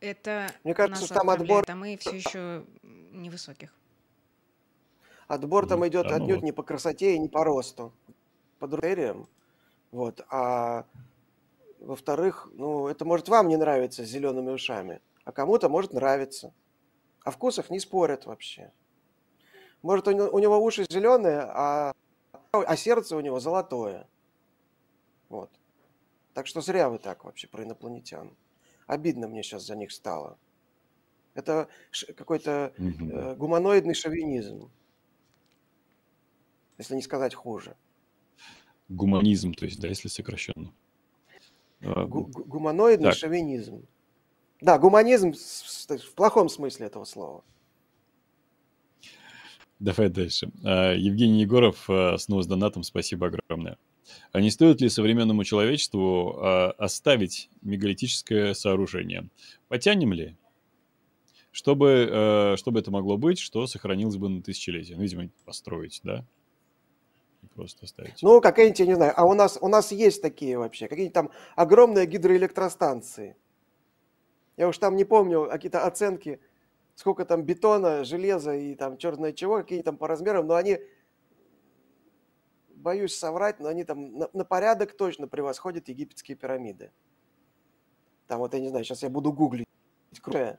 Это 0.00 0.52
Мне 0.64 0.74
кажется, 0.74 1.02
нас 1.02 1.10
там 1.10 1.30
отбор... 1.30 1.64
а 1.66 1.74
мы 1.74 1.96
все 1.96 2.16
еще 2.16 2.64
невысоких. 3.12 3.74
Отбор 5.26 5.66
там 5.66 5.86
идет 5.86 6.08
да, 6.08 6.18
ну 6.18 6.24
отнюдь 6.24 6.40
ну... 6.40 6.46
не 6.46 6.52
по 6.52 6.62
красоте 6.62 7.14
и 7.14 7.18
не 7.18 7.28
по 7.28 7.44
росту, 7.44 7.92
по 8.58 8.66
критериям. 8.68 9.28
Вот. 9.90 10.24
А 10.30 10.86
во-вторых, 11.80 12.48
ну, 12.54 12.88
это 12.88 13.04
может 13.04 13.28
вам 13.28 13.48
не 13.48 13.56
нравиться 13.56 14.04
с 14.04 14.08
зелеными 14.08 14.50
ушами, 14.50 15.00
а 15.24 15.32
кому-то 15.32 15.68
может 15.68 15.92
нравиться. 15.92 16.52
О 17.24 17.30
вкусах 17.30 17.70
не 17.70 17.80
спорят 17.80 18.26
вообще. 18.26 18.72
Может, 19.82 20.08
у 20.08 20.38
него 20.38 20.58
уши 20.58 20.86
зеленые, 20.88 21.40
а, 21.40 21.92
а 22.52 22.76
сердце 22.76 23.16
у 23.16 23.20
него 23.20 23.40
золотое. 23.40 24.08
Вот. 25.28 25.50
Так 26.34 26.46
что 26.46 26.60
зря 26.60 26.88
вы 26.88 26.98
так 26.98 27.24
вообще 27.24 27.46
про 27.46 27.64
инопланетян. 27.64 28.36
Обидно 28.86 29.28
мне 29.28 29.42
сейчас 29.42 29.66
за 29.66 29.76
них 29.76 29.92
стало. 29.92 30.38
Это 31.34 31.68
какой-то 32.16 32.72
э, 32.76 33.34
гуманоидный 33.36 33.94
шовинизм. 33.94 34.70
Если 36.78 36.94
не 36.94 37.02
сказать 37.02 37.34
хуже. 37.34 37.76
Гуманизм, 38.88 39.52
то 39.52 39.66
есть, 39.66 39.80
да, 39.80 39.88
если 39.88 40.08
сокращенно. 40.08 40.72
А, 41.82 42.06
Гу 42.06 42.24
гуманоидный 42.24 43.10
так. 43.10 43.18
шовинизм. 43.18 43.86
Да, 44.60 44.78
гуманизм 44.78 45.32
в 45.32 46.14
плохом 46.14 46.48
смысле 46.48 46.86
этого 46.86 47.04
слова. 47.04 47.44
Давай 49.80 50.08
дальше. 50.08 50.50
А, 50.64 50.92
Евгений 50.92 51.42
Егоров 51.42 51.88
а, 51.88 52.16
снова 52.18 52.42
с 52.42 52.46
донатом. 52.46 52.82
Спасибо 52.82 53.28
огромное. 53.28 53.78
А 54.32 54.40
не 54.40 54.50
стоит 54.50 54.80
ли 54.80 54.88
современному 54.88 55.44
человечеству 55.44 56.38
а, 56.38 56.70
оставить 56.78 57.48
мегалитическое 57.62 58.54
сооружение? 58.54 59.28
Потянем 59.68 60.12
ли? 60.12 60.36
Чтобы, 61.52 62.08
а, 62.10 62.54
чтобы 62.56 62.80
это 62.80 62.90
могло 62.90 63.16
быть, 63.16 63.38
что 63.38 63.66
сохранилось 63.66 64.16
бы 64.16 64.28
на 64.28 64.42
тысячелетие. 64.42 64.96
Ну, 64.96 65.02
видимо, 65.02 65.28
построить, 65.44 66.00
да? 66.02 66.24
Просто 67.54 67.84
оставить. 67.84 68.20
Ну, 68.22 68.40
какая-нибудь, 68.40 68.80
я 68.80 68.86
не 68.86 68.94
знаю, 68.94 69.12
а 69.16 69.24
у 69.24 69.34
нас, 69.34 69.58
у 69.60 69.68
нас 69.68 69.92
есть 69.92 70.22
такие 70.22 70.58
вообще, 70.58 70.88
какие-нибудь 70.88 71.14
там 71.14 71.30
огромные 71.54 72.06
гидроэлектростанции. 72.06 73.36
Я 74.56 74.68
уж 74.68 74.78
там 74.78 74.96
не 74.96 75.04
помню 75.04 75.48
какие-то 75.48 75.86
оценки, 75.86 76.40
сколько 76.98 77.24
там 77.24 77.44
бетона, 77.44 78.02
железа 78.02 78.56
и 78.56 78.74
там 78.74 78.98
черт 78.98 79.18
знает 79.18 79.36
чего, 79.36 79.58
какие 79.58 79.82
там 79.82 79.96
по 79.96 80.08
размерам, 80.08 80.48
но 80.48 80.56
они 80.56 80.80
боюсь 82.74 83.14
соврать, 83.14 83.60
но 83.60 83.68
они 83.68 83.84
там 83.84 84.18
на, 84.18 84.28
на 84.32 84.44
порядок 84.44 84.96
точно 84.96 85.28
превосходят 85.28 85.88
египетские 85.88 86.36
пирамиды. 86.36 86.90
Там 88.26 88.40
вот, 88.40 88.52
я 88.52 88.58
не 88.58 88.68
знаю, 88.68 88.84
сейчас 88.84 89.04
я 89.04 89.10
буду 89.10 89.32
гуглить. 89.32 89.68
Крупная 90.20 90.58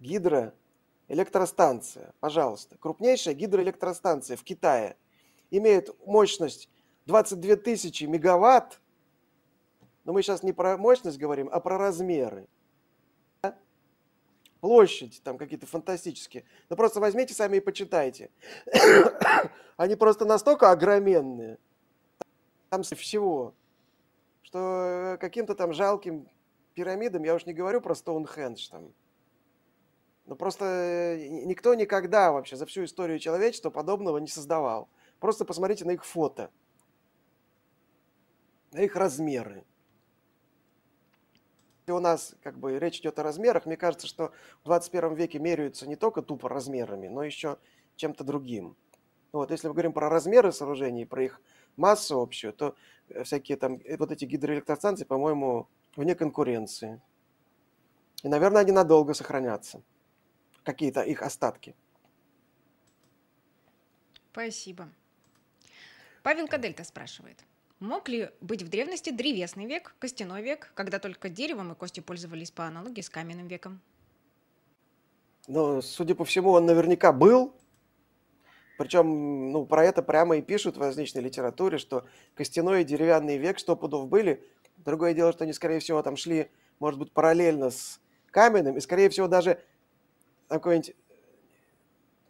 гидроэлектростанция, 0.00 2.12
пожалуйста. 2.18 2.76
Крупнейшая 2.78 3.34
гидроэлектростанция 3.34 4.36
в 4.36 4.42
Китае 4.42 4.96
имеет 5.52 5.96
мощность 6.04 6.68
22 7.06 7.54
тысячи 7.54 8.02
мегаватт. 8.02 8.80
Но 10.02 10.12
мы 10.12 10.22
сейчас 10.22 10.42
не 10.42 10.52
про 10.52 10.76
мощность 10.76 11.18
говорим, 11.18 11.48
а 11.52 11.60
про 11.60 11.78
размеры 11.78 12.48
площадь, 14.60 15.20
там 15.22 15.38
какие-то 15.38 15.66
фантастические. 15.66 16.44
Ну 16.68 16.76
просто 16.76 17.00
возьмите 17.00 17.34
сами 17.34 17.58
и 17.58 17.60
почитайте. 17.60 18.30
Они 19.76 19.96
просто 19.96 20.24
настолько 20.24 20.70
огроменные, 20.70 21.58
там 22.70 22.82
всего, 22.82 23.54
что 24.42 25.16
каким-то 25.20 25.54
там 25.54 25.72
жалким 25.72 26.28
пирамидам, 26.74 27.24
я 27.24 27.34
уж 27.34 27.46
не 27.46 27.52
говорю 27.52 27.80
про 27.80 27.94
Стоунхендж 27.94 28.68
там, 28.70 28.92
но 30.26 30.34
просто 30.34 30.64
э, 30.64 31.28
никто 31.28 31.74
никогда 31.74 32.32
вообще 32.32 32.56
за 32.56 32.66
всю 32.66 32.84
историю 32.84 33.18
человечества 33.18 33.70
подобного 33.70 34.18
не 34.18 34.26
создавал. 34.26 34.88
Просто 35.20 35.44
посмотрите 35.44 35.84
на 35.84 35.92
их 35.92 36.04
фото, 36.04 36.50
на 38.72 38.80
их 38.80 38.96
размеры 38.96 39.64
у 41.92 42.00
нас 42.00 42.34
как 42.42 42.58
бы 42.58 42.78
речь 42.78 42.98
идет 42.98 43.18
о 43.18 43.22
размерах, 43.22 43.66
мне 43.66 43.76
кажется, 43.76 44.06
что 44.06 44.32
в 44.62 44.64
21 44.64 45.14
веке 45.14 45.38
меряются 45.38 45.86
не 45.86 45.96
только 45.96 46.22
тупо 46.22 46.48
размерами, 46.48 47.08
но 47.08 47.22
еще 47.22 47.58
чем-то 47.96 48.24
другим. 48.24 48.76
Вот, 49.32 49.50
если 49.50 49.68
мы 49.68 49.74
говорим 49.74 49.92
про 49.92 50.08
размеры 50.08 50.52
сооружений, 50.52 51.06
про 51.06 51.24
их 51.24 51.40
массу 51.76 52.20
общую, 52.20 52.52
то 52.52 52.74
э, 53.08 53.22
всякие 53.22 53.56
там, 53.56 53.80
э, 53.84 53.96
вот 53.96 54.10
эти 54.10 54.24
гидроэлектростанции, 54.24 55.04
по-моему, 55.04 55.68
вне 55.94 56.14
конкуренции. 56.14 57.00
И, 58.22 58.28
наверное, 58.28 58.62
они 58.62 58.72
надолго 58.72 59.14
сохранятся. 59.14 59.82
Какие-то 60.64 61.02
их 61.02 61.22
остатки. 61.22 61.74
Спасибо. 64.32 64.88
Павел 66.22 66.48
Кадельта 66.48 66.82
спрашивает. 66.84 67.44
Мог 67.80 68.08
ли 68.08 68.30
быть 68.40 68.62
в 68.62 68.70
древности 68.70 69.10
древесный 69.10 69.66
век, 69.66 69.94
костяной 69.98 70.42
век, 70.42 70.72
когда 70.74 70.98
только 70.98 71.28
деревом 71.28 71.72
и 71.72 71.74
костью 71.74 72.02
пользовались 72.02 72.50
по 72.50 72.64
аналогии 72.64 73.02
с 73.02 73.10
каменным 73.10 73.48
веком? 73.48 73.82
Ну, 75.46 75.82
судя 75.82 76.14
по 76.14 76.24
всему, 76.24 76.52
он 76.52 76.64
наверняка 76.64 77.12
был. 77.12 77.54
Причем, 78.78 79.52
ну, 79.52 79.66
про 79.66 79.84
это 79.84 80.02
прямо 80.02 80.38
и 80.38 80.42
пишут 80.42 80.78
в 80.78 80.80
различной 80.80 81.22
литературе, 81.22 81.76
что 81.76 82.06
костяной 82.34 82.80
и 82.80 82.84
деревянный 82.84 83.36
век 83.36 83.58
сто 83.58 83.76
пудов 83.76 84.08
были. 84.08 84.42
Другое 84.78 85.12
дело, 85.12 85.32
что 85.32 85.44
они, 85.44 85.52
скорее 85.52 85.80
всего, 85.80 86.02
там 86.02 86.16
шли, 86.16 86.50
может 86.78 86.98
быть, 86.98 87.12
параллельно 87.12 87.70
с 87.70 88.00
каменным, 88.30 88.78
и, 88.78 88.80
скорее 88.80 89.10
всего, 89.10 89.28
даже 89.28 89.62
какой-нибудь 90.48 90.94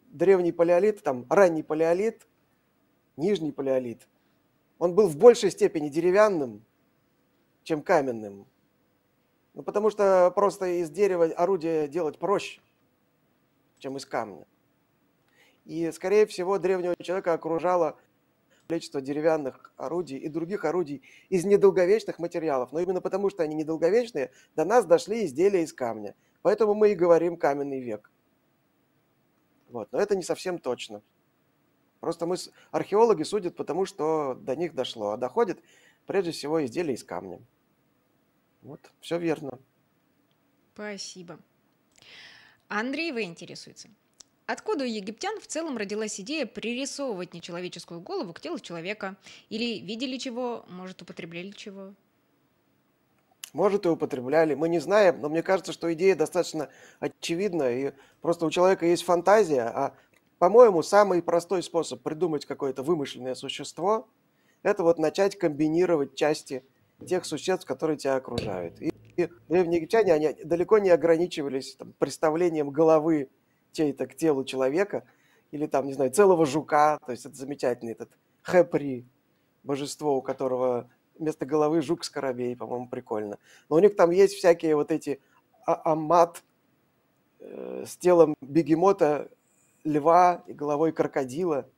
древний 0.09 0.53
палеолит, 0.53 1.03
там, 1.05 1.25
ранний 1.29 1.63
палеолит, 1.63 2.27
нижний 3.17 3.53
палеолит– 3.53 4.09
он 4.79 4.95
был 4.95 5.09
в 5.09 5.17
большей 5.17 5.51
степени 5.51 5.89
деревянным, 5.89 6.65
чем 7.63 7.83
каменным. 7.83 8.47
Ну, 9.55 9.63
потому 9.63 9.91
что 9.91 10.31
просто 10.35 10.83
из 10.83 10.91
дерева 10.91 11.25
орудие 11.25 11.89
делать 11.89 12.19
проще, 12.19 12.61
чем 13.79 13.97
из 13.97 14.05
камня. 14.05 14.47
И, 15.65 15.91
скорее 15.93 16.27
всего, 16.27 16.59
древнего 16.59 16.95
человека 17.03 17.33
окружало 17.33 17.99
количество 18.69 19.01
деревянных 19.01 19.73
орудий 19.77 20.19
и 20.19 20.29
других 20.29 20.65
орудий 20.65 21.03
из 21.29 21.45
недолговечных 21.45 22.19
материалов. 22.19 22.73
Но 22.73 22.81
именно 22.81 23.01
потому, 23.01 23.31
что 23.31 23.43
они 23.43 23.55
недолговечные, 23.55 24.31
до 24.55 24.65
нас 24.65 24.85
дошли 24.85 25.25
изделия 25.25 25.63
из 25.63 25.73
камня. 25.73 26.15
Поэтому 26.43 26.75
мы 26.75 26.93
и 26.93 26.95
говорим 26.95 27.37
каменный 27.37 27.81
век. 27.81 28.11
Вот. 29.71 29.89
Но 29.91 29.99
это 29.99 30.15
не 30.17 30.23
совсем 30.23 30.59
точно. 30.59 31.03
Просто 32.01 32.27
мы, 32.27 32.37
археологи 32.71 33.23
судят 33.23 33.57
потому, 33.57 33.87
что 33.87 34.35
до 34.35 34.55
них 34.57 34.75
дошло, 34.75 35.13
а 35.13 35.17
доходит 35.17 35.59
прежде 36.07 36.31
всего 36.31 36.65
изделия 36.65 36.95
из 36.95 37.05
камня. 37.05 37.41
Вот, 38.63 38.81
все 39.01 39.19
верно. 39.19 39.59
Спасибо. 40.75 41.39
Андрей 42.69 43.13
В. 43.13 43.23
интересуется. 43.23 43.89
Откуда 44.47 44.85
у 44.85 44.87
египтян 44.87 45.41
в 45.41 45.47
целом 45.47 45.77
родилась 45.77 46.21
идея 46.21 46.47
пририсовывать 46.47 47.35
нечеловеческую 47.35 48.01
голову 48.01 48.33
к 48.33 48.41
телу 48.41 48.61
человека? 48.61 49.17
Или 49.51 49.81
видели 49.81 50.19
чего, 50.19 50.65
может, 50.69 51.03
употребляли 51.03 51.51
чего? 51.51 51.95
Может, 53.53 53.87
и 53.87 53.89
употребляли. 53.89 54.55
Мы 54.55 54.69
не 54.69 54.79
знаем, 54.79 55.21
но 55.21 55.29
мне 55.29 55.43
кажется, 55.43 55.73
что 55.73 55.93
идея 55.95 56.15
достаточно 56.15 56.69
очевидна. 57.01 57.73
И 57.73 57.93
просто 58.21 58.47
у 58.47 58.51
человека 58.51 58.87
есть 58.87 59.03
фантазия. 59.03 59.63
А, 59.63 59.95
по-моему, 60.39 60.83
самый 60.83 61.23
простой 61.23 61.63
способ 61.63 62.03
придумать 62.03 62.47
какое-то 62.47 62.83
вымышленное 62.83 63.35
существо– 63.35 64.09
это 64.63 64.83
вот 64.83 64.99
начать 64.99 65.39
комбинировать 65.39 66.15
части 66.15 66.65
тех 67.07 67.25
существ, 67.25 67.67
которые 67.67 67.97
тебя 67.97 68.17
окружают. 68.17 68.81
И, 68.81 68.93
и 69.17 69.29
древние 69.49 69.79
египтяне, 69.79 70.13
они 70.13 70.33
далеко 70.45 70.79
не 70.79 70.91
ограничивались 70.91 71.77
там, 71.77 71.93
представлением 71.99 72.71
головы 72.71 73.29
чей-то 73.73 74.07
к 74.07 74.17
телу 74.17 74.45
человека, 74.45 75.05
или 75.53 75.67
там, 75.67 75.87
не 75.87 75.93
знаю, 75.93 76.11
целого 76.11 76.47
жука, 76.47 76.99
то 77.07 77.13
есть 77.13 77.27
это 77.27 77.37
замечательный 77.37 77.93
этот 77.93 78.11
Хэпри, 78.43 79.07
божество, 79.63 80.17
у 80.17 80.23
которого 80.23 80.91
вместо 81.19 81.47
головы 81.47 81.81
жук-скоробей, 81.81 82.57
по-моему, 82.57 82.89
прикольно. 82.89 83.39
Но 83.69 83.77
у 83.77 83.79
них 83.79 83.97
там 83.97 84.11
есть 84.11 84.35
всякие 84.35 84.77
вот 84.77 84.91
эти 84.91 85.21
а 85.67 85.93
амат 85.93 86.43
э, 87.41 87.85
с 87.87 87.97
телом 87.97 88.35
бегемота, 88.41 89.29
льва 89.87 90.43
и 90.47 90.53
головой 90.53 90.93
крокодила, 90.93 91.69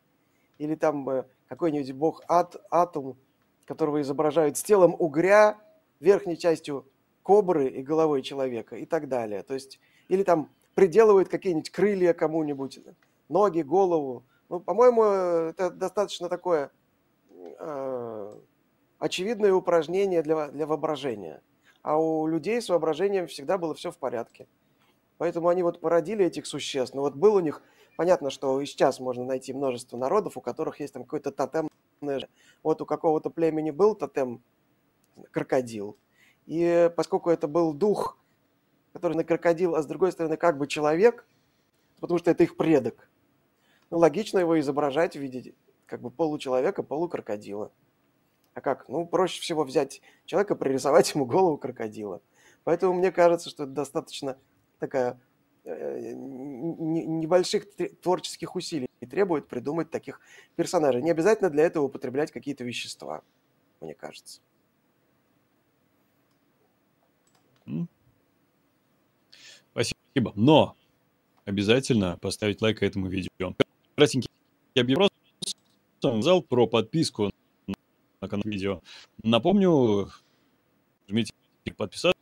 или 0.58 0.74
там 0.74 1.08
э, 1.08 1.24
какой-нибудь 1.48 1.92
бог 1.92 2.22
Ат, 2.26 2.56
Атум, 2.70 3.16
которого 3.64 4.00
изображают 4.00 4.56
с 4.56 4.62
телом 4.62 4.96
угря, 4.98 5.58
верхней 6.00 6.36
частью 6.36 6.86
кобры 7.22 7.68
и 7.68 7.82
головой 7.82 8.22
человека 8.22 8.76
и 8.76 8.86
так 8.86 9.08
далее. 9.08 9.42
То 9.42 9.54
есть, 9.54 9.78
или 10.08 10.22
там 10.22 10.50
приделывают 10.74 11.28
какие-нибудь 11.28 11.70
крылья 11.70 12.14
кому-нибудь, 12.14 12.80
ноги, 13.28 13.60
голову. 13.62 14.24
Ну, 14.48 14.60
по-моему, 14.60 15.02
это 15.02 15.70
достаточно 15.70 16.28
такое 16.28 16.70
э, 17.58 18.34
очевидное 18.98 19.52
упражнение 19.52 20.22
для, 20.22 20.48
для 20.48 20.66
воображения. 20.66 21.42
А 21.82 21.98
у 21.98 22.26
людей 22.26 22.60
с 22.60 22.68
воображением 22.68 23.26
всегда 23.26 23.58
было 23.58 23.74
все 23.74 23.90
в 23.90 23.98
порядке. 23.98 24.46
Поэтому 25.18 25.48
они 25.48 25.62
вот 25.62 25.80
породили 25.80 26.24
этих 26.24 26.46
существ. 26.46 26.94
Но 26.94 27.02
вот 27.02 27.14
был 27.14 27.34
у 27.34 27.40
них, 27.40 27.62
понятно, 27.98 28.30
что 28.30 28.60
и 28.60 28.66
сейчас 28.66 29.00
можно 29.00 29.24
найти 29.24 29.52
множество 29.52 29.96
народов, 29.96 30.36
у 30.36 30.40
которых 30.40 30.78
есть 30.78 30.94
там 30.94 31.02
какой-то 31.02 31.32
тотем. 31.32 31.68
Вот 32.62 32.80
у 32.80 32.86
какого-то 32.86 33.28
племени 33.28 33.72
был 33.72 33.96
тотем 33.96 34.40
крокодил. 35.32 35.96
И 36.46 36.92
поскольку 36.96 37.28
это 37.28 37.48
был 37.48 37.74
дух 37.74 38.16
который 38.92 39.16
на 39.16 39.24
крокодил, 39.24 39.74
а 39.74 39.82
с 39.82 39.86
другой 39.86 40.12
стороны 40.12 40.36
как 40.36 40.58
бы 40.58 40.66
человек, 40.66 41.26
потому 42.00 42.18
что 42.18 42.30
это 42.30 42.44
их 42.44 42.56
предок. 42.56 43.08
Ну, 43.90 43.98
логично 43.98 44.38
его 44.38 44.58
изображать 44.58 45.16
в 45.16 45.20
виде 45.20 45.54
как 45.86 46.00
бы 46.00 46.10
получеловека, 46.10 46.82
полукрокодила. 46.82 47.72
А 48.54 48.60
как? 48.60 48.88
Ну, 48.88 49.06
проще 49.06 49.40
всего 49.40 49.64
взять 49.64 50.00
человека, 50.24 50.56
пририсовать 50.56 51.14
ему 51.14 51.26
голову 51.26 51.58
крокодила. 51.58 52.22
Поэтому 52.64 52.92
мне 52.92 53.12
кажется, 53.12 53.50
что 53.50 53.64
это 53.64 53.72
достаточно 53.72 54.36
такая 54.78 55.20
небольших 55.68 57.66
творческих 58.00 58.56
усилий 58.56 58.88
требует 59.10 59.48
придумать 59.48 59.90
таких 59.90 60.20
персонажей. 60.56 61.02
Не 61.02 61.10
обязательно 61.10 61.50
для 61.50 61.64
этого 61.64 61.84
употреблять 61.84 62.30
какие-то 62.30 62.64
вещества, 62.64 63.22
мне 63.80 63.94
кажется. 63.94 64.40
Спасибо. 69.72 70.32
Но 70.34 70.76
обязательно 71.44 72.16
поставить 72.18 72.62
лайк 72.62 72.82
этому 72.82 73.08
видео. 73.08 73.54
Красненький 73.94 74.30
вопрос 74.74 75.10
сказал 75.98 76.42
про 76.42 76.66
подписку 76.66 77.30
на 78.20 78.28
канал 78.28 78.44
видео. 78.44 78.82
Напомню, 79.22 80.10
жмите 81.08 81.32
подписаться, 81.76 82.16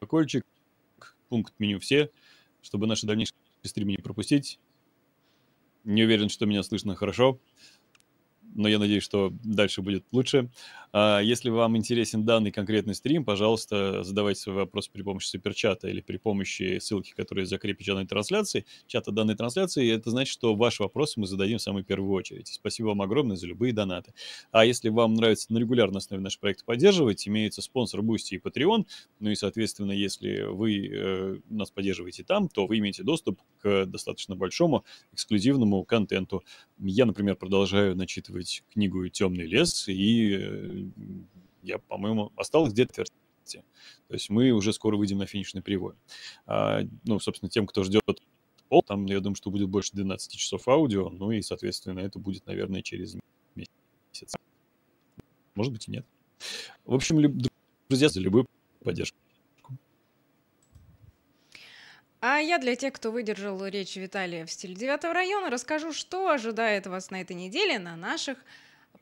колокольчик, 0.00 0.44
пункт 1.28 1.54
меню 1.58 1.78
все, 1.78 2.10
чтобы 2.62 2.86
наши 2.86 3.06
дальнейшие 3.06 3.34
стримы 3.62 3.92
не 3.92 3.98
пропустить. 3.98 4.58
Не 5.84 6.04
уверен, 6.04 6.28
что 6.28 6.46
меня 6.46 6.62
слышно 6.62 6.94
хорошо 6.94 7.38
но 8.54 8.68
я 8.68 8.78
надеюсь, 8.78 9.02
что 9.02 9.32
дальше 9.42 9.82
будет 9.82 10.04
лучше. 10.12 10.50
А 10.92 11.20
если 11.20 11.50
вам 11.50 11.76
интересен 11.76 12.24
данный 12.24 12.50
конкретный 12.50 12.94
стрим, 12.94 13.24
пожалуйста, 13.24 14.02
задавайте 14.02 14.40
свой 14.40 14.56
вопрос 14.56 14.88
при 14.88 15.02
помощи 15.02 15.28
суперчата 15.28 15.88
или 15.88 16.00
при 16.00 16.16
помощи 16.16 16.78
ссылки, 16.80 17.12
которая 17.16 17.46
закрепит 17.46 17.86
данной 17.86 18.06
трансляции, 18.06 18.66
чата 18.86 19.12
данной 19.12 19.36
трансляции. 19.36 19.90
Это 19.90 20.10
значит, 20.10 20.32
что 20.32 20.54
ваши 20.54 20.82
вопросы 20.82 21.20
мы 21.20 21.26
зададим 21.26 21.58
в 21.58 21.62
самую 21.62 21.84
первую 21.84 22.12
очередь. 22.12 22.48
Спасибо 22.48 22.88
вам 22.88 23.02
огромное 23.02 23.36
за 23.36 23.46
любые 23.46 23.72
донаты. 23.72 24.14
А 24.50 24.64
если 24.64 24.88
вам 24.88 25.14
нравится 25.14 25.52
на 25.52 25.58
регулярной 25.58 25.98
основе 25.98 26.22
наш 26.22 26.38
проект 26.38 26.64
поддерживать, 26.64 27.26
имеется 27.28 27.62
спонсор 27.62 28.00
Boosty 28.00 28.36
и 28.36 28.38
Patreon, 28.38 28.86
ну 29.20 29.30
и, 29.30 29.34
соответственно, 29.34 29.92
если 29.92 30.42
вы 30.42 30.88
э, 30.88 31.36
нас 31.48 31.70
поддерживаете 31.70 32.24
там, 32.24 32.48
то 32.48 32.66
вы 32.66 32.78
имеете 32.78 33.02
доступ 33.04 33.40
к 33.62 33.86
достаточно 33.86 34.34
большому 34.34 34.84
эксклюзивному 35.12 35.84
контенту. 35.84 36.42
Я, 36.78 37.06
например, 37.06 37.36
продолжаю 37.36 37.94
начитывать 37.94 38.39
перечитывать 38.40 38.64
книгу 38.72 39.08
«Темный 39.08 39.46
лес», 39.46 39.88
и 39.88 40.36
э, 40.36 40.84
я, 41.62 41.78
по-моему, 41.78 42.32
осталось 42.36 42.72
где-то 42.72 43.04
то 44.06 44.14
есть 44.14 44.30
мы 44.30 44.50
уже 44.52 44.72
скоро 44.72 44.96
выйдем 44.96 45.18
на 45.18 45.26
финишный 45.26 45.60
привой. 45.60 45.94
А, 46.46 46.82
ну, 47.04 47.18
собственно, 47.18 47.50
тем, 47.50 47.66
кто 47.66 47.82
ждет 47.82 48.02
пол, 48.68 48.82
там, 48.82 49.06
я 49.06 49.18
думаю, 49.18 49.34
что 49.34 49.50
будет 49.50 49.68
больше 49.68 49.90
12 49.92 50.36
часов 50.36 50.68
аудио, 50.68 51.08
ну 51.10 51.32
и, 51.32 51.42
соответственно, 51.42 51.98
это 51.98 52.20
будет, 52.20 52.46
наверное, 52.46 52.82
через 52.82 53.16
месяц. 53.56 54.36
Может 55.56 55.72
быть 55.72 55.88
и 55.88 55.90
нет. 55.90 56.06
В 56.84 56.94
общем, 56.94 57.40
друзья, 57.88 58.08
за 58.08 58.20
любую 58.20 58.46
поддержку. 58.84 59.18
А 62.20 62.38
я 62.38 62.58
для 62.58 62.76
тех, 62.76 62.92
кто 62.92 63.10
выдержал 63.10 63.64
речь 63.66 63.96
Виталия 63.96 64.44
в 64.44 64.50
стиле 64.50 64.74
9 64.74 65.04
района, 65.04 65.48
расскажу, 65.48 65.92
что 65.92 66.28
ожидает 66.28 66.86
вас 66.86 67.10
на 67.10 67.22
этой 67.22 67.34
неделе 67.34 67.78
на 67.78 67.96
наших 67.96 68.36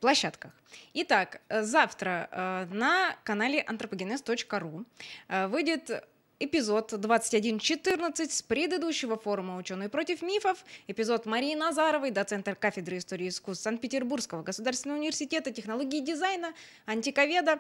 площадках. 0.01 0.53
Итак, 0.95 1.41
завтра 1.51 2.29
э, 2.31 2.67
на 2.73 3.17
канале 3.25 3.65
anthropogenes.ru 3.69 4.85
э, 5.29 5.49
выйдет 5.49 6.05
эпизод 6.39 6.93
21.14 6.93 8.31
с 8.31 8.43
предыдущего 8.43 9.19
форума 9.19 9.57
«Ученые 9.57 9.89
против 9.89 10.23
мифов», 10.23 10.65
эпизод 10.87 11.27
Марии 11.27 11.57
Назаровой, 11.57 12.13
доцентр 12.13 12.55
кафедры 12.55 12.99
истории 12.99 13.29
искусств 13.29 13.65
Санкт-Петербургского 13.65 14.45
государственного 14.45 14.99
университета 15.01 15.51
технологии 15.51 15.99
дизайна, 15.99 16.55
антиковеда, 16.87 17.59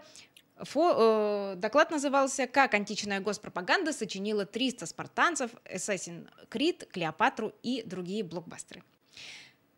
Фо, 0.63 1.53
э, 1.53 1.55
доклад 1.57 1.91
назывался 1.91 2.47
«Как 2.47 2.75
античная 2.75 3.21
госпропаганда 3.21 3.93
сочинила 3.93 4.45
300 4.45 4.87
спартанцев, 4.87 5.51
Assassin's 5.65 6.27
Creed, 6.51 6.87
Клеопатру 6.91 7.53
и 7.63 7.83
другие 7.83 8.25
блокбастеры». 8.25 8.83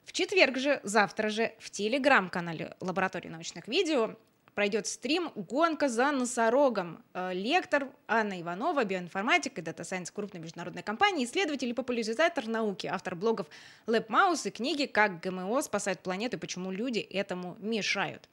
В 0.05 0.13
четверг 0.13 0.59
же, 0.59 0.81
завтра 0.83 1.29
же, 1.29 1.53
в 1.59 1.71
телеграм-канале 1.71 2.75
Лаборатории 2.81 3.29
научных 3.29 3.69
видео 3.69 4.17
пройдет 4.55 4.87
стрим 4.87 5.31
«Гонка 5.35 5.89
за 5.89 6.11
носорогом». 6.13 7.05
Э, 7.13 7.33
лектор 7.35 7.89
Анна 8.09 8.41
Иванова, 8.41 8.85
биоинформатик 8.85 9.59
и 9.59 9.63
data 9.63 9.78
scientist 9.78 10.11
крупной 10.11 10.41
международной 10.41 10.83
компании, 10.83 11.27
исследователь 11.27 11.69
и 11.69 11.75
популяризатор 11.75 12.47
науки, 12.47 12.87
автор 12.87 13.15
блогов 13.15 13.49
LabMouse 13.87 14.49
и 14.49 14.51
книги 14.51 14.87
«Как 14.87 15.21
ГМО 15.21 15.61
спасает 15.61 16.01
планету 16.01 16.39
и 16.39 16.41
почему 16.41 16.71
люди 16.71 17.01
этому 17.01 17.57
мешают» 17.59 18.29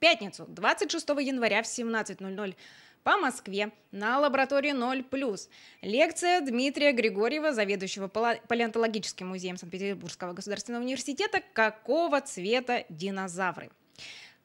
пятницу, 0.00 0.46
26 0.48 1.08
января 1.20 1.62
в 1.62 1.66
17.00 1.66 2.56
по 3.02 3.16
Москве 3.16 3.70
на 3.92 4.18
лаборатории 4.18 4.72
0+. 4.72 5.48
Лекция 5.82 6.40
Дмитрия 6.40 6.92
Григорьева, 6.92 7.52
заведующего 7.52 8.08
палеонтологическим 8.08 9.28
музеем 9.28 9.56
Санкт-Петербургского 9.56 10.32
государственного 10.32 10.82
университета 10.82 11.42
«Какого 11.52 12.20
цвета 12.20 12.84
динозавры?». 12.88 13.70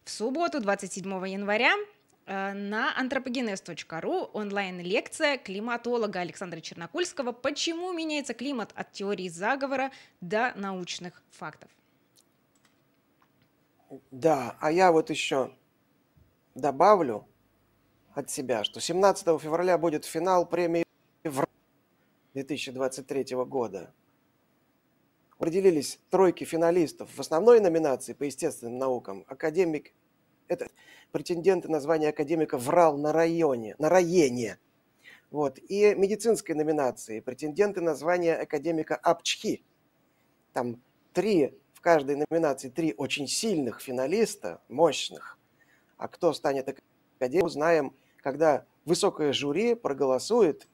В 0.04 0.10
субботу, 0.10 0.62
27 0.62 1.28
января, 1.28 1.74
э, 2.28 2.54
на 2.54 2.94
anthropogenes.ru 2.98 4.30
онлайн-лекция 4.34 5.38
климатолога 5.38 6.22
Александра 6.22 6.62
Чернокульского 6.62 7.32
«Почему 7.32 7.92
меняется 7.92 8.34
климат 8.34 8.72
от 8.76 8.92
теории 8.92 9.28
заговора 9.28 9.92
до 10.22 10.54
научных 10.56 11.22
фактов». 11.32 11.70
Да, 14.12 14.58
а 14.60 14.72
я 14.72 14.92
вот 14.92 15.10
еще 15.10 15.52
добавлю 16.56 17.28
от 18.14 18.30
себя, 18.30 18.64
что 18.64 18.80
17 18.80 19.40
февраля 19.42 19.78
будет 19.78 20.06
финал 20.06 20.46
премии 20.48 20.86
2023 22.34 23.36
года. 23.46 23.94
определились 25.38 26.00
тройки 26.10 26.44
финалистов 26.46 27.10
в 27.14 27.20
основной 27.20 27.60
номинации 27.60 28.14
по 28.14 28.24
естественным 28.24 28.78
наукам. 28.78 29.26
Академик, 29.28 29.94
это 30.48 30.70
претенденты 31.12 31.70
на 31.70 31.80
звание 31.80 32.10
академика 32.10 32.58
врал 32.58 32.98
на 32.98 33.12
районе, 33.12 33.76
на 33.78 33.90
районе. 33.90 34.58
Вот. 35.32 35.60
И 35.60 35.94
медицинской 35.96 36.56
номинации 36.56 37.20
претенденты 37.20 37.82
на 37.82 37.96
звание 37.96 38.36
академика 38.36 38.96
Апчхи. 38.96 39.64
Там 40.54 40.82
три, 41.14 41.58
каждой 41.86 42.16
номинации 42.16 42.70
три 42.70 42.96
очень 42.98 43.28
сильных 43.28 43.80
финалиста, 43.80 44.60
мощных. 44.70 45.38
А 45.98 46.08
кто 46.08 46.34
станет 46.34 46.68
академиком, 47.20 47.46
узнаем, 47.46 47.96
когда 48.24 48.66
высокое 48.86 49.34
жюри 49.34 49.76
проголосует 49.76 50.68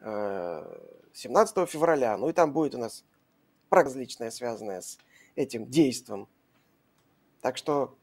17 0.00 1.56
э, 1.56 1.66
февраля. 1.66 2.16
Ну 2.16 2.28
и 2.28 2.32
там 2.32 2.52
будет 2.52 2.76
у 2.76 2.78
нас 2.78 3.04
различное, 3.68 4.30
связанное 4.30 4.80
с 4.80 4.98
этим 5.34 5.66
действом. 5.66 6.28
Так 7.40 7.56
что 7.56 7.96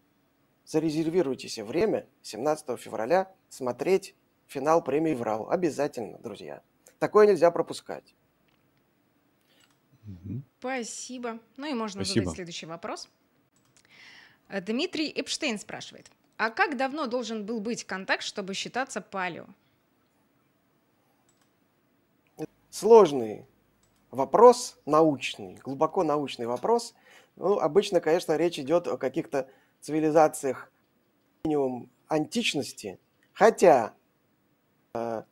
зарезервируйте 0.65 1.47
себе 1.47 1.63
время 1.63 2.05
17 2.21 2.77
февраля 2.77 3.31
смотреть 3.47 4.13
финал 4.45 4.83
премии 4.83 5.13
«Врал». 5.13 5.49
Обязательно, 5.49 6.17
друзья. 6.17 6.61
Такое 6.99 7.27
нельзя 7.27 7.49
пропускать. 7.49 8.13
Спасибо. 10.59 11.39
Ну 11.57 11.67
и 11.67 11.73
можно 11.73 12.03
Спасибо. 12.03 12.25
задать 12.25 12.35
следующий 12.35 12.65
вопрос. 12.65 13.09
Э, 14.49 14.61
Дмитрий 14.61 15.11
Эпштейн 15.15 15.59
спрашивает. 15.59 16.09
А 16.37 16.49
как 16.49 16.77
давно 16.77 17.07
должен 17.07 17.45
был 17.45 17.59
быть 17.59 17.85
контакт, 17.85 18.23
чтобы 18.23 18.53
считаться 18.53 19.01
палео? 19.01 19.45
Сложный 22.69 23.45
вопрос, 24.11 24.77
научный, 24.85 25.55
глубоко 25.55 26.03
научный 26.03 26.45
вопрос. 26.45 26.93
Ну, 27.37 27.59
обычно, 27.59 28.01
конечно, 28.01 28.35
речь 28.35 28.59
идет 28.59 28.87
о 28.87 28.97
каких-то 28.97 29.49
цивилизациях 29.79 30.71
минимум 31.45 31.89
античности, 32.07 32.99
хотя 33.33 33.93
э, 34.93 35.23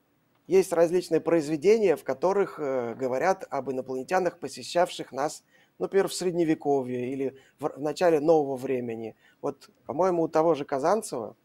есть 0.48 0.74
различные 0.74 1.22
произведения, 1.22 1.96
в 1.96 2.04
которых 2.04 2.60
э, 2.60 2.96
говорят 2.96 3.46
об 3.50 3.72
инопланетянах, 3.72 4.40
посещавших 4.40 5.12
нас, 5.12 5.44
например, 5.80 6.08
в 6.08 6.14
Средневековье 6.14 7.12
или 7.12 7.38
в, 7.60 7.80
начале 7.80 8.20
нового 8.20 8.58
времени. 8.58 9.16
Вот, 9.42 9.70
по-моему, 9.86 10.24
у 10.24 10.28
того 10.28 10.54
же 10.56 10.66
Казанцева 10.66 11.36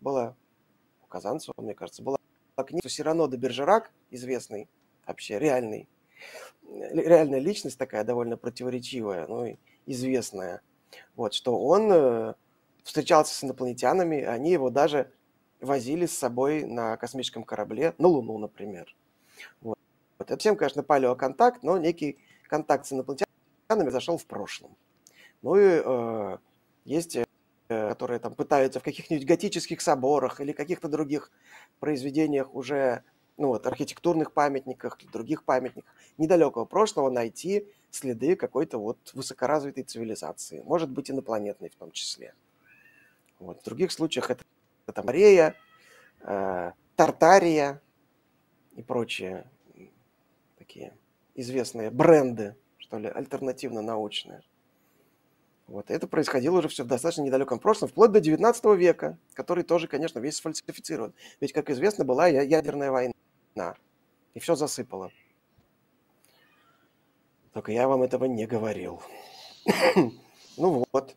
была, 0.00 0.36
у 1.02 1.06
Казанцева, 1.06 1.54
мне 1.58 1.74
кажется, 1.74 2.02
была 2.02 2.18
книга 2.66 2.88
Сирано 2.88 3.28
де 3.28 3.36
Бержерак, 3.36 3.92
известный, 4.10 4.68
вообще 5.06 5.38
реальный, 5.38 5.88
реальная 6.68 7.38
личность 7.38 7.78
такая 7.78 8.04
довольно 8.04 8.36
противоречивая, 8.36 9.26
ну, 9.28 9.56
известная, 9.86 10.62
вот, 11.14 11.32
что 11.34 11.58
он 11.58 11.92
э, 11.92 12.34
встречался 12.82 13.34
с 13.34 13.44
инопланетянами, 13.44 14.22
они 14.22 14.50
его 14.50 14.70
даже 14.70 15.12
возили 15.60 16.06
с 16.06 16.16
собой 16.16 16.64
на 16.64 16.96
космическом 16.96 17.44
корабле, 17.44 17.94
на 17.98 18.08
Луну, 18.08 18.38
например. 18.38 18.94
Вот. 19.60 19.78
Это 20.18 20.36
всем, 20.36 20.56
конечно, 20.56 20.82
палеоконтакт, 20.82 21.62
но 21.62 21.78
некий 21.78 22.18
контакт 22.48 22.86
с 22.86 22.92
инопланетянами 22.92 23.90
зашел 23.90 24.18
в 24.18 24.26
прошлом. 24.26 24.76
Ну 25.42 25.56
и 25.56 25.82
э, 25.84 26.38
есть, 26.84 27.16
э, 27.16 27.24
которые 27.68 28.18
там 28.18 28.34
пытаются 28.34 28.80
в 28.80 28.82
каких-нибудь 28.82 29.26
готических 29.26 29.80
соборах 29.80 30.40
или 30.40 30.52
каких-то 30.52 30.88
других 30.88 31.30
произведениях 31.78 32.54
уже, 32.54 33.04
ну 33.36 33.48
вот, 33.48 33.66
архитектурных 33.66 34.32
памятниках 34.32 34.98
или 35.00 35.10
других 35.10 35.44
памятниках 35.44 35.94
недалекого 36.16 36.64
прошлого 36.64 37.10
найти 37.10 37.68
следы 37.90 38.36
какой-то 38.36 38.78
вот 38.78 38.98
высокоразвитой 39.14 39.84
цивилизации, 39.84 40.62
может 40.62 40.90
быть, 40.90 41.10
инопланетной 41.10 41.70
в 41.70 41.76
том 41.76 41.92
числе. 41.92 42.34
Вот. 43.38 43.60
В 43.60 43.64
других 43.64 43.92
случаях 43.92 44.30
это 44.30 44.44
это 44.88 45.02
Морея, 45.02 45.54
э, 46.20 46.72
Тартария 46.96 47.80
и 48.76 48.82
прочие 48.82 49.48
такие 50.58 50.92
известные 51.34 51.90
бренды, 51.90 52.56
что 52.78 52.98
ли, 52.98 53.08
альтернативно-научные. 53.08 54.42
Вот. 55.66 55.90
Это 55.90 56.06
происходило 56.06 56.58
уже 56.58 56.68
все 56.68 56.82
в 56.82 56.86
достаточно 56.86 57.22
недалеком 57.22 57.58
прошлом, 57.58 57.88
вплоть 57.88 58.10
до 58.10 58.20
19 58.20 58.64
века, 58.76 59.18
который 59.34 59.64
тоже, 59.64 59.86
конечно, 59.86 60.18
весь 60.18 60.36
сфальсифицирован. 60.36 61.12
Ведь, 61.40 61.52
как 61.52 61.70
известно, 61.70 62.04
была 62.04 62.26
ядерная 62.26 62.90
война, 62.90 63.76
и 64.34 64.40
все 64.40 64.54
засыпало. 64.54 65.10
Только 67.52 67.72
я 67.72 67.86
вам 67.88 68.02
этого 68.02 68.24
не 68.24 68.46
говорил. 68.46 69.02
ну 70.56 70.84
вот. 70.92 71.16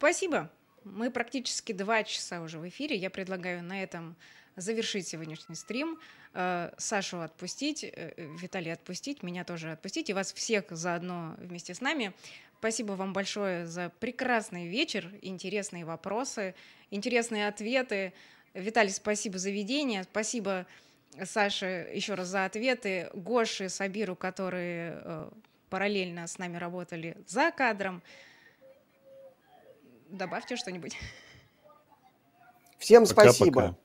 Спасибо. 0.00 0.50
Мы 0.84 1.10
практически 1.10 1.72
два 1.72 2.04
часа 2.04 2.40
уже 2.40 2.58
в 2.58 2.66
эфире. 2.66 2.96
Я 2.96 3.10
предлагаю 3.10 3.62
на 3.62 3.82
этом 3.82 4.16
завершить 4.56 5.06
сегодняшний 5.06 5.54
стрим. 5.54 6.00
Э, 6.32 6.70
Сашу 6.78 7.20
отпустить, 7.20 7.84
э, 7.84 8.14
Виталий 8.16 8.72
отпустить, 8.72 9.22
меня 9.22 9.44
тоже 9.44 9.72
отпустить 9.72 10.08
и 10.08 10.14
вас 10.14 10.32
всех 10.32 10.64
заодно 10.70 11.34
вместе 11.36 11.74
с 11.74 11.82
нами. 11.82 12.14
Спасибо 12.60 12.92
вам 12.92 13.12
большое 13.12 13.66
за 13.66 13.92
прекрасный 14.00 14.68
вечер, 14.68 15.12
интересные 15.20 15.84
вопросы, 15.84 16.54
интересные 16.90 17.46
ответы. 17.46 18.14
Виталий, 18.54 18.92
спасибо 18.92 19.36
за 19.36 19.50
ведение. 19.50 20.04
Спасибо 20.04 20.66
Саше 21.22 21.90
еще 21.92 22.14
раз 22.14 22.28
за 22.28 22.46
ответы. 22.46 23.10
Гоше, 23.12 23.68
Сабиру, 23.68 24.16
которые 24.16 24.94
э, 25.04 25.30
параллельно 25.68 26.26
с 26.26 26.38
нами 26.38 26.56
работали 26.56 27.18
за 27.26 27.50
кадром 27.50 28.02
добавьте 30.10 30.56
что-нибудь. 30.56 30.96
Всем 32.78 33.06
пока, 33.06 33.32
спасибо. 33.32 33.60
Пока. 33.62 33.76